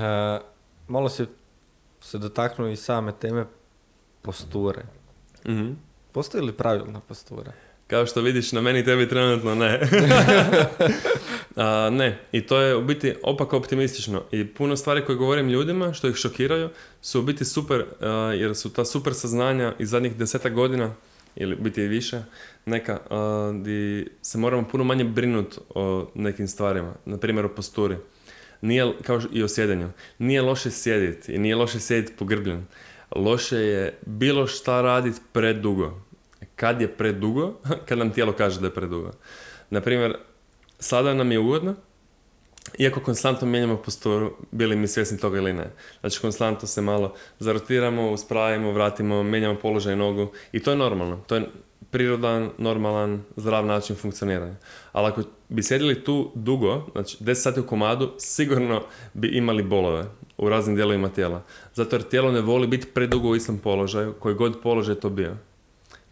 malo 0.89 1.09
se 1.09 1.27
se 2.01 2.19
dotaknuo 2.19 2.69
i 2.69 2.77
same 2.77 3.13
teme 3.21 3.45
posture. 4.23 4.83
Mhm. 5.49 5.73
Postoji 6.13 6.45
li 6.45 6.53
pravilna 6.53 7.01
postura? 7.01 7.53
Kao 7.87 8.07
što 8.07 8.21
vidiš, 8.21 8.53
na 8.53 8.61
meni 8.61 8.85
tebi 8.85 9.09
trenutno 9.09 9.55
ne. 9.55 9.81
A, 11.57 11.91
ne, 11.93 12.19
i 12.33 12.41
to 12.41 12.61
je 12.61 12.77
u 12.77 12.85
biti 12.85 13.15
opak 13.23 13.53
optimistično. 13.53 14.23
I 14.33 14.47
puno 14.47 14.77
stvari 14.77 15.05
koje 15.05 15.17
govorim 15.17 15.49
ljudima, 15.49 15.93
što 15.93 16.09
ih 16.09 16.17
šokiraju, 16.17 16.69
su 17.03 17.21
u 17.21 17.22
biti 17.22 17.45
super, 17.45 17.85
a, 18.01 18.09
jer 18.35 18.55
su 18.55 18.72
ta 18.72 18.85
super 18.85 19.14
saznanja 19.14 19.75
iz 19.79 19.91
zadnjih 19.91 20.17
desetak 20.17 20.55
godina, 20.55 20.95
ili 21.37 21.57
biti 21.57 21.83
i 21.83 21.89
više, 21.89 22.22
neka, 22.67 22.99
a, 23.11 23.53
di 23.63 24.09
se 24.22 24.39
moramo 24.39 24.68
puno 24.68 24.85
manje 24.85 25.05
brinuti 25.05 25.59
o 25.75 26.11
nekim 26.14 26.49
stvarima. 26.49 26.95
Na 27.05 27.18
primjer 27.18 27.47
o 27.47 27.55
posturi. 27.55 27.97
Nije, 28.61 28.93
kao 29.03 29.21
i 29.33 29.43
o 29.43 29.49
sjedenju. 29.49 29.91
Nije 30.18 30.43
loše 30.43 30.71
sjediti 30.71 31.33
i 31.33 31.39
nije 31.39 31.57
loše 31.57 31.80
sjediti 31.80 32.13
pogrbljen. 32.18 32.67
Loše 33.17 33.57
je 33.57 33.99
bilo 34.07 34.47
šta 34.47 34.83
raditi 34.83 35.21
predugo. 35.33 36.01
Kad 36.57 36.80
je 36.80 36.89
predugo? 36.89 37.55
Kad 37.89 37.99
nam 37.99 38.11
tijelo 38.11 38.33
kaže 38.33 38.61
da 38.61 38.67
je 38.67 38.75
predugo. 38.75 39.13
Naprimjer, 39.71 40.17
sada 40.79 41.15
nam 41.15 41.33
je 41.33 41.39
ugodno, 41.39 41.75
iako 42.79 43.01
konstantno 43.01 43.49
mijenjamo 43.49 43.77
posturu, 43.77 44.37
bili 44.51 44.77
mi 44.77 44.89
svjesni 44.89 45.19
toga 45.19 45.39
ili 45.39 45.53
ne. 45.53 45.71
Znači, 46.01 46.21
konstantno 46.21 46.69
se 46.69 46.81
malo 46.81 47.15
zarotiramo, 47.39 48.11
uspravimo, 48.11 48.73
vratimo, 48.73 49.23
mijenjamo 49.23 49.59
položaj 49.59 49.97
nogu 49.97 50.33
i 50.53 50.61
to 50.61 50.71
je 50.71 50.77
normalno. 50.77 51.21
To 51.27 51.35
je 51.35 51.49
prirodan, 51.91 52.51
normalan, 52.59 53.25
zdrav 53.37 53.67
način 53.67 53.97
funkcioniranja. 53.97 54.55
Ali 54.93 55.07
ako 55.07 55.23
bi 55.49 55.63
sjedili 55.63 56.05
tu 56.05 56.33
dugo, 56.35 56.87
znači 56.93 57.25
10 57.25 57.35
sati 57.35 57.61
u 57.61 57.67
komadu, 57.67 58.13
sigurno 58.19 58.83
bi 59.15 59.29
imali 59.29 59.63
bolove. 59.63 60.05
u 60.39 60.49
raznim 60.49 60.77
dijelovima 60.77 61.09
tijela. 61.09 61.43
Zato 61.75 61.97
jer 61.97 62.03
tijelo 62.03 62.33
ne 62.33 62.41
voli 62.41 62.67
biti 62.67 62.87
predugo 62.87 63.29
u 63.29 63.37
istom 63.37 63.59
položaju, 63.59 64.13
koji 64.13 64.35
god 64.35 64.63
položaj 64.63 64.95
to 64.95 65.11
bio. 65.11 65.37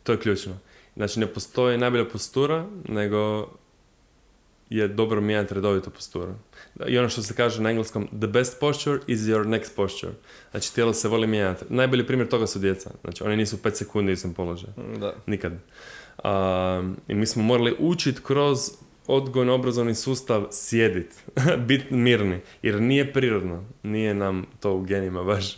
To 0.03 0.13
je 0.13 0.21
ključno. 0.21 0.59
Znači 0.97 1.21
ne 1.21 1.27
postoji 1.27 1.79
najbolja 1.79 2.05
postura, 2.05 2.67
nego 2.89 3.49
je 4.71 4.89
dobro 4.89 5.21
mijenjati 5.21 5.55
redovito 5.55 5.91
posturu. 5.91 6.35
I 6.87 6.99
ono 6.99 7.09
što 7.09 7.23
se 7.23 7.35
kaže 7.35 7.63
na 7.63 7.71
engleskom, 7.71 8.07
the 8.07 8.27
best 8.27 8.61
posture 8.61 8.99
is 9.07 9.21
your 9.21 9.45
next 9.47 9.77
posture. 9.77 10.13
Znači 10.51 10.75
tijelo 10.75 10.93
se 10.93 11.09
voli 11.09 11.27
mijenjati. 11.27 11.65
Najbolji 11.69 12.07
primjer 12.07 12.29
toga 12.29 12.47
su 12.47 12.59
djeca. 12.59 12.91
Znači 13.05 13.25
oni 13.25 13.37
nisu 13.37 13.57
5 13.57 13.75
sekundi 13.75 14.11
u 14.11 14.13
istom 14.13 14.35
položaju. 14.35 14.73
Da. 15.01 15.15
Nikad. 15.27 15.53
Um, 16.25 16.97
I 17.09 17.15
mi 17.15 17.27
smo 17.27 17.43
morali 17.43 17.77
učiti 17.79 18.21
kroz 18.23 18.59
odgojno 19.07 19.55
obrazovni 19.55 19.95
sustav 19.95 20.47
sjedit, 20.51 21.23
biti 21.69 21.95
mirni, 21.95 22.41
jer 22.63 22.81
nije 22.83 23.13
prirodno, 23.13 23.65
nije 23.83 24.15
nam 24.15 24.47
to 24.61 24.75
u 24.75 24.83
genima 24.83 25.23
baš. 25.25 25.57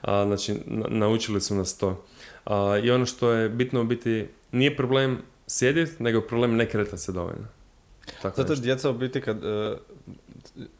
A, 0.00 0.24
znači, 0.26 0.54
na- 0.66 0.88
naučili 0.88 1.40
su 1.40 1.54
nas 1.54 1.78
to. 1.78 2.04
A, 2.44 2.80
I 2.84 2.90
ono 2.90 3.06
što 3.06 3.30
je 3.30 3.48
bitno 3.48 3.80
u 3.80 3.84
biti, 3.84 4.26
nije 4.52 4.76
problem 4.76 5.18
sjedit, 5.46 6.00
nego 6.00 6.20
problem 6.20 6.56
ne 6.56 6.68
kretati 6.68 6.98
se 7.02 7.12
dovoljno. 7.12 7.46
Tako 8.22 8.42
Zato 8.42 8.54
djeca 8.54 8.90
u 8.90 8.92
biti 8.92 9.20
kad 9.20 9.44
e, 9.44 9.76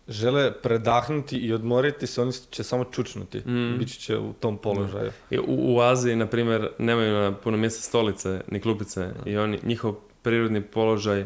žele 0.09 0.53
predahnuti 0.63 1.37
i 1.37 1.53
odmoriti 1.53 2.07
se, 2.07 2.23
oni 2.23 2.33
će 2.51 2.63
samo 2.63 2.85
čučnuti. 2.85 3.39
Mm. 3.39 3.79
Bit 3.79 3.99
će 3.99 4.19
u 4.19 4.33
tom 4.33 4.59
položaju. 4.59 5.13
I 5.31 5.39
u, 5.39 5.45
u 5.47 5.81
Aziji, 5.81 6.17
na 6.17 6.27
primjer, 6.27 6.69
nemaju 6.79 7.15
na 7.15 7.35
puno 7.35 7.57
mjesta 7.57 7.83
stolice 7.83 8.41
ni 8.49 8.61
klupice 8.61 9.11
i 9.27 9.37
oni, 9.37 9.59
njihov 9.63 9.95
prirodni 10.23 10.63
položaj 10.63 11.25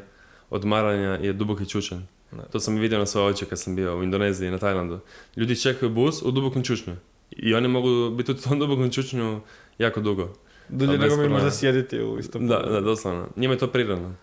odmaranja 0.50 1.18
je 1.22 1.32
duboki 1.32 1.68
čučanj. 1.68 2.00
Da. 2.32 2.42
To 2.42 2.60
sam 2.60 2.76
vidio 2.76 2.98
na 2.98 3.06
svoje 3.06 3.26
oči 3.26 3.46
kad 3.46 3.60
sam 3.60 3.76
bio 3.76 3.98
u 3.98 4.02
Indoneziji 4.02 4.48
i 4.48 4.50
na 4.50 4.58
Tajlandu. 4.58 5.00
Ljudi 5.36 5.60
čekaju 5.60 5.90
bus 5.90 6.22
u 6.22 6.30
dubokom 6.30 6.62
čučnju. 6.64 6.96
I 7.30 7.54
oni 7.54 7.68
mogu 7.68 8.10
biti 8.10 8.32
u 8.32 8.34
tom 8.34 8.58
dubokom 8.58 8.90
čučnju 8.90 9.40
jako 9.78 10.00
dugo. 10.00 10.34
Dulje 10.68 10.98
nego 10.98 11.16
mi 11.16 11.28
možda 11.28 11.50
sjediti 11.50 12.02
u 12.02 12.18
istom 12.18 12.46
Da, 12.46 12.58
da, 12.58 12.80
doslovno. 12.80 13.28
Njima 13.36 13.54
je 13.54 13.58
to 13.58 13.66
prirodno. 13.66 14.14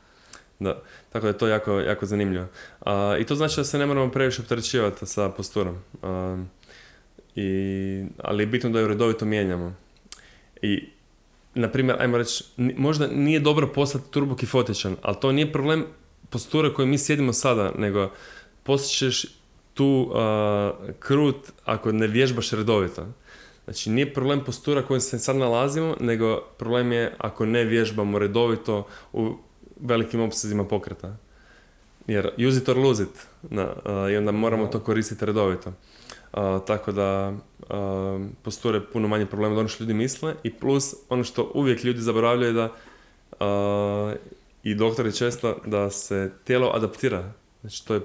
Da. 0.59 0.81
Tako 1.11 1.23
da 1.23 1.27
je 1.27 1.37
to 1.37 1.47
jako, 1.47 1.79
jako 1.79 2.05
zanimljivo. 2.05 2.45
A, 2.79 3.17
I 3.19 3.23
to 3.23 3.35
znači 3.35 3.57
da 3.57 3.63
se 3.63 3.77
ne 3.77 3.85
moramo 3.85 4.11
previše 4.11 4.41
opterećivati 4.41 5.05
sa 5.05 5.29
posturom. 5.29 5.77
I, 7.35 8.05
ali 8.17 8.43
je 8.43 8.47
bitno 8.47 8.69
da 8.69 8.79
ju 8.79 8.87
redovito 8.87 9.25
mijenjamo. 9.25 9.75
I, 10.61 10.89
na 11.55 11.71
primjer, 11.71 12.01
ajmo 12.01 12.17
reći, 12.17 12.43
možda 12.57 13.07
nije 13.07 13.39
dobro 13.39 13.67
postati 13.67 14.11
turbo 14.11 14.35
kifotičan, 14.35 14.95
ali 15.01 15.15
to 15.21 15.31
nije 15.31 15.51
problem 15.51 15.85
posture 16.29 16.73
koje 16.73 16.85
mi 16.85 16.97
sjedimo 16.97 17.33
sada, 17.33 17.71
nego 17.77 18.11
postićeš 18.63 19.25
tu 19.73 20.11
a, 20.15 20.71
krut 20.99 21.51
ako 21.65 21.91
ne 21.91 22.07
vježbaš 22.07 22.51
redovito. 22.51 23.07
Znači, 23.65 23.89
nije 23.89 24.13
problem 24.13 24.43
postura 24.43 24.81
kojom 24.81 25.01
se 25.01 25.19
sad 25.19 25.35
nalazimo, 25.35 25.95
nego 25.99 26.41
problem 26.57 26.91
je 26.91 27.13
ako 27.17 27.45
ne 27.45 27.63
vježbamo 27.63 28.19
redovito 28.19 28.87
u 29.13 29.37
velikim 29.79 30.21
opsezima 30.21 30.65
pokreta. 30.65 31.15
Jer 32.07 32.29
use 32.49 32.57
it 32.57 32.69
or 32.69 32.77
lose 32.77 33.03
it. 33.03 33.27
Na, 33.49 33.73
a, 33.85 34.09
I 34.09 34.17
onda 34.17 34.31
moramo 34.31 34.67
to 34.67 34.79
koristiti 34.79 35.25
redovito. 35.25 35.73
A, 36.31 36.59
tako 36.67 36.91
da 36.91 37.33
a, 37.69 38.27
postura 38.43 38.77
je 38.77 38.85
puno 38.85 39.07
manje 39.07 39.25
problema 39.25 39.53
od 39.53 39.59
ono 39.59 39.67
što 39.67 39.83
ljudi 39.83 39.93
misle 39.93 40.35
i 40.43 40.53
plus 40.53 40.95
ono 41.09 41.23
što 41.23 41.51
uvijek 41.53 41.83
ljudi 41.83 42.01
zaboravljaju 42.01 42.53
da 42.53 42.69
i 44.63 44.75
doktori 44.75 45.15
često 45.15 45.61
da 45.65 45.89
se 45.89 46.31
tijelo 46.43 46.71
adaptira. 46.73 47.33
Znači 47.61 47.87
to 47.87 47.93
je 47.93 48.01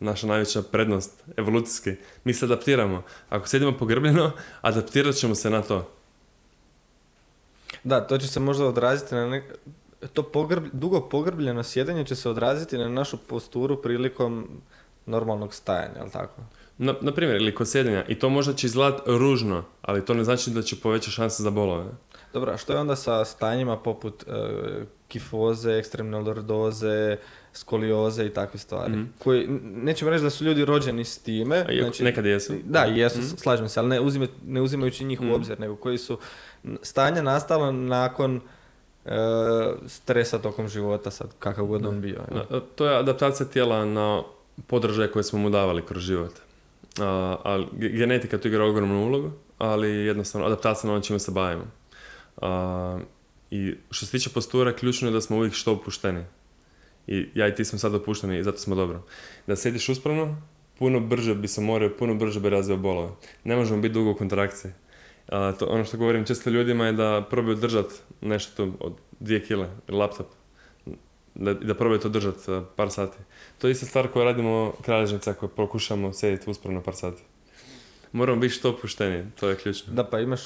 naša 0.00 0.26
najveća 0.26 0.62
prednost 0.62 1.24
evolucijski. 1.36 1.90
Mi 2.24 2.34
se 2.34 2.44
adaptiramo. 2.44 3.02
Ako 3.28 3.48
sjedimo 3.48 3.78
pogrbljeno, 3.78 4.32
adaptirat 4.60 5.14
ćemo 5.14 5.34
se 5.34 5.50
na 5.50 5.62
to. 5.62 5.90
Da, 7.84 8.06
to 8.06 8.18
će 8.18 8.28
se 8.28 8.40
možda 8.40 8.66
odraziti 8.66 9.14
na 9.14 9.28
nek... 9.28 9.44
To 10.08 10.22
pogrb... 10.22 10.64
dugo 10.72 11.00
pogrbljeno 11.00 11.62
sjedenje 11.62 12.04
će 12.04 12.14
se 12.16 12.28
odraziti 12.30 12.78
na 12.78 12.88
našu 12.88 13.16
posturu 13.16 13.82
prilikom 13.82 14.48
normalnog 15.06 15.54
stajanja, 15.54 15.98
jel 15.98 16.10
tako? 16.10 16.42
Na, 16.78 16.94
na 17.00 17.12
primjer, 17.12 17.36
ili 17.36 17.54
kod 17.54 17.68
sjedenja. 17.68 18.04
I 18.08 18.14
to 18.14 18.28
možda 18.28 18.52
će 18.54 18.66
izgledati 18.66 19.02
ružno, 19.06 19.64
ali 19.82 20.04
to 20.04 20.14
ne 20.14 20.24
znači 20.24 20.50
da 20.50 20.62
će 20.62 20.76
povećati 20.76 21.10
šanse 21.10 21.42
za 21.42 21.50
bolove. 21.50 21.84
Dobro, 22.32 22.52
a 22.52 22.56
što 22.56 22.72
je 22.72 22.78
onda 22.78 22.96
sa 22.96 23.24
stanjima 23.24 23.76
poput 23.76 24.22
e, 24.22 24.32
kifoze, 25.08 25.72
ekstremne 25.72 26.18
lordoze, 26.18 27.16
skolioze 27.52 28.26
i 28.26 28.30
takve 28.30 28.58
stvari? 28.58 28.92
Mhm. 28.92 29.04
Koji, 29.18 29.46
nećemo 29.62 30.10
reći 30.10 30.24
da 30.24 30.30
su 30.30 30.44
ljudi 30.44 30.64
rođeni 30.64 31.04
s 31.04 31.18
time. 31.18 31.56
A 31.68 31.72
iako 31.72 32.02
nekad 32.04 32.26
jesu. 32.26 32.52
Da, 32.64 32.80
jesu, 32.80 33.18
Mhm. 33.18 33.26
slažem 33.36 33.68
se, 33.68 33.80
ali 33.80 33.88
ne, 33.88 34.00
uzime, 34.00 34.28
ne 34.46 34.60
uzimajući 34.60 35.04
njih 35.04 35.20
Mhm. 35.20 35.30
u 35.30 35.34
obzir, 35.34 35.60
nego 35.60 35.76
koji 35.76 35.98
su 35.98 36.18
stanja 36.82 37.22
nastala 37.22 37.72
nakon 37.72 38.40
stresa 39.86 40.38
tokom 40.38 40.68
života, 40.68 41.10
sad 41.10 41.28
kakav 41.38 41.66
god 41.66 41.86
on 41.86 42.00
bio. 42.00 42.20
To 42.74 42.86
je 42.86 42.98
adaptacija 42.98 43.46
tijela 43.46 43.84
na 43.84 44.22
podržaje 44.66 45.10
koje 45.10 45.22
smo 45.22 45.38
mu 45.38 45.50
davali 45.50 45.82
kroz 45.82 46.02
život. 46.02 46.32
A, 47.00 47.36
ali 47.42 47.66
ge- 47.72 47.88
genetika 47.88 48.38
tu 48.38 48.48
igra 48.48 48.64
ogromnu 48.64 49.06
ulogu, 49.06 49.30
ali 49.58 49.90
jednostavno 49.90 50.46
adaptacija 50.46 50.88
na 50.88 50.94
ono 50.94 51.02
čime 51.02 51.18
se 51.18 51.30
bavimo. 51.30 51.64
A, 52.36 52.98
I 53.50 53.74
što 53.90 54.06
se 54.06 54.12
tiče 54.12 54.30
postura, 54.30 54.72
ključno 54.72 55.08
je 55.08 55.12
da 55.12 55.20
smo 55.20 55.36
uvijek 55.36 55.54
što 55.54 55.72
opušteni. 55.72 56.24
I 57.06 57.28
ja 57.34 57.48
i 57.48 57.54
ti 57.54 57.64
smo 57.64 57.78
sad 57.78 57.94
opušteni 57.94 58.38
i 58.38 58.42
zato 58.42 58.58
smo 58.58 58.74
dobro. 58.74 59.02
Da 59.46 59.56
sjediš 59.56 59.88
uspravno, 59.88 60.42
puno 60.78 61.00
brže 61.00 61.34
bi 61.34 61.48
se 61.48 61.60
morao, 61.60 61.90
puno 61.98 62.14
brže 62.14 62.40
bi 62.40 62.50
razvio 62.50 62.76
bolove. 62.76 63.10
Ne 63.44 63.56
možemo 63.56 63.80
biti 63.80 63.94
dugo 63.94 64.10
u 64.10 64.14
kontrakciji. 64.14 64.72
A, 65.28 65.52
to, 65.52 65.66
ono 65.66 65.84
što 65.84 65.96
govorim 65.96 66.24
često 66.24 66.50
ljudima 66.50 66.86
je 66.86 66.92
da 66.92 67.26
probaju 67.30 67.56
držati 67.56 67.94
nešto 68.20 68.72
od 68.80 68.92
dvije 69.20 69.44
kile, 69.44 69.68
laptop. 69.88 70.26
Da, 71.34 71.54
da 71.54 71.74
probaju 71.74 72.00
to 72.00 72.08
držati 72.08 72.50
a, 72.50 72.64
par 72.76 72.90
sati. 72.90 73.18
To 73.58 73.66
je 73.66 73.70
ista 73.70 73.86
stvar 73.86 74.08
koju 74.08 74.24
radimo 74.24 74.72
kralježnica 74.82 75.30
ako 75.30 75.48
pokušamo 75.48 76.12
sjediti 76.12 76.50
uspravno 76.50 76.82
par 76.82 76.94
sati. 76.94 77.22
Moramo 78.12 78.40
biti 78.40 78.54
što 78.54 78.70
opušteniji, 78.70 79.24
to 79.40 79.48
je 79.48 79.56
ključno. 79.56 79.94
Da, 79.94 80.04
pa 80.04 80.20
imaš, 80.20 80.40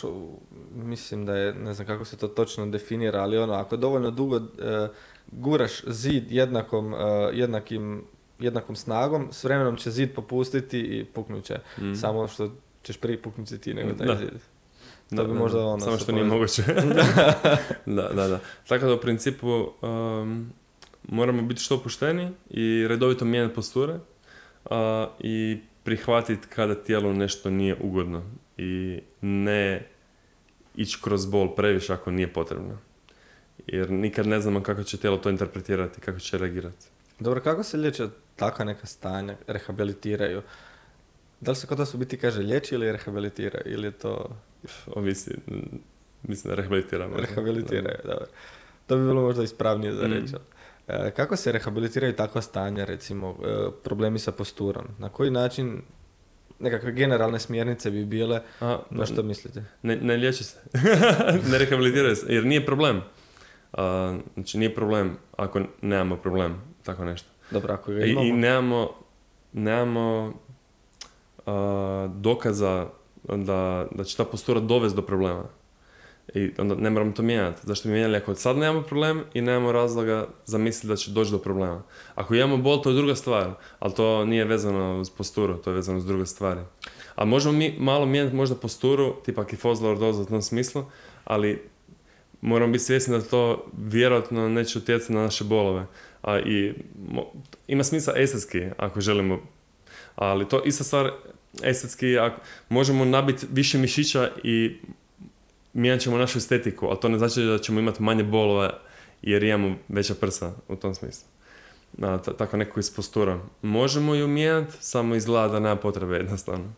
mislim 0.75 1.27
da 1.27 1.37
je, 1.37 1.55
ne 1.55 1.75
znam 1.75 1.87
kako 1.87 2.05
se 2.05 2.17
to 2.17 2.29
točno 2.29 2.67
definira, 2.67 3.23
ali 3.23 3.39
ono, 3.39 3.53
ako 3.53 3.77
dovoljno 3.77 4.11
dugo 4.11 4.37
e, 4.37 4.89
guraš 5.33 5.85
zid 5.87 6.33
jednakom, 6.33 6.95
e, 6.95 6.97
jednakim, 7.33 8.05
jednakom 8.39 8.77
snagom, 8.77 9.29
s 9.33 9.45
vremenom 9.45 9.77
će 9.77 9.91
zid 9.91 10.15
popustiti 10.15 10.81
i 10.81 11.05
puknut 11.05 11.45
će. 11.45 11.59
Mm. 11.79 11.95
Samo 11.95 12.29
što 12.29 12.51
ćeš 12.83 12.97
prije 12.97 13.23
puknuti 13.23 13.59
ti 13.59 13.75
nego 13.75 13.93
taj 13.95 14.07
Da. 14.07 14.17
zid. 14.17 14.29
To 15.11 15.25
bi 15.25 15.35
možda 15.35 15.61
ono 15.61 15.85
Samo 15.85 15.99
što 15.99 16.13
nije 16.13 16.25
moguće. 16.25 16.63
da, 17.97 18.09
da, 18.09 18.29
da. 18.29 18.41
Tako 18.69 18.87
da 18.87 18.95
u 18.95 19.01
principu 19.01 19.49
um, 19.83 20.53
moramo 21.09 21.43
biti 21.43 21.61
što 21.61 21.75
opušteni 21.75 22.31
i 22.51 22.87
redovito 22.89 23.25
mijenjati 23.25 23.55
posture 23.55 23.99
a, 24.71 25.09
i 25.19 25.61
prihvatiti 25.83 26.47
kada 26.49 26.75
tijelu 26.75 27.15
nešto 27.15 27.51
nije 27.51 27.77
ugodno 27.81 28.23
i 28.57 29.01
ne 29.21 29.87
ići 30.77 30.99
kroz 31.03 31.27
bol 31.27 31.55
previše 31.55 31.93
ako 31.93 32.11
nije 32.11 32.33
potrebno. 32.33 32.79
Jer 33.67 33.91
nikad 33.91 34.27
ne 34.27 34.41
znamo 34.41 34.63
kako 34.63 34.83
će 34.83 34.97
tijelo 34.97 35.17
to 35.17 35.31
interpretirati, 35.31 36.01
kako 36.01 36.19
će 36.19 36.39
reagirati. 36.39 36.87
Dobro, 37.19 37.41
kako 37.41 37.63
se 37.63 37.77
liječe 37.77 38.09
takva 38.37 38.65
neka 38.65 38.87
stanja, 38.87 39.37
rehabilitiraju? 39.47 40.43
Da 41.41 41.51
li 41.51 41.57
se 41.57 41.67
kod 41.67 41.79
vas 41.79 41.95
u 41.95 41.99
biti 41.99 42.19
kaže 42.19 42.41
liječi 42.41 42.75
ili 42.75 42.93
rehabilitiraju? 42.93 43.63
Ili 43.67 43.87
je 43.87 43.91
to 43.91 44.37
Ovisi, 44.87 45.31
mm, 45.51 45.77
mislim 46.23 46.55
rehabilitiramo. 46.55 47.17
rehabilitiraju? 47.17 47.99
Dobro. 48.05 48.27
To 48.87 48.97
bi 48.97 49.03
bilo 49.03 49.23
možda 49.23 49.43
ispravnije 49.43 49.93
za 49.93 50.09
Mm. 50.09 50.13
reći. 50.13 50.35
E, 50.89 51.11
kako 51.11 51.37
se 51.37 51.53
rehabilitiraju 51.53 52.13
takva 52.17 52.43
stanja, 52.43 52.85
recimo, 52.85 53.37
e, 53.45 53.55
problemi 53.85 54.19
sa 54.19 54.33
posturom? 54.33 54.85
Na 54.99 55.09
koji 55.09 55.31
način 55.31 55.83
nekakve 56.59 56.93
generalne 56.93 57.39
smjernice 57.39 57.91
bi 57.91 58.05
bile, 58.05 58.41
A, 58.61 58.79
na 58.91 59.07
što 59.07 59.23
mislite? 59.23 59.65
Ne, 59.83 59.97
ne 59.97 60.17
liječi 60.17 60.45
se. 60.45 60.59
ne 61.53 61.59
rehabilitiraju 61.59 62.17
se, 62.17 62.27
jer 62.29 62.45
nije 62.45 62.67
problem. 62.67 63.03
A, 63.73 64.19
znači 64.35 64.59
nije 64.59 64.75
problem 64.75 65.17
ako 65.37 65.61
nemamo 65.83 66.17
problem, 66.17 66.63
tako 66.83 67.05
nešto. 67.05 67.29
Dobro, 67.51 67.75
ako 67.75 67.93
ga 67.93 68.05
I, 68.05 68.11
imamo... 68.11 68.27
i 68.27 68.33
nemamo, 68.33 68.91
nemamo 69.53 70.35
a, 71.47 72.09
dokaza 72.15 72.89
da, 73.29 73.87
da 73.91 74.05
će 74.05 74.17
ta 74.17 74.25
postura 74.25 74.61
dovesti 74.61 74.97
do 74.97 75.03
problema. 75.03 75.45
I 76.35 76.51
onda 76.59 76.75
ne 76.75 76.91
moramo 76.91 77.13
to 77.13 77.23
mijenjati. 77.23 77.61
Zašto 77.65 77.89
bi 77.89 77.93
mijenjali 77.93 78.17
ako 78.17 78.35
sad 78.35 78.57
nemamo 78.57 78.83
problem 78.83 79.25
i 79.35 79.41
nemamo 79.41 79.73
razloga 79.73 80.27
za 80.45 80.59
misliti 80.59 80.87
da 80.87 80.97
će 80.97 81.11
doći 81.11 81.31
do 81.31 81.39
problema. 81.39 81.83
Ako 82.15 82.35
imamo 82.35 82.57
bol, 82.57 82.83
to 82.83 82.91
je 82.91 82.97
druga 82.97 83.15
stvar, 83.15 83.55
ali 83.79 83.95
to 83.95 84.25
nije 84.25 84.45
vezano 84.45 85.01
uz 85.01 85.11
posturu, 85.11 85.57
to 85.57 85.71
je 85.71 85.75
vezano 85.75 85.99
uz 85.99 86.07
druge 86.07 86.27
stvari. 86.27 86.61
A 87.15 87.25
možemo 87.25 87.59
mi 87.59 87.77
malo 87.79 88.07
mijenjati 88.07 88.37
možda 88.37 88.55
posturu, 88.55 89.15
tipa 89.25 89.45
kifozla, 89.45 89.89
lordoza 89.89 90.23
u 90.23 90.27
tom 90.27 90.43
smislu, 90.43 90.85
ali 91.25 91.69
moramo 92.41 92.73
biti 92.73 92.85
svjesni 92.85 93.19
da 93.19 93.25
to 93.25 93.67
vjerojatno 93.79 94.49
neće 94.49 94.79
utjecati 94.79 95.13
na 95.13 95.23
naše 95.23 95.45
bolove. 95.45 95.87
A 96.23 96.39
i 96.39 96.75
mo- 97.11 97.27
ima 97.67 97.85
smisla 97.85 98.15
estetski 98.17 98.63
ako 98.77 99.01
želimo, 99.01 99.39
ali 100.15 100.49
to 100.49 100.63
ista 100.65 100.85
stvar 100.85 101.13
estetski, 101.63 102.19
ako, 102.19 102.41
možemo 102.69 103.05
nabiti 103.05 103.47
više 103.53 103.79
mišića 103.79 104.31
i 104.45 104.81
mijenjat 105.73 106.01
ćemo 106.01 106.19
našu 106.19 106.39
estetiku, 106.39 106.87
ali 106.87 107.01
to 107.01 107.09
ne 107.09 107.19
znači 107.19 107.45
da 107.45 107.59
ćemo 107.59 107.81
imati 107.81 108.03
manje 108.03 108.25
bolova 108.25 108.79
jer 109.23 109.43
imamo 109.43 109.77
veća 109.89 110.15
prsa 110.15 110.53
u 110.69 110.77
tom 110.77 110.95
smislu. 110.95 111.29
A, 112.03 112.19
t- 112.19 112.37
tako 112.39 112.57
nekako 112.57 112.81
iz 112.81 112.95
postura. 112.95 113.39
Možemo 113.63 114.15
ju 114.15 114.29
mijenjati, 114.29 114.77
samo 114.81 115.15
izgleda 115.15 115.49
da 115.49 115.61
nema 115.61 115.77
potrebe 115.77 116.17
jednostavno. 116.17 116.73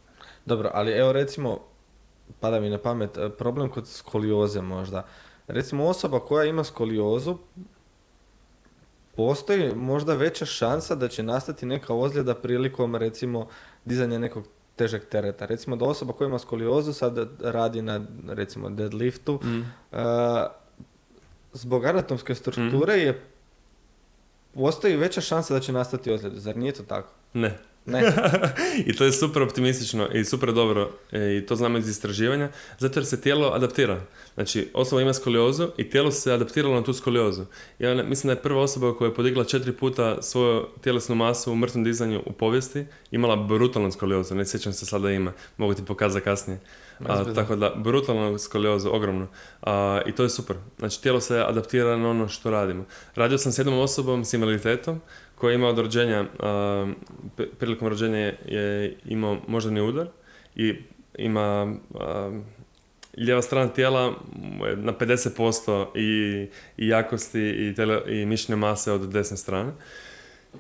Dobro, 0.47 0.71
ali 0.75 0.93
evo 0.93 1.13
recimo, 1.13 1.59
pada 2.41 2.61
mi 2.61 2.71
na 2.71 2.79
pamet, 2.79 3.17
e, 3.17 3.31
problem 3.31 3.71
kod 3.71 3.89
skolioze 3.89 4.63
možda. 4.63 5.07
Recimo 5.47 5.87
osoba 5.87 6.21
koja 6.21 6.45
ima 6.45 6.65
skoliozu, 6.65 7.39
postoji 9.17 9.75
možda 9.75 10.15
veća 10.15 10.47
šansa 10.47 10.95
da 10.95 11.09
će 11.09 11.23
nastati 11.23 11.67
neka 11.67 11.95
ozljeda 11.95 12.35
prilikom 12.35 12.97
recimo 12.97 13.49
dizanja 13.85 14.19
nekog 14.19 14.45
težeg 14.79 15.05
tereta. 15.11 15.47
Recimo 15.47 15.77
da 15.77 15.85
osoba 15.85 16.13
koja 16.13 16.29
ima 16.29 16.39
skoliozu 16.39 16.93
sad 16.93 17.19
radi 17.41 17.83
na 17.83 18.01
recimo 18.29 18.71
deadliftu, 18.71 19.41
e, 19.93 19.97
zbog 21.53 21.85
anatomske 21.85 22.35
strukture 22.35 22.95
je 22.95 23.23
postoji 24.55 24.97
veća 24.97 25.21
šansa 25.21 25.55
da 25.55 25.61
će 25.61 25.73
nastati 25.73 26.13
ozljeda. 26.13 26.41
Zar 26.41 26.57
nije 26.57 26.73
to 26.73 26.83
tako? 26.83 27.09
Ne. 27.33 27.59
Ne. 27.89 28.13
I 28.89 28.97
to 28.97 29.05
je 29.05 29.13
super 29.13 29.43
optimistično 29.43 30.09
i 30.15 30.25
super 30.25 30.53
dobro 30.53 30.91
e, 31.13 31.37
i 31.37 31.47
to 31.47 31.57
znamo 31.57 31.79
iz 31.79 31.89
istraživanja, 31.89 32.49
zato 32.79 33.01
jer 33.01 33.07
se 33.07 33.21
tijelo 33.21 33.51
adaptira. 33.55 34.01
Znači, 34.35 34.71
osoba 34.75 35.03
ima 35.03 35.15
skoliozu 35.15 35.69
i 35.77 35.91
tijelo 35.91 36.11
se 36.11 36.33
adaptiralo 36.33 36.75
na 36.75 36.85
tu 36.85 36.93
skoliozu. 36.93 37.45
Ja 37.79 38.03
mislim 38.03 38.29
da 38.29 38.33
je 38.33 38.43
prva 38.43 38.63
osoba 38.63 38.95
koja 38.95 39.09
je 39.09 39.15
podigla 39.15 39.45
četiri 39.45 39.73
puta 39.73 40.23
svoju 40.23 40.67
tjelesnu 40.83 41.15
masu 41.15 41.53
u 41.53 41.57
mrtvom 41.57 41.85
dizanju 41.85 42.23
u 42.27 42.33
povijesti 42.33 42.87
imala 43.11 43.37
brutalnu 43.37 43.93
skoliozu, 43.93 44.35
ne 44.35 44.47
sjećam 44.47 44.73
se 44.73 44.87
sada 44.87 45.11
ima, 45.11 45.33
mogu 45.57 45.75
ti 45.75 45.85
pokazati 45.85 46.25
kasnije. 46.25 46.61
A, 47.07 47.35
tako 47.35 47.57
da, 47.57 47.75
brutalnu 47.77 48.39
skoliozu, 48.39 48.91
ogromnu. 48.93 49.27
A, 49.63 50.01
I 50.07 50.13
to 50.13 50.23
je 50.23 50.29
super. 50.29 50.57
Znači, 50.79 51.03
tijelo 51.03 51.21
se 51.21 51.41
adaptira 51.41 51.97
na 51.97 52.11
ono 52.11 52.29
što 52.29 52.51
radimo. 52.51 52.85
Radio 53.15 53.39
sam 53.39 53.53
s 53.53 53.59
jednom 53.59 53.79
osobom 53.79 54.25
s 54.25 54.33
invaliditetom 54.33 55.01
koja 55.39 55.55
ima 55.55 55.69
od 55.69 55.79
rođenja, 55.79 56.25
pri- 57.37 57.49
prilikom 57.59 57.89
rođenja 57.89 58.19
je- 58.19 58.39
je 58.47 58.97
imao 59.07 59.39
moždani 59.49 59.81
udar 59.81 60.07
i 60.57 60.75
ima 61.19 61.75
a, 61.95 62.41
lijeva 63.17 63.43
strana 63.43 63.69
tijela 63.69 64.15
je 64.69 64.77
na 64.77 64.93
50% 64.93 65.87
i, 65.95 66.47
i 66.77 66.89
jakosti 66.89 67.41
i, 67.41 67.75
tele, 67.75 68.03
i 68.09 68.27
mase 68.57 68.93
od 68.93 69.09
desne 69.13 69.37
strane. 69.37 69.73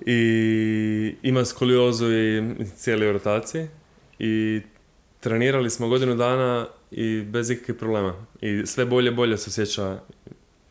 I 0.06 1.14
ima 1.22 1.44
skoliozu 1.44 2.12
i 2.12 2.42
cijeli 2.76 3.12
rotacije 3.12 3.68
i 4.18 4.60
trenirali 5.20 5.70
smo 5.70 5.88
godinu 5.88 6.14
dana 6.14 6.66
i 6.90 7.22
bez 7.22 7.50
ikakvih 7.50 7.76
problema. 7.76 8.26
I 8.40 8.66
sve 8.66 8.84
bolje 8.84 9.10
bolje 9.10 9.36
se 9.36 9.48
osjeća. 9.48 10.00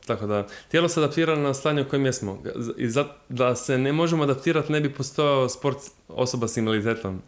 Tako 0.07 0.27
da, 0.27 0.47
tijelo 0.71 0.89
se 0.89 0.99
adaptira 0.99 1.35
na 1.35 1.53
stanje 1.53 1.81
u 1.81 1.89
kojem 1.89 2.05
jesmo. 2.05 2.43
I 2.77 2.89
za, 2.89 3.05
da 3.29 3.55
se 3.55 3.77
ne 3.77 3.93
možemo 3.93 4.23
adaptirati, 4.23 4.71
ne 4.71 4.81
bi 4.81 4.93
postojao 4.93 5.49
sport 5.49 5.77
osoba 6.07 6.47
s 6.47 6.57
invaliditetom. 6.57 7.21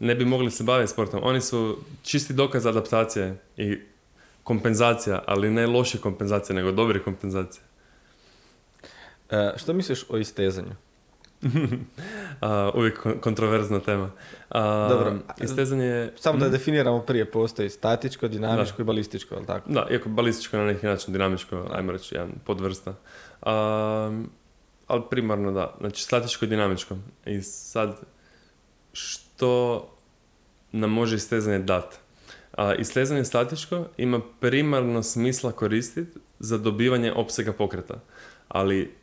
Ne 0.00 0.14
bi 0.14 0.24
mogli 0.24 0.50
se 0.50 0.64
baviti 0.64 0.92
sportom. 0.92 1.20
Oni 1.22 1.40
su 1.40 1.78
čisti 2.02 2.32
dokaz 2.32 2.66
adaptacije 2.66 3.38
i 3.56 3.78
kompenzacija, 4.42 5.22
ali 5.26 5.50
ne 5.50 5.66
loše 5.66 5.98
kompenzacije, 5.98 6.56
nego 6.56 6.72
dobre 6.72 7.02
kompenzacije. 7.02 7.62
E, 9.30 9.52
što 9.56 9.72
misliš 9.72 10.04
o 10.08 10.18
istezanju? 10.18 10.74
A, 12.40 12.70
uvijek 12.74 13.00
kon- 13.00 13.20
kontroverzna 13.20 13.80
tema. 13.80 14.10
A, 14.50 14.88
Dobro. 14.88 15.12
Istezanje 15.40 15.84
je... 15.84 16.12
Samo 16.16 16.38
da 16.38 16.44
Mhm. 16.44 16.52
definiramo 16.52 17.00
prije, 17.00 17.24
postoji 17.24 17.70
statičko, 17.70 18.28
dinamičko 18.28 18.82
i 18.82 18.86
balističko, 18.86 19.34
jel 19.34 19.44
tako? 19.44 19.70
Da, 19.70 19.86
iako 19.90 20.08
balističko 20.08 20.56
na 20.56 20.64
neki 20.64 20.86
način, 20.86 21.12
dinamičko, 21.12 21.68
ajmo 21.72 21.92
reći, 21.92 22.14
jedan 22.14 22.32
podvrsta. 22.44 22.90
Um, 22.90 24.30
ali 24.86 25.02
primarno 25.10 25.52
da, 25.52 25.74
znači 25.80 26.02
statičko 26.02 26.44
i 26.44 26.48
dinamičko. 26.48 26.96
I 27.26 27.42
sad, 27.42 27.96
što 28.92 29.84
nam 30.72 30.90
može 30.90 31.16
istezanje 31.16 31.58
dati? 31.58 31.96
A, 32.52 32.74
istezanje 32.74 33.24
statičko 33.24 33.84
ima 33.96 34.20
primarno 34.40 35.02
smisla 35.02 35.52
koristiti 35.52 36.10
za 36.38 36.58
dobivanje 36.58 37.12
opsega 37.12 37.52
pokreta, 37.52 37.94
ali 38.48 38.94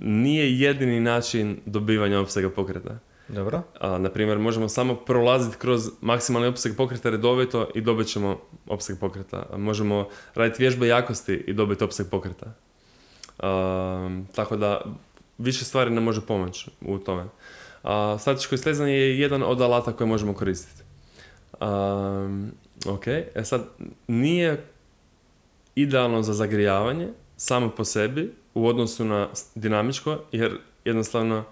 nije 0.00 0.58
jedini 0.58 1.00
način 1.00 1.60
dobivanja 1.66 2.20
opsega 2.20 2.50
pokreta. 2.50 2.98
Dobro. 3.28 3.62
A, 3.80 3.98
na 3.98 4.10
primjer, 4.10 4.38
možemo 4.38 4.68
samo 4.68 4.94
prolaziti 4.94 5.56
kroz 5.56 5.90
maksimalni 6.00 6.48
opseg 6.48 6.76
pokreta 6.76 7.10
redovito 7.10 7.68
i 7.74 7.80
dobit 7.80 8.06
ćemo 8.06 8.40
opseg 8.66 8.98
pokreta. 9.00 9.46
A 9.52 9.56
Možemo 9.56 10.08
raditi 10.34 10.62
vježbe 10.62 10.86
jakosti 10.86 11.34
i 11.34 11.52
dobiti 11.52 11.84
opseg 11.84 12.06
pokreta. 12.10 12.52
Um, 13.42 14.28
tako 14.34 14.56
da, 14.56 14.80
više 15.38 15.64
stvari 15.64 15.90
nam 15.90 16.04
može 16.04 16.20
pomoći 16.20 16.70
u 16.80 16.98
tome. 16.98 17.24
A, 17.82 18.16
statičko 18.20 18.54
istezanje 18.54 18.92
je 18.92 19.20
jedan 19.20 19.42
od 19.42 19.60
alata 19.60 19.92
koje 19.92 20.06
možemo 20.06 20.34
koristiti. 20.34 20.82
Um, 21.60 22.52
ok, 22.86 23.06
e 23.06 23.44
sad, 23.44 23.64
nije 24.06 24.64
idealno 25.74 26.22
za 26.22 26.32
zagrijavanje 26.32 27.08
samo 27.40 27.70
po 27.70 27.84
sebi 27.84 28.32
u 28.54 28.66
odnosu 28.66 29.04
na 29.04 29.28
dinamičko, 29.54 30.18
jer 30.32 30.58
jednostavno 30.84 31.44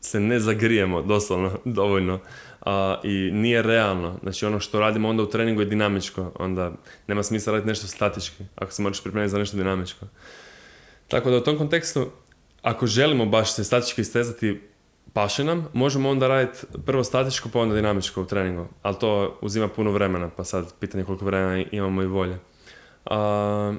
se 0.00 0.20
ne 0.20 0.40
zagrijemo 0.40 1.02
doslovno 1.02 1.58
dovoljno 1.80 2.18
a, 2.60 3.00
i 3.04 3.30
nije 3.32 3.62
realno. 3.62 4.18
Znači 4.22 4.46
ono 4.46 4.60
što 4.60 4.80
radimo 4.80 5.08
onda 5.08 5.22
u 5.22 5.26
treningu 5.30 5.60
je 5.60 5.66
dinamičko, 5.66 6.32
onda 6.38 6.72
nema 7.06 7.22
smisla 7.22 7.52
raditi 7.52 7.68
nešto 7.68 7.86
statički 7.86 8.44
ako 8.56 8.72
se 8.72 8.82
moraš 8.82 9.02
pripremiti 9.02 9.30
za 9.30 9.38
nešto 9.38 9.56
dinamičko. 9.56 10.06
Tako 11.08 11.30
da 11.30 11.36
u 11.36 11.40
tom 11.40 11.58
kontekstu, 11.58 12.06
ako 12.62 12.86
želimo 12.86 13.26
baš 13.26 13.54
se 13.54 13.64
statički 13.64 14.00
istezati 14.00 14.60
paše 15.12 15.44
nam, 15.44 15.68
možemo 15.72 16.10
onda 16.10 16.28
raditi 16.28 16.58
prvo 16.86 17.04
statičko 17.04 17.48
pa 17.52 17.60
onda 17.60 17.74
dinamičko 17.74 18.22
u 18.22 18.26
treningu, 18.26 18.66
ali 18.82 18.96
to 19.00 19.38
uzima 19.40 19.68
puno 19.68 19.90
vremena, 19.90 20.30
pa 20.36 20.44
sad 20.44 20.74
pitanje 20.80 21.04
koliko 21.04 21.24
vremena 21.24 21.64
imamo 21.72 22.02
i 22.02 22.06
volje. 22.06 22.38
A, 23.06 23.74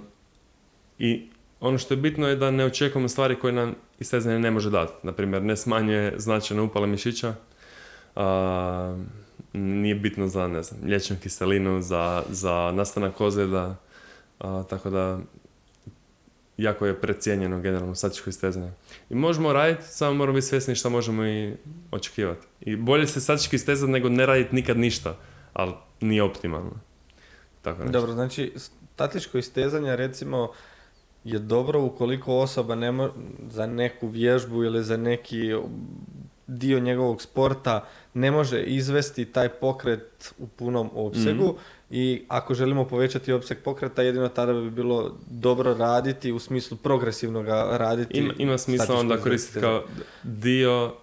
I 0.99 1.34
ono 1.59 1.77
što 1.77 1.93
je 1.93 1.97
bitno 1.97 2.27
je 2.27 2.35
da 2.35 2.51
ne 2.51 2.65
očekujemo 2.65 3.09
stvari 3.09 3.39
koje 3.39 3.53
nam 3.53 3.75
istezanje 3.99 4.39
ne 4.39 4.51
može 4.51 4.69
dati. 4.69 4.93
Naprimjer, 5.03 5.43
ne 5.43 5.55
smanjuje 5.55 6.13
značajno 6.17 6.63
upale 6.63 6.87
mišića, 6.87 7.33
a, 8.15 8.97
nije 9.53 9.95
bitno 9.95 10.27
za, 10.27 10.47
ne 10.47 10.63
znam, 10.63 10.79
liječnu 10.83 11.15
kiselinu, 11.23 11.81
za, 11.81 12.23
za 12.29 12.71
nastanak 12.75 13.21
ozljeda, 13.21 13.75
a, 14.39 14.63
tako 14.69 14.89
da 14.89 15.19
jako 16.57 16.85
je 16.85 17.01
precijenjeno 17.01 17.59
generalno 17.59 17.95
statičko 17.95 18.29
istezanje. 18.29 18.71
I 19.09 19.15
možemo 19.15 19.53
raditi, 19.53 19.83
samo 19.83 20.13
moramo 20.13 20.35
biti 20.35 20.47
svjesni 20.47 20.75
što 20.75 20.89
možemo 20.89 21.25
i 21.25 21.53
očekivati. 21.91 22.47
I 22.61 22.75
bolje 22.75 23.07
se 23.07 23.21
statički 23.21 23.55
istezati 23.55 23.91
nego 23.91 24.09
ne 24.09 24.25
raditi 24.25 24.55
nikad 24.55 24.77
ništa, 24.77 25.17
ali 25.53 25.73
nije 26.01 26.23
optimalno. 26.23 26.79
Tako 27.61 27.79
nešto. 27.79 27.91
Dobro, 27.91 28.13
znači 28.13 28.53
statičko 28.93 29.37
istezanje 29.37 29.95
recimo 29.95 30.51
je 31.25 31.39
dobro 31.39 31.81
ukoliko 31.81 32.35
osoba 32.35 32.75
ne 32.75 32.87
mo- 32.89 33.11
za 33.47 33.65
neku 33.67 34.07
vježbu 34.07 34.63
ili 34.63 34.83
za 34.83 34.97
neki 34.97 35.51
dio 36.47 36.79
njegovog 36.79 37.21
sporta 37.21 37.83
ne 38.13 38.31
može 38.31 38.61
izvesti 38.61 39.25
taj 39.25 39.49
pokret 39.49 40.33
u 40.37 40.47
punom 40.47 40.89
opsegu 40.95 41.43
Mhm. 41.45 41.57
i 41.91 42.23
ako 42.27 42.53
želimo 42.53 42.85
povećati 42.85 43.33
opseg 43.33 43.57
pokreta 43.59 44.01
jedino 44.01 44.29
tada 44.29 44.53
bi 44.53 44.69
bilo 44.71 45.11
dobro 45.21 45.73
raditi 45.73 46.31
u 46.31 46.39
smislu 46.39 46.77
progresivnog 46.77 47.45
raditi. 47.71 48.17
Ima, 48.17 48.33
ima 48.37 48.57
smisla 48.57 48.95
onda 48.95 49.17
koristiti 49.17 49.59
kao 49.59 49.83
dio, 50.23 50.93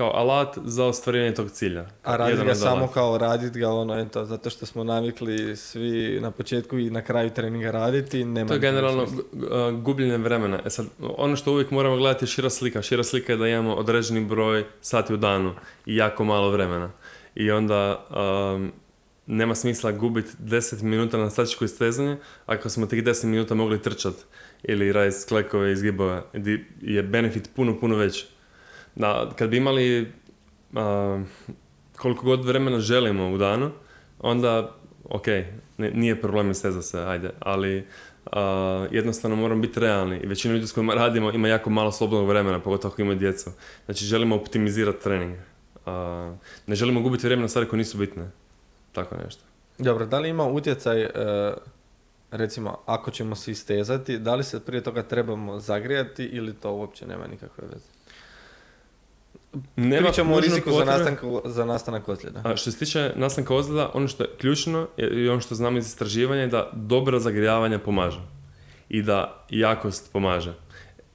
kao 0.00 0.12
alat 0.14 0.58
za 0.64 0.84
ostvarenje 0.84 1.34
tog 1.34 1.50
cilja. 1.50 1.86
A 2.02 2.16
raditi 2.16 2.32
Jedan 2.32 2.46
ga 2.46 2.54
samo 2.54 2.76
alata. 2.76 2.92
kao 2.92 3.18
raditi 3.18 3.60
ga 3.60 3.68
ono, 3.68 4.00
eto, 4.00 4.24
zato 4.24 4.50
što 4.50 4.66
smo 4.66 4.84
navikli 4.84 5.56
svi 5.56 6.18
na 6.20 6.30
početku 6.30 6.78
i 6.78 6.90
na 6.90 7.02
kraju 7.02 7.30
treninga 7.30 7.70
raditi, 7.70 8.24
nema 8.24 8.48
To 8.48 8.54
je 8.54 8.60
generalno 8.60 9.06
gubljenje 9.82 10.16
vremena. 10.16 10.60
E 10.66 10.70
sad, 10.70 10.86
ono 11.16 11.36
što 11.36 11.52
uvijek 11.52 11.70
moramo 11.70 11.96
gledati 11.96 12.24
je 12.24 12.28
šira 12.28 12.50
slika. 12.50 12.82
Šira 12.82 13.04
slika 13.04 13.32
je 13.32 13.36
da 13.36 13.48
imamo 13.48 13.74
određeni 13.74 14.24
broj 14.24 14.64
sati 14.80 15.14
u 15.14 15.16
danu 15.16 15.54
i 15.86 15.96
jako 15.96 16.24
malo 16.24 16.50
vremena. 16.50 16.90
I 17.34 17.50
onda 17.50 18.06
um, 18.54 18.72
nema 19.26 19.54
smisla 19.54 19.92
gubiti 19.92 20.30
10 20.42 20.82
minuta 20.82 21.18
na 21.18 21.30
statičko 21.30 21.64
istezanje 21.64 22.16
ako 22.46 22.68
smo 22.68 22.86
tih 22.86 23.04
10 23.04 23.26
minuta 23.26 23.54
mogli 23.54 23.82
trčati 23.82 24.22
ili 24.62 24.92
raditi 24.92 25.20
sklekove 25.20 25.72
i 25.72 25.76
zgibove 25.76 26.22
gdje 26.32 26.64
je 26.82 27.02
benefit 27.02 27.50
puno, 27.56 27.80
puno 27.80 27.96
veći. 27.96 28.26
Da, 28.94 29.30
kad 29.38 29.50
bi 29.50 29.56
imali 29.56 30.12
um, 30.72 31.26
koliko 31.96 32.24
god 32.24 32.44
vremena 32.44 32.80
želimo 32.80 33.30
u 33.30 33.38
danu, 33.38 33.70
onda 34.18 34.76
ok, 35.04 35.26
nije 35.78 36.20
problem 36.20 36.50
istezati 36.50 36.86
se, 36.86 37.00
ajde, 37.00 37.30
ali 37.40 37.86
a, 38.26 38.86
jednostavno 38.90 39.36
moramo 39.36 39.60
biti 39.60 39.80
realni 39.80 40.16
i 40.16 40.26
većina 40.26 40.54
ljudi 40.54 40.66
s 40.66 40.72
kojima 40.72 40.94
radimo 40.94 41.32
ima 41.32 41.48
jako 41.48 41.70
malo 41.70 41.92
slobodnog 41.92 42.28
vremena, 42.28 42.60
pogotovo 42.60 42.92
ako 42.92 43.02
imaju 43.02 43.18
djecu. 43.18 43.50
Znači 43.84 44.04
želimo 44.04 44.36
optimizirati 44.36 45.02
trening. 45.02 45.36
A, 45.86 46.34
ne 46.66 46.74
želimo 46.74 47.00
gubiti 47.00 47.26
vrijeme 47.26 47.42
na 47.42 47.48
stvari 47.48 47.68
koje 47.68 47.78
nisu 47.78 47.98
bitne. 47.98 48.30
Tako 48.92 49.16
nešto. 49.24 49.42
Dobro, 49.78 50.06
da 50.06 50.18
li 50.18 50.28
ima 50.28 50.44
utjecaj, 50.44 51.02
e, 51.02 51.10
recimo, 52.30 52.78
ako 52.86 53.10
ćemo 53.10 53.34
se 53.34 53.50
istezati, 53.50 54.18
da 54.18 54.34
li 54.34 54.44
se 54.44 54.60
prije 54.60 54.82
toga 54.82 55.02
trebamo 55.02 55.60
zagrijati 55.60 56.24
ili 56.24 56.54
to 56.54 56.72
uopće 56.72 57.06
nema 57.06 57.26
nikakve 57.26 57.64
veze? 57.72 57.99
Nema 59.76 60.08
Pričamo 60.08 60.34
o 60.34 60.40
riziku 60.40 60.72
za, 60.72 60.84
nastanku, 60.84 61.42
za 61.44 61.64
nastanak 61.64 62.08
ozljeda. 62.08 62.42
A 62.44 62.56
što 62.56 62.70
se 62.70 62.78
tiče 62.78 63.12
nastanka 63.16 63.54
ozljeda, 63.54 63.90
ono 63.94 64.08
što 64.08 64.22
je 64.22 64.30
ključno 64.38 64.88
je- 64.96 65.24
i 65.24 65.28
ono 65.28 65.40
što 65.40 65.54
znamo 65.54 65.78
iz 65.78 65.86
istraživanja 65.86 66.40
je 66.40 66.46
da 66.46 66.70
dobro 66.72 67.18
zagrijavanje 67.18 67.78
pomaže. 67.78 68.20
I 68.88 69.02
da 69.02 69.44
jakost 69.50 70.12
pomaže. 70.12 70.54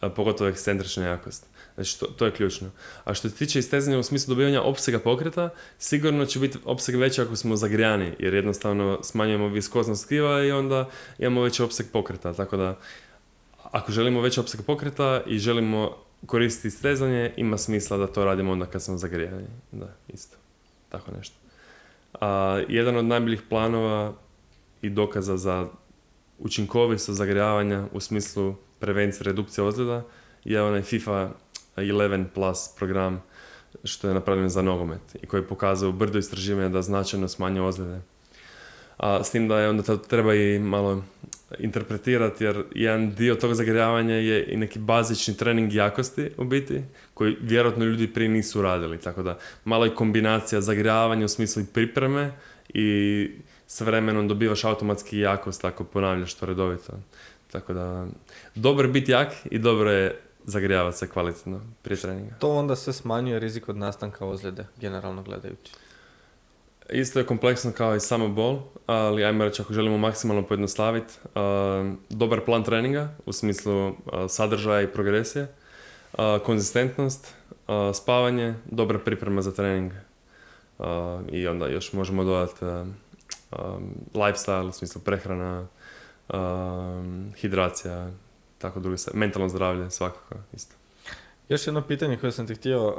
A 0.02 0.10
pogotovo 0.10 0.50
ekscentrična 0.50 1.06
jakost. 1.06 1.46
Znači, 1.76 2.00
to, 2.00 2.06
to 2.06 2.26
je 2.26 2.32
ključno. 2.32 2.70
A 3.04 3.14
što 3.14 3.30
se 3.30 3.36
tiče 3.36 3.60
istezanja 3.60 4.00
u 4.00 4.04
smislu 4.04 4.32
dobivanja 4.36 4.62
opsega 4.62 5.00
pokreta, 5.00 5.50
sigurno 5.78 6.26
će 6.26 6.40
biti 6.40 6.58
opseg 6.66 6.96
veći 6.96 7.22
ako 7.22 7.36
smo 7.36 7.56
zagrijani, 7.56 8.14
jer 8.20 8.34
jednostavno 8.34 9.00
smanjujemo 9.04 9.48
viskoznost 9.48 10.06
tkiva 10.06 10.44
i 10.44 10.52
onda 10.52 10.90
imamo 11.20 11.42
veći 11.42 11.64
opseg 11.64 11.86
pokreta. 11.94 12.34
Tako 12.34 12.58
da, 12.58 12.78
ako 13.72 13.92
želimo 13.92 14.22
veći 14.22 14.40
opseg 14.40 14.62
pokreta 14.62 15.22
i 15.28 15.40
želimo 15.40 16.05
koristiti 16.26 16.68
istezanje, 16.68 17.34
ima 17.38 17.58
smisla 17.58 17.98
da 17.98 18.08
to 18.08 18.26
radimo 18.26 18.52
onda 18.52 18.66
kad 18.66 18.82
smo 18.82 18.98
zagrijani. 18.98 19.48
Da, 19.72 19.96
isto. 20.08 20.38
Tako 20.90 21.12
nešto. 21.18 21.36
A, 22.22 22.62
jedan 22.68 22.98
od 22.98 23.06
najboljih 23.06 23.42
planova 23.50 24.14
i 24.82 24.90
dokaza 24.90 25.38
za 25.38 25.68
učinkovitost 26.40 27.10
zagrijavanja 27.10 27.88
u 27.92 28.00
smislu 28.00 28.56
prevencije 28.80 29.24
redukcije 29.24 29.66
ozljeda 29.66 30.04
je 30.44 30.62
onaj 30.62 30.82
FIFA 30.82 31.30
11 31.76 32.26
Plus 32.34 32.70
program 32.78 33.24
što 33.84 34.08
je 34.08 34.14
napravljen 34.14 34.50
za 34.50 34.62
nogomet 34.62 35.02
i 35.22 35.26
koji 35.26 35.42
je 35.42 35.48
pokazao 35.48 35.92
brdo 35.92 36.20
istraživanja 36.20 36.70
da 36.70 36.82
značajno 36.82 37.28
smanjuje 37.28 37.68
ozljede. 37.68 38.02
A 38.98 39.24
s 39.24 39.32
tim 39.32 39.48
da 39.48 39.60
je 39.60 39.70
onda 39.70 39.98
treba 39.98 40.34
i 40.36 40.60
malo 40.60 41.04
interpretirati 41.60 42.44
jer 42.44 42.64
jedan 42.76 43.16
dio 43.16 43.36
tog 43.36 43.54
zagrijavanja 43.54 44.16
je 44.16 44.46
i 44.54 44.58
neki 44.58 44.80
bazični 44.80 45.38
trening 45.38 45.74
jakosti 45.74 46.32
u 46.38 46.44
biti 46.44 46.82
koji 47.14 47.38
vjerojatno 47.42 47.86
ljudi 47.86 48.14
prije 48.14 48.30
nisu 48.30 48.62
radili. 48.62 49.00
Tako 49.00 49.24
da 49.24 49.38
malo 49.66 49.86
je 49.86 49.96
kombinacija 49.96 50.62
zagrijavanja 50.62 51.26
u 51.26 51.28
smislu 51.28 51.64
pripreme 51.74 52.32
i 52.74 53.30
s 53.68 53.82
vremenom 53.82 54.28
dobivaš 54.28 54.64
automatski 54.64 55.20
jakost 55.20 55.66
ako 55.66 55.84
ponavljaš 55.84 56.34
to 56.34 56.46
redovito. 56.46 56.94
Tako 57.52 57.74
da 57.74 58.08
dobro 58.56 58.88
je 58.88 58.92
biti 58.92 59.12
jak 59.12 59.34
i 59.52 59.60
dobro 59.60 59.92
je 59.92 60.20
zagrijavati 60.46 60.98
se 60.98 61.10
kvalitetno 61.10 61.62
prije 61.82 61.98
treninga. 61.98 62.36
To 62.40 62.50
onda 62.50 62.76
se 62.76 62.94
smanjuje 62.94 63.40
rizik 63.40 63.70
od 63.70 63.78
nastanka 63.78 64.26
ozljede, 64.26 64.66
generalno 64.78 65.24
gledajući. 65.24 65.72
Isto 66.90 67.20
je 67.20 67.26
kompleksno 67.26 67.72
kao 67.72 67.96
i 67.96 68.00
samo 68.00 68.28
bol, 68.28 68.60
ali 68.86 69.26
ajmo 69.26 69.44
reći 69.44 69.62
ako 69.62 69.74
želimo 69.74 69.98
maksimalno 69.98 70.44
pojednostaviti, 70.44 71.14
uh, 71.26 71.42
dobar 72.10 72.42
plan 72.46 72.64
treninga 72.64 73.10
u 73.26 73.34
smislu 73.34 73.88
uh, 73.88 73.96
sadržaja 74.30 74.82
i 74.82 74.88
progresije, 74.88 75.48
uh, 76.14 76.20
konzistentnost, 76.46 77.34
spavanje, 77.94 78.54
dobra 78.66 79.00
priprema 79.00 79.42
za 79.42 79.52
trening 79.52 79.92
i 81.32 81.48
onda 81.48 81.68
još 81.68 81.94
možemo 81.94 82.24
dodati 82.24 82.66
lifestyle 84.14 84.70
u 84.70 84.72
smislu 84.72 85.02
prehrana, 85.02 85.68
hidracija, 87.36 88.12
tako 88.58 88.80
druge 88.80 88.98
mentalno 89.14 89.50
zdravlje 89.50 89.90
svakako 89.92 90.36
isto. 90.54 90.76
Još 91.50 91.68
jedno 91.68 91.82
pitanje 91.82 92.18
koje 92.18 92.32
sam 92.32 92.48
ti 92.48 92.56
htio 92.56 92.96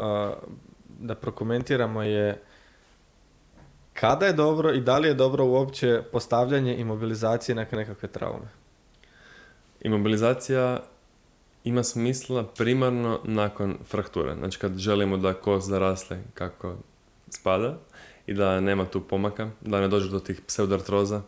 da 0.99 1.15
prokomentiramo 1.15 2.03
je 2.03 2.43
kada 4.01 4.27
je 4.27 4.33
dobro 4.33 4.73
i 4.73 4.81
da 4.81 4.99
li 4.99 5.09
je 5.09 5.15
dobro 5.15 5.45
uopće 5.45 6.03
postavljanje 6.13 6.77
imobilizacije 6.77 7.55
nakon 7.55 7.79
nekakve 7.79 8.09
traume? 8.09 8.49
Imobilizacija 9.81 10.81
ima 11.65 11.83
smisla 11.83 12.45
primarno 12.45 13.21
nakon 13.25 13.79
frakture. 13.89 14.35
Znači 14.35 14.59
kad 14.59 14.77
želimo 14.79 15.17
da 15.17 15.35
kost 15.35 15.69
zarasle 15.69 16.19
kako 16.35 16.75
spada 17.29 17.79
i 18.27 18.35
da 18.35 18.61
nema 18.61 18.85
tu 18.85 19.01
pomaka, 19.01 19.51
da 19.61 19.81
ne 19.81 19.89
dođe 19.89 20.11
do 20.11 20.21
tih 20.21 20.41
pseudartroza 20.47 21.23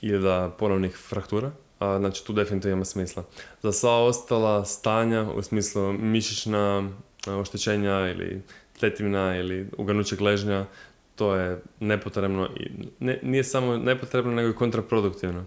ili 0.00 0.22
da 0.22 0.50
ponovnih 0.58 0.96
fraktura. 0.96 1.50
Znači 1.78 2.26
tu 2.26 2.32
definitivno 2.32 2.76
ima 2.76 2.84
smisla. 2.84 3.24
Za 3.62 3.72
sva 3.72 4.04
ostala 4.04 4.64
stanja 4.64 5.22
u 5.34 5.42
smislu 5.42 5.92
mišićna 5.92 6.90
oštećenja 7.26 8.08
ili 8.08 8.42
tetivna 8.82 9.36
ili 9.36 9.66
uganućeg 9.78 10.20
ležnja, 10.20 10.66
to 11.16 11.34
je 11.34 11.62
nepotrebno 11.80 12.48
i 12.56 12.70
ne, 13.00 13.18
nije 13.22 13.44
samo 13.44 13.76
nepotrebno 13.76 14.32
nego 14.32 14.48
i 14.48 14.54
kontraproduktivno 14.54 15.46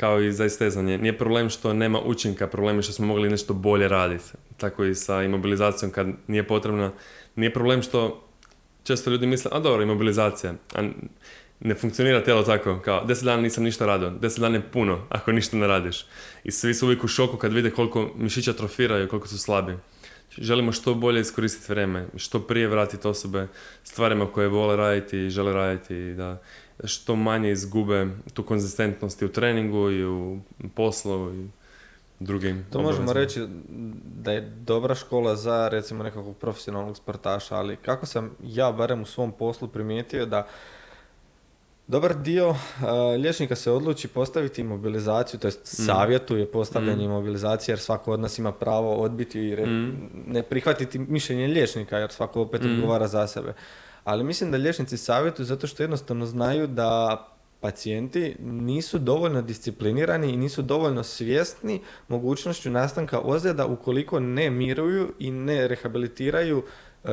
kao 0.00 0.20
i 0.20 0.32
za 0.32 0.44
istezanje. 0.44 0.98
Nije 0.98 1.18
problem 1.18 1.50
što 1.50 1.72
nema 1.74 2.00
učinka, 2.00 2.46
problem 2.46 2.76
je 2.76 2.82
što 2.82 2.92
smo 2.92 3.06
mogli 3.06 3.30
nešto 3.30 3.54
bolje 3.54 3.88
raditi. 3.88 4.24
Tako 4.56 4.84
i 4.84 4.94
sa 4.94 5.22
imobilizacijom 5.22 5.92
kad 5.92 6.06
nije 6.26 6.46
potrebna. 6.46 6.92
Nije 7.36 7.52
problem 7.52 7.82
što 7.82 8.28
često 8.84 9.10
ljudi 9.10 9.26
misle, 9.26 9.50
a 9.54 9.58
dobro, 9.58 9.82
imobilizacija. 9.82 10.54
A 10.74 10.88
ne 11.60 11.74
funkcionira 11.74 12.24
tijelo 12.24 12.42
tako, 12.42 12.80
kao 12.84 13.04
deset 13.04 13.24
dana 13.24 13.42
nisam 13.42 13.64
ništa 13.64 13.86
radio, 13.86 14.10
deset 14.10 14.40
dana 14.40 14.56
je 14.56 14.70
puno 14.72 15.06
ako 15.08 15.32
ništa 15.32 15.56
ne 15.56 15.66
radiš. 15.66 16.06
I 16.44 16.50
svi 16.50 16.74
su 16.74 16.86
uvijek 16.86 17.04
u 17.04 17.08
šoku 17.08 17.36
kad 17.36 17.52
vide 17.52 17.70
koliko 17.70 18.10
mišića 18.16 18.50
atrofiraju, 18.50 19.08
koliko 19.08 19.28
su 19.28 19.38
slabi. 19.38 19.76
Želimo 20.40 20.72
što 20.72 20.94
bolje 20.94 21.20
iskoristiti 21.20 21.72
vrijeme, 21.72 22.06
što 22.16 22.40
prije 22.40 22.68
vratiti 22.68 23.08
osobe 23.08 23.48
stvarima 23.84 24.32
koje 24.32 24.48
vole 24.48 24.76
raditi 24.76 25.18
i 25.18 25.30
žele 25.30 25.52
raditi 25.52 25.96
i 25.96 26.14
da 26.14 26.42
što 26.84 27.16
manje 27.16 27.50
izgube 27.50 28.06
tu 28.34 28.42
konzistentnost 28.42 29.22
i 29.22 29.24
u 29.24 29.32
treningu 29.32 29.90
i 29.90 30.04
u 30.04 30.38
poslu 30.74 31.34
i 31.34 31.48
drugim 32.20 32.66
To 32.70 32.82
možemo 32.82 33.10
obavezama. 33.10 33.20
reći 33.20 33.46
da 34.22 34.32
je 34.32 34.40
dobra 34.40 34.94
škola 34.94 35.36
za 35.36 35.68
recimo 35.68 36.04
nekakvog 36.04 36.36
profesionalnog 36.36 36.96
sportaša, 36.96 37.56
ali 37.56 37.76
kako 37.76 38.06
sam 38.06 38.30
ja 38.42 38.72
barem 38.72 39.02
u 39.02 39.06
svom 39.06 39.32
poslu 39.32 39.68
primijetio 39.68 40.26
da 40.26 40.46
dobar 41.90 42.14
dio 42.16 42.54
a, 42.80 42.92
liječnika 43.18 43.56
se 43.56 43.70
odluči 43.70 44.08
postaviti 44.08 44.60
imobilizaciju, 44.60 45.40
to 45.40 45.46
jest 45.46 45.60
savjetuje 45.62 46.46
postavljanje 46.46 46.96
Mm. 46.98 47.10
imobilizacije 47.10 47.72
jer 47.72 47.78
svako 47.78 48.12
od 48.12 48.20
nas 48.20 48.38
ima 48.38 48.52
pravo 48.52 48.94
odbiti 48.94 49.40
i 49.40 49.56
re- 49.56 49.66
Mm. 49.66 49.96
ne 50.26 50.42
prihvatiti 50.42 50.98
mišljenje 50.98 51.46
liječnika 51.46 51.98
jer 51.98 52.10
svako 52.10 52.42
opet 52.42 52.62
Mm. 52.62 52.70
odgovara 52.70 53.08
za 53.08 53.26
sebe. 53.26 53.54
Ali 54.04 54.24
mislim 54.24 54.50
da 54.50 54.56
liječnici 54.56 54.96
savjetuju 54.96 55.46
zato 55.46 55.66
što 55.66 55.82
jednostavno 55.82 56.26
znaju 56.26 56.66
da 56.66 57.26
pacijenti 57.60 58.36
nisu 58.40 58.98
dovoljno 58.98 59.42
disciplinirani 59.42 60.30
i 60.30 60.36
nisu 60.36 60.62
dovoljno 60.62 61.02
svjesni 61.02 61.80
mogućnošću 62.08 62.70
nastanka 62.70 63.20
ozljeda 63.20 63.66
ukoliko 63.66 64.20
ne 64.20 64.50
miruju 64.50 65.12
i 65.18 65.30
ne 65.30 65.68
rehabilitiraju 65.68 66.62
e, 67.04 67.08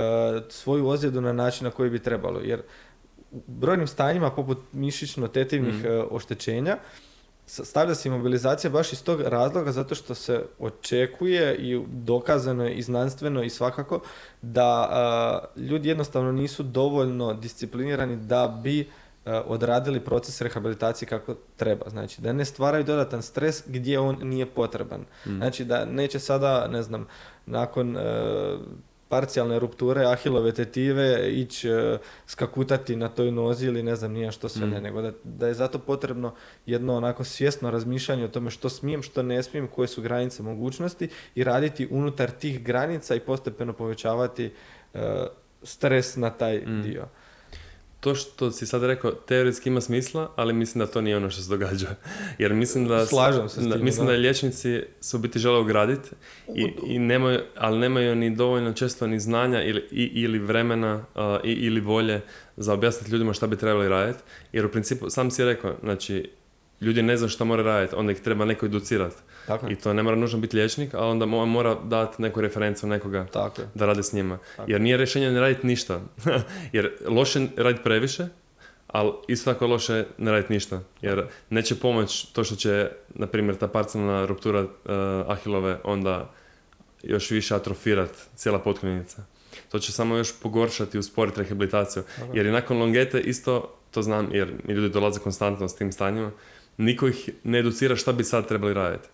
svoju 0.49 0.87
ozljedu 0.87 1.21
na 1.21 1.33
način 1.33 1.65
na 1.65 1.71
koji 1.71 1.89
bi 1.89 1.99
trebalo. 1.99 2.39
Jer 2.39 2.61
brojnim 3.31 3.87
stanjima 3.87 4.31
poput 4.31 4.57
mišićno-tetivnih 4.73 5.83
Mm. 5.83 5.87
e, 5.87 6.03
oštećenja 6.11 6.77
stavlja 7.47 7.95
se 7.95 8.09
imobilizacija 8.09 8.71
baš 8.71 8.93
iz 8.93 9.03
tog 9.03 9.21
razloga 9.21 9.71
zato 9.71 9.95
što 9.95 10.15
se 10.15 10.45
očekuje 10.59 11.55
i 11.55 11.81
dokazano 11.87 12.65
je 12.65 12.73
i 12.73 12.81
znanstveno 12.81 13.43
i 13.43 13.49
svakako 13.49 13.99
da 14.41 14.87
a, 14.91 15.39
ljudi 15.55 15.89
jednostavno 15.89 16.31
nisu 16.31 16.63
dovoljno 16.63 17.33
disciplinirani 17.33 18.15
da 18.17 18.59
bi 18.63 18.89
a, 19.25 19.41
odradili 19.45 19.99
proces 19.99 20.41
rehabilitacije 20.41 21.07
kako 21.09 21.35
treba. 21.55 21.89
Znači 21.89 22.21
da 22.21 22.33
ne 22.33 22.45
stvaraju 22.45 22.83
dodatan 22.83 23.21
stres 23.21 23.63
gdje 23.67 23.99
on 23.99 24.17
nije 24.21 24.45
potreban. 24.45 25.01
Mm. 25.01 25.37
Znači 25.37 25.65
da 25.65 25.85
neće 25.85 26.19
sada, 26.19 26.67
ne 26.67 26.83
znam, 26.83 27.07
nakon 27.45 27.97
e, 27.97 28.01
parcijalne 29.09 29.59
rupture 29.59 30.05
ahilove 30.05 30.51
tetive 30.51 31.31
ići 31.31 31.69
e, 31.69 31.97
skakutati 32.25 32.95
na 32.95 33.07
toj 33.09 33.31
nozi 33.31 33.67
ili 33.67 33.83
ne 33.83 33.95
znam 33.95 34.11
nije 34.11 34.31
što 34.31 34.49
sve 34.49 34.65
Mm. 34.65 34.69
ne, 34.69 34.81
nego 34.81 35.01
da, 35.01 35.11
da 35.23 35.47
je 35.47 35.53
zato 35.53 35.79
potrebno 35.79 36.33
jedno 36.65 36.95
onako 36.95 37.23
svjesno 37.23 37.71
razmišljanje 37.71 38.25
o 38.25 38.27
tome 38.27 38.49
što 38.51 38.69
smijem, 38.69 39.01
što 39.03 39.23
ne 39.23 39.43
smijem, 39.43 39.67
koje 39.67 39.87
su 39.87 40.01
granice 40.01 40.43
mogućnosti 40.43 41.09
i 41.35 41.43
raditi 41.43 41.87
unutar 41.91 42.31
tih 42.31 42.63
granica 42.63 43.15
i 43.15 43.19
postepeno 43.19 43.73
povećavati 43.73 44.51
e, 44.93 44.99
stres 45.63 46.15
na 46.15 46.29
taj 46.29 46.57
Mm. 46.57 46.81
dio. 46.83 47.07
To 47.99 48.15
što 48.15 48.51
si 48.51 48.65
sad 48.65 48.83
rekao, 48.83 49.11
teoretski 49.11 49.69
ima 49.69 49.81
smisla, 49.81 50.31
ali 50.35 50.53
mislim 50.53 50.85
da 50.85 50.91
to 50.91 51.01
nije 51.01 51.17
ono 51.17 51.29
što 51.29 51.41
se 51.41 51.49
događa. 51.49 51.87
Jer 52.39 52.53
mislim 52.53 52.87
da... 52.87 53.05
Slažem 53.05 53.49
se 53.49 53.61
s 53.61 53.63
da- 53.63 53.71
time, 53.71 53.85
Mislim 53.85 54.05
da. 54.05 54.11
da 54.11 54.17
liječnici 54.19 54.83
su 55.01 55.17
u 55.17 55.19
biti 55.19 55.39
žele 55.39 55.57
ograditi, 55.57 56.09
i, 56.55 56.73
i 56.87 56.99
nemaju, 56.99 57.39
ali 57.55 57.79
nemaju 57.79 58.15
ni 58.15 58.35
dovoljno 58.35 58.73
često 58.73 59.07
ni 59.07 59.19
znanja 59.19 59.63
ili, 59.63 59.87
i, 59.91 60.03
ili 60.03 60.39
vremena 60.39 61.05
a, 61.15 61.39
i, 61.43 61.51
ili 61.51 61.79
volje 61.79 62.21
za 62.57 62.73
objasniti 62.73 63.11
ljudima 63.11 63.33
šta 63.33 63.47
bi 63.47 63.55
trebali 63.57 63.89
raditi. 63.89 64.19
Jer 64.53 64.65
u 64.65 64.71
principu, 64.71 65.09
sam 65.09 65.31
si 65.31 65.45
rekao, 65.45 65.75
znači, 65.83 66.29
ljudi 66.81 67.01
ne 67.01 67.17
znaju 67.17 67.29
što 67.29 67.45
mora 67.45 67.63
raditi, 67.63 67.95
onda 67.95 68.11
ih 68.11 68.19
treba 68.19 68.45
neko 68.45 68.65
educirati. 68.65 69.15
Tako. 69.47 69.67
I 69.69 69.75
to 69.75 69.93
ne 69.93 70.03
mora 70.03 70.15
nužno 70.15 70.39
biti 70.39 70.55
liječnik, 70.55 70.93
ali 70.93 71.11
onda 71.11 71.25
mo- 71.25 71.45
mora 71.45 71.75
dati 71.83 72.21
neku 72.21 72.41
referencu 72.41 72.87
nekoga 72.87 73.25
Tako 73.25 73.61
da 73.75 73.85
radi 73.85 74.03
s 74.03 74.13
njima. 74.13 74.39
Tako. 74.57 74.71
Jer 74.71 74.81
nije 74.81 74.97
rješenje 74.97 75.31
ne 75.31 75.39
raditi 75.39 75.67
ništa. 75.67 76.01
Jer 76.73 76.91
loše 77.07 77.47
raditi 77.57 77.83
previše, 77.83 78.27
ali 78.87 79.11
isto 79.27 79.53
tako 79.53 79.67
loše 79.67 80.05
ne 80.17 80.31
raditi 80.31 80.53
ništa. 80.53 80.81
Jer 81.01 81.25
neće 81.49 81.75
pomoć 81.75 82.25
to 82.25 82.43
što 82.43 82.55
će, 82.55 82.89
na 83.09 83.27
primjer, 83.27 83.55
ta 83.55 83.67
parcijalna 83.67 84.25
ruptura 84.25 84.61
uh, 84.61 84.69
ahilove 85.27 85.77
onda 85.83 86.33
još 87.03 87.31
više 87.31 87.55
atrofirat 87.55 88.11
cijela 88.35 88.59
potkoljnica. 88.59 89.23
To 89.69 89.79
će 89.79 89.91
samo 89.91 90.15
još 90.15 90.39
pogoršati 90.39 90.97
i 90.97 90.99
usporiti 90.99 91.39
rehabilitaciju. 91.39 92.03
Jer 92.33 92.45
i 92.45 92.51
nakon 92.51 92.77
longete 92.77 93.19
isto, 93.19 93.73
to 93.91 94.01
znam 94.01 94.29
jer 94.31 94.53
ljudi 94.67 94.89
dolaze 94.89 95.19
konstantno 95.19 95.67
s 95.67 95.75
tim 95.75 95.91
stanjima, 95.91 96.31
niko 96.77 97.07
ih 97.07 97.29
ne 97.43 97.59
educira 97.59 97.95
šta 97.95 98.13
bi 98.13 98.23
sad 98.23 98.47
trebali 98.47 98.73
raditi. 98.73 99.09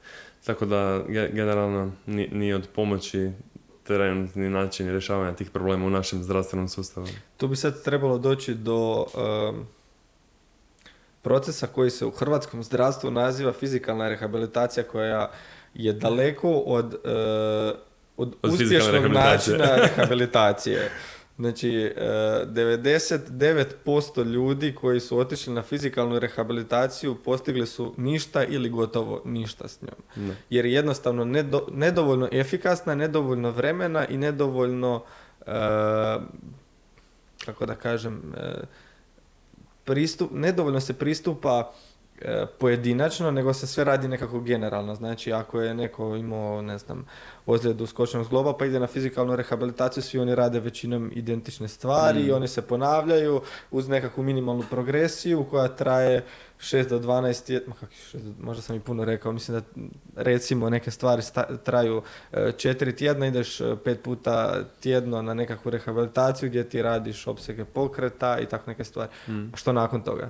Tako 0.45 0.65
da 0.65 0.77
ge- 0.99 1.29
generalno 1.29 1.91
ni- 2.05 2.27
nije 2.27 2.55
od 2.55 2.67
pomoći 2.67 3.31
trenutni 3.83 4.49
način 4.49 4.89
rješavanja 4.89 5.33
tih 5.33 5.49
problema 5.49 5.85
u 5.85 5.89
našem 5.89 6.23
zdravstvenom 6.23 6.67
sustavu. 6.69 7.07
Tu 7.37 7.47
bi 7.47 7.55
sad 7.55 7.83
trebalo 7.83 8.17
doći 8.17 8.53
do 8.53 9.05
em, 9.49 9.65
procesa 11.21 11.67
koji 11.67 11.89
se 11.89 12.05
u 12.05 12.11
hrvatskom 12.11 12.63
zdravstvu 12.63 13.11
naziva 13.11 13.53
fizikalna 13.53 14.09
rehabilitacija 14.09 14.83
koja 14.83 15.31
je 15.73 15.93
daleko 15.93 16.51
od, 16.51 16.93
e, 16.95 17.09
od, 18.17 18.35
Od 18.41 18.51
uspješnog 18.51 19.05
načina 19.05 19.65
rehabilitacije. 19.77 20.91
Znači, 21.37 21.69
e, 21.69 22.45
99% 22.47 24.23
ljudi 24.23 24.75
koji 24.75 24.99
su 24.99 25.17
otišli 25.17 25.53
na 25.53 25.61
fizikalnu 25.61 26.19
rehabilitaciju 26.19 27.15
postigli 27.15 27.67
su 27.67 27.93
ništa 27.97 28.43
ili 28.43 28.69
gotovo 28.69 29.21
ništa 29.25 29.67
s 29.67 29.81
njom. 29.81 30.27
Da. 30.27 30.33
Jer 30.49 30.65
je 30.65 30.73
jednostavno 30.73 31.25
nedo- 31.25 31.67
nedovoljno 31.71 32.29
efikasna, 32.31 32.95
nedovoljno 32.95 33.51
vremena 33.51 34.07
i 34.07 34.17
nedovoljno 34.17 35.03
e, 35.45 35.51
kako 37.45 37.65
da 37.65 37.75
kažem 37.75 38.33
e, 38.37 38.53
pristup, 39.83 40.31
nedovoljno 40.33 40.79
se 40.79 40.93
pristupa 40.93 41.71
e, 41.71 41.92
pojedinačno, 42.49 43.31
nego 43.31 43.53
se 43.53 43.67
sve 43.67 43.83
radi 43.83 44.07
nekako 44.07 44.39
generalno. 44.39 44.95
Znači, 44.95 45.33
ako 45.33 45.61
je 45.61 45.73
neko 45.73 46.15
imao, 46.15 46.61
ne 46.61 46.77
znam, 46.77 47.05
ozljedu 47.45 47.85
skočnog 47.85 48.25
zgloba, 48.25 48.53
pa 48.53 48.65
ide 48.65 48.79
na 48.79 48.87
fizikalnu 48.87 49.35
rehabilitaciju, 49.35 50.03
svi 50.03 50.19
oni 50.19 50.35
rade 50.35 50.59
većinom 50.59 51.11
identične 51.13 51.67
stvari 51.67 52.21
i 52.21 52.31
Mm. 52.31 52.35
oni 52.35 52.47
se 52.47 52.61
ponavljaju 52.61 53.41
uz 53.71 53.89
nekakvu 53.89 54.23
minimalnu 54.23 54.63
progresiju 54.69 55.43
koja 55.43 55.67
traje 55.67 56.23
6 56.59 56.89
do 56.89 56.99
12 56.99 57.13
tjedna, 57.41 57.67
ma 57.67 57.75
kakvi 57.75 57.95
šest 57.97 58.23
možda 58.39 58.61
sam 58.61 58.75
i 58.75 58.79
puno 58.79 59.05
rekao, 59.05 59.31
mislim 59.31 59.57
da 59.57 59.63
recimo 60.23 60.69
neke 60.69 60.91
stvari 60.91 61.21
sta- 61.21 61.57
traju 61.57 62.01
4 62.33 62.91
tjedna, 62.91 63.27
ideš 63.27 63.61
e, 63.61 63.75
pet 63.83 64.01
puta 64.03 64.63
tjedno 64.73 65.21
na 65.21 65.33
nekakvu 65.33 65.71
rehabilitaciju 65.71 66.49
gdje 66.49 66.69
ti 66.69 66.81
radiš 66.81 67.27
opsege 67.27 67.65
pokreta 67.65 68.39
i 68.39 68.45
tako 68.45 68.63
neke 68.67 68.83
stvari. 68.83 69.09
Mm. 69.27 69.51
Što 69.55 69.73
nakon 69.73 70.01
toga? 70.01 70.29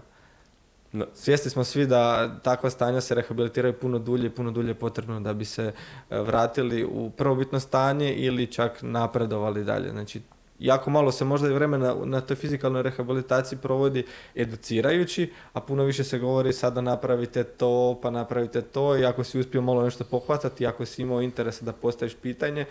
Da. 0.94 1.06
Svjesni 1.14 1.52
smo 1.52 1.64
svi 1.64 1.86
da 1.86 2.36
takva 2.44 2.70
stanja 2.70 3.02
se 3.02 3.16
rehabilitiraju 3.16 3.74
puno 3.74 4.00
dulje 4.00 4.26
i 4.26 4.30
puno 4.30 4.52
dulje 4.52 4.70
je 4.70 4.76
potrebno 4.76 5.20
da 5.20 5.34
bi 5.34 5.46
se 5.46 5.64
e, 6.10 6.20
vratili 6.20 6.84
u 6.84 7.10
prvobitno 7.10 7.60
stanje 7.60 8.14
ili 8.14 8.48
čak 8.48 8.80
napredovali 8.82 9.64
dalje. 9.64 9.90
Znači, 9.90 10.22
jako 10.60 10.90
malo 10.90 11.12
se 11.12 11.26
možda 11.26 11.48
i 11.48 11.54
vremena 11.54 11.96
na 12.06 12.22
toj 12.22 12.36
fizikalnoj 12.36 12.84
rehabilitaciji 12.84 13.60
provodi 13.62 14.06
educirajući, 14.36 15.32
a 15.54 15.62
puno 15.62 15.84
više 15.84 16.04
se 16.04 16.20
govori 16.20 16.54
sada 16.54 16.82
napravite 16.82 17.44
to, 17.44 18.00
pa 18.02 18.10
napravite 18.10 18.62
to 18.62 18.98
i 18.98 19.06
ako 19.06 19.24
si 19.24 19.40
uspio 19.40 19.62
malo 19.62 19.84
nešto 19.84 20.04
pohvatati, 20.04 20.68
ako 20.68 20.86
si 20.86 21.02
imao 21.02 21.22
interesa 21.22 21.66
da 21.66 21.74
postaviš 21.74 22.16
pitanje, 22.16 22.66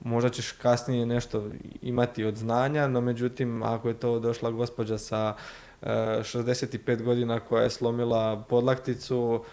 možda 0.00 0.30
ćeš 0.30 0.52
kasnije 0.52 1.06
nešto 1.06 1.50
imati 1.82 2.24
od 2.24 2.36
znanja, 2.36 2.88
no 2.88 3.00
međutim 3.00 3.62
ako 3.62 3.88
je 3.88 3.94
to 3.94 4.18
došla 4.18 4.50
gospođa 4.50 4.98
sa 4.98 5.34
65 5.82 7.02
godina 7.02 7.40
koja 7.40 7.62
je 7.62 7.70
slomila 7.70 8.44
podlakticu 8.48 9.44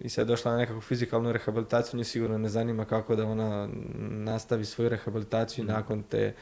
i 0.00 0.08
sad 0.08 0.22
je 0.22 0.28
došla 0.28 0.52
na 0.52 0.58
nekakvu 0.58 0.80
fizikalnu 0.80 1.32
rehabilitaciju, 1.32 1.98
nju 1.98 2.04
sigurno 2.04 2.38
ne 2.38 2.48
zanima 2.48 2.84
kako 2.84 3.16
da 3.16 3.26
ona 3.26 3.68
nastavi 3.98 4.64
svoju 4.64 4.88
rehabilitaciju 4.88 5.64
Mhm. 5.64 5.72
nakon 5.72 6.02
te 6.02 6.34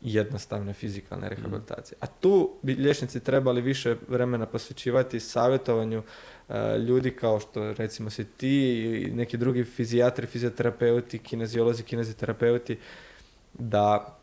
jednostavne 0.00 0.72
fizikalne 0.72 1.28
rehabilitacije. 1.28 1.98
A 2.00 2.06
tu 2.06 2.54
bi 2.62 2.74
liječnici 2.74 3.20
trebali 3.20 3.60
više 3.60 3.96
vremena 4.08 4.46
posvećivati 4.46 5.20
savjetovanju 5.20 6.02
e, 6.48 6.78
ljudi 6.78 7.10
kao 7.10 7.40
što 7.40 7.72
recimo 7.72 8.10
si 8.10 8.24
ti 8.24 8.82
i 8.84 9.10
neki 9.14 9.36
drugi 9.36 9.64
fizijatri, 9.64 10.26
fizioterapeuti, 10.26 11.18
kineziolozi, 11.18 11.82
kineziterapeuti, 11.82 12.78
da 13.54 14.18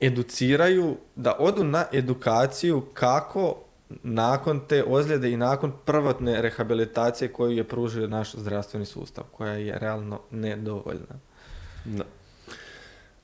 educiraju, 0.00 0.96
da 1.16 1.36
odu 1.38 1.64
na 1.64 1.84
edukaciju 1.92 2.82
kako 2.94 3.56
nakon 4.02 4.60
te 4.60 4.84
ozljede 4.84 5.30
i 5.30 5.36
nakon 5.36 5.72
prvotne 5.84 6.42
rehabilitacije 6.42 7.28
koju 7.28 7.50
je 7.50 7.64
pružio 7.64 8.06
naš 8.06 8.32
zdravstveni 8.32 8.86
sustav, 8.86 9.24
koja 9.26 9.52
je 9.52 9.78
realno 9.78 10.20
nedovoljna. 10.30 11.14
Da. 11.84 12.04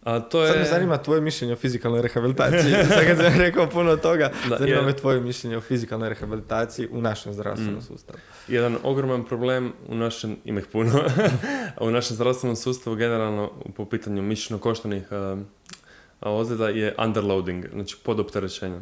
A 0.03 0.21
to 0.21 0.43
je... 0.43 0.49
Sad 0.49 0.59
me 0.59 0.65
zanima 0.67 0.99
tvoje 0.99 1.21
mišljenje 1.21 1.53
o 1.53 1.59
fizikalnoj 1.59 2.03
rehabilitaciji. 2.03 2.73
Sad 2.89 3.07
kad 3.07 3.17
sam 3.17 3.39
rekao 3.39 3.67
puno 3.67 3.97
toga, 3.97 4.31
Da, 4.49 4.57
zanima 4.57 4.77
je- 4.77 4.83
me 4.83 4.93
tvoje 4.93 5.21
mišljenje 5.21 5.57
o 5.57 5.61
fizikalnoj 5.61 6.09
rehabilitaciji 6.09 6.89
u 6.89 7.01
našem 7.01 7.33
zdravstvenom 7.33 7.75
Mm. 7.75 7.83
sustavu. 7.83 8.19
Jedan 8.49 8.77
ogroman 8.83 9.25
problem 9.25 9.73
u 9.89 9.95
našem, 9.95 10.37
ima 10.45 10.61
ih 10.61 10.67
puno, 10.67 10.93
u 11.81 11.91
našem 11.91 12.15
zdravstvenom 12.15 12.57
sustavu 12.57 12.97
generalno 12.97 13.53
po 13.77 13.85
pitanju 13.85 14.23
mišićno 14.23 14.59
koštanih 14.59 15.03
ozljeda 16.21 16.69
je 16.69 16.95
underloading, 16.99 17.65
znači 17.73 17.97
podopterećenje. 18.03 18.81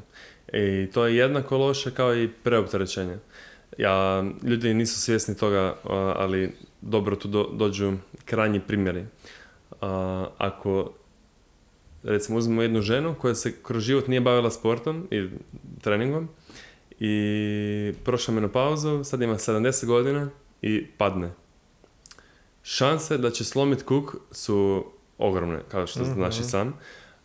I 0.53 0.91
to 0.93 1.07
je 1.07 1.17
jednako 1.17 1.59
loše 1.59 1.91
kao 1.91 2.15
i 2.15 2.29
preopterećenje. 2.43 3.19
Ja, 3.79 4.25
ljudi 4.43 4.75
nisu 4.75 5.01
svjesni 5.01 5.37
toga, 5.37 5.77
ali 6.17 6.53
dobro 6.81 7.17
tu 7.17 7.29
do- 7.29 7.51
dođu 7.53 7.93
krajnji 8.25 8.61
primjeri. 8.61 9.05
A, 9.81 10.27
ako 10.39 10.93
recimo 12.03 12.39
uzmemo 12.39 12.63
jednu 12.63 12.81
ženu 12.81 13.15
koja 13.15 13.35
se 13.35 13.53
kroz 13.63 13.83
život 13.83 14.09
nije 14.09 14.21
bavila 14.21 14.51
sportom 14.51 15.09
i 15.11 15.29
treningom 15.81 16.29
i 17.01 17.15
prošla 18.05 18.35
menopauzu, 18.35 19.05
sad 19.05 19.23
ima 19.23 19.35
70 19.35 19.87
godina 19.87 20.29
i 20.63 20.87
padne. 20.99 21.31
Šanse 22.63 23.19
da 23.19 23.31
će 23.31 23.45
slomit 23.45 23.83
kuk 23.83 24.15
su 24.31 24.85
ogromne, 25.19 25.61
kao 25.69 25.87
što 25.87 26.01
Mhm. 26.03 26.13
znaš 26.13 26.41
i 26.41 26.45
sam. 26.45 26.75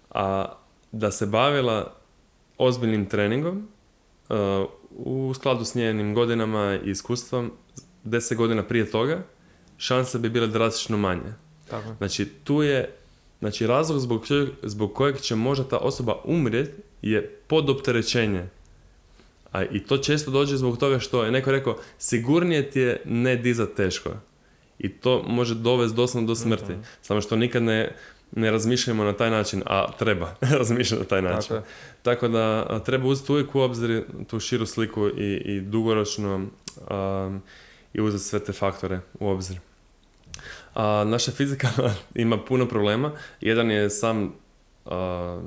A 0.09 0.53
da 0.91 1.11
se 1.11 1.25
bavila 1.25 1.93
ozbiljnim 2.57 3.05
treningom 3.05 3.67
uh, 4.29 4.35
u 4.89 5.33
skladu 5.33 5.65
s 5.65 5.75
njenim 5.75 6.13
godinama 6.13 6.79
i 6.85 6.89
iskustvom 6.89 7.51
10 8.05 8.35
godina 8.35 8.63
prije 8.63 8.91
toga, 8.91 9.23
šanse 9.77 10.19
bi 10.19 10.29
bile 10.29 10.47
drastično 10.47 10.97
manje. 10.97 11.33
Tako. 11.69 11.95
Znači, 11.97 12.25
tu 12.25 12.63
je 12.63 12.95
znači, 13.39 13.67
razlog 13.67 13.99
zbog, 13.99 14.25
čeg- 14.25 14.53
zbog 14.63 14.93
kojeg 14.93 15.21
će 15.21 15.35
možda 15.35 15.67
ta 15.67 15.77
osoba 15.77 16.15
umrijeti 16.25 16.81
je 17.01 17.39
podopterećenje. 17.47 18.49
A 19.51 19.63
i 19.63 19.83
to 19.83 19.97
često 19.97 20.31
dođe 20.31 20.57
zbog 20.57 20.77
toga 20.77 20.99
što 20.99 21.23
je 21.23 21.31
neko 21.31 21.51
rekao 21.51 21.77
sigurnije 21.97 22.69
ti 22.69 22.79
je 22.79 23.01
ne 23.05 23.35
dizat 23.35 23.69
teško. 23.75 24.09
I 24.79 24.89
to 24.89 25.23
može 25.27 25.55
dovesti 25.55 25.95
doslovno 25.95 26.27
do 26.27 26.35
smrti. 26.35 26.71
Mhm. 26.71 26.81
Samo 27.01 27.21
što 27.21 27.35
nikad 27.35 27.63
ne, 27.63 27.95
ne 28.31 28.51
razmišljamo 28.51 29.03
na 29.03 29.13
taj 29.13 29.29
način, 29.29 29.63
a 29.65 29.91
treba 29.91 30.35
razmišljati 30.59 31.03
na 31.03 31.07
taj 31.07 31.21
način. 31.21 31.55
Tako. 31.55 31.67
Tako 32.03 32.27
da 32.27 32.79
treba 32.85 33.07
uzeti 33.07 33.31
uvijek 33.31 33.55
u 33.55 33.59
obzir 33.59 34.03
tu 34.27 34.39
širu 34.39 34.65
sliku 34.65 35.07
i, 35.07 35.41
i 35.45 35.61
dugoročno 35.61 36.35
um, 36.35 37.41
i 37.93 38.01
uzeti 38.01 38.23
sve 38.23 38.39
te 38.39 38.53
faktore 38.53 38.99
u 39.19 39.27
obzir. 39.27 39.59
A, 40.75 41.03
naša 41.07 41.31
fizika 41.31 41.67
ima 42.15 42.37
puno 42.37 42.67
problema. 42.67 43.11
Jedan 43.41 43.71
je 43.71 43.89
sam 43.89 44.33
a, 44.85 45.41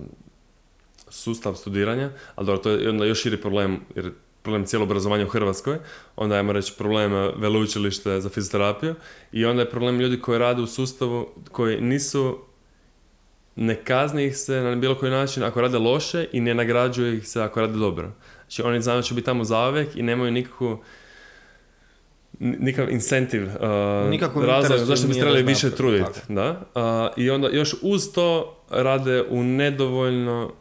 sustav 1.08 1.54
studiranja, 1.54 2.10
ali 2.34 2.46
dobro, 2.46 2.62
to 2.62 2.70
je 2.70 2.90
onda 2.90 3.04
još 3.04 3.22
širi 3.22 3.40
problem, 3.40 3.80
jer 3.94 4.04
je 4.04 4.12
problem 4.42 4.66
cijelo 4.66 4.84
obrazovanje 4.84 5.24
u 5.24 5.28
Hrvatskoj, 5.28 5.78
onda 6.16 6.34
ajmo 6.34 6.52
reći 6.52 6.74
problem 6.78 7.12
veleučilište 7.36 8.20
za 8.20 8.28
fizioterapiju 8.28 8.94
i 9.32 9.44
onda 9.44 9.62
je 9.62 9.70
problem 9.70 10.00
ljudi 10.00 10.20
koji 10.20 10.38
rade 10.38 10.62
u 10.62 10.66
sustavu 10.66 11.28
koji 11.52 11.80
nisu 11.80 12.38
ne 13.56 13.74
kazni 13.74 14.24
ih 14.26 14.36
se 14.36 14.60
na 14.60 14.76
bilo 14.76 14.94
koji 14.94 15.10
način 15.12 15.42
ako 15.42 15.60
rade 15.60 15.78
loše 15.78 16.26
i 16.32 16.40
ne 16.40 16.54
nagrađuje 16.54 17.16
ih 17.16 17.28
se 17.28 17.42
ako 17.42 17.60
rade 17.60 17.78
dobro. 17.78 18.10
Znači 18.40 18.62
oni 18.62 18.82
znaju 18.82 18.98
da 18.98 19.02
će 19.02 19.14
biti 19.14 19.24
tamo 19.24 19.44
zauvijek 19.44 19.96
i 19.96 20.02
nemaju 20.02 20.30
nikakvu 20.30 20.78
ni- 22.38 22.56
nikakav 22.58 22.92
incentiv, 22.92 23.44
uh, 23.44 24.44
razlog 24.46 24.78
zašto 24.78 25.06
bi 25.08 25.14
trebali 25.14 25.42
više 25.42 25.70
truditi. 25.70 26.20
Da? 26.28 26.60
Uh, 26.74 26.82
I 27.24 27.30
onda 27.30 27.48
još 27.48 27.74
uz 27.82 28.12
to 28.12 28.58
rade 28.70 29.22
u 29.30 29.42
nedovoljno 29.42 30.52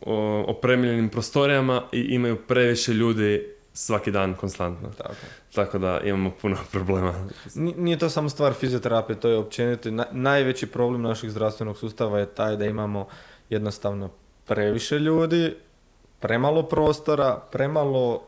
o, 0.00 0.44
opremljenim 0.48 1.08
prostorijama 1.08 1.82
i 1.92 2.00
imaju 2.00 2.36
previše 2.36 2.92
ljudi 2.92 3.54
svaki 3.80 4.10
dan 4.10 4.34
konstantno. 4.34 4.88
Tako. 4.90 5.14
Tako 5.54 5.78
da 5.78 6.00
imamo 6.00 6.30
puno 6.32 6.56
problema. 6.72 7.14
Ni- 7.54 7.74
Nije 7.74 7.98
to 7.98 8.10
samo 8.10 8.28
stvar 8.28 8.52
fizioterapije, 8.54 9.20
to 9.20 9.28
je 9.28 9.36
općenito. 9.36 9.90
Na- 9.90 10.06
najveći 10.12 10.66
problem 10.66 11.02
našeg 11.02 11.30
zdravstvenog 11.30 11.78
sustava 11.78 12.18
je 12.18 12.26
taj 12.26 12.56
da 12.56 12.64
imamo 12.64 13.06
jednostavno 13.50 14.10
previše 14.46 14.98
ljudi, 14.98 15.54
premalo 16.18 16.62
prostora, 16.62 17.42
premalo 17.52 18.14
uh, 18.14 18.20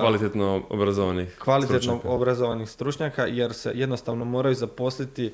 Kvalitetno 0.00 0.62
obrazovanih 0.70 1.36
kvalitetno 1.38 1.78
stručnjaka. 1.78 2.08
obrazovanih 2.08 2.70
stručnjaka 2.70 3.24
jer 3.24 3.52
se 3.54 3.72
jednostavno 3.74 4.24
moraju 4.24 4.54
zaposliti 4.54 5.32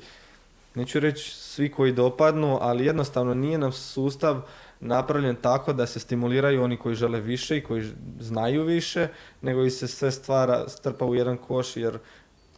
neću 0.75 0.99
reći 0.99 1.31
svi 1.31 1.71
koji 1.71 1.91
dopadnu, 1.91 2.57
ali 2.61 2.85
jednostavno 2.85 3.33
nije 3.33 3.57
nam 3.57 3.71
sustav 3.71 4.41
napravljen 4.79 5.35
tako 5.35 5.73
da 5.73 5.87
se 5.87 5.99
stimuliraju 5.99 6.63
oni 6.63 6.77
koji 6.77 6.95
žele 6.95 7.19
više 7.21 7.57
i 7.57 7.63
koji 7.63 7.91
znaju 8.19 8.63
više, 8.63 9.07
nego 9.41 9.63
i 9.63 9.69
se 9.69 9.87
sve 9.87 10.11
stvara, 10.11 10.69
strpa 10.69 11.05
u 11.05 11.15
jedan 11.15 11.37
koš 11.37 11.77
jer 11.77 11.99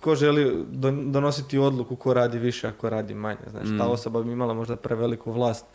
ko 0.01 0.15
želi 0.15 0.65
don- 0.71 1.11
donositi 1.11 1.57
odluku 1.57 1.95
ko 1.95 2.13
radi 2.13 2.39
više, 2.39 2.67
a 2.67 2.71
ko 2.71 2.89
radi 2.89 3.13
manje. 3.13 3.39
Znači, 3.49 3.77
ta 3.77 3.87
Mm. 3.87 3.91
osoba 3.91 4.23
bi 4.23 4.31
imala 4.31 4.53
možda 4.53 4.75
preveliku 4.75 5.31
vlast 5.31 5.65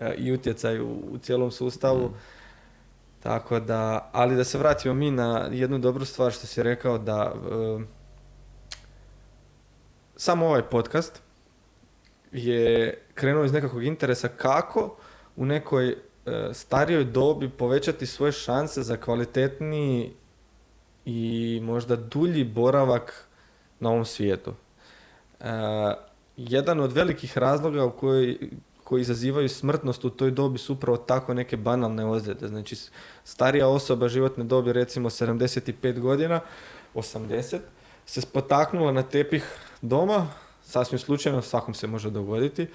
e, 0.00 0.14
i 0.14 0.32
utjecaj 0.32 0.80
u, 0.80 0.88
u 1.10 1.18
cijelom 1.18 1.50
sustavu. 1.50 2.08
Mm. 2.08 2.14
Tako 3.22 3.60
da, 3.60 4.10
ali 4.12 4.36
da 4.36 4.44
se 4.44 4.58
vratimo 4.58 4.94
mi 4.94 5.10
na 5.10 5.48
jednu 5.52 5.78
dobru 5.78 6.04
stvar 6.04 6.32
što 6.32 6.46
si 6.46 6.62
rekao 6.62 6.98
da 6.98 7.32
e, 7.34 7.84
samo 10.16 10.46
ovaj 10.46 10.62
podcast 10.62 11.22
je 12.32 12.98
krenuo 13.14 13.44
iz 13.44 13.52
nekakvog 13.52 13.84
interesa 13.84 14.28
kako 14.28 14.96
u 15.38 15.46
nekoj 15.46 15.88
e, 15.88 15.96
starijoj 16.52 17.04
dobi 17.04 17.48
povećati 17.48 18.06
svoje 18.06 18.32
šanse 18.32 18.82
za 18.82 18.96
kvalitetniji 18.96 20.12
i 21.04 21.60
možda 21.62 21.96
dulji 21.96 22.44
boravak 22.44 23.26
na 23.80 23.90
ovom 23.90 24.04
svijetu. 24.04 24.54
E, 25.40 25.44
jedan 26.36 26.80
od 26.80 26.92
velikih 26.92 27.38
razloga 27.38 27.84
u 27.84 27.90
kojoj 27.90 28.38
koji 28.88 29.00
izazivaju 29.00 29.48
smrtnost 29.48 30.04
u 30.04 30.10
toj 30.10 30.30
dobi 30.30 30.58
su 30.58 30.72
upravo 30.72 30.96
tako 30.96 31.34
neke 31.34 31.56
banalne 31.56 32.06
ozljede. 32.06 32.48
Znači, 32.48 32.76
starija 33.24 33.68
osoba 33.68 34.08
životne 34.08 34.44
dobi, 34.44 34.72
recimo 34.72 35.10
75 35.10 36.00
godina, 36.00 36.40
80, 36.94 37.58
se 38.06 38.20
spotaknula 38.20 38.92
na 38.92 39.02
tepih 39.02 39.44
doma, 39.82 40.26
sasvim 40.62 40.98
slučajno, 40.98 41.42
svakom 41.42 41.74
se 41.74 41.86
može 41.86 42.10
dogoditi, 42.10 42.66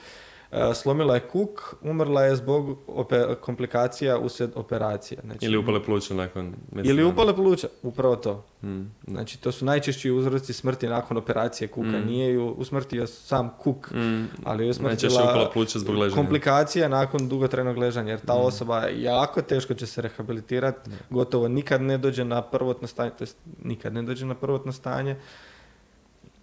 slomila 0.75 1.13
je 1.13 1.19
kuk, 1.21 1.49
umrla 1.81 2.23
je 2.23 2.35
zbog 2.35 2.77
ope- 2.87 3.35
komplikacija 3.35 4.17
usred 4.17 4.51
operacije. 4.55 5.19
Znači, 5.23 5.45
Ili 5.45 5.57
upale 5.57 5.83
pluća 5.83 6.13
nakon 6.13 6.53
mjesec 6.71 6.89
Ili 6.89 7.03
upale 7.03 7.35
pluća, 7.35 7.67
upravo 7.83 8.15
to. 8.15 8.45
Mm, 8.63 8.81
Znači, 9.07 9.41
to 9.41 9.51
su 9.51 9.65
najčešći 9.65 10.11
uzroci 10.11 10.53
smrti 10.53 10.87
nakon 10.87 11.17
operacije 11.17 11.67
kuka. 11.67 11.87
Mm. 11.89 12.05
Nije 12.05 12.33
ju 12.33 12.47
usmrtio 12.47 13.07
sam 13.07 13.49
kuk, 13.59 13.91
Mm, 13.91 14.23
ali 14.43 14.65
Najčešće 14.65 15.07
usmrtila 15.07 15.65
zbog 15.75 15.95
leženja. 15.95 16.15
komplikacija 16.15 16.87
nakon 16.87 17.29
dugotrajnog 17.29 17.77
ležanja, 17.77 18.09
jer 18.09 18.19
ta 18.21 18.33
Mm. 18.33 18.41
osoba 18.41 18.83
jako 18.87 19.41
teško 19.41 19.73
će 19.73 19.85
se 19.85 20.01
rehabilitirati, 20.01 20.89
gotovo 21.09 21.47
nikad 21.47 21.81
ne 21.81 21.97
dođe 21.97 22.25
na 22.25 22.41
prvotno 22.43 22.87
stanje, 22.87 23.11
to 23.11 23.23
jest 23.23 23.37
nikad 23.63 23.93
ne 23.93 24.03
dođe 24.03 24.25
na 24.25 24.35
prvotno 24.35 24.71
stanje. 24.71 25.15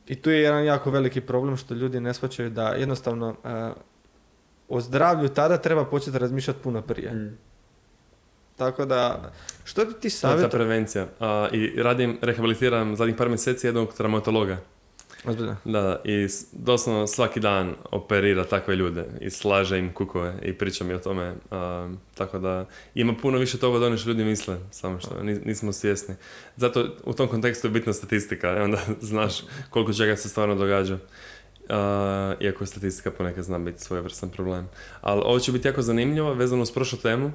I 0.07 0.17
tu 0.17 0.31
je 0.31 0.41
jedan 0.41 0.65
jako 0.65 0.91
veliki 0.91 1.21
problem 1.21 1.57
što 1.57 1.75
ljudi 1.75 2.01
ne 2.01 2.15
shvaćaju 2.15 2.51
da 2.51 2.69
jednostavno 2.69 3.35
e, 3.45 3.71
o 4.71 4.81
zdravlju 4.81 5.29
tada 5.29 5.59
treba 5.59 5.85
početi 5.85 6.19
razmišljati 6.19 6.61
puno 6.63 6.83
prije. 6.83 7.13
Mm. 7.13 7.39
Tako 8.57 8.85
da, 8.85 9.33
što 9.65 9.85
bi 9.85 9.93
ti 9.93 10.21
To 10.21 10.31
je 10.31 10.43
ta 10.43 10.49
prevencija. 10.49 11.07
A, 11.21 11.49
I 11.53 11.83
radim, 11.83 12.19
rehabilitiram 12.23 12.97
zadnjih 12.97 13.17
par 13.17 13.29
mjeseci 13.29 13.67
jednog 13.67 13.95
traumatologa. 13.95 14.57
Ozbiljno. 15.25 15.57
Da, 15.65 15.81
da, 15.81 16.01
i 16.05 16.29
doslovno 16.53 17.07
svaki 17.07 17.41
dan 17.41 17.75
operira 17.91 18.45
takve 18.45 18.77
ljude 18.77 19.05
i 19.21 19.31
slaže 19.31 19.79
im 19.79 19.93
kukove 19.93 20.39
i 20.43 20.53
priča 20.53 20.85
mi 20.85 20.95
o 20.95 20.99
tome. 20.99 21.35
a, 21.51 21.91
tako 22.15 22.39
da 22.39 22.67
ima 22.95 23.15
puno 23.23 23.39
više 23.39 23.59
toga 23.59 23.77
od 23.77 23.83
onih 23.83 23.99
što 24.01 24.09
ljudi 24.09 24.25
misle, 24.25 24.59
samo 24.71 25.01
što 25.01 25.15
nis- 25.23 25.47
nismo 25.47 25.73
svjesni. 25.73 26.15
Zato 26.57 26.97
u 27.05 27.13
tom 27.13 27.29
kontekstu 27.29 27.67
je 27.67 27.71
bitna 27.71 27.93
statistika, 27.93 28.57
i 28.57 28.61
onda 28.61 28.79
znaš 29.01 29.43
koliko 29.71 29.93
čega 29.93 30.17
se 30.17 30.29
stvarno 30.29 30.55
događa. 30.55 30.99
A, 31.71 32.35
iako 32.41 32.67
statistika 32.67 33.11
ponekad 33.11 33.45
zna 33.45 33.59
biti 33.59 33.81
svojevrstan 33.81 34.31
problem. 34.31 34.69
Ali 35.01 35.23
ovo 35.25 35.39
će 35.39 35.53
biti 35.53 35.69
jako 35.69 35.83
zanimljivo, 35.83 36.35
vezano 36.35 36.63
uz 36.63 36.73
prošlu 36.73 36.99
temu. 36.99 37.33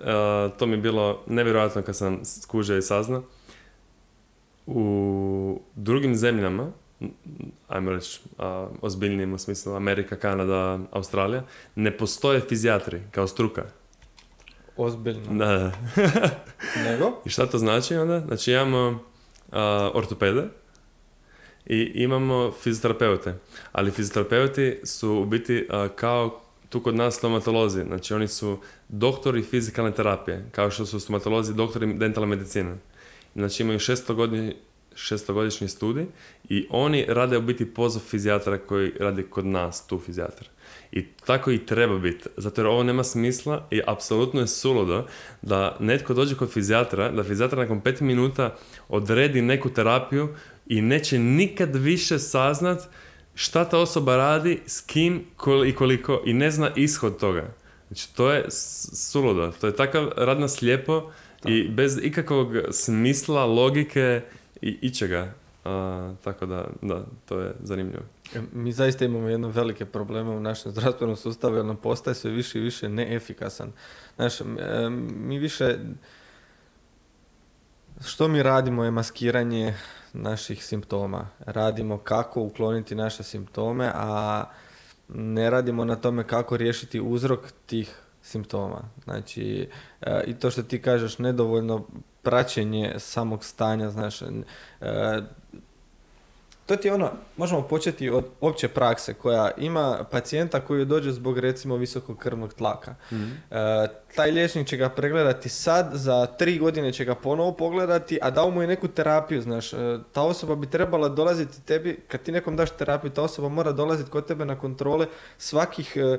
A, 0.00 0.50
to 0.58 0.66
mi 0.66 0.72
je 0.72 0.78
bilo 0.78 1.22
nevjerojatno 1.26 1.82
kad 1.82 1.96
sam 1.96 2.24
skužio 2.24 2.76
i 2.76 2.82
saznao. 2.82 3.22
U 4.66 5.60
drugim 5.74 6.16
zemljama, 6.16 6.72
ajmo 7.68 7.90
reći 7.90 8.20
a, 8.38 8.68
ozbiljnijim 8.82 9.32
u 9.32 9.38
smislu 9.38 9.74
Amerika, 9.74 10.16
Kanada, 10.16 10.78
Australija, 10.90 11.42
ne 11.74 11.96
postoje 11.96 12.40
fizijatri 12.40 13.02
kao 13.10 13.26
struka. 13.26 13.64
Ozbiljno. 14.76 15.34
Da, 15.34 15.46
da. 15.46 15.72
Nego? 16.84 17.12
I 17.26 17.30
šta 17.30 17.46
to 17.46 17.58
znači 17.58 17.94
onda? 17.94 18.20
Znači 18.20 18.52
imamo 18.52 19.04
a, 19.52 19.90
ortopede 19.94 20.59
i 21.70 21.92
imamo 21.94 22.52
fizioterapeute. 22.62 23.34
Ali 23.72 23.90
fizioterapeuti 23.90 24.80
su 24.84 25.10
u 25.12 25.24
biti 25.24 25.68
kao 25.96 26.40
tu 26.68 26.80
kod 26.80 26.94
nas 26.94 27.14
stomatolozi. 27.14 27.82
Znači 27.82 28.14
oni 28.14 28.28
su 28.28 28.58
doktori 28.88 29.42
fizikalne 29.42 29.94
terapije, 29.94 30.44
kao 30.52 30.70
što 30.70 30.86
su 30.86 31.00
stomatolozi 31.00 31.54
doktori 31.54 31.94
dentalne 31.94 32.36
medicine. 32.36 32.76
Znači 33.34 33.62
imaju 33.62 33.78
šestogodišnji 33.78 34.54
šestogodišnji 34.94 35.68
studij 35.68 36.06
i 36.48 36.66
oni 36.70 37.04
rade 37.08 37.38
u 37.38 37.42
biti 37.42 37.74
poziv 37.74 38.00
fizijatra 38.00 38.58
koji 38.58 38.92
radi 39.00 39.22
kod 39.22 39.46
nas, 39.46 39.86
tu 39.86 39.98
fizijatar. 39.98 40.48
I 40.92 41.06
tako 41.06 41.50
i 41.50 41.66
treba 41.66 41.98
biti, 41.98 42.24
zato 42.36 42.60
jer 42.60 42.66
ovo 42.66 42.82
nema 42.82 43.04
smisla 43.04 43.68
i 43.70 43.80
apsolutno 43.86 44.40
je 44.40 44.46
suludo 44.46 45.06
da 45.42 45.76
netko 45.80 46.14
dođe 46.14 46.34
kod 46.34 46.52
fizijatra, 46.52 47.10
da 47.10 47.24
fizijatar 47.24 47.58
nakon 47.58 47.80
pet 47.80 48.00
minuta 48.00 48.56
odredi 48.88 49.42
neku 49.42 49.70
terapiju 49.70 50.28
i 50.70 50.82
neće 50.82 51.18
nikad 51.18 51.76
više 51.76 52.18
saznat 52.18 52.88
šta 53.34 53.64
ta 53.64 53.78
osoba 53.78 54.16
radi, 54.16 54.60
s 54.66 54.80
kim 54.80 55.24
kol- 55.36 55.68
i 55.68 55.74
koliko 55.74 56.22
i 56.26 56.32
ne 56.32 56.50
zna 56.50 56.70
ishod 56.76 57.18
toga. 57.18 57.54
Znači 57.88 58.14
to 58.14 58.30
je 58.30 58.44
suludo, 58.94 59.52
to 59.60 59.66
je 59.66 59.76
takav 59.76 60.08
rad 60.16 60.40
na 60.40 60.48
slijepo 60.48 61.10
i 61.44 61.68
bez 61.68 61.98
ikakvog 62.02 62.48
smisla, 62.70 63.44
logike 63.44 64.22
i 64.62 64.78
ičega. 64.80 65.34
A, 65.64 66.14
tako 66.24 66.46
da, 66.46 66.68
da, 66.82 67.06
to 67.28 67.40
je 67.40 67.54
zanimljivo. 67.62 68.02
Mi 68.52 68.72
zaista 68.72 69.04
imamo 69.04 69.28
jedno 69.28 69.48
velike 69.48 69.84
probleme 69.84 70.30
u 70.30 70.40
našem 70.40 70.72
zdravstvenom 70.72 71.16
sustavu 71.16 71.56
jer 71.56 71.64
nam 71.64 71.76
postaje 71.76 72.14
sve 72.14 72.30
više 72.30 72.58
i 72.58 72.62
više 72.62 72.88
neefikasan. 72.88 73.72
Znaš, 74.16 74.40
e, 74.40 74.44
mi 75.16 75.38
više... 75.38 75.78
Što 78.06 78.28
mi 78.28 78.42
radimo 78.42 78.84
je 78.84 78.90
maskiranje 78.90 79.74
naših 80.12 80.64
simptoma. 80.64 81.28
Radimo 81.38 81.98
kako 81.98 82.42
ukloniti 82.42 82.94
naše 82.94 83.22
simptome, 83.22 83.90
a 83.94 84.44
ne 85.08 85.50
radimo 85.50 85.84
na 85.84 85.96
tome 85.96 86.24
kako 86.24 86.56
riješiti 86.56 87.00
uzrok 87.00 87.40
tih 87.66 87.96
simptoma. 88.22 88.82
Znači, 89.04 89.68
e, 90.00 90.24
i 90.26 90.34
to 90.34 90.50
što 90.50 90.62
ti 90.62 90.82
kažeš, 90.82 91.18
nedovoljno 91.18 91.86
praćenje 92.22 92.94
samog 92.98 93.44
stanja, 93.44 93.90
znaš, 93.90 94.22
e, 94.22 94.26
to 96.70 96.76
ti 96.76 96.88
je 96.88 96.94
ono, 96.94 97.10
možemo 97.36 97.62
početi 97.62 98.10
od 98.10 98.24
opće 98.40 98.68
prakse 98.68 99.14
koja 99.14 99.50
ima 99.58 100.04
pacijenta 100.10 100.60
koji 100.60 100.84
dođe 100.84 101.12
zbog 101.12 101.38
recimo 101.38 101.76
visokog 101.76 102.18
krvnog 102.18 102.54
tlaka. 102.54 102.94
E, 103.10 103.88
taj 104.16 104.30
liječnik 104.30 104.66
će 104.66 104.76
ga 104.76 104.88
pregledati 104.88 105.48
sad, 105.48 105.90
za 105.92 106.26
tri 106.26 106.58
godine 106.58 106.92
će 106.92 107.04
ga 107.04 107.14
ponovo 107.14 107.52
pogledati, 107.52 108.18
a 108.22 108.30
dao 108.30 108.50
mu 108.50 108.62
je 108.62 108.68
neku 108.68 108.88
terapiju, 108.88 109.42
znaš, 109.42 109.72
e, 109.72 109.76
ta 110.12 110.22
osoba 110.22 110.54
bi 110.54 110.70
trebala 110.70 111.08
dolaziti 111.08 111.62
tebi, 111.62 112.00
kad 112.08 112.22
ti 112.22 112.32
nekom 112.32 112.56
daš 112.56 112.70
terapiju, 112.70 113.10
ta 113.10 113.22
osoba 113.22 113.48
mora 113.48 113.72
dolaziti 113.72 114.10
kod 114.10 114.26
tebe 114.26 114.44
na 114.44 114.58
kontrole 114.58 115.06
svakih 115.38 115.96
e, 115.96 116.18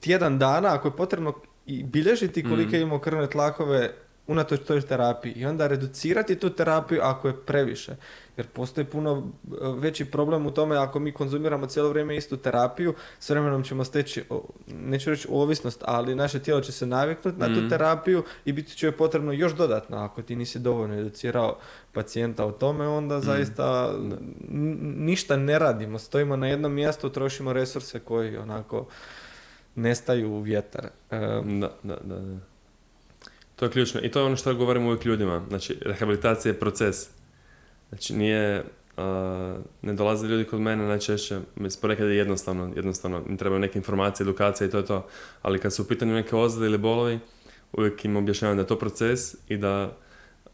tjedan 0.00 0.38
dana, 0.38 0.74
ako 0.74 0.88
je 0.88 0.96
potrebno 0.96 1.32
i 1.66 1.82
bilježiti 1.82 2.48
kolike 2.48 2.76
je 2.76 2.82
imao 2.82 2.98
krvne 2.98 3.26
tlakove 3.26 3.94
unatoč 4.28 4.60
toj 4.60 4.80
terapiji 4.80 5.32
i 5.32 5.46
onda 5.46 5.66
reducirati 5.66 6.36
tu 6.36 6.50
terapiju 6.50 7.00
ako 7.02 7.28
je 7.28 7.36
previše. 7.36 7.96
Jer 8.36 8.46
postoji 8.46 8.84
puno 8.84 9.22
e, 9.44 9.48
veći 9.74 10.04
problem 10.04 10.46
u 10.46 10.50
tome 10.50 10.76
ako 10.76 10.98
mi 10.98 11.12
konzumiramo 11.12 11.66
cijelo 11.66 11.88
vrijeme 11.88 12.16
istu 12.16 12.36
terapiju, 12.36 12.94
s 13.18 13.30
vremenom 13.30 13.62
ćemo 13.62 13.84
steći, 13.84 14.24
neću 14.68 15.10
reći 15.10 15.28
ovisnost, 15.30 15.82
ali 15.84 16.14
naše 16.14 16.38
tijelo 16.38 16.60
će 16.60 16.72
se 16.72 16.86
naviknuti 16.86 17.38
na 17.38 17.46
tu 17.46 17.60
Mm. 17.60 17.68
terapiju 17.68 18.24
i 18.44 18.52
biti 18.52 18.72
će 18.72 18.86
joj 18.86 18.92
potrebno 18.92 19.32
još 19.32 19.54
dodatno. 19.54 19.96
Ako 19.96 20.22
ti 20.22 20.36
nisi 20.36 20.58
dovoljno 20.58 20.94
educirao 20.96 21.58
pacijenta 21.92 22.44
o 22.44 22.52
tome, 22.52 22.88
onda 22.88 23.20
zaista 23.20 23.92
n- 24.50 24.76
ništa 24.98 25.36
ne 25.36 25.58
radimo. 25.58 25.98
Stojimo 25.98 26.36
na 26.36 26.46
jednom 26.48 26.72
mjestu, 26.72 27.10
trošimo 27.10 27.52
resurse 27.52 28.00
koji 28.00 28.36
onako 28.36 28.86
nestaju 29.74 30.30
u 30.30 30.40
vjetar. 30.40 30.86
E, 31.10 31.18
Da, 31.60 31.70
da, 31.82 31.96
da. 31.96 32.16
da. 32.16 32.38
To 33.56 33.64
je 33.64 33.70
ključno. 33.70 34.00
I 34.02 34.10
to 34.10 34.18
je 34.18 34.24
ono 34.24 34.36
što 34.36 34.54
govorimo 34.54 34.86
uvijek 34.86 35.04
ljudima. 35.04 35.42
Znači, 35.48 35.76
rehabilitacija 35.80 36.52
je 36.52 36.60
proces. 36.60 37.08
Znači, 37.88 38.14
nije... 38.14 38.64
a, 38.96 39.56
ne 39.82 39.94
dolaze 39.94 40.26
ljudi 40.26 40.44
kod 40.44 40.60
mene 40.60 40.86
najčešće, 40.86 41.40
mislim, 41.56 41.80
ponekad 41.80 42.08
je 42.08 42.16
jednostavno, 42.16 42.72
jednostavno 42.76 43.22
im 43.28 43.36
trebaju 43.36 43.60
neke 43.60 43.78
informacije, 43.78 44.24
edukacija 44.24 44.66
i 44.66 44.70
to 44.70 44.78
je 44.78 44.86
to. 44.86 45.06
Ali 45.42 45.58
kad 45.58 45.74
su 45.74 45.82
u 45.82 45.86
pitanju 45.86 46.14
neke 46.14 46.36
ozljede 46.36 46.66
ili 46.66 46.78
bolovi, 46.78 47.18
uvijek 47.72 48.04
im 48.04 48.16
objašnjavam 48.16 48.56
da 48.56 48.62
je 48.62 48.66
to 48.66 48.78
proces 48.78 49.34
i 49.48 49.56
da 49.56 49.96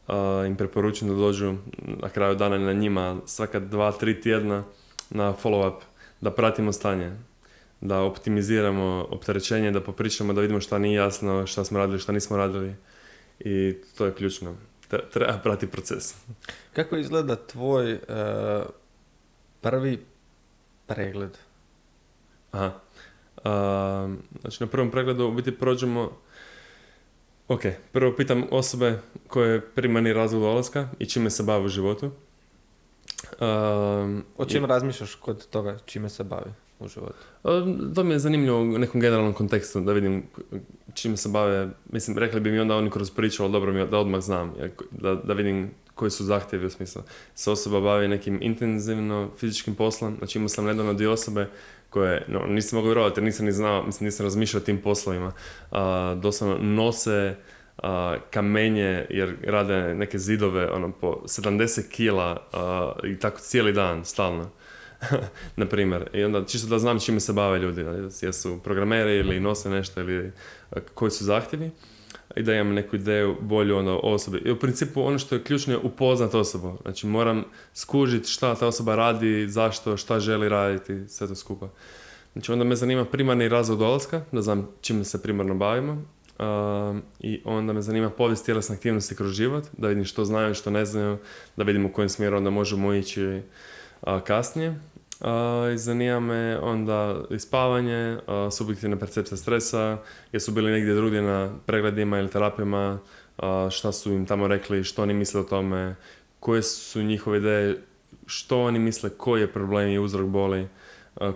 a, 0.07 0.43
im 0.47 0.55
preporučujem 0.55 1.15
da 1.15 1.21
dođu 1.21 1.55
na 2.01 2.09
kraju 2.09 2.35
dana 2.35 2.57
na 2.57 2.73
njima 2.73 3.17
svaka 3.25 3.59
dva, 3.59 3.91
tri 3.91 4.21
tjedna 4.21 4.63
na 5.09 5.33
follow-up, 5.43 5.79
da 6.21 6.31
pratimo 6.31 6.71
stanje, 6.71 7.11
da 7.81 7.99
optimiziramo 7.99 9.07
opterećenje, 9.09 9.71
da 9.71 9.81
popričamo, 9.81 10.33
da 10.33 10.41
vidimo 10.41 10.61
šta 10.61 10.77
nije 10.77 10.95
jasno, 10.95 11.47
šta 11.47 11.65
smo 11.65 11.79
radili, 11.79 11.99
šta 11.99 12.11
nismo 12.11 12.37
radili 12.37 12.75
i 13.43 13.75
to 13.97 14.05
je 14.05 14.13
ključno. 14.13 14.55
Tre- 14.91 15.09
Treba 15.11 15.37
prati 15.37 15.67
proces. 15.67 16.15
Kako 16.73 16.97
izgleda 16.97 17.35
tvoj 17.35 17.91
e, 17.91 17.99
prvi 19.61 20.05
pregled? 20.87 21.37
Aha. 22.51 22.71
A, 23.43 24.15
znači 24.41 24.63
na 24.63 24.67
prvom 24.67 24.91
pregledu 24.91 25.25
u 25.25 25.31
biti 25.31 25.51
prođemo 25.51 26.11
Ok, 27.47 27.61
prvo 27.91 28.15
pitam 28.15 28.43
osobe 28.51 28.99
koje 29.27 29.53
je 29.53 29.61
primarni 29.61 30.13
razlog 30.13 30.41
dolaska 30.41 30.89
i 30.99 31.05
čime 31.05 31.29
se 31.29 31.43
bave 31.43 31.65
u 31.65 31.67
životu. 31.67 32.11
Um, 33.41 34.23
O 34.37 34.45
čem 34.45 34.65
razmišljaš 34.65 35.15
kod 35.15 35.47
toga 35.47 35.77
čime 35.85 36.09
se 36.09 36.23
bavi 36.23 36.51
u 36.79 36.87
životu? 36.87 37.15
A, 37.43 37.49
To 37.95 38.03
mi 38.03 38.13
je 38.13 38.19
zanimljivo 38.19 38.59
u 38.59 38.77
nekom 38.77 39.01
generalnom 39.01 39.33
kontekstu 39.33 39.79
da 39.79 39.93
vidim 39.93 40.23
čime 40.93 41.17
se 41.17 41.29
bave. 41.29 41.69
Mislim, 41.89 42.17
rekli 42.17 42.39
bi 42.39 42.51
mi 42.51 42.59
onda 42.59 42.75
oni 42.75 42.89
kroz 42.89 43.11
priču, 43.11 43.43
ali 43.43 43.51
dobro 43.51 43.73
mi 43.73 43.87
da 43.87 43.97
odmah 43.97 44.21
znam, 44.21 44.53
da, 44.91 45.15
da 45.15 45.33
vidim 45.33 45.71
koji 45.95 46.11
su 46.11 46.23
zahtjevi 46.23 46.65
u 46.65 46.69
smislu. 46.69 47.01
Se 47.35 47.51
osoba 47.51 47.79
bavi 47.79 48.07
nekim 48.07 48.39
intenzivno 48.41 49.29
fizičkim 49.37 49.75
poslom, 49.75 50.15
znači 50.17 50.37
imao 50.37 50.49
sam 50.49 50.65
nedavno 50.65 50.93
dvije 50.93 51.09
osobe 51.09 51.47
koje, 51.89 52.25
no, 52.27 52.39
nisam 52.47 52.77
mogao 52.77 52.89
vjerovati 52.89 53.19
jer 53.19 53.23
nisam 53.23 53.45
ni 53.45 53.51
znao, 53.51 53.85
mislim, 53.85 54.05
nisam 54.05 54.23
razmišljao 54.23 54.61
o 54.61 54.65
tim 54.65 54.81
poslovima. 54.81 55.31
A, 55.71 56.15
doslovno 56.21 56.57
nose 56.57 57.35
a, 57.77 58.17
kamenje 58.31 59.05
jer 59.09 59.35
rade 59.43 59.95
neke 59.95 60.17
zidove 60.17 60.71
ono, 60.71 60.91
po 60.91 61.21
70 61.25 61.89
kila 61.89 62.47
a, 62.53 62.93
i 63.03 63.19
tako 63.19 63.39
cijeli 63.39 63.73
dan, 63.73 64.05
stalno. 64.05 64.49
na 65.55 65.65
primjer. 65.65 66.09
I 66.13 66.23
onda 66.23 66.45
čisto 66.45 66.69
da 66.69 66.79
znam 66.79 66.99
čime 66.99 67.19
se 67.19 67.33
bave 67.33 67.59
ljudi, 67.59 67.85
jesu 68.21 68.59
programeri 68.63 69.15
ili 69.15 69.39
nose 69.39 69.69
nešto 69.69 70.01
ili 70.01 70.31
koji 70.93 71.11
su 71.11 71.23
zahtjevi 71.23 71.71
i 72.35 72.43
da 72.43 72.53
imam 72.53 72.73
neku 72.73 72.95
ideju 72.95 73.37
bolju 73.41 73.77
onda 73.77 73.91
o 73.91 73.99
osobi. 74.03 74.37
I 74.45 74.51
u 74.51 74.59
principu 74.59 75.01
ono 75.01 75.19
što 75.19 75.35
je 75.35 75.43
ključno 75.43 75.73
je 75.73 75.79
upoznat 75.79 76.33
osobu. 76.33 76.77
Znači 76.81 77.07
moram 77.07 77.43
skužiti 77.73 78.29
šta 78.29 78.55
ta 78.55 78.67
osoba 78.67 78.95
radi, 78.95 79.47
zašto, 79.49 79.97
šta 79.97 80.19
želi 80.19 80.49
raditi, 80.49 81.07
sve 81.07 81.27
to 81.27 81.35
skupa. 81.35 81.69
Znači 82.33 82.51
onda 82.51 82.65
me 82.65 82.75
zanima 82.75 83.05
primarni 83.05 83.49
razlog 83.49 83.79
dolaska, 83.79 84.21
da 84.31 84.41
znam 84.41 84.69
čime 84.81 85.03
se 85.03 85.21
primarno 85.21 85.55
bavimo. 85.55 86.03
Um, 86.39 87.03
I 87.19 87.41
onda 87.45 87.73
me 87.73 87.81
zanima 87.81 88.09
povijest 88.09 88.45
tjelesne 88.45 88.75
aktivnosti 88.75 89.15
kroz 89.15 89.31
život, 89.31 89.63
da 89.77 89.87
vidim 89.87 90.05
što 90.05 90.25
znaju 90.25 90.53
što 90.53 90.71
ne 90.71 90.85
znaju, 90.85 91.17
da 91.57 91.63
vidim 91.63 91.85
u 91.85 91.93
kojem 91.93 92.09
smjeru 92.09 92.37
onda 92.37 92.49
možemo 92.49 92.93
ići 92.93 93.41
a, 94.01 94.21
kasnije. 94.21 94.79
I 95.73 95.77
zanima 95.77 96.19
me 96.19 96.59
onda 96.59 97.23
i 97.29 97.39
spavanje, 97.39 98.17
a, 98.27 98.51
subjektivna 98.51 98.97
percepcija 98.97 99.37
stresa, 99.37 99.97
jesu 100.31 100.51
bili 100.51 100.71
negdje 100.71 100.93
drugdje 100.93 101.21
na 101.21 101.53
pregledima 101.65 102.19
ili 102.19 102.29
terapijama, 102.29 102.99
a, 103.37 103.67
šta 103.71 103.91
su 103.91 104.13
im 104.13 104.25
tamo 104.25 104.47
rekli, 104.47 104.83
što 104.83 105.03
oni 105.03 105.13
misle 105.13 105.41
o 105.41 105.43
tome, 105.43 105.95
koje 106.39 106.61
su 106.61 107.03
njihove 107.03 107.37
ideje, 107.37 107.81
što 108.25 108.61
oni 108.61 108.79
misle, 108.79 109.09
koji 109.09 109.41
je 109.41 109.53
problem 109.53 109.89
i 109.89 109.99
uzrok 109.99 110.27
boli, 110.27 110.67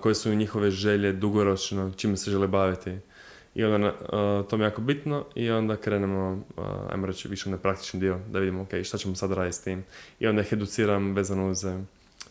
koje 0.02 0.16
su 0.16 0.36
njihove 0.36 0.72
želje 0.72 1.14
dugoročno, 1.14 1.92
čime 1.98 2.18
se 2.18 2.32
žele 2.32 2.48
baviti. 2.48 2.98
I 3.56 3.64
onda 3.64 3.94
to 4.50 4.58
mi 4.58 4.64
je 4.64 4.68
jako 4.68 4.82
bitno 4.82 5.26
i 5.36 5.50
onda 5.50 5.76
krenemo, 5.76 6.44
ajmo 6.90 7.08
reći, 7.08 7.28
više 7.28 7.50
na 7.50 7.58
praktični 7.58 8.00
dio, 8.00 8.20
da 8.30 8.40
vidimo, 8.40 8.62
ok, 8.62 8.70
šta 8.84 8.98
ćemo 8.98 9.16
sad 9.16 9.32
raditi 9.32 9.58
s 9.58 9.62
tim. 9.62 9.86
I 10.20 10.28
onda 10.28 10.42
ih 10.42 10.54
educiram 10.54 11.14
vezano 11.14 11.50
uz 11.50 11.66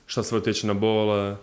šta 0.07 0.23
sve 0.23 0.39
utječe 0.39 0.67
na 0.67 0.75
bol, 0.75 1.37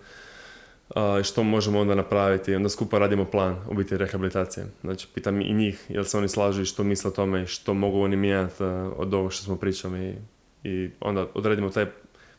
i 1.20 1.24
što 1.24 1.44
možemo 1.44 1.80
onda 1.80 1.96
napraviti. 1.96 2.56
Onda 2.56 2.70
skupa 2.70 3.00
radimo 3.00 3.26
plan 3.26 3.56
u 3.70 3.74
biti 3.74 3.98
rehabilitacije. 3.98 4.66
Znači, 4.82 5.08
pitam 5.14 5.42
i 5.42 5.54
njih, 5.54 5.86
jel 5.90 6.04
se 6.04 6.18
oni 6.18 6.28
slažu 6.28 6.62
i 6.62 6.66
što 6.66 6.84
misle 6.84 7.12
o 7.12 7.14
tome 7.14 7.48
što 7.48 7.74
mogu 7.74 8.02
oni 8.02 8.16
mijenjati 8.16 8.64
od 8.98 9.14
ovog 9.14 9.34
što 9.34 9.44
smo 9.44 9.56
pričali. 9.56 10.16
I 10.64 10.90
onda 11.00 11.28
odredimo 11.34 11.70
taj 11.70 11.86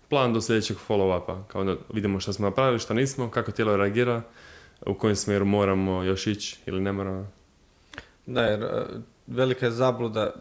plan 0.08 0.32
do 0.32 0.40
sljedećeg 0.40 0.76
follow-upa. 0.88 1.42
Kao 1.48 1.60
onda 1.60 1.76
vidimo 1.92 2.20
što 2.20 2.32
smo 2.32 2.48
napravili, 2.48 2.78
što 2.78 2.94
nismo, 2.94 3.30
kako 3.30 3.52
tijelo 3.52 3.76
reagira, 3.76 4.22
u 4.86 4.94
kojem 4.94 5.16
smjeru 5.16 5.44
moramo 5.44 6.02
još 6.02 6.26
ići 6.26 6.58
ili 6.66 6.80
ne 6.80 6.92
moramo. 6.92 7.28
Da, 8.26 8.42
jer 8.42 8.62
e, 8.62 8.84
velika 9.26 9.66
je 9.66 9.72
zabluda 9.72 10.34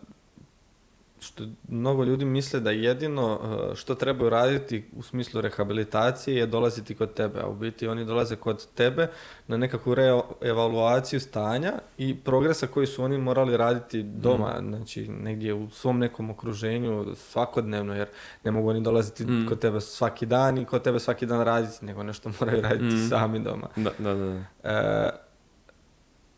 što 1.24 1.44
mnogo 1.68 2.04
ljudi 2.04 2.26
misle 2.26 2.60
da 2.60 2.72
jedino 2.72 3.40
e, 3.72 3.76
što 3.76 3.96
trebaju 3.96 4.30
raditi 4.30 4.86
u 4.96 5.04
smislu 5.04 5.42
rehabilitacije 5.42 6.38
je 6.38 6.46
dolaziti 6.46 6.96
kod 6.96 7.14
tebe, 7.14 7.40
a 7.42 7.48
u 7.48 7.56
biti 7.56 7.88
oni 7.88 8.06
dolaze 8.06 8.36
kod 8.36 8.68
tebe 8.74 9.08
na 9.48 9.58
nekakvu 9.58 9.96
reevaluaciju 9.96 11.20
stanja 11.20 11.74
i 11.98 12.16
progresa 12.18 12.68
koji 12.68 12.88
su 12.88 13.04
oni 13.04 13.18
morali 13.18 13.58
raditi 13.58 14.04
doma, 14.04 14.56
znači 14.62 15.08
negdje 15.08 15.54
u 15.54 15.70
svom 15.70 16.00
nekom 16.00 16.30
okruženju 16.30 17.16
svakodnevno, 17.16 17.96
jer 17.96 18.08
ne 18.44 18.52
mogu 18.52 18.70
oni 18.70 18.82
dolaziti 18.82 19.26
Mm. 19.26 19.46
kod 19.50 19.60
tebe 19.60 19.82
svaki 19.82 20.26
dan 20.26 20.58
i 20.58 20.66
kod 20.66 20.84
tebe 20.84 21.00
svaki 21.00 21.26
dan 21.26 21.42
raditi, 21.42 21.86
nego 21.86 22.04
nešto 22.04 22.32
moraju 22.40 22.62
raditi 22.62 22.96
Mm. 22.96 23.10
sami 23.10 23.40
doma. 23.40 23.68
Da, 23.76 23.92
da, 24.00 24.14
da. 24.14 24.26
da. 24.26 24.70
E, 24.70 25.10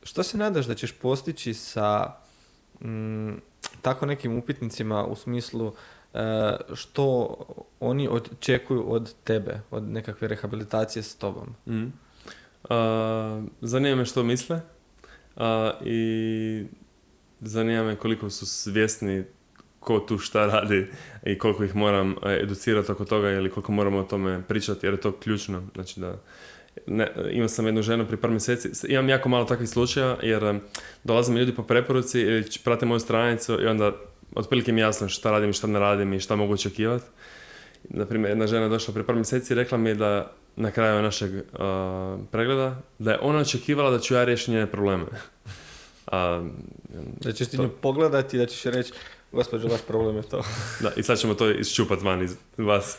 što 0.04 0.24
se 0.24 0.38
nadaš 0.38 0.66
da 0.66 0.76
ćeš 0.76 0.92
postići 0.92 1.54
sa 1.54 2.14
mm, 2.82 3.34
tako 3.86 4.06
nekim 4.06 4.38
upitnicima 4.38 5.06
u 5.06 5.16
smislu 5.16 5.74
e, 6.14 6.20
što 6.74 7.38
oni 7.80 8.08
očekuju 8.12 8.92
od 8.92 9.14
tebe, 9.24 9.62
od 9.72 9.84
nekakve 9.84 10.28
rehabilitacije 10.28 11.04
s 11.04 11.16
tobom? 11.16 11.56
Mm. 11.68 11.94
A, 12.70 13.44
zanima 13.62 13.96
me 13.96 14.06
što 14.06 14.24
misle 14.24 14.62
a, 15.36 15.72
i 15.84 16.66
zanima 17.42 17.84
me 17.84 17.96
koliko 17.96 18.30
su 18.30 18.46
svjesni 18.46 19.24
ko 19.80 20.00
tu 20.00 20.18
šta 20.18 20.46
radi 20.46 20.88
i 21.26 21.38
koliko 21.38 21.64
ih 21.64 21.76
moram 21.76 22.12
e, 22.12 22.40
educirati 22.42 22.92
oko 22.92 23.06
toga 23.06 23.30
ili 23.30 23.50
koliko 23.50 23.72
moramo 23.72 24.00
o 24.00 24.04
tome 24.04 24.44
pričati 24.48 24.86
jer 24.86 24.94
je 24.94 25.02
to 25.02 25.12
ključno. 25.12 25.64
Znači 25.76 26.00
da 26.00 26.22
ne, 26.88 27.12
imao 27.32 27.48
sam 27.48 27.66
jednu 27.66 27.82
ženu 27.82 28.06
prije 28.06 28.22
par 28.22 28.30
mjeseci, 28.30 28.70
imam 28.88 29.10
jako 29.10 29.30
malo 29.30 29.46
takvih 29.46 29.70
slučaja 29.70 30.18
jer 30.22 30.60
dolaze 31.04 31.34
mi 31.34 31.40
ljudi 31.40 31.56
po 31.56 31.64
preporuci 31.64 32.22
ili 32.22 32.46
prate 32.64 32.86
moju 32.86 33.00
stranicu 33.00 33.62
i 33.62 33.66
onda 33.66 33.92
otprilike 34.36 34.72
mi 34.72 34.82
je 34.82 34.84
jasno 34.84 35.10
šta 35.10 35.32
radim 35.32 35.50
i 35.50 35.54
šta 35.54 35.68
ne 35.68 35.80
radim 35.80 36.14
i 36.14 36.20
šta 36.20 36.36
mogu 36.36 36.54
očekivati. 36.54 37.06
Naprimjer, 37.90 38.32
jedna 38.32 38.48
žena 38.48 38.64
je 38.64 38.70
došla 38.70 38.94
prije 38.94 39.06
par 39.06 39.16
mjeseci 39.16 39.54
i 39.54 39.56
rekla 39.56 39.78
mi 39.78 39.96
da 39.96 40.32
na 40.56 40.72
kraju 40.72 41.02
našeg 41.02 41.32
a, 41.54 42.18
pregleda, 42.32 42.82
da 43.00 43.12
je 43.12 43.20
ona 43.22 43.40
očekivala 43.40 43.92
da 43.92 44.00
ću 44.00 44.14
ja 44.14 44.24
riješiti 44.24 44.52
njene 44.52 44.72
probleme. 44.72 45.06
A, 46.08 46.44
Da 47.22 47.32
ćeš 47.32 47.48
ti 47.48 47.58
nju 47.58 47.70
pogledati 47.82 48.36
i 48.36 48.40
da 48.40 48.46
ćeš 48.46 48.64
reći, 48.64 48.94
gospođo, 49.36 49.68
vaš 49.68 49.82
problem 49.82 50.16
je 50.16 50.24
to. 50.24 50.42
da, 50.84 50.92
i 50.96 51.04
sad 51.04 51.20
ćemo 51.20 51.34
to 51.34 51.52
iščupat 51.52 52.02
van 52.02 52.24
iz 52.24 52.38
vas. 52.58 52.98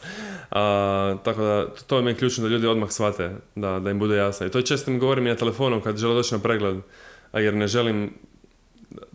A, 0.50 1.16
tako 1.24 1.42
da, 1.42 1.66
to- 1.86 1.98
je 1.98 2.14
ključno 2.14 2.44
da 2.44 2.50
ljudi 2.50 2.66
odmah 2.66 2.90
shvate, 2.90 3.36
da, 3.54 3.80
da 3.80 3.90
im 3.90 3.98
bude 3.98 4.16
jasno. 4.16 4.46
I 4.46 4.50
to 4.50 4.62
često 4.62 4.90
mi 4.90 4.98
govorim 4.98 5.26
i 5.26 5.30
na 5.30 5.36
telefonu 5.36 5.80
kad 5.80 5.96
žele 5.96 6.14
doći 6.14 6.34
na 6.34 6.40
pregled, 6.40 6.76
a 7.32 7.40
jer 7.40 7.54
ne 7.54 7.66
želim 7.66 8.14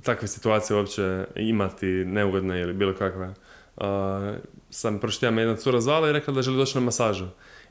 takve 0.03 0.27
situacije 0.27 0.77
uopće 0.77 1.26
imati 1.35 1.85
neugodne 1.85 2.61
ili 2.61 2.73
bilo 2.73 2.93
kakve. 2.93 3.34
A, 3.77 4.34
sam 4.69 4.99
prošli 4.99 5.31
me 5.31 5.41
jedna 5.41 5.56
cura 5.56 5.81
zvala 5.81 6.10
i 6.10 6.14
rekla 6.14 6.34
da 6.34 6.41
želi 6.41 6.57
doći 6.57 6.77
na 6.77 6.81
masažu. 6.81 7.26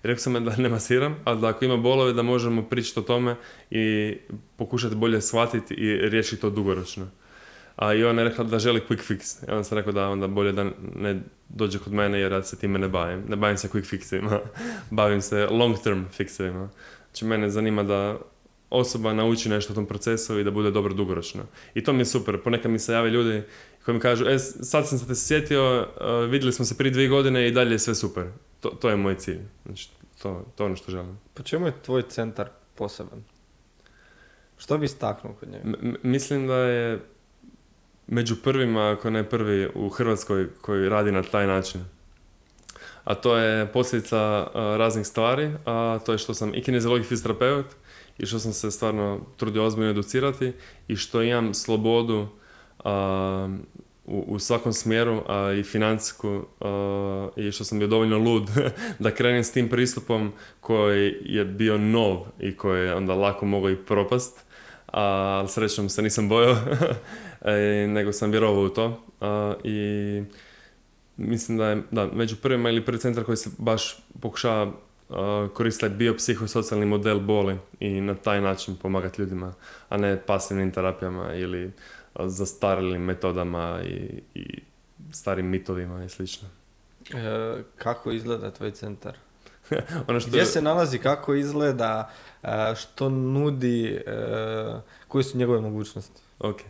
I 0.04 0.06
rekao 0.06 0.20
sam 0.20 0.44
da 0.44 0.56
ne 0.56 0.68
masiram, 0.68 1.16
ali 1.24 1.40
da 1.40 1.48
ako 1.48 1.64
ima 1.64 1.76
bolove 1.76 2.12
da 2.12 2.22
možemo 2.22 2.62
pričati 2.62 3.00
o 3.00 3.02
tome 3.02 3.36
i 3.70 4.16
pokušati 4.56 4.94
bolje 4.94 5.20
shvatiti 5.20 5.74
i 5.74 5.96
riješiti 6.08 6.40
to 6.40 6.50
dugoročno. 6.50 7.06
A 7.80 7.94
i 7.94 8.04
ona 8.04 8.22
je 8.22 8.28
rekla 8.28 8.44
da 8.44 8.58
želi 8.58 8.80
quick 8.88 9.00
fix. 9.08 9.48
Ja 9.48 9.54
onda 9.54 9.64
sam 9.64 9.78
rekao 9.78 9.92
da 9.92 10.08
onda 10.08 10.26
bolje 10.26 10.52
da 10.52 10.64
ne 10.96 11.22
dođe 11.48 11.78
kod 11.78 11.92
mene 11.92 12.20
jer 12.20 12.32
ja 12.32 12.42
se 12.42 12.58
time 12.58 12.78
ne 12.78 12.88
bavim. 12.88 13.24
Ne 13.28 13.36
bavim 13.36 13.56
se 13.56 13.68
quick 13.68 13.96
fixima. 13.96 14.38
bavim 14.90 15.20
se 15.20 15.46
long 15.46 15.76
term 15.84 16.02
fixevima. 16.18 16.68
Znači 17.06 17.24
mene 17.24 17.50
zanima 17.50 17.82
da 17.82 18.18
osoba 18.70 19.12
nauči 19.12 19.48
nešto 19.48 19.72
u 19.72 19.76
tom 19.76 19.86
procesu 19.86 20.38
i 20.38 20.44
da 20.44 20.50
bude 20.50 20.70
dobro 20.70 20.94
dugoročno. 20.94 21.42
I 21.74 21.84
to 21.84 21.92
mi 21.92 21.98
je 21.98 22.04
super. 22.04 22.42
Ponekad 22.42 22.70
mi 22.70 22.78
se 22.78 22.92
jave 22.92 23.10
ljudi 23.10 23.42
koji 23.84 23.94
mi 23.94 24.00
kažu, 24.00 24.24
e, 24.28 24.38
sad 24.38 24.88
sam 24.88 24.98
se 24.98 25.06
te 25.06 25.14
sjetio, 25.14 25.80
uh, 25.80 26.30
vidjeli 26.30 26.52
smo 26.52 26.64
se 26.64 26.76
prije 26.76 26.90
dvije 26.90 27.08
godine 27.08 27.48
i 27.48 27.52
dalje 27.52 27.72
je 27.72 27.78
sve 27.78 27.94
super. 27.94 28.26
To, 28.60 28.68
to 28.68 28.90
je 28.90 28.96
moj 28.96 29.14
cilj. 29.14 29.40
Znači, 29.64 29.90
to, 30.22 30.46
to 30.56 30.64
je 30.64 30.66
ono 30.66 30.76
što 30.76 30.90
želim. 30.90 31.18
Po 31.34 31.42
čemu 31.42 31.66
je 31.66 31.82
tvoj 31.82 32.02
centar 32.02 32.48
poseban? 32.74 33.24
Što 34.58 34.78
bi 34.78 34.84
istaknuo 34.84 35.32
kod 35.32 35.48
njega? 35.48 35.64
M- 35.64 35.96
mislim 36.02 36.46
da 36.46 36.56
je 36.56 37.00
među 38.10 38.36
prvima, 38.42 38.90
ako 38.90 39.10
ne 39.10 39.28
prvi 39.28 39.68
u 39.74 39.88
Hrvatskoj 39.88 40.48
koji 40.60 40.88
radi 40.88 41.12
na 41.12 41.22
taj 41.22 41.46
način. 41.46 41.84
A 43.04 43.14
to 43.14 43.36
je 43.36 43.72
posljedica 43.72 44.18
a, 44.18 44.76
raznih 44.78 45.06
stvari, 45.06 45.52
a 45.66 45.98
to 46.06 46.12
je 46.12 46.18
što 46.18 46.34
sam 46.34 46.54
i 46.54 46.62
kineziolog 46.62 47.00
i 47.00 47.04
fizioterapeut 47.04 47.66
i 48.18 48.26
što 48.26 48.38
sam 48.38 48.52
se 48.52 48.70
stvarno 48.70 49.20
trudio 49.36 49.64
ozbiljno 49.64 49.90
educirati 49.90 50.52
i 50.88 50.96
što 50.96 51.22
imam 51.22 51.54
slobodu 51.54 52.28
a, 52.84 53.56
u, 54.06 54.24
u 54.28 54.38
svakom 54.38 54.72
smjeru 54.72 55.22
a, 55.28 55.52
i 55.52 55.62
financijsku 55.62 56.44
i 57.36 57.52
što 57.52 57.64
sam 57.64 57.78
bio 57.78 57.88
dovoljno 57.88 58.18
lud 58.18 58.50
da 58.98 59.14
krenem 59.14 59.44
s 59.44 59.52
tim 59.52 59.68
pristupom 59.68 60.32
koji 60.60 61.14
je 61.24 61.44
bio 61.44 61.78
nov 61.78 62.26
i 62.40 62.56
koji 62.56 62.86
je 62.86 62.94
onda 62.94 63.14
lako 63.14 63.46
mogao 63.46 63.70
i 63.70 63.76
propast 63.76 64.44
a 64.92 65.44
srećom 65.48 65.88
se 65.88 66.02
nisam 66.02 66.28
bojao 66.28 66.56
e, 67.42 67.86
nego 67.88 68.12
sam 68.12 68.30
vjerovao 68.30 68.62
u 68.62 68.68
to 68.68 69.02
a, 69.20 69.54
i 69.64 70.22
mislim 71.16 71.58
da 71.58 71.66
je 71.66 71.82
da, 71.90 72.06
među 72.06 72.36
prvima 72.36 72.70
ili 72.70 72.84
prvi 72.84 72.98
centar 72.98 73.24
koji 73.24 73.36
se 73.36 73.50
baš 73.58 73.98
pokušava 74.20 74.72
koristiti 75.54 75.94
biopsihosocijalni 75.94 76.86
model 76.86 77.20
boli 77.20 77.58
i 77.80 78.00
na 78.00 78.14
taj 78.14 78.40
način 78.40 78.76
pomagati 78.76 79.22
ljudima, 79.22 79.54
a 79.88 79.96
ne 79.96 80.22
pasivnim 80.26 80.70
terapijama 80.72 81.34
ili 81.34 81.72
zastaralim 82.24 83.02
metodama 83.02 83.80
i, 83.84 84.22
i 84.34 84.60
starim 85.12 85.46
mitovima 85.46 86.04
i 86.04 86.08
slično. 86.08 86.48
E, 87.14 87.62
kako 87.76 88.10
izgleda 88.10 88.50
tvoj 88.50 88.70
centar? 88.70 89.16
ono 90.08 90.20
što 90.20 90.28
Gdje 90.30 90.44
se 90.44 90.62
nalazi, 90.62 90.98
kako 90.98 91.34
izgleda, 91.34 92.10
što 92.76 93.08
nudi, 93.08 94.02
e, 94.06 94.80
koje 95.08 95.24
su 95.24 95.38
njegove 95.38 95.60
mogućnosti? 95.60 96.22
Ok. 96.38 96.60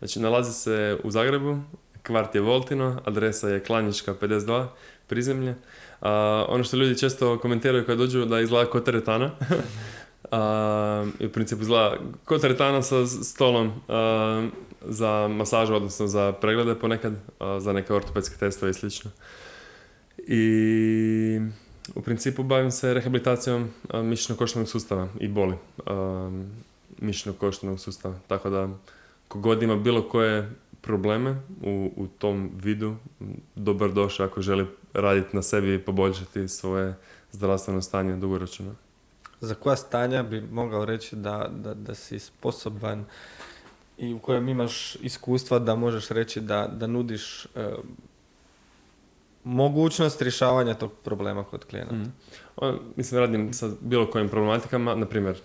Znači, 0.00 0.20
nalazi 0.20 0.52
se 0.52 0.98
u 1.04 1.10
Zagrebu, 1.10 1.58
kvart 2.02 2.34
je 2.34 2.40
Voltino, 2.40 3.00
adresa 3.04 3.48
je 3.48 3.60
Klanjička 3.60 4.14
52, 4.14 4.66
prizemlje. 5.06 5.54
A, 6.00 6.44
ono 6.48 6.64
što 6.64 6.76
ljudi 6.76 6.98
često 6.98 7.38
komentiraju 7.38 7.86
kad 7.86 7.98
dođu 7.98 8.24
da 8.24 8.40
izgleda 8.40 8.70
kod 8.70 8.84
teretana. 8.84 9.30
I 11.20 11.26
u 11.26 11.28
principu 11.28 11.62
izgleda 11.62 11.96
kod 12.24 12.40
teretana 12.40 12.82
sa 12.82 13.06
stolom 13.06 13.72
a, 13.88 14.48
za 14.84 15.28
masažu, 15.28 15.74
odnosno 15.74 16.06
za 16.06 16.32
preglede 16.32 16.74
ponekad, 16.74 17.12
za 17.58 17.72
neke 17.72 17.94
ortopedske 17.94 18.36
testove 18.36 18.70
i 18.70 18.74
slično. 18.74 19.10
I 20.18 21.40
u 21.94 22.02
principu 22.02 22.42
bavim 22.42 22.70
se 22.70 22.94
rehabilitacijom 22.94 23.70
mišićno-koštanog 23.92 24.68
sustava 24.68 25.08
i 25.18 25.28
boli 25.28 25.54
mišićno-koštanog 27.00 27.78
sustava. 27.78 28.14
Tako 28.28 28.50
da 28.50 28.68
kogod 29.30 29.62
ima 29.62 29.76
bilo 29.76 30.08
koje 30.08 30.50
probleme 30.80 31.42
u, 31.62 31.92
u 31.96 32.06
tom 32.06 32.50
vidu, 32.54 32.96
dobar 33.54 33.92
došao 33.92 34.26
ako 34.26 34.42
želi 34.42 34.66
raditi 34.92 35.36
na 35.36 35.42
sebi 35.42 35.74
i 35.74 35.78
poboljšati 35.78 36.48
svoje 36.48 36.94
zdravstveno 37.32 37.82
stanje 37.82 38.16
dugoročno. 38.16 38.74
Za 39.40 39.54
koja 39.54 39.76
stanja 39.76 40.22
bi 40.22 40.40
mogao 40.40 40.84
reći 40.84 41.16
da, 41.16 41.50
da, 41.52 41.74
da 41.74 41.94
si 41.94 42.18
sposoban 42.18 43.04
i 43.98 44.14
u 44.14 44.18
kojem 44.18 44.48
imaš 44.48 44.96
iskustva 44.96 45.58
da 45.58 45.74
možeš 45.74 46.08
reći 46.08 46.40
da, 46.40 46.66
da 46.66 46.86
nudiš 46.86 47.44
e, 47.44 47.48
mogućnost 49.44 50.22
rješavanja 50.22 50.74
tog 50.74 50.92
problema 51.04 51.44
kod 51.44 51.64
klijenata? 51.64 51.94
Mm. 51.94 52.12
Mislim, 52.96 53.20
radim 53.20 53.52
sa 53.52 53.70
bilo 53.80 54.06
kojim 54.10 54.28
problematikama, 54.28 54.94
na 54.94 55.06
primjer... 55.06 55.36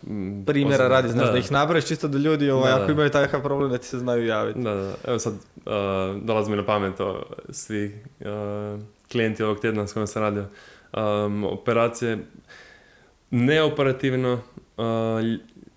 Primjera 0.46 0.88
radi, 0.88 1.10
znaš, 1.10 1.32
da, 1.32 1.38
ih 1.38 1.52
nabraš 1.52 1.86
čisto 1.86 2.08
da 2.08 2.18
ljudi, 2.18 2.50
ovaj, 2.50 2.72
Da, 2.72 2.78
ako 2.78 2.86
da. 2.86 2.92
imaju 2.92 3.10
takav 3.10 3.42
problem, 3.42 3.72
da 3.72 3.78
ti 3.78 3.88
se 3.88 4.00
znaju 4.00 4.26
javiti. 4.26 4.60
Da, 4.60 4.74
da. 4.74 4.94
Evo 5.08 5.20
sad, 5.20 5.34
uh, 5.34 6.24
dolazi 6.24 6.52
mi 6.52 6.58
na 6.58 6.66
pamet 6.66 7.00
o, 7.00 7.24
svi 7.50 8.02
uh, 8.20 8.82
klijenti 9.12 9.44
ovog 9.44 9.60
tjedna 9.60 9.88
s 9.88 9.94
kojima 9.94 10.08
sam 10.08 10.22
radio. 10.22 10.46
Um, 10.94 11.44
operacije, 11.44 12.18
neoperativno 13.32 14.34
uh, 14.34 14.84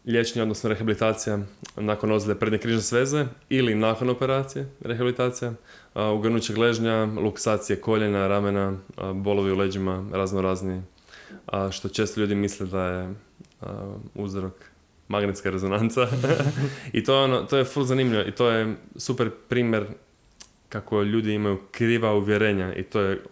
liječenje, 0.07 0.43
odnosno 0.43 0.71
rehabilitacija 0.71 1.39
nakon 1.77 2.13
ozljede 2.13 2.41
prednje 2.41 2.59
križne 2.59 2.83
sveze 2.83 3.27
ili 3.49 3.75
nakon 3.75 4.11
operacije, 4.11 4.69
rehabilitacija, 4.81 5.53
ugrnuće 6.15 6.55
gležnja, 6.55 7.05
luksacije 7.05 7.81
koljena, 7.81 8.29
ramena, 8.29 8.79
bolovi 9.15 9.53
u 9.53 9.57
leđima, 9.57 10.05
razno 10.13 10.43
razni, 10.43 10.83
što 11.71 11.89
često 11.89 12.21
ljudi 12.21 12.35
misle 12.35 12.67
da 12.67 12.85
je 12.85 13.15
uzrok 14.15 14.53
magnetska 15.09 15.51
rezonanca. 15.51 16.09
I 16.93 17.05
to 17.05 17.15
je, 17.15 17.25
ono, 17.25 17.43
to 17.43 17.57
je 17.57 17.65
full 17.65 17.87
zanimljivo 17.87 18.23
i 18.23 18.31
to 18.31 18.51
je 18.51 18.77
super 18.97 19.31
primjer 19.49 19.87
kako 20.69 21.03
ljudi 21.03 21.33
imaju 21.33 21.59
kriva 21.71 22.15
uvjerenja 22.15 22.75
i 22.75 22.83
to 22.83 23.01
je, 23.01 23.23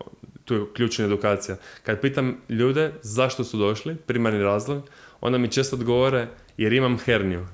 tu 0.45 0.55
je 0.55 0.67
ključna 0.75 1.05
edukacija. 1.05 1.57
Kad 1.83 2.01
pitam 2.01 2.37
ljude 2.49 2.93
zašto 3.03 3.45
su 3.45 3.59
došli, 3.59 3.97
primarni 3.97 4.43
razlog, 4.43 4.83
onda 5.21 5.39
mi 5.39 5.53
često 5.53 5.77
odgovore 5.77 6.29
jer 6.57 6.73
imam 6.73 6.99
herniju 6.99 7.47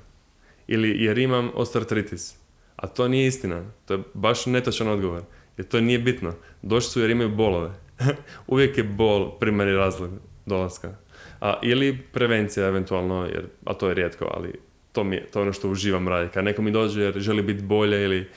ili 0.67 1.03
jer 1.03 1.17
imam 1.17 1.51
osteoartritis. 1.53 2.35
A 2.83 2.87
to 2.87 3.07
nije 3.07 3.27
istina. 3.27 3.63
To 3.85 3.93
je 3.93 3.99
baš 4.13 4.45
netočan 4.45 4.87
odgovor. 4.87 5.21
Jer 5.57 5.67
to 5.67 5.81
nije 5.81 5.99
bitno. 5.99 6.33
Došli 6.61 6.89
su 6.89 7.01
jer 7.01 7.09
imaju 7.09 7.29
bolove. 7.29 7.71
Uvijek 8.47 8.77
je 8.77 8.83
bol 8.83 9.39
primarni 9.39 9.73
razlog 9.73 10.11
dolaska. 10.45 10.95
A, 11.41 11.59
ili 11.61 11.97
prevencija 12.13 12.67
eventualno, 12.67 13.25
jer, 13.25 13.45
a 13.65 13.73
to 13.73 13.87
je 13.87 13.93
rijetko, 13.93 14.31
ali 14.33 14.53
to, 14.91 15.03
mi 15.03 15.15
je, 15.15 15.25
to 15.31 15.39
je 15.39 15.43
ono 15.43 15.53
što 15.53 15.69
uživam 15.69 16.07
raditi. 16.07 16.33
Kad 16.33 16.45
neko 16.45 16.61
mi 16.61 16.71
dođe 16.71 17.01
jer 17.01 17.19
želi 17.19 17.41
biti 17.41 17.63
bolje 17.63 18.03
ili 18.03 18.29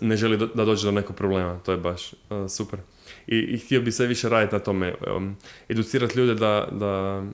ne 0.00 0.16
želi 0.16 0.36
do- 0.36 0.50
da 0.54 0.64
dođe 0.64 0.86
do 0.86 0.92
nekog 0.92 1.16
problema, 1.16 1.58
to 1.58 1.72
je 1.72 1.78
baš 1.78 2.12
uh, 2.12 2.50
super. 2.50 2.78
I, 3.26 3.38
I 3.38 3.58
htio 3.58 3.80
bi 3.80 3.92
sve 3.92 4.06
više 4.06 4.28
raditi 4.28 4.54
na 4.54 4.58
tome, 4.58 4.94
um, 5.16 5.36
educirati 5.68 6.18
ljude 6.18 6.34
da, 6.34 6.68
da 6.72 7.24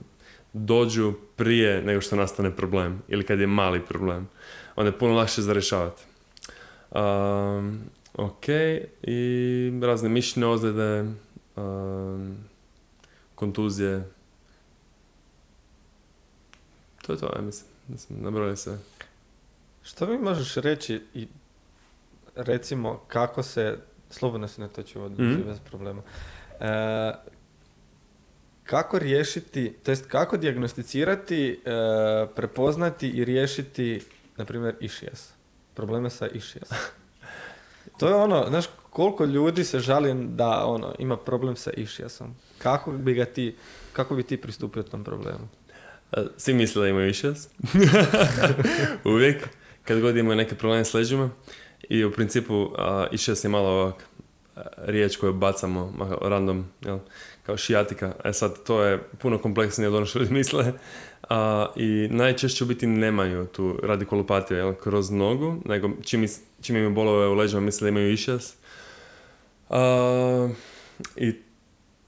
dođu 0.53 1.13
prije 1.35 1.81
nego 1.81 2.01
što 2.01 2.15
nastane 2.15 2.55
problem 2.55 3.01
ili 3.07 3.23
kad 3.23 3.39
je 3.39 3.47
mali 3.47 3.85
problem. 3.85 4.29
Onda 4.75 4.89
je 4.89 4.99
puno 4.99 5.13
lakše 5.13 5.41
za 5.41 5.53
rješavati. 5.53 6.03
Um, 6.91 7.79
ok, 8.13 8.45
i 9.03 9.79
razne 9.83 10.09
mišićne 10.09 10.47
ozljede, 10.47 11.05
um, 11.55 12.37
kontuzije. 13.35 14.03
To 17.01 17.13
je 17.13 17.19
to, 17.19 17.25
ja 17.35 17.41
mislim. 17.41 17.71
mislim 17.87 18.23
nabrojali 18.23 18.57
sve. 18.57 18.77
Što 19.83 20.07
mi 20.07 20.17
možeš 20.17 20.55
reći 20.55 21.01
i 21.13 21.27
recimo 22.35 23.01
kako 23.07 23.43
se, 23.43 23.77
slobodno 24.09 24.47
se 24.47 24.61
ne 24.61 24.67
toči 24.67 24.99
vodu, 24.99 25.23
Mhm. 25.23 25.41
bez 25.47 25.59
problema, 25.59 26.01
e, 26.59 27.13
kako 28.63 28.99
riješiti, 28.99 29.73
to 29.83 29.91
jest 29.91 30.05
kako 30.07 30.37
dijagnosticirati, 30.37 31.49
e, 31.65 31.71
prepoznati 32.35 33.09
i 33.09 33.25
riješiti, 33.25 34.01
na 34.37 34.45
primjer, 34.45 34.75
išijas, 34.79 35.33
probleme 35.77 36.09
sa 36.09 36.27
išijas. 36.27 36.69
To 37.99 38.07
je 38.07 38.15
ono, 38.15 38.45
znaš, 38.49 38.65
koliko 38.89 39.25
ljudi 39.25 39.63
se 39.63 39.79
žali 39.79 40.13
da 40.27 40.65
ono, 40.65 40.93
ima 40.99 41.17
problem 41.17 41.55
sa 41.55 41.71
išijasom. 41.71 42.35
Kako 42.57 42.91
bi 42.91 43.13
ga 43.13 43.25
ti, 43.25 43.55
kako 43.93 44.15
bi 44.15 44.23
ti 44.23 44.37
pristupio 44.37 44.83
tom 44.83 45.03
problemu? 45.03 45.47
E, 46.11 46.23
Svi 46.37 46.53
misle 46.53 46.81
da 46.81 46.87
imaju 46.89 47.09
išas. 47.09 47.49
Uvijek. 49.13 49.47
Kad 49.83 50.01
god 50.01 50.17
imaju 50.17 50.37
neke 50.37 50.55
probleme 50.55 50.85
s 50.85 50.93
leđima. 50.93 51.29
I 51.89 52.05
u 52.05 52.11
principu 52.11 52.69
a, 52.77 53.07
išas 53.11 53.43
je 53.43 53.49
malo 53.49 53.69
ovak 53.69 54.03
a, 54.55 54.61
riječ 54.77 55.17
koju 55.17 55.33
bacamo 55.33 55.93
random, 56.21 56.65
jel, 56.81 56.99
kao 57.45 57.57
šijatika. 57.57 58.15
E 58.23 58.33
sad, 58.33 58.63
to 58.63 58.83
je 58.83 59.03
puno 59.19 59.37
kompleksnije 59.37 59.87
od 59.87 59.95
ono 59.95 60.05
što 60.05 60.19
ljudi 60.19 60.33
misle. 60.33 60.73
A, 61.29 61.67
I 61.75 62.07
najčešće 62.11 62.63
u 62.63 62.67
biti 62.67 62.87
nemaju 62.87 63.45
tu 63.45 63.79
radikulopatiju 63.83 64.57
jel, 64.57 64.73
kroz 64.73 65.11
nogu, 65.11 65.55
nego 65.65 65.89
čim, 66.03 66.27
čim 66.61 66.75
imaju 66.75 66.93
bolove 66.93 67.27
u 67.27 67.33
leđima 67.33 67.61
misle 67.61 67.85
da 67.85 67.89
imaju 67.89 68.11
išas. 68.11 68.55
A, 69.69 70.49
I 71.15 71.33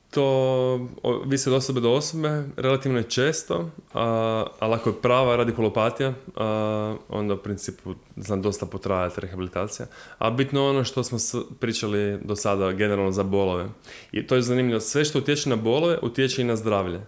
to 0.09 0.87
visi 1.25 1.49
od 1.49 1.55
osobe 1.55 1.79
do 1.79 1.91
osobe, 1.91 2.43
relativno 2.57 2.97
je 2.97 3.03
često, 3.03 3.69
a, 3.93 4.45
ali 4.59 4.73
ako 4.73 4.89
je 4.89 5.01
prava 5.01 5.35
radikulopatija, 5.35 6.13
a, 6.35 6.95
onda 7.09 7.33
u 7.33 7.37
principu 7.37 7.95
znam 8.15 8.41
dosta 8.41 8.65
potrajati 8.65 9.21
rehabilitacija. 9.21 9.87
A 10.17 10.29
bitno 10.29 10.69
ono 10.69 10.83
što 10.83 11.03
smo 11.03 11.17
pričali 11.59 12.19
do 12.23 12.35
sada 12.35 12.71
generalno 12.71 13.11
za 13.11 13.23
bolove. 13.23 13.65
I 14.11 14.27
to 14.27 14.35
je 14.35 14.41
zanimljivo, 14.41 14.79
sve 14.79 15.05
što 15.05 15.19
utječe 15.19 15.49
na 15.49 15.55
bolove 15.55 15.99
utječe 16.01 16.41
i 16.41 16.45
na 16.45 16.55
zdravlje. 16.55 17.01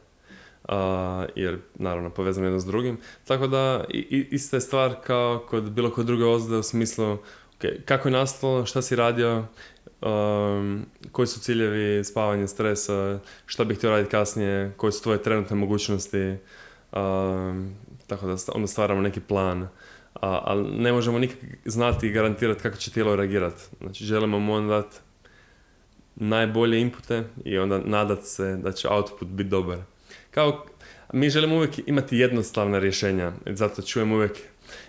A, 0.68 1.26
jer 1.36 1.60
naravno 1.76 2.10
povezano 2.10 2.48
jedno 2.48 2.60
s 2.60 2.66
drugim. 2.66 2.98
Tako 3.28 3.48
da 3.48 3.84
i, 3.90 4.28
ista 4.32 4.58
je 4.58 4.62
stvar 4.62 4.96
kao 5.04 5.46
kod 5.50 5.72
bilo 5.72 5.92
kod 5.92 6.06
druge 6.06 6.26
ozljede 6.26 6.58
u 6.58 6.64
smislu 6.64 7.14
ok, 7.14 7.66
kako 7.86 8.08
je 8.08 8.12
nastalo, 8.12 8.66
šta 8.66 8.82
si 8.82 8.96
radio, 8.96 9.46
um, 10.02 10.86
koji 11.12 11.28
su 11.28 11.40
ciljevi, 11.40 12.04
spavanje, 12.04 12.48
stresa, 12.48 13.20
šta 13.46 13.64
bih 13.64 13.78
htio 13.78 13.90
raditi 13.90 14.12
kasnije, 14.12 14.74
koje 14.78 14.92
su 14.92 15.04
tvoje 15.04 15.24
trenutne 15.24 15.56
mogućnosti, 15.56 16.38
um, 16.92 17.76
tako 18.08 18.28
da 18.28 18.36
onda 18.56 18.68
stvaramo 18.68 19.02
neki 19.02 19.20
plan. 19.20 19.68
a, 20.14 20.42
ali 20.44 20.64
ne 20.64 20.92
možemo 20.92 21.20
nikak 21.20 21.38
znati 21.66 22.08
i 22.08 22.12
garantirati 22.12 22.62
kako 22.62 22.78
će 22.78 22.92
tijelo 22.92 23.16
reagirati. 23.16 23.62
Znači 23.82 24.06
želimo 24.06 24.40
mu 24.40 24.54
onda 24.54 24.76
dati 24.76 24.98
najbolje 26.16 26.82
inpute 26.82 27.24
i 27.46 27.58
onda 27.58 27.80
nadat 27.86 28.24
se 28.24 28.56
da 28.56 28.72
će 28.72 28.90
output 28.90 29.28
biti 29.28 29.50
dobar. 29.50 29.78
Kao, 30.32 30.66
mi 31.14 31.30
želimo 31.30 31.56
uvijek 31.56 31.88
imati 31.88 32.18
jednostavna 32.18 32.80
rješenja, 32.80 33.32
zato 33.46 33.82
čujem 33.82 34.12
uvijek 34.12 34.32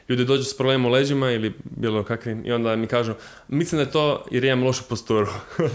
ljudi 0.08 0.24
dođu 0.24 0.44
s 0.44 0.56
problemom 0.56 0.90
u 0.90 0.94
leđima 0.94 1.30
ili 1.30 1.52
bilo 1.64 2.04
kakvim 2.04 2.42
i 2.46 2.52
onda 2.52 2.76
mi 2.76 2.86
kažu 2.86 3.14
mislim 3.48 3.78
da 3.78 3.82
je 3.82 3.90
to 3.90 4.24
jer 4.30 4.44
imam 4.44 4.64
lošu 4.64 4.84
posturu. 4.88 5.26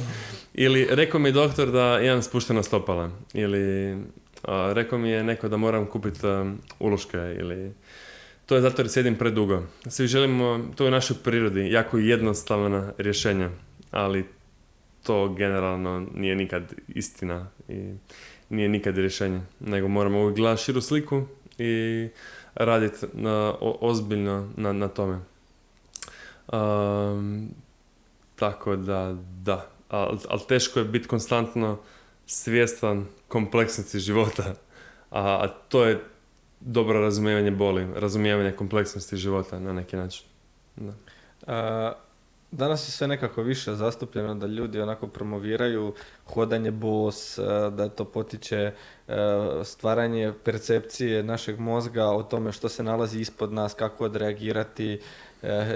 ili 0.53 0.87
rekao 0.89 1.19
mi 1.19 1.29
je 1.29 1.33
doktor 1.33 1.71
da 1.71 1.99
imam 2.03 2.21
spuštena 2.21 2.63
stopala 2.63 3.11
ili 3.33 3.97
a, 4.43 4.71
rekao 4.73 4.99
mi 4.99 5.09
je 5.09 5.23
neko 5.23 5.49
da 5.49 5.57
moram 5.57 5.85
kupiti 5.85 6.19
uloške 6.79 7.17
ili 7.17 7.73
to 8.45 8.55
je 8.55 8.61
zato 8.61 8.81
jer 8.81 8.89
sjedim 8.89 9.15
predugo. 9.15 9.63
Svi 9.87 10.07
želimo, 10.07 10.65
to 10.75 10.83
je 10.83 10.87
u 10.87 10.91
našoj 10.91 11.17
prirodi, 11.23 11.71
jako 11.71 11.97
jednostavna 11.97 12.93
rješenja, 12.97 13.49
ali 13.91 14.25
to 15.03 15.33
generalno 15.33 16.07
nije 16.13 16.35
nikad 16.35 16.73
istina 16.87 17.47
i 17.69 17.93
nije 18.49 18.69
nikad 18.69 18.97
rješenje, 18.97 19.41
nego 19.59 19.87
moramo 19.87 20.19
uvijek 20.19 20.35
gledati 20.35 20.63
širu 20.63 20.81
sliku 20.81 21.23
i 21.57 22.07
raditi 22.55 23.05
na, 23.13 23.53
ozbiljno 23.61 24.49
na, 24.55 24.73
na 24.73 24.87
tome. 24.87 25.19
Um, 26.53 27.49
tako 28.35 28.75
da, 28.75 29.15
da. 29.43 29.69
Ali 29.89 30.17
al 30.29 30.39
teško 30.47 30.79
je 30.79 30.85
biti 30.85 31.07
konstantno 31.07 31.79
svjestan 32.25 33.05
kompleksnosti 33.27 33.99
života. 33.99 34.55
A, 35.11 35.21
a 35.21 35.47
to 35.47 35.85
je 35.85 36.03
dobro 36.59 37.01
razumijevanje 37.01 37.51
boli, 37.51 37.87
razumijevanje 37.95 38.51
kompleksnosti 38.51 39.17
života 39.17 39.59
na 39.59 39.73
neki 39.73 39.95
način. 39.95 40.25
Da. 40.75 40.93
A, 41.47 41.93
danas 42.51 42.87
je 42.87 42.91
sve 42.91 43.07
nekako 43.07 43.41
više 43.41 43.75
zastupljeno 43.75 44.35
da 44.35 44.47
ljudi 44.47 44.81
onako 44.81 45.07
promoviraju 45.07 45.93
hodanje 46.25 46.71
bos, 46.71 47.39
da 47.71 47.89
to 47.89 48.05
potiče 48.05 48.71
stvaranje 49.63 50.33
percepcije 50.43 51.23
našeg 51.23 51.59
mozga 51.59 52.05
o 52.05 52.23
tome 52.23 52.51
što 52.51 52.69
se 52.69 52.83
nalazi 52.83 53.19
ispod 53.19 53.53
nas, 53.53 53.73
kako 53.73 54.05
odreagirati, 54.05 54.99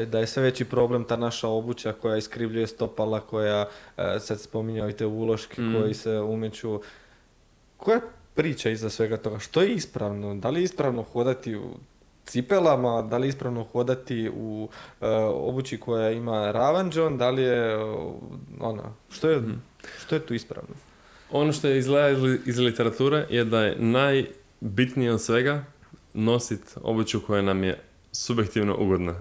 da 0.07 0.19
je 0.19 0.27
sve 0.27 0.43
veći 0.43 0.65
problem 0.65 1.03
ta 1.03 1.15
naša 1.15 1.47
obuća 1.47 1.93
koja 1.93 2.17
iskrivljuje 2.17 2.67
stopala, 2.67 3.19
koja, 3.19 3.65
sad 4.19 4.39
spominjao 4.39 4.89
i 4.89 4.93
te 4.93 5.05
uloške 5.05 5.61
mm. 5.61 5.75
koji 5.79 5.93
se 5.93 6.19
umeću. 6.19 6.81
Koja 7.77 7.95
je 7.95 8.01
priča 8.35 8.69
iza 8.69 8.89
svega 8.89 9.17
toga? 9.17 9.39
Što 9.39 9.61
je 9.61 9.73
ispravno? 9.73 10.35
Da 10.35 10.49
li 10.49 10.59
je 10.59 10.63
ispravno 10.63 11.03
hodati 11.03 11.55
u 11.55 11.69
cipelama, 12.25 13.01
da 13.01 13.17
li 13.17 13.27
je 13.27 13.29
ispravno 13.29 13.63
hodati 13.63 14.29
u 14.35 14.63
uh, 14.63 15.07
obući 15.31 15.79
koja 15.79 16.11
ima 16.11 16.51
ravanđon, 16.51 17.17
da 17.17 17.29
li 17.29 17.41
je 17.41 17.83
uh, 17.85 18.13
ono, 18.59 18.95
što 19.09 19.29
je, 19.29 19.39
mm. 19.39 19.61
što 19.99 20.15
je 20.15 20.25
tu 20.25 20.33
ispravno? 20.33 20.75
Ono 21.31 21.53
što 21.53 21.67
je 21.67 21.77
izgleda 21.77 22.37
iz 22.45 22.59
literature 22.59 23.25
je 23.29 23.45
da 23.45 23.61
je 23.61 23.75
najbitnije 23.79 25.13
od 25.13 25.21
svega 25.21 25.63
nositi 26.13 26.73
obuću 26.81 27.21
koja 27.27 27.41
nam 27.41 27.63
je 27.63 27.79
subjektivno 28.11 28.75
ugodna. 28.79 29.15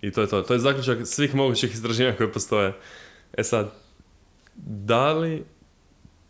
I 0.00 0.12
to 0.12 0.20
je 0.20 0.26
to. 0.26 0.42
To 0.42 0.52
je 0.52 0.58
zaključak 0.58 0.98
svih 1.04 1.34
mogućih 1.34 1.72
istraživanja 1.72 2.16
koje 2.16 2.32
postoje. 2.32 2.72
E 3.32 3.42
sad, 3.42 3.72
da 4.56 5.12
li 5.12 5.44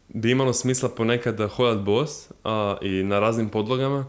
bi 0.09 0.31
imalo 0.31 0.53
smisla 0.53 0.89
ponekad 0.89 1.35
da 1.35 1.49
hodat 1.49 1.85
bos 1.85 2.31
a, 2.45 2.77
i 2.83 3.03
na 3.03 3.21
raznim 3.21 3.49
podlogama? 3.49 4.07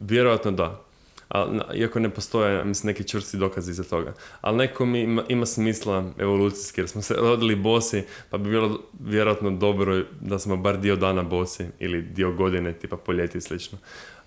Vjerojatno 0.00 0.50
da. 0.50 0.85
A, 1.28 1.60
iako 1.74 2.00
ne 2.00 2.10
postoje 2.10 2.64
mislim, 2.64 2.86
neki 2.86 3.08
čvrsti 3.08 3.36
dokazi 3.36 3.72
za 3.72 3.84
toga. 3.84 4.14
Ali 4.40 4.56
neko 4.56 4.84
ima, 4.84 5.22
ima, 5.28 5.46
smisla 5.46 6.12
evolucijski 6.18 6.80
jer 6.80 6.88
smo 6.88 7.02
se 7.02 7.14
rodili 7.14 7.54
bosi 7.54 8.02
pa 8.30 8.38
bi 8.38 8.50
bilo 8.50 8.80
vjerojatno 9.00 9.50
dobro 9.50 10.02
da 10.20 10.38
smo 10.38 10.56
bar 10.56 10.78
dio 10.78 10.96
dana 10.96 11.22
bosi 11.22 11.64
ili 11.78 12.02
dio 12.02 12.32
godine 12.32 12.72
tipa 12.72 12.96
poljeti 12.96 13.38
i 13.38 13.40
slično. 13.40 13.78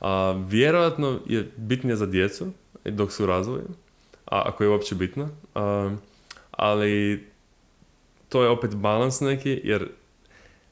A, 0.01 0.43
vjerojatno 0.47 1.19
je 1.25 1.51
bitnije 1.57 1.95
za 1.95 2.05
djecu 2.05 2.47
dok 2.85 3.11
su 3.11 3.23
u 3.23 3.27
razvoju, 3.27 3.67
a, 4.25 4.41
ako 4.45 4.63
je 4.63 4.69
uopće 4.69 4.95
bitno. 4.95 5.29
A, 5.55 5.95
ali 6.51 7.23
to 8.29 8.43
je 8.43 8.49
opet 8.49 8.75
balans 8.75 9.21
neki 9.21 9.61
jer 9.63 9.87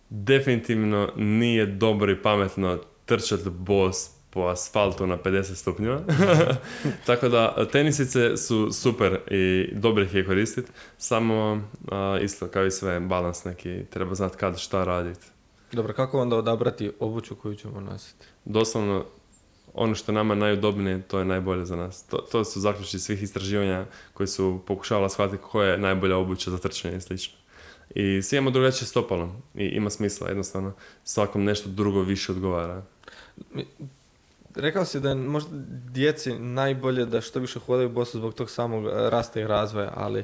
definitivno 0.10 1.12
nije 1.16 1.66
dobro 1.66 2.12
i 2.12 2.22
pametno 2.22 2.80
trčati 3.06 3.50
bos 3.50 4.17
po 4.38 4.48
asfaltu 4.48 5.08
na 5.08 5.18
50 5.18 5.56
stupnjeva. 5.56 6.00
Tako 7.08 7.30
da 7.30 7.68
tenisice 7.72 8.38
su 8.38 8.72
super 8.72 9.20
i 9.32 9.70
dobro 9.74 10.04
ih 10.04 10.16
je 10.16 10.26
koristiti, 10.26 10.72
samo 10.98 11.62
isto 12.22 12.48
kao 12.48 12.66
i 12.66 12.72
sve 12.72 13.00
balans 13.00 13.44
neki, 13.44 13.86
treba 13.90 14.16
znati 14.16 14.38
kad 14.38 14.60
šta 14.60 14.84
raditi. 14.84 15.26
Dobro, 15.72 15.94
kako 15.94 16.22
onda 16.22 16.36
odabrati 16.36 16.92
obuću 17.00 17.36
koju 17.36 17.56
ćemo 17.56 17.82
nositi? 17.82 18.26
Doslovno, 18.46 19.06
ono 19.74 19.96
što 19.96 20.12
nama 20.12 20.36
najudobnije, 20.36 21.02
to 21.02 21.20
je 21.20 21.26
najbolje 21.26 21.66
za 21.66 21.76
nas. 21.76 22.04
To, 22.04 22.18
to 22.18 22.46
su 22.46 22.60
zaključci 22.60 23.00
svih 23.00 23.24
istraživanja 23.24 23.86
koji 24.14 24.28
su 24.28 24.62
pokušavali 24.68 25.10
shvatiti 25.10 25.44
koja 25.52 25.72
je 25.72 25.78
najbolja 25.78 26.18
obuća 26.18 26.52
za 26.52 26.58
trčanje 26.58 26.98
i 26.98 27.02
slično. 27.02 27.38
I 27.96 28.22
svi 28.22 28.38
imamo 28.38 28.52
drugačije 28.52 28.88
stopalo 28.88 29.36
i 29.56 29.66
ima 29.66 29.90
smisla, 29.90 30.28
jednostavno 30.28 30.74
svakom 31.04 31.44
nešto 31.44 31.70
drugo 31.70 32.02
više 32.02 32.32
odgovara. 32.32 32.84
Rekao 34.58 34.86
si 34.86 35.00
da 35.00 35.10
je 35.10 35.16
možda 35.16 35.50
djeci 35.92 36.40
najbolje 36.40 37.06
da 37.06 37.22
što 37.22 37.40
više 37.40 37.60
hodaju 37.60 37.90
bosu 37.90 38.18
zbog 38.18 38.34
tog 38.34 38.50
samog 38.50 38.86
e, 38.86 38.90
rasta 39.10 39.40
i 39.40 39.48
razvoja, 39.48 39.94
ali 39.96 40.24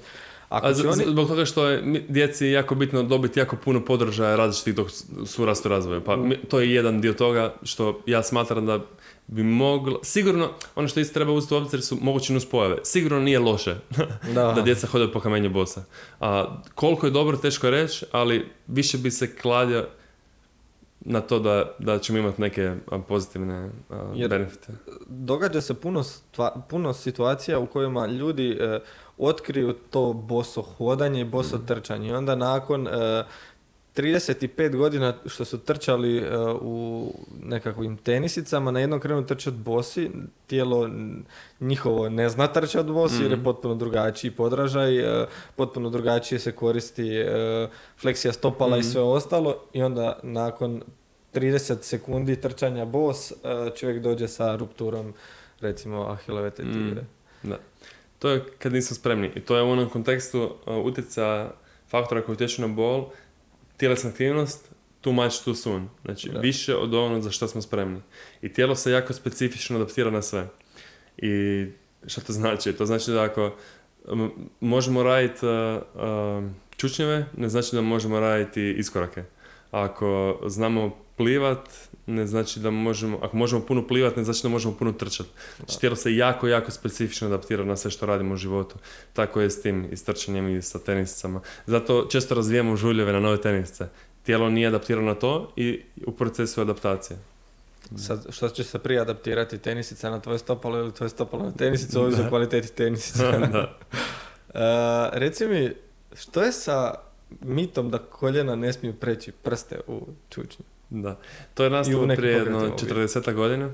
ako 0.50 0.68
A, 0.68 0.74
oni... 0.92 1.04
Zbog 1.08 1.28
toga 1.28 1.46
što 1.46 1.68
je 1.68 2.04
djeci 2.08 2.48
jako 2.48 2.76
bitno 2.76 3.04
dobiti 3.04 3.40
jako 3.40 3.56
puno 3.56 3.86
podržaja 3.86 4.36
različitih 4.36 4.76
dok 4.76 4.88
su 5.26 5.46
rastu 5.46 5.70
razvoju. 5.70 6.02
Pa 6.02 6.16
mm. 6.16 6.32
to 6.50 6.60
je 6.60 6.74
jedan 6.74 7.02
dio 7.02 7.14
toga 7.14 7.54
što 7.64 8.02
ja 8.06 8.24
smatram 8.24 8.66
da 8.66 8.80
bi 9.28 9.44
moglo, 9.44 10.00
sigurno, 10.04 10.50
ono 10.76 10.88
što 10.88 11.00
isto 11.00 11.14
treba 11.14 11.32
uzeti 11.32 11.54
u 11.54 11.58
obzir 11.58 11.82
su 11.82 11.98
moguće 12.02 12.34
nuspojave. 12.34 12.78
Sigurno 12.84 13.20
nije 13.20 13.40
loše 13.40 13.76
da, 14.36 14.54
da 14.56 14.62
djeca 14.62 14.88
hodaju 14.88 15.12
po 15.12 15.20
kamenju 15.20 15.50
bosa. 15.50 15.84
A, 16.20 16.58
koliko 16.76 17.08
je 17.08 17.12
dobro, 17.12 17.38
teško 17.38 17.70
reći, 17.70 18.06
ali 18.12 18.48
više 18.68 18.98
bi 18.98 19.12
se 19.12 19.36
kladio 19.36 19.88
na 21.06 21.22
to 21.22 21.40
da, 21.40 21.72
da 21.80 22.00
ćemo 22.00 22.20
imati 22.20 22.42
neke 22.42 22.76
pozitivne 23.08 23.70
Jer 24.16 24.30
benefite. 24.30 24.74
Događa 25.08 25.62
se 25.62 25.74
puno, 25.74 26.04
puno 26.70 26.94
situacija 26.94 27.60
u 27.60 27.66
kojima 27.66 28.08
ljudi 28.08 28.58
e, 28.62 28.80
otkriju 29.18 29.74
to 29.74 30.14
boso 30.14 30.62
hodanje 30.62 31.22
i 31.22 31.26
boso 31.26 31.58
trčanje 31.68 32.10
i 32.10 32.14
onda 32.14 32.36
nakon 32.36 32.88
e, 32.88 33.24
35 33.96 34.76
godina 34.76 35.14
što 35.26 35.46
su 35.46 35.58
trčali 35.58 36.18
uh, 36.18 36.28
u 36.62 37.14
nekakvim 37.44 37.98
tenisicama, 37.98 38.72
na 38.72 38.80
jednom 38.80 39.00
krenu 39.00 39.26
trčati 39.26 39.58
bosi, 39.58 40.12
tijelo 40.48 40.90
njihovo 41.60 42.10
ne 42.10 42.30
zna 42.30 42.48
trčati 42.48 42.92
bosi 42.92 43.16
mm 43.16 43.22
jer 43.22 43.32
je 43.32 43.38
mhm. 43.38 43.44
potpuno 43.44 43.76
drugačiji 43.76 44.32
podražaj, 44.32 45.22
uh, 45.22 45.28
potpuno 45.56 45.90
drugačije 45.90 46.40
se 46.40 46.52
koristi 46.52 47.22
uh, 47.22 47.70
fleksija 47.98 48.34
stopala 48.34 48.78
i 48.78 48.80
mhm. 48.80 48.90
sve 48.90 49.02
ostalo 49.02 49.64
i 49.74 49.84
onda 49.84 50.20
nakon 50.24 50.82
30 51.34 51.82
sekundi 51.82 52.36
trčanja 52.36 52.86
bos 52.86 53.34
čovjek 53.76 54.04
dođe 54.04 54.28
sa 54.28 54.56
rupturom 54.56 55.14
recimo 55.62 56.02
ahilove 56.02 56.52
mhm. 56.60 56.74
tigre. 56.74 57.02
Mm, 57.44 57.50
da. 57.50 57.58
To 58.20 58.30
je 58.30 58.44
kad 58.60 58.74
nismo 58.74 58.96
spremni 58.96 59.32
i 59.36 59.40
to 59.40 59.56
je 59.56 59.64
u 59.64 59.70
onom 59.70 59.90
kontekstu 59.90 60.56
utjecaja 60.84 61.52
faktora 61.90 62.22
koji 62.22 62.34
utječu 62.34 62.62
na 62.62 62.68
bol 62.68 63.10
tjelesna 63.78 64.10
aktivnost 64.10 64.70
too 65.02 65.14
much 65.14 65.44
too 65.46 65.56
soon. 65.56 65.90
Znači, 66.06 66.32
više 66.42 66.76
od 66.76 66.94
onog 66.94 67.22
za 67.22 67.32
što 67.32 67.48
smo 67.48 67.62
spremni. 67.62 68.02
I 68.42 68.54
tijelo 68.54 68.76
se 68.76 68.92
jako 68.92 69.14
specifično 69.14 69.76
adaptira 69.76 70.12
na 70.12 70.22
sve. 70.22 70.48
I 71.18 71.66
što 72.08 72.22
to 72.22 72.34
znači? 72.34 72.74
To 72.74 72.86
znači 72.86 73.12
da 73.12 73.24
ako 73.24 73.56
možemo 74.60 75.04
raditi 75.04 75.46
uh, 75.46 75.52
uh, 75.96 76.52
čučnjeve, 76.78 77.26
ne 77.38 77.50
znači 77.50 77.76
da 77.76 77.82
možemo 77.82 78.20
raditi 78.20 78.76
iskorake. 78.78 79.24
Ako 79.72 80.40
znamo 80.48 81.03
plivat, 81.16 81.70
ne 82.06 82.28
znači 82.28 82.60
da 82.60 82.72
možemo, 82.72 83.20
ako 83.22 83.38
možemo 83.38 83.66
puno 83.66 83.88
plivat, 83.88 84.16
ne 84.16 84.24
znači 84.24 84.44
da 84.44 84.50
možemo 84.50 84.76
puno 84.76 84.92
trčati. 84.92 85.30
Znači 85.58 85.80
tijelo 85.80 85.96
se 85.96 86.16
jako, 86.16 86.48
jako 86.48 86.72
specifično 86.72 87.28
adaptira 87.28 87.66
na 87.66 87.76
sve 87.76 87.92
što 87.92 88.06
radimo 88.06 88.34
u 88.34 88.38
životu. 88.38 88.76
Tako 89.14 89.42
je 89.42 89.50
s 89.50 89.62
tim 89.62 89.88
i 89.92 89.98
s 89.98 90.04
trčanjem 90.04 90.58
i 90.58 90.62
sa 90.62 90.80
tenisicama. 90.80 91.42
Zato 91.66 92.08
često 92.12 92.36
razvijamo 92.36 92.76
žuljeve 92.76 93.14
na 93.14 93.20
nove 93.20 93.42
tenisice. 93.42 93.88
Tijelo 94.24 94.50
nije 94.50 94.68
adaptirano 94.68 95.08
na 95.08 95.16
to 95.16 95.54
i 95.56 95.82
u 96.06 96.12
procesu 96.12 96.62
adaptacije. 96.62 97.20
Sad, 97.98 98.26
što 98.30 98.50
će 98.50 98.64
se 98.64 98.80
prije 98.80 99.02
adaptirati, 99.02 99.58
tenisica 99.58 100.10
na 100.10 100.20
tvoje 100.20 100.40
stopalo 100.40 100.78
ili 100.78 100.94
tvoje 100.94 101.10
stopalo 101.10 101.44
na 101.44 101.52
tenisicu, 101.52 102.00
ovisi 102.02 102.22
o 102.22 102.30
kvaliteti 102.30 102.74
tenisice. 102.74 103.24
da. 103.52 103.78
uh, 104.54 105.18
reci 105.22 105.48
mi, 105.48 105.72
što 106.16 106.42
je 106.42 106.52
sa 106.52 106.94
mitom 107.42 107.90
da 107.90 107.98
koljena 107.98 108.56
ne 108.56 108.74
smiju 108.74 108.94
preći 108.94 109.32
prste 109.32 109.80
u 109.88 110.08
čučnju? 110.30 110.66
Da. 110.94 111.20
To 111.54 111.64
je 111.64 111.70
nastalo 111.70 112.08
prije 112.16 112.34
jedno 112.34 112.60
40 112.60 113.34
godina 113.34 113.70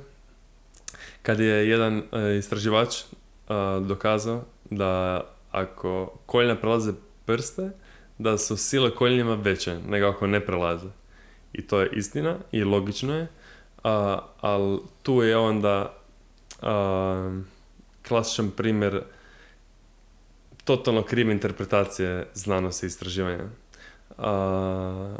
kad 1.21 1.39
je 1.39 1.69
jedan 1.69 2.03
e, 2.11 2.37
istraživač 2.37 2.95
a, 3.47 3.81
dokazao 3.87 4.43
da 4.69 5.23
ako 5.51 6.17
koljena 6.25 6.55
prelaze 6.55 6.93
prste, 7.25 7.71
da 8.17 8.37
su 8.37 8.57
sile 8.57 8.95
koljenima 8.95 9.35
veće 9.35 9.79
nego 9.87 10.07
ako 10.07 10.27
ne 10.27 10.45
prelaze. 10.45 10.87
I 11.53 11.67
to 11.67 11.81
je 11.81 11.89
istina 11.93 12.37
i 12.51 12.63
logično 12.63 13.15
je, 13.15 13.27
a, 13.83 14.19
ali 14.41 14.79
tu 15.03 15.21
je 15.21 15.37
onda 15.37 15.93
a, 16.61 17.41
klasičan 18.07 18.51
primjer 18.51 19.01
totalno 20.63 21.03
krive 21.03 21.31
interpretacije 21.31 22.27
znanosti 22.33 22.85
i 22.85 22.87
istraživanja. 22.87 23.45
A, 24.17 25.15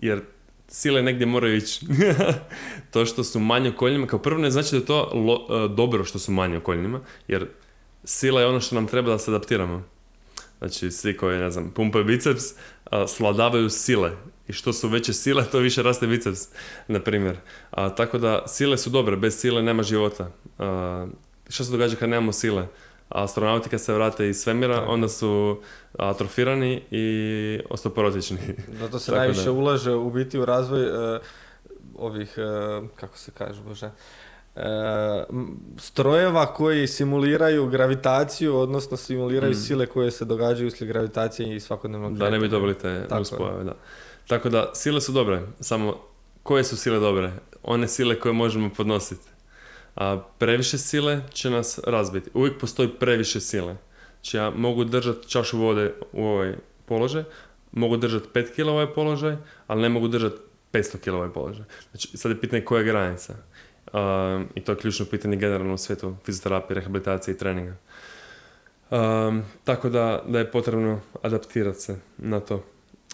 jer 0.00 0.22
sile 0.68 1.02
negdje 1.02 1.26
moraju 1.26 1.56
ići. 1.56 1.86
to 2.92 3.06
što 3.06 3.24
su 3.24 3.40
manje 3.40 3.70
u 3.70 4.06
kao 4.06 4.18
prvo 4.18 4.40
ne 4.40 4.50
znači 4.50 4.70
da 4.70 4.76
je 4.76 4.86
to 4.86 5.10
lo- 5.14 5.64
e, 5.64 5.68
dobro 5.74 6.04
što 6.04 6.18
su 6.18 6.32
manje 6.32 6.58
u 6.58 6.60
jer 7.28 7.46
sila 8.04 8.40
je 8.40 8.46
ono 8.46 8.60
što 8.60 8.74
nam 8.74 8.86
treba 8.86 9.10
da 9.10 9.18
se 9.18 9.30
adaptiramo. 9.30 9.84
Znači, 10.58 10.90
svi 10.90 11.16
koji, 11.16 11.38
ne 11.38 11.50
znam, 11.50 11.70
pumpaju 11.70 12.04
biceps, 12.04 12.44
a, 12.84 13.06
svladavaju 13.06 13.70
sile. 13.70 14.12
I 14.48 14.52
što 14.52 14.72
su 14.72 14.88
veće 14.88 15.12
sile, 15.12 15.44
to 15.44 15.58
više 15.58 15.82
raste 15.82 16.06
biceps, 16.06 16.40
na 16.88 17.00
primjer. 17.00 17.36
A, 17.70 17.94
tako 17.94 18.18
da, 18.18 18.42
sile 18.46 18.78
su 18.78 18.90
dobre, 18.90 19.16
bez 19.16 19.40
sile 19.40 19.62
nema 19.62 19.82
života. 19.82 20.30
A, 20.58 21.06
što 21.48 21.64
se 21.64 21.70
događa 21.70 21.96
kad 21.96 22.08
nemamo 22.08 22.32
sile? 22.32 22.66
Astronauti 23.08 23.68
kad 23.68 23.80
se 23.80 23.94
vrate 23.94 24.28
iz 24.28 24.36
svemira, 24.36 24.74
Tako. 24.80 24.92
onda 24.92 25.08
su 25.08 25.60
atrofirani 25.98 26.82
i 26.90 27.06
ostoporotični. 27.70 28.38
Zato 28.72 28.98
se 28.98 29.12
najviše 29.12 29.44
da. 29.44 29.52
ulaže 29.52 29.92
u 29.92 30.10
biti 30.10 30.38
u 30.38 30.44
razvoj 30.44 30.82
e, 31.16 31.20
ovih, 31.96 32.34
e, 32.36 32.42
kako 32.96 33.18
se 33.18 33.30
kaže, 33.30 33.60
bože, 33.62 33.90
e, 34.56 34.60
strojeva 35.78 36.46
koji 36.46 36.86
simuliraju 36.86 37.66
gravitaciju, 37.66 38.56
odnosno 38.56 38.96
simuliraju 38.96 39.52
Mm. 39.52 39.56
sile 39.56 39.86
koje 39.86 40.10
se 40.10 40.24
događaju 40.24 40.68
uslijed 40.68 40.88
gravitacije 40.88 41.56
i 41.56 41.60
svakodnevnog 41.60 42.18
Da 42.18 42.30
ne 42.30 42.38
bi 42.38 42.48
dobili 42.48 42.74
te 42.74 43.00
Tako 43.02 43.14
je. 43.14 43.18
nuspojave, 43.18 43.64
da. 43.64 43.74
Tako 44.28 44.48
da, 44.48 44.70
sile 44.74 45.00
su 45.00 45.12
dobre, 45.12 45.42
samo 45.60 45.96
koje 46.42 46.64
su 46.64 46.76
sile 46.76 46.98
dobre? 46.98 47.32
One 47.62 47.88
sile 47.88 48.20
koje 48.20 48.32
možemo 48.32 48.70
podnositi. 48.76 49.26
A 49.98 50.22
previše 50.38 50.78
sile 50.78 51.20
će 51.32 51.50
nas 51.50 51.80
razbiti. 51.86 52.30
Uvijek 52.34 52.60
postoji 52.60 52.88
previše 52.88 53.40
sile. 53.40 53.76
Znači 54.14 54.36
ja 54.36 54.50
mogu 54.50 54.84
držati 54.84 55.28
čašu 55.28 55.58
vode 55.58 55.94
u 56.12 56.24
ovaj 56.24 56.54
položaj, 56.86 57.24
mogu 57.72 57.96
držati 57.96 58.28
5 58.34 58.54
kg 58.54 58.68
ovaj 58.68 58.94
položaj, 58.94 59.36
ali 59.66 59.82
ne 59.82 59.88
mogu 59.88 60.08
držati 60.08 60.36
500 60.72 60.98
kg 60.98 61.14
ovaj 61.14 61.32
položaj. 61.32 61.64
Znači 61.90 62.16
sad 62.16 62.30
je 62.30 62.40
pitanje 62.40 62.64
koja 62.64 62.78
je 62.78 62.84
granica. 62.84 63.34
Um, 63.92 64.48
I 64.54 64.60
to 64.60 64.72
je 64.72 64.76
ključno 64.76 65.06
pitanje 65.06 65.36
generalno 65.36 65.74
u 65.74 65.78
svijetu 65.78 66.16
fizioterapije, 66.24 66.74
rehabilitacije 66.74 67.34
i 67.34 67.38
treninga. 67.38 67.76
Um, 68.90 69.42
tako 69.64 69.88
da, 69.88 70.22
da 70.28 70.38
je 70.38 70.50
potrebno 70.50 71.00
adaptirati 71.22 71.80
se 71.80 71.96
na 72.18 72.40
to. 72.40 72.64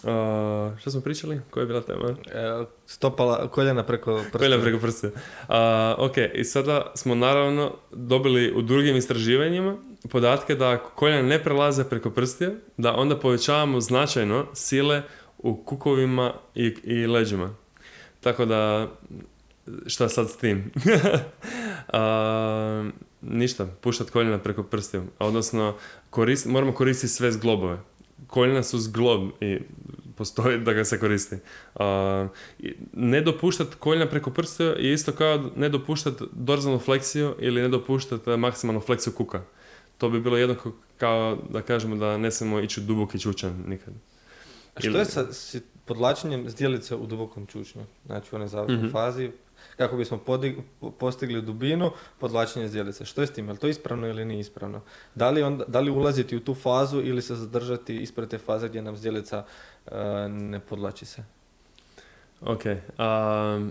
Uh, 0.05 0.77
što 0.79 0.91
smo 0.91 1.01
pričali? 1.01 1.41
Koja 1.49 1.61
je 1.61 1.67
bila 1.67 1.81
tema? 1.81 2.09
E, 2.09 2.65
stopala, 2.85 3.47
koljena 3.47 3.83
preko 3.83 4.15
prsta. 4.15 4.37
Koljena 4.37 4.63
preko 4.63 4.79
prste. 4.79 5.11
A, 5.47 5.95
ok, 5.97 6.17
i 6.33 6.43
sada 6.43 6.91
smo 6.95 7.15
naravno 7.15 7.75
dobili 7.91 8.51
u 8.51 8.61
drugim 8.61 8.95
istraživanjima 8.95 9.77
podatke 10.09 10.55
da 10.55 10.71
ako 10.71 10.89
koljena 10.89 11.21
ne 11.21 11.43
prelaze 11.43 11.83
preko 11.83 12.09
prstija, 12.09 12.51
da 12.77 12.95
onda 12.95 13.19
povećavamo 13.19 13.81
značajno 13.81 14.45
sile 14.53 15.01
u 15.37 15.63
kukovima 15.63 16.33
i, 16.55 16.75
i 16.83 17.07
leđima. 17.07 17.55
Tako 18.21 18.45
da, 18.45 18.87
šta 19.87 20.09
sad 20.09 20.29
s 20.29 20.37
tim? 20.37 20.71
A, 21.93 22.89
ništa, 23.21 23.67
puštat 23.81 24.09
koljena 24.09 24.39
preko 24.39 24.63
prstiju. 24.63 25.03
Odnosno, 25.19 25.75
korist, 26.09 26.45
moramo 26.45 26.73
koristiti 26.73 27.13
sve 27.13 27.31
zglobove. 27.31 27.79
Koljena 28.27 28.63
su 28.63 28.79
zglob 28.79 29.29
i 29.41 29.59
postoji 30.15 30.59
da 30.59 30.73
ga 30.73 30.85
se 30.85 30.99
koristi. 30.99 31.35
I 32.59 32.73
ne 32.93 33.21
dopuštat 33.21 33.75
koljena 33.75 34.05
preko 34.07 34.31
prstiju 34.31 34.67
je 34.69 34.93
isto 34.93 35.11
kao 35.11 35.51
ne 35.55 35.69
dopuštat 35.69 36.13
dorzalnu 36.31 36.79
fleksiju 36.79 37.35
ili 37.39 37.61
ne 37.61 37.69
dopuštat 37.69 38.27
eh, 38.27 38.37
maksimalnu 38.37 38.81
fleksiju 38.81 39.13
kuka. 39.13 39.41
To 39.97 40.09
bi 40.09 40.19
bilo 40.19 40.37
jednako 40.37 40.71
kao 40.97 41.37
da 41.49 41.61
kažemo 41.61 41.95
da 41.95 42.17
ne 42.17 42.31
smijemo 42.31 42.59
ići 42.59 42.79
u 42.79 42.83
duboki 42.83 43.19
čučan 43.19 43.63
nikad. 43.67 43.93
A 44.75 44.79
što 44.79 44.89
ili- 44.89 44.99
je 44.99 45.05
sa 45.05 45.25
podlačenjem 45.85 46.49
zdjelice 46.49 46.95
u 46.95 47.05
dubokom 47.05 47.45
čučnju? 47.45 47.81
Znači 48.05 48.27
u 48.31 48.35
onoj 48.35 48.47
završnoj 48.47 48.77
Mhm. 48.77 48.91
fazi, 48.91 49.31
kako 49.77 49.97
bismo 49.97 50.19
podig- 50.27 50.61
postigli 50.99 51.41
dubinu, 51.41 51.91
podlačenje 52.19 52.67
zdjelice. 52.67 53.05
Što 53.05 53.21
je 53.21 53.27
s 53.27 53.33
tim? 53.33 53.47
Je 53.47 53.51
li 53.51 53.57
to 53.59 53.67
ispravno 53.67 54.07
ili 54.07 54.25
nije 54.25 54.39
ispravno? 54.39 54.81
Da 55.15 55.29
li, 55.29 55.43
onda, 55.43 55.63
da 55.67 55.79
li 55.79 55.91
ulaziti 55.91 56.35
u 56.35 56.39
tu 56.39 56.55
fazu 56.55 57.01
ili 57.01 57.21
se 57.21 57.35
zadržati 57.35 57.97
ispred 57.97 58.29
te 58.29 58.37
faze 58.37 58.69
gdje 58.69 58.81
nam 58.81 58.97
zdjelica 58.97 59.45
e, 59.87 59.91
ne 60.29 60.59
podlači 60.59 61.05
se? 61.05 61.23
Ok. 62.41 62.61
a, 62.97 63.67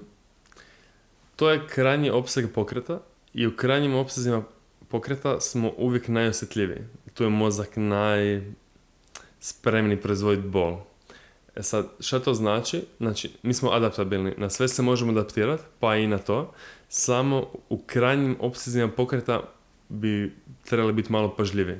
to 1.37 1.51
je 1.51 1.67
krajnji 1.69 2.11
opseg 2.11 2.53
pokreta 2.55 3.01
i 3.35 3.47
u 3.47 3.57
krajnjim 3.57 3.95
opsezima 3.95 4.43
pokreta 4.89 5.41
smo 5.41 5.73
uvijek 5.77 6.09
najosjetljiviji. 6.09 6.83
Tu 7.15 7.25
je 7.25 7.31
mozak 7.31 7.69
najspremni 7.77 10.01
proizvoditi 10.01 10.49
bol. 10.49 10.77
E 11.57 11.63
sad, 11.63 11.87
šta 12.01 12.21
to 12.21 12.35
znači? 12.35 12.83
Znači, 12.99 13.31
mi 13.43 13.55
smo 13.55 13.71
adaptabilni, 13.71 14.35
na 14.37 14.51
sve 14.51 14.69
se 14.69 14.83
možemo 14.83 15.13
adaptirati, 15.13 15.63
pa 15.81 15.97
i 15.97 16.07
na 16.07 16.19
to. 16.19 16.53
Samo 16.89 17.47
u 17.69 17.79
krajnjim 17.87 18.37
opsezima 18.41 18.89
pokreta 18.89 19.41
bi 19.89 20.37
trebali 20.65 20.93
biti 20.93 21.13
malo 21.13 21.35
pažljiviji. 21.37 21.77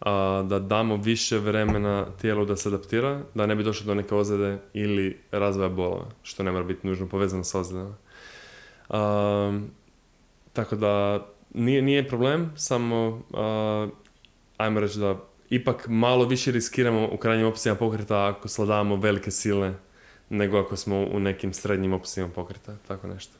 A, 0.00 0.44
da 0.48 0.58
damo 0.58 0.96
više 0.96 1.38
vremena 1.38 2.06
tijelu 2.20 2.44
da 2.44 2.56
se 2.56 2.68
adaptira, 2.68 3.22
da 3.34 3.46
ne 3.46 3.54
bi 3.54 3.64
došlo 3.64 3.86
do 3.86 3.94
neke 3.94 4.14
ozljede 4.14 4.58
ili 4.72 5.18
razvoja 5.30 5.68
bolova, 5.68 6.06
što 6.22 6.42
ne 6.42 6.52
mora 6.52 6.64
biti 6.64 6.86
nužno 6.86 7.08
povezano 7.08 7.44
s 7.44 7.54
ozljedama. 7.54 7.94
Tako 10.52 10.76
da 10.76 11.26
nije, 11.54 11.82
nije 11.82 12.08
problem, 12.08 12.52
samo 12.56 13.22
a, 13.34 13.88
ajmo 14.56 14.80
reći 14.80 14.98
da 14.98 15.27
ipak 15.50 15.86
malo 15.88 16.24
više 16.24 16.52
riskiramo 16.52 17.08
u 17.12 17.16
krajnjim 17.16 17.46
opcijama 17.46 17.78
pokreta 17.78 18.26
ako 18.26 18.48
sladavamo 18.48 18.96
velike 18.96 19.30
sile 19.30 19.74
nego 20.30 20.58
ako 20.58 20.76
smo 20.76 21.06
u 21.12 21.20
nekim 21.20 21.52
srednjim 21.52 21.92
opcijama 21.92 22.32
pokreta, 22.32 22.76
tako 22.88 23.06
nešto. 23.06 23.34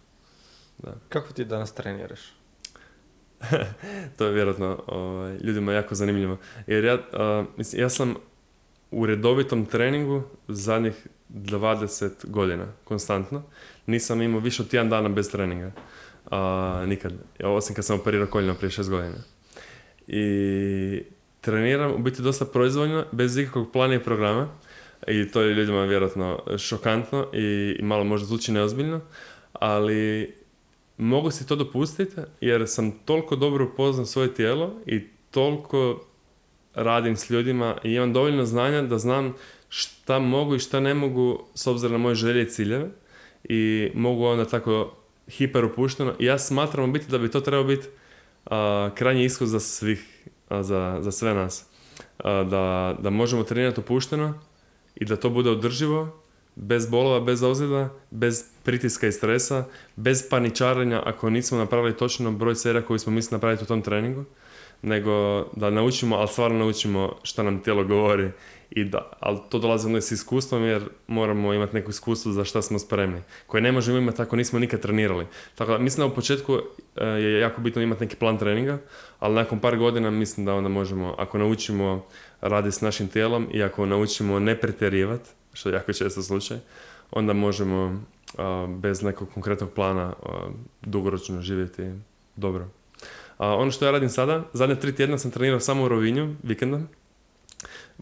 Kako 1.09 1.32
ti 1.32 1.44
danas 1.44 1.74
treniraš? 1.74 2.20
To 4.16 4.24
je 4.24 4.32
vjerojatno 4.32 4.82
ovaj, 4.86 5.36
ljudima 5.36 5.72
jako 5.72 5.94
zanimljivo. 5.94 6.39
Jer 6.66 6.85
ja, 6.85 6.98
a, 7.12 7.44
mislim, 7.56 7.82
ja 7.82 7.89
sam 7.89 8.14
u 8.90 9.06
redovitom 9.06 9.66
treningu 9.66 10.22
zadnjih 10.48 11.06
20 11.28 12.10
godina, 12.24 12.66
konstantno. 12.85 13.43
Nisam 13.86 14.22
imao 14.22 14.40
više 14.40 14.62
od 14.62 14.70
tjedan 14.70 14.90
dana 14.90 15.09
bez 15.09 15.30
treninga. 15.30 15.72
A, 16.30 16.85
nikad. 16.86 17.12
Osim 17.44 17.76
kad 17.76 17.85
sam 17.85 18.01
operirao 18.01 18.26
koljeno 18.26 18.55
prije 18.55 18.70
6 18.70 18.90
godina. 18.90 19.16
I 20.06 21.02
treniram 21.51 21.95
u 21.95 21.99
biti 21.99 22.23
dosta 22.23 22.45
proizvoljno, 22.45 23.05
bez 23.12 23.39
ikakvog 23.39 23.73
plana 23.73 23.95
i 23.95 24.05
programa. 24.05 24.49
I 25.07 25.31
to 25.31 25.41
je 25.41 25.55
ljudima 25.55 25.85
vjerojatno 25.85 26.43
šokantno 26.59 27.27
i, 27.33 27.77
malo 27.83 28.05
možda 28.05 28.27
zvuči 28.27 28.53
neozbiljno. 28.53 29.01
Ali 29.53 30.35
mogu 30.99 31.31
si 31.31 31.47
to 31.47 31.57
dopustiti 31.57 32.20
jer 32.41 32.65
sam 32.66 32.91
toliko 32.91 33.37
dobro 33.37 33.65
upoznao 33.65 34.07
svoje 34.07 34.35
tijelo 34.35 34.73
i 34.87 35.03
toliko 35.31 36.05
radim 36.75 37.16
s 37.16 37.31
ljudima 37.31 37.77
i 37.85 37.93
imam 37.93 38.12
dovoljno 38.12 38.45
znanja 38.45 38.83
da 38.83 38.99
znam 38.99 39.35
šta 39.69 40.19
mogu 40.19 40.55
i 40.55 40.59
šta 40.59 40.81
ne 40.81 40.95
mogu 40.95 41.45
s 41.55 41.66
obzirom 41.66 41.93
na 41.93 41.99
moje 41.99 42.15
želje 42.15 42.43
i 42.43 42.51
ciljeve 42.51 42.91
i 43.45 43.91
mogu 43.95 44.25
onda 44.25 44.45
tako 44.45 44.93
hiper 45.29 45.65
opušteno. 45.65 46.15
I 46.19 46.25
ja 46.25 46.39
smatram 46.39 46.93
biti 46.93 47.11
da 47.11 47.19
bi 47.19 47.31
to 47.31 47.41
trebao 47.41 47.65
biti 47.65 47.89
krajnji 48.95 49.25
ishod 49.25 49.49
za 49.49 49.61
svih, 49.61 50.27
za, 50.51 50.99
za 51.01 51.12
sve 51.12 51.35
nas. 51.35 51.66
Da, 52.25 52.97
da 52.99 53.11
možemo 53.11 53.43
trenirati 53.43 53.81
opušteno 53.81 54.35
i 54.95 55.05
da 55.05 55.16
to 55.16 55.31
bude 55.31 55.51
održivo 55.51 56.23
bez 56.55 56.87
bolova, 56.87 57.20
bez 57.20 57.43
ozljeda, 57.43 57.89
bez 58.11 58.45
pritiska 58.62 59.07
i 59.07 59.12
stresa, 59.12 59.65
bez 59.97 60.29
paničarenja 60.31 61.03
ako 61.05 61.31
nismo 61.31 61.59
napravili 61.59 61.97
točno 61.97 62.33
broj 62.33 62.55
serija 62.55 62.83
koji 62.83 62.99
smo 62.99 63.12
mislili 63.12 63.37
napraviti 63.37 63.65
u 63.65 63.66
tom 63.66 63.83
treningu, 63.83 64.25
nego 64.83 65.45
da 65.57 65.70
naučimo, 65.70 66.16
ali 66.16 66.29
stvarno 66.29 66.59
naučimo 66.59 67.16
što 67.23 67.43
nam 67.43 67.62
tijelo 67.62 67.85
govori. 67.85 68.31
I 68.70 68.85
da, 68.85 69.11
ali 69.20 69.39
to 69.49 69.59
dolazi 69.59 69.86
onda 69.86 70.01
s 70.01 70.12
iskustvom 70.12 70.65
jer 70.65 70.89
moramo 71.07 71.55
imati 71.55 71.74
neko 71.74 71.90
iskustvo 71.90 72.32
za 72.32 72.45
šta 72.45 72.62
smo 72.62 72.78
spremni, 72.78 73.23
koje 73.47 73.61
ne 73.61 73.73
možemo 73.73 73.99
imati 73.99 74.23
ako 74.23 74.36
nismo 74.36 74.59
nikad 74.59 74.81
trenirali. 74.81 75.27
Tako 75.55 75.73
da 75.73 75.78
mislim 75.78 76.07
da 76.07 76.12
u 76.12 76.15
početku 76.15 76.59
e, 76.97 77.07
je 77.07 77.40
jako 77.40 77.61
bitno 77.61 77.82
imati 77.82 78.05
neki 78.05 78.16
plan 78.16 78.39
treninga, 78.39 78.78
ali 79.19 79.35
nakon 79.35 79.61
par 79.61 79.77
godina 79.77 80.11
mislim 80.11 80.47
da 80.47 80.55
onda 80.55 80.69
možemo, 80.69 81.15
ako 81.19 81.39
naučimo 81.39 82.07
raditi 82.40 82.77
s 82.77 82.81
našim 82.81 83.09
tijelom 83.09 83.49
i 83.53 83.62
ako 83.62 83.86
naučimo 83.86 84.39
ne 84.39 84.61
pretjerivati, 84.61 85.31
što 85.53 85.69
je 85.69 85.74
jako 85.74 85.93
često 85.93 86.23
slučaj, 86.23 86.59
onda 87.11 87.32
možemo 87.32 88.03
a, 88.39 88.66
bez 88.78 89.03
nekog 89.03 89.28
konkretnog 89.35 89.70
plana 89.70 90.12
a, 90.23 90.49
dugoročno 90.82 91.43
živjeti 91.43 91.93
dobro. 92.36 92.69
Ono 93.39 93.70
što 93.70 93.85
ja 93.85 93.90
radim 93.90 94.09
sada, 94.09 94.45
zadnje 94.53 94.77
tri 94.77 94.95
tjedna 94.95 95.19
sam 95.19 95.31
trenirao 95.31 95.61
samo 95.61 95.85
u 95.85 95.89
Rovinju, 95.89 96.35
vikendom, 96.43 96.89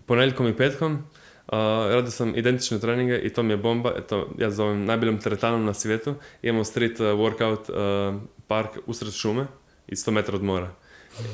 ponedjeljkom 0.07 0.47
i 0.47 0.57
petkom, 0.57 0.99
a, 1.47 1.89
radio 1.91 2.11
sam 2.11 2.37
identične 2.37 2.81
treninge 2.81 3.19
i 3.19 3.33
to 3.33 3.43
mi 3.43 3.53
je 3.53 3.57
bomba, 3.57 3.93
eto, 3.97 4.29
ja 4.39 4.51
zovem 4.51 4.85
najboljom 4.85 5.19
teretanom 5.19 5.65
na 5.65 5.75
svijetu. 5.75 6.15
Imamo 6.43 6.65
street 6.65 7.01
uh, 7.01 7.07
workout 7.07 7.71
uh, 7.71 8.21
park 8.47 8.79
usred 8.87 9.13
šume 9.13 9.47
i 9.89 9.95
100 9.95 10.11
metra 10.11 10.35
od 10.35 10.43
mora. 10.43 10.71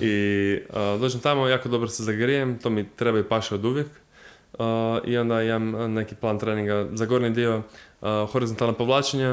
I 0.01 0.59
uh, 0.69 1.01
dođem 1.01 1.21
tamo, 1.21 1.49
jako 1.49 1.69
dobro 1.69 1.89
se 1.89 2.03
zagrijem, 2.03 2.59
to 2.59 2.71
mi 2.71 2.89
treba 2.97 3.19
i 3.19 3.25
paše 3.25 3.55
od 3.55 3.65
uvijek. 3.65 3.87
Uh, 4.53 4.65
I 5.05 5.17
onda 5.17 5.43
imam 5.43 5.95
neki 5.95 6.15
plan 6.15 6.39
treninga 6.39 6.89
za 6.93 7.07
gornji 7.07 7.31
dio, 7.31 7.63
uh, 8.01 8.31
horizontalna 8.31 8.75
povlačenja, 8.75 9.33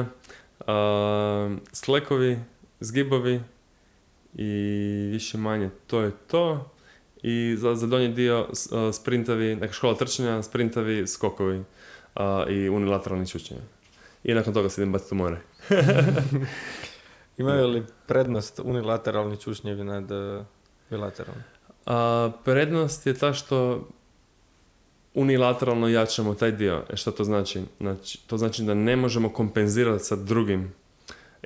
uh, 0.60 0.66
sklekovi, 1.72 2.38
zgibovi 2.80 3.40
i 4.34 4.46
više 5.12 5.38
manje 5.38 5.70
to 5.86 6.00
je 6.00 6.10
to. 6.26 6.72
I 7.22 7.54
za, 7.58 7.74
za 7.74 7.86
donji 7.86 8.08
dio 8.08 8.46
s- 8.52 8.68
sprintovi, 8.92 9.56
neka 9.56 9.72
škola 9.72 9.94
trčanja, 9.94 10.42
sprintovi, 10.42 11.06
skokovi 11.06 11.58
uh, 11.58 11.64
i 12.48 12.68
unilateralni 12.68 13.26
čučenje. 13.26 13.60
I 14.24 14.34
nakon 14.34 14.54
toga 14.54 14.68
se 14.68 14.80
idem 14.82 14.92
baciti 14.92 15.14
u 15.14 15.18
more. 15.18 15.36
Imaju 17.38 17.68
li 17.68 17.84
prednost 18.06 18.60
unilateralni 18.64 19.36
čušnjevi 19.36 19.84
nad 19.84 20.10
uh, 20.10 20.44
bilateralni? 20.90 21.42
A, 21.86 22.30
prednost 22.44 23.06
je 23.06 23.14
ta 23.14 23.32
što 23.32 23.88
unilateralno 25.14 25.88
jačamo 25.88 26.34
taj 26.34 26.52
dio. 26.52 26.84
E 26.92 26.96
što 26.96 27.10
to 27.10 27.24
znači? 27.24 27.62
znači? 27.80 28.18
To 28.26 28.38
znači 28.38 28.62
da 28.62 28.74
ne 28.74 28.96
možemo 28.96 29.28
kompenzirati 29.32 30.04
sa 30.04 30.16
drugim. 30.16 30.72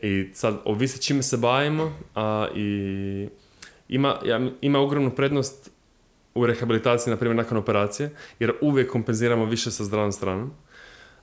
I 0.02 0.30
sad, 0.34 0.54
ovisi 0.64 1.02
čime 1.02 1.22
se 1.22 1.36
bavimo, 1.36 1.92
a 2.14 2.48
i 2.54 3.28
ima, 3.94 4.18
ja, 4.24 4.40
ima 4.60 4.78
ogromnu 4.80 5.10
prednost 5.10 5.70
u 6.34 6.46
rehabilitaciji, 6.46 7.10
na 7.10 7.16
primjer 7.16 7.36
nakon 7.36 7.58
operacije, 7.58 8.10
jer 8.38 8.52
uvijek 8.60 8.90
kompenziramo 8.90 9.44
više 9.44 9.70
sa 9.70 9.84
zdravom 9.84 10.12
stranom. 10.12 10.50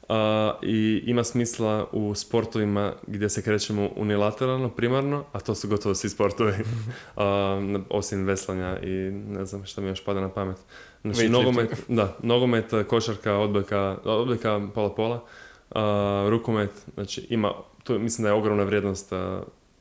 A, 0.10 0.54
I 0.62 1.04
ima 1.06 1.24
smisla 1.24 1.88
u 1.92 2.16
sportovima 2.16 2.94
gdje 3.08 3.30
se 3.30 3.42
krećemo 3.42 3.90
unilateralno, 3.96 4.70
primarno, 4.70 5.24
a 5.32 5.40
to 5.40 5.56
su 5.56 5.68
gotovo 5.68 5.96
svi 5.96 6.10
sportovi, 6.10 6.54
na- 7.72 7.82
osim 7.90 8.26
veslanja 8.26 8.80
i 8.84 9.12
ne 9.12 9.46
znam 9.46 9.66
šta 9.66 9.82
mi 9.82 9.88
još 9.88 10.04
pada 10.06 10.22
na 10.22 10.30
pamet. 10.30 10.58
Znači, 11.02 11.30
nogomet, 11.30 11.70
da, 11.88 12.18
nogomet, 12.24 12.66
košarka, 12.88 13.38
odbojka, 13.38 13.98
odbojka 14.04 14.62
pola-pola, 14.76 15.24
a, 15.72 16.28
rukomet, 16.30 16.72
znači 16.94 17.28
ima, 17.30 17.54
tu 17.84 18.00
mislim 18.00 18.24
da 18.24 18.30
je 18.30 18.34
ogromna 18.36 18.64
vrijednost 18.64 19.12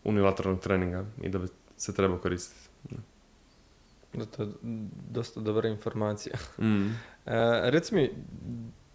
unilateralnog 0.04 0.60
treninga 0.62 1.04
i 1.22 1.28
da 1.28 1.38
bi 1.38 1.46
se 1.76 1.94
trebao 1.94 2.18
koristiti. 2.18 2.59
Da, 4.12 4.24
to 4.24 4.42
je 4.42 4.48
dosta 5.10 5.40
dobra 5.40 5.68
informacija. 5.68 6.36
Mm. 6.58 6.88
E, 7.26 7.70
reci 7.70 7.94
mi, 7.94 8.10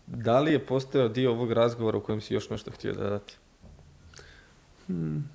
da 0.07 0.39
li 0.39 0.51
je 0.51 0.65
postojao 0.65 1.07
dio 1.07 1.31
ovog 1.31 1.51
razgovora 1.51 1.97
u 1.97 2.01
kojem 2.01 2.21
si 2.21 2.33
još 2.33 2.49
nešto 2.49 2.71
htio 2.71 2.93
dodati? 2.93 3.35
Hmm. 4.87 5.29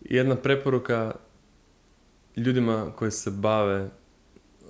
Jedna 0.00 0.36
preporuka 0.36 1.14
ljudima 2.36 2.92
koji 2.96 3.10
se 3.10 3.30
bave, 3.30 3.88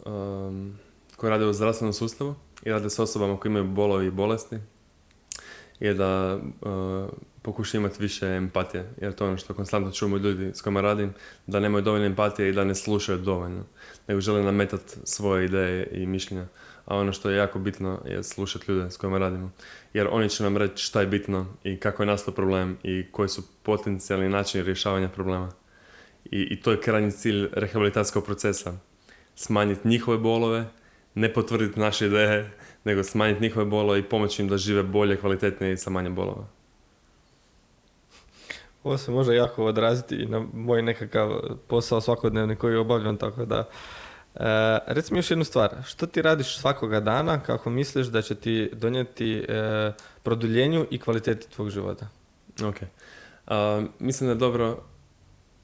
um, 0.06 0.78
koji 1.16 1.30
rade 1.30 1.46
u 1.46 1.52
zdravstvenom 1.52 1.92
sustavu 1.92 2.34
i 2.62 2.70
rade 2.70 2.90
s 2.90 2.98
osobama 2.98 3.36
koji 3.36 3.50
imaju 3.50 3.64
bolovi 3.64 4.06
i 4.06 4.10
bolesti, 4.10 4.58
je 5.80 5.94
da 5.94 6.36
uh, 6.36 7.10
pokušaju 7.42 7.80
imati 7.80 8.02
više 8.02 8.26
empatije, 8.26 8.90
jer 9.00 9.12
to 9.12 9.24
je 9.24 9.28
ono 9.28 9.38
što 9.38 9.54
konstantno 9.54 9.92
čujemo 9.92 10.16
od 10.16 10.24
ljudi 10.24 10.50
s 10.54 10.60
kojima 10.60 10.80
radim, 10.80 11.14
da 11.46 11.60
nemaju 11.60 11.82
dovoljno 11.82 12.06
empatije 12.06 12.48
i 12.48 12.52
da 12.52 12.64
ne 12.64 12.74
slušaju 12.74 13.18
dovoljno, 13.18 13.64
nego 14.08 14.20
žele 14.20 14.42
nametati 14.42 14.96
svoje 15.04 15.44
ideje 15.44 15.88
i 15.92 16.06
mišljenja. 16.06 16.46
A 16.84 16.96
ono 16.96 17.12
što 17.12 17.30
je 17.30 17.36
jako 17.36 17.58
bitno 17.58 18.02
je 18.06 18.22
slušati 18.22 18.72
ljude 18.72 18.90
s 18.90 18.96
kojima 18.96 19.18
radimo 19.18 19.50
jer 19.94 20.08
oni 20.10 20.28
će 20.28 20.42
nam 20.42 20.56
reći 20.56 20.84
šta 20.84 21.00
je 21.00 21.06
bitno 21.06 21.46
i 21.64 21.76
kako 21.76 22.02
je 22.02 22.06
nastao 22.06 22.34
problem 22.34 22.78
i 22.82 23.06
koji 23.12 23.28
su 23.28 23.42
potencijalni 23.62 24.28
načini 24.28 24.64
rješavanja 24.64 25.08
problema. 25.08 25.52
I, 26.24 26.40
i 26.50 26.60
to 26.60 26.70
je 26.70 26.80
krajnji 26.80 27.10
cilj 27.10 27.48
rehabilitacijskog 27.52 28.24
procesa. 28.24 28.72
Smanjiti 29.34 29.88
njihove 29.88 30.18
bolove, 30.18 30.64
ne 31.14 31.32
potvrditi 31.32 31.80
naše 31.80 32.06
ideje, 32.06 32.50
nego 32.84 33.04
smanjiti 33.04 33.42
njihove 33.42 33.64
bolove 33.64 33.98
i 33.98 34.02
pomoći 34.02 34.42
im 34.42 34.48
da 34.48 34.56
žive 34.56 34.82
bolje, 34.82 35.16
kvalitetnije 35.16 35.72
i 35.72 35.76
sa 35.76 35.90
manje 35.90 36.10
bolova. 36.10 36.60
Ovo 38.85 38.98
se 38.98 39.11
može 39.11 39.35
jako 39.35 39.65
odraziti 39.65 40.16
i 40.16 40.27
na 40.27 40.47
moj 40.52 40.82
nekakav 40.82 41.40
posao 41.66 42.01
svakodnevni 42.01 42.57
koji 42.57 42.77
obavljam, 42.77 43.16
tako 43.16 43.44
da... 43.44 43.69
E, 44.35 44.78
reci 44.86 45.12
mi 45.12 45.19
još 45.19 45.31
jednu 45.31 45.44
stvar, 45.44 45.70
što 45.86 46.07
ti 46.07 46.23
radiš 46.23 46.59
svakoga 46.59 47.01
dana 47.01 47.40
kako 47.40 47.70
misliš 47.70 48.07
da 48.07 48.23
će 48.23 48.35
ti 48.35 48.70
donijeti 48.73 49.44
e, 49.48 49.93
produljenju 50.23 50.86
i 50.90 50.98
kvaliteti 50.98 51.51
tvog 51.51 51.70
života? 51.70 52.09
Ok. 52.65 52.77
A, 53.47 53.82
mislim 53.98 54.27
da 54.28 54.32
je 54.32 54.39
dobro 54.39 54.82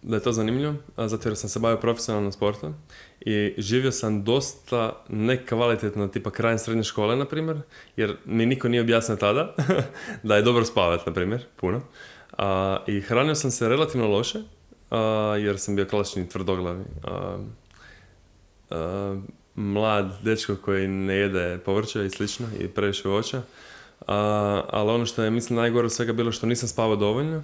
da 0.02 0.16
je 0.16 0.22
to 0.22 0.32
zanimljivo, 0.32 0.74
zato 0.96 1.28
jer 1.28 1.36
sam 1.36 1.50
se 1.50 1.58
bavio 1.58 1.76
profesionalno 1.80 2.32
sportom 2.32 2.74
i 3.20 3.54
živio 3.58 3.92
sam 3.92 4.24
dosta 4.24 5.04
nekvalitetno, 5.08 6.08
tipa 6.08 6.30
krajem 6.30 6.58
srednje 6.58 6.82
škole, 6.82 7.16
na 7.16 7.24
primjer, 7.24 7.60
jer 7.96 8.16
mi 8.24 8.46
niko 8.46 8.68
nije 8.68 8.80
objasnio 8.80 9.16
tada 9.16 9.54
da 10.22 10.36
je 10.36 10.42
dobro 10.42 10.64
spavati, 10.64 11.02
na 11.06 11.14
primjer, 11.14 11.44
puno. 11.56 11.82
A, 12.32 12.78
I 12.86 13.00
hranio 13.00 13.34
sam 13.34 13.50
se 13.50 13.68
relativno 13.68 14.08
loše, 14.08 14.38
a, 14.90 14.98
jer 15.38 15.58
sam 15.58 15.76
bio 15.76 15.84
klasični 15.84 16.28
tvrdoglavi. 16.28 16.84
A, 17.04 17.38
mlad 19.54 20.12
dečko 20.22 20.56
koji 20.56 20.88
ne 20.88 21.14
jede 21.14 21.58
povrće 21.58 22.06
i 22.06 22.10
slično 22.10 22.46
i 22.60 22.68
previše 22.68 23.08
voća. 23.08 23.42
Ali 24.68 24.90
ono 24.90 25.06
što 25.06 25.22
je 25.22 25.30
mislim 25.30 25.56
najgore 25.56 25.84
od 25.84 25.92
svega 25.92 26.12
bilo 26.12 26.32
što 26.32 26.46
nisam 26.46 26.68
spavao 26.68 26.96
dovoljno 26.96 27.42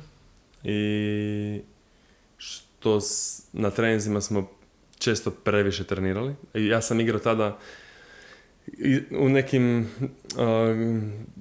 i 0.65 1.61
što 2.37 3.01
s- 3.01 3.43
na 3.53 3.71
treninzima 3.71 4.21
smo 4.21 4.49
često 4.99 5.31
previše 5.31 5.85
trenirali. 5.85 6.35
I 6.55 6.67
ja 6.67 6.81
sam 6.83 7.01
igrao 7.01 7.21
tada 7.21 7.59
u 9.19 9.29
nekim 9.29 9.89
a, 10.39 10.75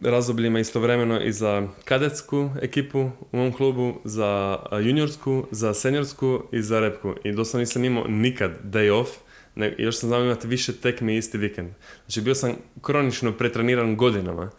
razdobljima 0.04 0.60
istovremeno 0.60 1.22
i 1.22 1.32
za 1.32 1.68
kadetsku 1.86 2.50
ekipu 2.62 3.10
u 3.32 3.38
mom 3.38 3.54
klubu, 3.54 3.94
za 4.04 4.60
juniorsku, 4.84 5.48
za 5.52 5.74
seniorsku 5.74 6.44
i 6.52 6.62
za 6.62 6.80
repku. 6.80 7.14
I 7.24 7.32
doslovno 7.32 7.60
nisam 7.60 7.86
imao 7.86 8.08
nikad 8.08 8.52
day 8.64 8.92
off, 8.92 9.10
ne, 9.56 9.76
još 9.78 9.98
sam 9.98 10.10
znao 10.10 10.24
imati 10.24 10.48
više 10.48 10.74
tekmi 10.74 11.18
isti 11.18 11.38
vikend. 11.38 11.70
Znači 12.06 12.22
bio 12.22 12.36
sam 12.36 12.56
kronično 12.82 13.32
pretreniran 13.32 13.96
godinama 13.96 14.50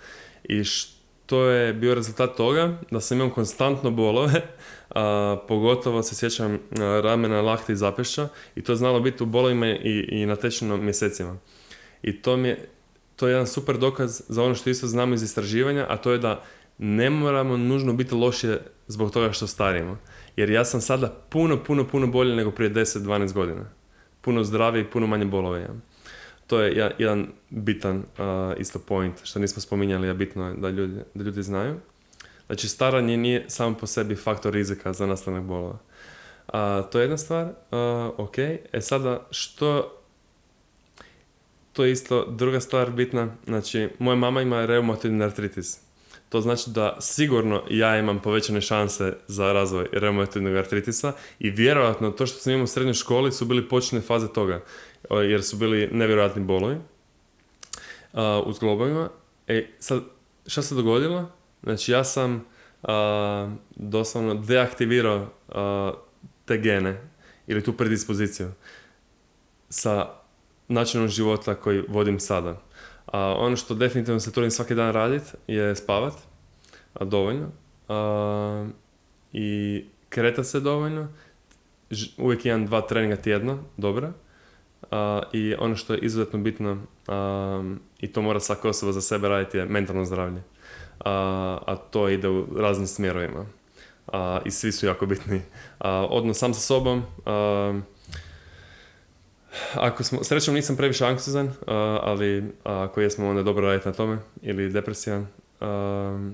i 0.45 0.65
što 0.65 1.45
je 1.45 1.73
bio 1.73 1.95
rezultat 1.95 2.37
toga 2.37 2.79
da 2.91 3.01
sam 3.01 3.17
imao 3.17 3.31
konstantno 3.31 3.91
bolove, 3.91 4.43
a, 4.91 5.37
pogotovo 5.49 6.03
se 6.03 6.15
sjećam 6.15 6.59
ramena, 7.03 7.41
lakte 7.41 7.73
i 7.73 7.77
zapešća 7.77 8.29
i 8.57 8.63
to 8.63 8.73
je 8.73 8.77
znalo 8.77 9.01
biti 9.01 9.23
u 9.23 9.27
bolovima 9.27 9.67
i, 9.67 10.07
i 10.09 10.27
na 10.27 10.37
tečnom 10.37 10.85
mjesecima. 10.85 11.39
I 12.03 12.23
to 12.23 12.37
mi 12.37 12.49
je, 12.49 12.69
to 13.17 13.27
je 13.29 13.33
jedan 13.33 13.47
super 13.47 13.79
dokaz 13.79 14.23
za 14.29 14.43
ono 14.43 14.55
što 14.55 14.71
isto 14.71 14.87
znamo 14.87 15.15
iz 15.15 15.23
istraživanja, 15.23 15.87
a 15.89 15.97
to 15.97 16.13
je 16.13 16.19
da 16.19 16.43
ne 16.79 17.11
moramo 17.11 17.57
nužno 17.57 17.93
biti 17.93 18.15
lošije 18.15 18.61
zbog 18.87 19.11
toga 19.11 19.33
što 19.33 19.47
starimo. 19.47 19.99
Jer 20.37 20.51
ja 20.51 20.65
sam 20.65 20.81
sada 20.81 21.09
puno, 21.29 21.65
puno, 21.65 21.89
puno 21.89 22.07
bolje 22.07 22.37
nego 22.37 22.51
prije 22.51 22.71
10-12 22.71 23.33
godina. 23.33 23.71
Puno 24.21 24.45
zdraviji, 24.45 24.91
puno 24.91 25.07
manje 25.07 25.25
bolove 25.25 25.61
imam. 25.61 25.83
To 26.47 26.61
je 26.61 26.93
jedan 26.99 27.27
bitan 27.51 28.03
a, 28.19 28.55
isto 28.59 28.79
point, 28.79 29.15
što 29.25 29.39
nismo 29.39 29.63
spominjali, 29.63 30.09
a 30.09 30.15
bitno 30.15 30.49
je 30.49 30.55
da 30.55 30.71
ljudi, 30.71 31.01
da 31.15 31.25
ljudi 31.25 31.43
znaju. 31.43 31.77
Znači, 32.47 32.69
staranje 32.69 33.17
nije 33.17 33.45
samo 33.49 33.77
po 33.77 33.87
sebi 33.87 34.17
faktor 34.17 34.53
rizika 34.53 34.93
za 34.93 35.07
nastanak 35.07 35.43
bolova. 35.43 35.79
A, 36.47 36.83
to 36.93 36.99
je 36.99 37.03
jedna 37.03 37.17
stvar. 37.17 37.49
A, 37.71 38.11
ok, 38.17 38.39
e 38.39 38.81
sada 38.81 39.27
što 39.31 40.02
to 41.73 41.85
je 41.85 41.93
isto 41.93 42.27
druga 42.31 42.61
stvar 42.61 42.91
bitna. 42.91 43.29
Znači, 43.47 43.89
moja 43.99 44.17
mama 44.17 44.43
ima 44.43 44.67
reumatoidni 44.67 45.25
artritis. 45.25 45.79
To 46.29 46.41
znači 46.41 46.71
da 46.71 46.97
sigurno 47.01 47.63
ja 47.71 47.99
imam 47.99 48.23
povećane 48.23 48.61
šanse 48.61 49.17
za 49.27 49.53
razvoj 49.53 49.87
reumatoidnog 49.93 50.57
artritisa 50.57 51.13
i 51.39 51.51
vjerojatno 51.51 52.11
to 52.11 52.27
što 52.27 52.39
sam 52.39 52.53
imao 52.53 52.65
u 52.65 52.67
srednjoj 52.67 52.95
školi 52.95 53.33
su 53.33 53.45
bili 53.45 53.69
početne 53.69 54.01
faze 54.01 54.33
toga, 54.33 54.61
jer 55.11 55.43
su 55.43 55.57
bili 55.57 55.89
nevjerojatni 55.93 56.43
bolovi 56.43 56.77
a, 58.13 58.43
u 58.47 58.53
zglobovima. 58.53 59.09
E, 59.47 59.67
sad, 59.79 60.03
šta 60.47 60.63
se 60.63 60.75
dogodilo? 60.75 61.33
Znači, 61.63 61.93
ja 61.93 62.05
sam 62.05 62.45
a, 62.83 63.55
doslovno 63.77 64.35
deaktivirao 64.35 65.29
te 66.45 66.59
gene 66.59 67.11
ili 67.47 67.65
tu 67.65 67.73
predispoziciju 67.73 68.51
sa 69.69 70.22
načinom 70.73 71.09
života 71.09 71.55
koji 71.55 71.85
vodim 71.89 72.21
sada. 72.21 72.61
A 73.07 73.35
ono 73.39 73.57
što 73.57 73.75
definitivno 73.75 74.21
se 74.21 74.33
trudim 74.33 74.51
svaki 74.51 74.75
dan 74.75 74.93
radit 74.93 75.23
je 75.47 75.77
spavat 75.77 76.15
a, 76.95 77.05
dovoljno 77.05 77.49
a, 77.89 78.69
i 79.33 79.85
kretat 80.09 80.47
se 80.47 80.61
dovoljno, 80.61 81.09
uvijek 82.19 82.45
jedan, 82.45 82.67
dva 82.67 82.81
treninga 82.81 83.17
tjedno, 83.17 83.59
dobra. 83.77 84.13
A, 84.91 85.23
I 85.33 85.55
ono 85.59 85.77
što 85.77 85.93
je 85.93 85.99
izuzetno 85.99 86.39
bitno, 86.39 86.79
a, 87.09 87.75
i 88.01 88.13
to 88.13 88.23
mora 88.23 88.41
svaka 88.41 88.69
osoba 88.69 88.93
za 88.93 89.01
sebe 89.01 89.29
raditi, 89.29 89.59
je 89.59 89.65
mentalno 89.65 90.05
zdravlje. 90.05 90.43
A, 91.01 91.59
a 91.67 91.77
to 91.77 92.09
ide 92.09 92.29
u 92.29 92.47
raznim 92.57 92.87
smjerovima. 92.87 93.47
A, 94.07 94.41
I 94.45 94.51
svi 94.51 94.73
su 94.73 94.87
jako 94.87 95.07
bitni. 95.07 95.43
Odnos 96.09 96.39
sam 96.39 96.55
sa 96.55 96.61
sobom, 96.61 97.03
ako 99.75 100.05
smo, 100.05 100.25
srećom 100.25 100.55
nisam 100.55 100.77
previše 100.77 101.07
anksiozan, 101.07 101.51
a, 101.67 101.99
ali 102.03 102.45
ako 102.65 103.01
jesmo 103.01 103.29
onda 103.29 103.43
dobro 103.43 103.67
raditi 103.67 103.89
na 103.89 103.95
tome, 103.95 104.19
ili 104.43 104.71
depresijan. 104.71 105.27
A, 105.61 106.31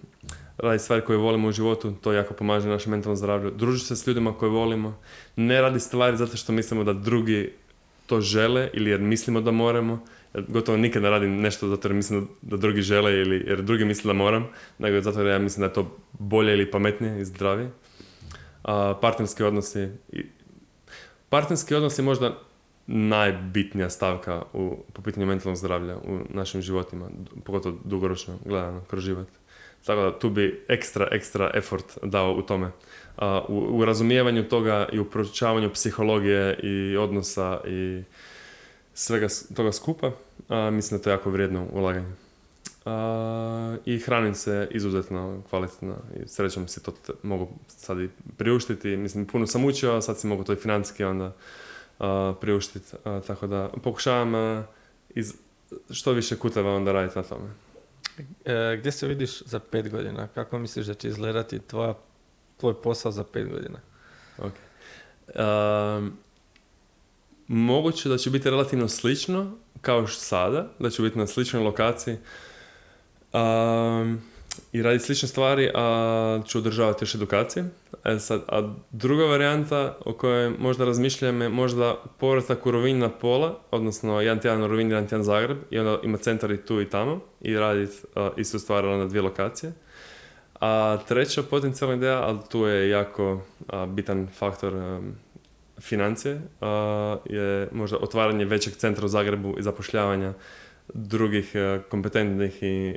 raditi 0.58 0.84
stvari 0.84 1.02
koje 1.02 1.18
volimo 1.18 1.48
u 1.48 1.52
životu, 1.52 1.92
to 2.02 2.12
jako 2.12 2.34
pomaže 2.34 2.68
našem 2.68 2.90
mentalnom 2.90 3.16
zdravlju. 3.16 3.50
Družiti 3.50 3.86
se 3.86 3.96
s 3.96 4.06
ljudima 4.06 4.38
koje 4.38 4.50
volimo, 4.50 4.98
ne 5.36 5.60
radi 5.60 5.80
stvari 5.80 6.16
zato 6.16 6.36
što 6.36 6.52
mislimo 6.52 6.84
da 6.84 6.92
drugi 6.92 7.52
to 8.06 8.20
žele 8.20 8.70
ili 8.72 8.90
jer 8.90 9.00
mislimo 9.00 9.40
da 9.40 9.50
moramo. 9.50 10.04
Gotovo 10.48 10.78
nikad 10.78 11.02
ne 11.02 11.10
radim 11.10 11.40
nešto 11.40 11.68
zato 11.68 11.88
jer 11.88 11.94
mislim 11.94 12.28
da 12.42 12.56
drugi 12.56 12.82
žele 12.82 13.12
ili 13.12 13.44
jer 13.46 13.62
drugi 13.62 13.84
misle 13.84 14.08
da 14.08 14.12
moram, 14.12 14.48
nego 14.78 15.00
zato 15.00 15.20
jer 15.20 15.28
ja 15.28 15.38
mislim 15.38 15.60
da 15.60 15.66
je 15.66 15.72
to 15.72 15.96
bolje 16.12 16.52
ili 16.52 16.70
pametnije 16.70 17.20
i 17.20 17.24
zdravije. 17.24 17.70
A, 18.62 18.94
partnerski 19.00 19.42
odnosi 19.42 19.88
partnerski 21.28 21.74
odnos 21.74 21.98
je 21.98 22.02
možda 22.02 22.38
najbitnija 22.90 23.90
stavka 23.90 24.42
u, 24.52 24.76
po 24.92 25.02
pitanju 25.02 25.26
mentalnog 25.26 25.56
zdravlja 25.56 25.96
u 25.96 26.18
našim 26.30 26.62
životima, 26.62 27.08
pogotovo 27.44 27.78
dugoročno 27.84 28.38
gledano 28.44 28.80
kroz 28.90 29.04
život. 29.04 29.28
Tako 29.86 30.00
da 30.00 30.18
tu 30.18 30.30
bi 30.30 30.64
ekstra, 30.68 31.08
ekstra 31.12 31.50
effort 31.54 31.98
dao 32.02 32.32
u 32.32 32.42
tome. 32.42 32.70
A, 33.16 33.44
u, 33.48 33.54
u 33.54 33.84
razumijevanju 33.84 34.48
toga 34.48 34.88
i 34.92 34.98
u 34.98 35.04
proučavanju 35.04 35.70
psihologije 35.72 36.58
i 36.62 36.96
odnosa 36.96 37.60
i 37.66 38.02
svega 38.94 39.26
toga 39.54 39.72
skupa, 39.72 40.10
a, 40.48 40.70
mislim 40.70 40.98
da 40.98 41.00
je 41.00 41.04
to 41.04 41.10
jako 41.10 41.30
vrijedno 41.30 41.66
ulaganje. 41.72 42.12
A, 42.84 43.76
I 43.84 43.98
hranim 43.98 44.34
se 44.34 44.68
izuzetno 44.70 45.42
kvalitetno 45.48 45.96
i 46.16 46.28
srećom 46.28 46.68
si 46.68 46.82
to 46.82 46.92
mogu 47.22 47.48
sad 47.66 48.00
i 48.00 48.08
priuštiti. 48.36 48.96
Mislim, 48.96 49.26
puno 49.26 49.46
sam 49.46 49.64
učio, 49.64 50.00
sad 50.00 50.18
si 50.18 50.26
mogu 50.26 50.44
to 50.44 50.52
i 50.52 50.56
financijski 50.56 51.04
onda 51.04 51.32
priuštiti. 52.40 52.92
Tako 53.26 53.46
da 53.46 53.70
pokušavam 53.82 54.64
iz 55.08 55.34
što 55.90 56.12
više 56.12 56.36
kuteva 56.36 56.74
onda 56.74 56.92
raditi 56.92 57.18
na 57.18 57.24
tome. 57.24 57.50
E, 58.44 58.76
gdje 58.80 58.92
se 58.92 59.08
vidiš 59.08 59.42
za 59.42 59.58
pet 59.58 59.90
godina? 59.90 60.28
Kako 60.28 60.58
misliš 60.58 60.86
da 60.86 60.94
će 60.94 61.08
izgledati 61.08 61.58
tvoja, 61.58 61.94
tvoj 62.56 62.82
posao 62.82 63.12
za 63.12 63.24
pet 63.24 63.48
godina? 63.50 63.78
Um, 64.38 66.18
moguće 67.46 68.08
da 68.08 68.18
će 68.18 68.30
biti 68.30 68.50
relativno 68.50 68.88
slično 68.88 69.56
kao 69.80 70.06
što 70.06 70.20
sada, 70.20 70.70
da 70.78 70.90
će 70.90 71.02
biti 71.02 71.18
na 71.18 71.26
sličnoj 71.26 71.62
lokaciji 71.62 72.16
um, 73.32 74.22
i 74.72 74.82
raditi 74.82 75.04
slične 75.04 75.28
stvari, 75.28 75.70
a 75.74 76.40
ću 76.46 76.58
održavati 76.58 77.02
još 77.02 77.14
edukacije. 77.14 77.64
E 78.04 78.18
sad, 78.18 78.42
a 78.48 78.74
druga 78.90 79.24
varijanta 79.24 79.96
o 80.04 80.12
kojoj 80.12 80.50
možda 80.58 80.84
razmišljam 80.84 81.42
je 81.42 81.48
možda 81.48 81.96
povratak 82.18 82.66
u 82.66 82.70
Rovinj 82.70 82.98
na 82.98 83.08
pola, 83.08 83.58
odnosno 83.70 84.20
jedan 84.20 84.40
tjedan 84.40 84.62
u 84.62 84.66
Rovinj, 84.66 84.88
jedan 84.88 85.06
tjedan 85.06 85.24
Zagreb 85.24 85.58
i 85.70 85.78
onda 85.78 86.00
ima 86.02 86.18
centar 86.18 86.50
i 86.50 86.66
tu 86.66 86.80
i 86.80 86.90
tamo 86.90 87.20
i 87.40 87.54
raditi 87.54 87.96
uh, 88.14 88.28
istu 88.36 88.58
stvar 88.58 88.84
na 88.84 89.06
dvije 89.06 89.22
lokacije. 89.22 89.72
A 90.60 90.98
treća 91.08 91.42
potencijalna 91.42 91.96
ideja, 91.96 92.22
ali 92.22 92.38
tu 92.50 92.66
je 92.66 92.90
jako 92.90 93.40
a, 93.68 93.86
bitan 93.86 94.28
faktor 94.38 94.74
um, 94.74 95.14
financije, 95.80 96.40
a, 96.60 97.16
je 97.24 97.68
možda 97.72 97.96
otvaranje 97.96 98.44
većeg 98.44 98.74
centra 98.74 99.04
u 99.04 99.08
Zagrebu 99.08 99.54
i 99.58 99.62
zapošljavanja 99.62 100.32
drugih 100.94 101.52
kompetentnih 101.88 102.62
i 102.62 102.96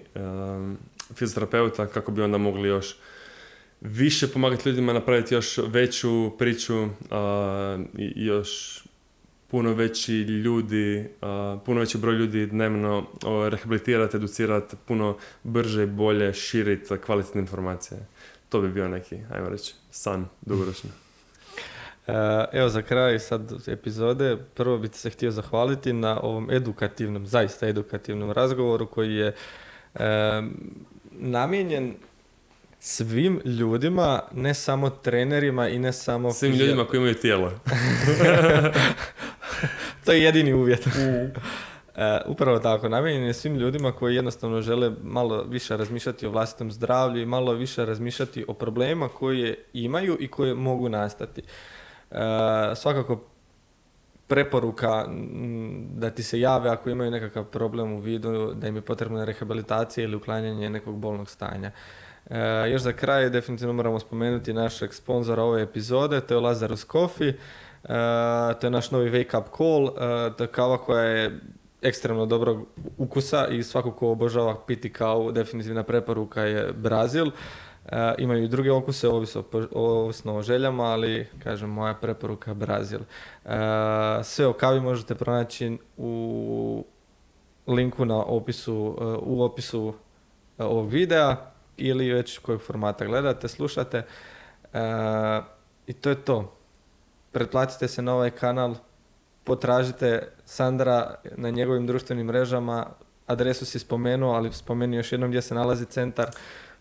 fizioterapeuta 1.15 1.87
kako 1.87 2.11
bi 2.11 2.21
onda 2.21 2.37
mogli 2.37 2.69
još 2.69 2.95
više 3.81 4.27
pomagati 4.27 4.69
ljudima 4.69 4.93
napraviti 4.93 5.33
još 5.33 5.57
veću 5.57 6.31
priču 6.37 6.87
a, 7.09 7.79
i 7.97 8.25
još 8.25 8.81
puno 9.47 9.73
veći 9.73 10.13
ljudi, 10.13 11.09
a, 11.21 11.57
puno 11.65 11.79
veći 11.79 11.97
broj 11.97 12.15
ljudi 12.15 12.45
dnevno 12.45 13.05
rehabilitirati, 13.49 14.17
educirati, 14.17 14.75
puno 14.87 15.17
brže 15.43 15.83
i 15.83 15.87
bolje 15.87 16.33
širiti 16.33 16.97
kvalitetne 17.05 17.41
informacije. 17.41 18.05
To 18.49 18.61
bi 18.61 18.69
bio 18.69 18.87
neki, 18.87 19.17
ajmo 19.31 19.49
reći, 19.49 19.75
san 19.91 20.25
dugoročno. 20.41 20.89
E, 22.07 22.45
evo 22.51 22.69
za 22.69 22.81
kraj 22.81 23.19
sad 23.19 23.67
epizode, 23.67 24.37
prvo 24.55 24.77
bih 24.77 24.91
se 24.93 25.09
htio 25.09 25.31
zahvaliti 25.31 25.93
na 25.93 26.19
ovom 26.21 26.51
edukativnom, 26.51 27.27
zaista 27.27 27.67
edukativnom 27.67 28.31
razgovoru 28.31 28.87
koji 28.87 29.15
je 29.15 29.35
e, 29.95 30.41
namijenjen 31.19 31.95
svim 32.79 33.41
ljudima, 33.45 34.21
ne 34.33 34.53
samo 34.53 34.89
trenerima 34.89 35.69
i 35.69 35.79
ne 35.79 35.93
samo... 35.93 36.31
Svim 36.31 36.53
ljudima 36.53 36.85
koji 36.85 36.97
imaju 36.97 37.15
tijelo. 37.15 37.51
To 40.05 40.11
je 40.11 40.23
jedini 40.23 40.53
uvjet. 40.53 40.87
E, 41.95 42.21
upravo 42.25 42.59
tako, 42.59 42.89
namijenjen 42.89 43.23
je 43.23 43.33
svim 43.33 43.55
ljudima 43.55 43.91
koji 43.91 44.15
jednostavno 44.15 44.61
žele 44.61 44.91
malo 45.03 45.43
više 45.43 45.77
razmišljati 45.77 46.25
o 46.25 46.29
vlastitom 46.29 46.71
zdravlju 46.71 47.21
i 47.21 47.25
malo 47.25 47.53
više 47.53 47.85
razmišljati 47.85 48.45
o 48.47 48.53
problemima 48.53 49.09
koje 49.09 49.57
imaju 49.73 50.17
i 50.19 50.27
koje 50.27 50.53
mogu 50.53 50.89
nastati. 50.89 51.41
E, 51.41 52.15
svakako 52.75 53.23
preporuka 54.31 55.05
mm, 55.07 55.99
da 55.99 56.09
ti 56.09 56.23
se 56.23 56.39
jave 56.39 56.69
ako 56.69 56.89
imaju 56.89 57.11
nekakav 57.11 57.43
problem 57.43 57.93
u 57.93 57.99
vidu 57.99 58.53
da 58.53 58.67
im 58.67 58.75
je 58.75 58.81
potrebna 58.81 59.25
rehabilitacija 59.25 60.03
ili 60.03 60.15
uklanjanje 60.15 60.69
nekog 60.69 60.95
bolnog 60.95 61.29
stanja. 61.29 61.71
E, 62.29 62.69
još 62.71 62.81
za 62.81 62.93
kraj 62.93 63.29
definitivno 63.29 63.73
moramo 63.73 63.99
spomenuti 63.99 64.53
našeg 64.53 64.93
sponzora 64.93 65.43
ove 65.43 65.61
epizode, 65.61 66.21
to 66.21 66.33
je 66.33 66.39
Lazarus 66.39 66.85
Coffee. 66.91 67.29
E, 67.29 67.37
to 68.61 68.67
je 68.67 68.71
naš 68.71 68.91
novi 68.91 69.09
wake 69.09 69.39
up 69.39 69.47
call, 69.57 69.87
e, 69.87 70.31
to 70.37 70.43
je 70.43 70.47
kava 70.47 70.77
koja 70.77 71.03
je 71.03 71.39
ekstremno 71.81 72.25
dobrog 72.25 72.67
ukusa 72.97 73.47
i 73.47 73.63
svako 73.63 73.91
ko 73.91 74.11
obožava 74.11 74.55
piti 74.67 74.93
kavu, 74.93 75.31
definitivna 75.31 75.83
preporuka 75.83 76.41
je 76.41 76.73
Brazil. 76.73 77.31
E, 77.85 78.15
imaju 78.17 78.43
i 78.43 78.47
druge 78.47 78.71
okuse, 78.71 79.09
ovisno, 79.09 79.43
ovisno 79.71 80.35
o 80.35 80.41
željama, 80.41 80.83
ali 80.83 81.27
kažem 81.43 81.69
moja 81.69 81.93
preporuka 81.93 82.53
Brazil. 82.53 82.99
E, 82.99 83.49
sve 84.23 84.47
o 84.47 84.53
kavi 84.53 84.79
možete 84.79 85.15
pronaći 85.15 85.77
u 85.97 86.85
linku 87.67 88.05
na 88.05 88.17
opisu, 88.17 88.97
e, 89.01 89.03
u 89.21 89.43
opisu 89.43 89.93
e, 90.57 90.63
ovog 90.63 90.89
videa 90.89 91.35
ili 91.77 92.13
već 92.13 92.37
kojeg 92.37 92.61
formata 92.61 93.05
gledate, 93.05 93.47
slušate. 93.47 94.05
I 95.87 95.93
to 95.93 96.09
je 96.09 96.15
to. 96.15 96.57
Pretplatite 97.31 97.87
se 97.87 98.01
na 98.01 98.13
ovaj 98.15 98.31
kanal, 98.31 98.75
potražite 99.43 100.27
Sandra 100.45 101.15
na 101.35 101.49
njegovim 101.49 101.87
društvenim 101.87 102.27
mrežama, 102.27 102.85
adresu 103.27 103.65
si 103.65 103.79
spomenuo, 103.79 104.33
ali 104.33 104.53
spomeni 104.53 104.97
još 104.97 105.11
jednom 105.11 105.29
gdje 105.29 105.41
se 105.41 105.55
nalazi 105.55 105.85
centar 105.85 106.31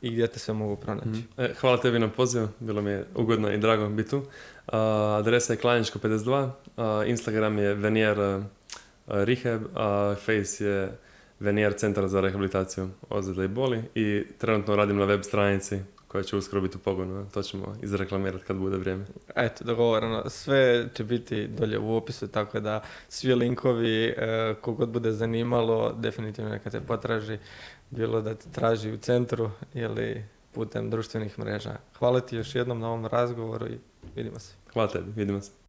i 0.02 0.10
gdje 0.10 0.27
te 0.27 0.39
sve 0.39 0.55
mogu 0.55 0.77
pronaći. 0.77 1.22
E, 1.39 1.55
hvala 1.60 1.77
tebi 1.77 1.98
na 1.98 2.09
pozivu, 2.09 2.48
bilo 2.60 2.82
mi 2.82 2.90
je 2.90 3.06
ugodno 3.14 3.52
i 3.52 3.59
drago 3.59 3.89
biti 3.89 4.10
tu. 4.10 4.22
A, 4.66 5.16
adresa 5.20 5.52
je 5.52 5.59
Klanjičko 5.59 5.98
52, 5.98 6.51
a, 6.77 7.05
Instagram 7.06 7.59
je 7.59 7.74
Venier 7.74 8.20
a, 8.20 8.43
Rehab, 9.06 9.62
a 9.74 10.14
Face 10.27 10.64
je 10.64 10.98
Venier 11.40 11.74
Centar 11.77 12.09
za 12.09 12.20
rehabilitaciju 12.20 12.89
ozljeda 13.09 13.44
i 13.44 13.48
boli 13.48 13.82
i 13.94 14.24
trenutno 14.39 14.77
radim 14.77 14.97
na 14.97 15.05
web 15.05 15.22
stranici 15.22 15.78
koja 16.11 16.24
će 16.24 16.37
uskoro 16.37 16.62
biti 16.62 16.77
u 16.77 16.81
pogonu, 16.81 17.27
to 17.35 17.43
ćemo 17.43 17.77
izreklamirati 17.82 18.45
kad 18.45 18.57
bude 18.57 18.77
vrijeme. 18.77 19.05
Eto, 19.37 19.65
dogovoreno. 19.65 20.31
Sve 20.31 20.89
će 20.95 21.05
biti 21.05 21.47
dolje 21.47 21.78
u 21.78 21.97
opisu, 21.97 22.28
tako 22.28 22.61
da 22.61 22.82
svi 23.09 23.35
linkovi, 23.35 24.05
e, 24.05 24.55
kogod 24.61 24.89
bude 24.89 25.12
zanimalo, 25.12 25.93
definitivno 25.93 26.51
neka 26.51 26.70
te 26.70 26.81
potraži, 26.81 27.39
bilo 27.91 28.20
da 28.20 28.35
te 28.35 28.51
traži 28.53 28.93
u 28.93 28.97
centru 28.97 29.51
ili 29.74 30.24
putem 30.53 30.91
društvenih 30.91 31.39
mreža. 31.39 31.77
Hvala 31.99 32.20
ti 32.20 32.37
još 32.37 32.55
jednom 32.55 32.81
na 32.81 32.89
ovom 32.89 33.07
razgovoru 33.07 33.66
i 33.66 33.78
vidimo 34.16 34.39
se. 34.39 34.55
Hvala 34.73 34.89
tebi, 34.89 35.12
vidimo 35.16 35.41
se. 35.41 35.60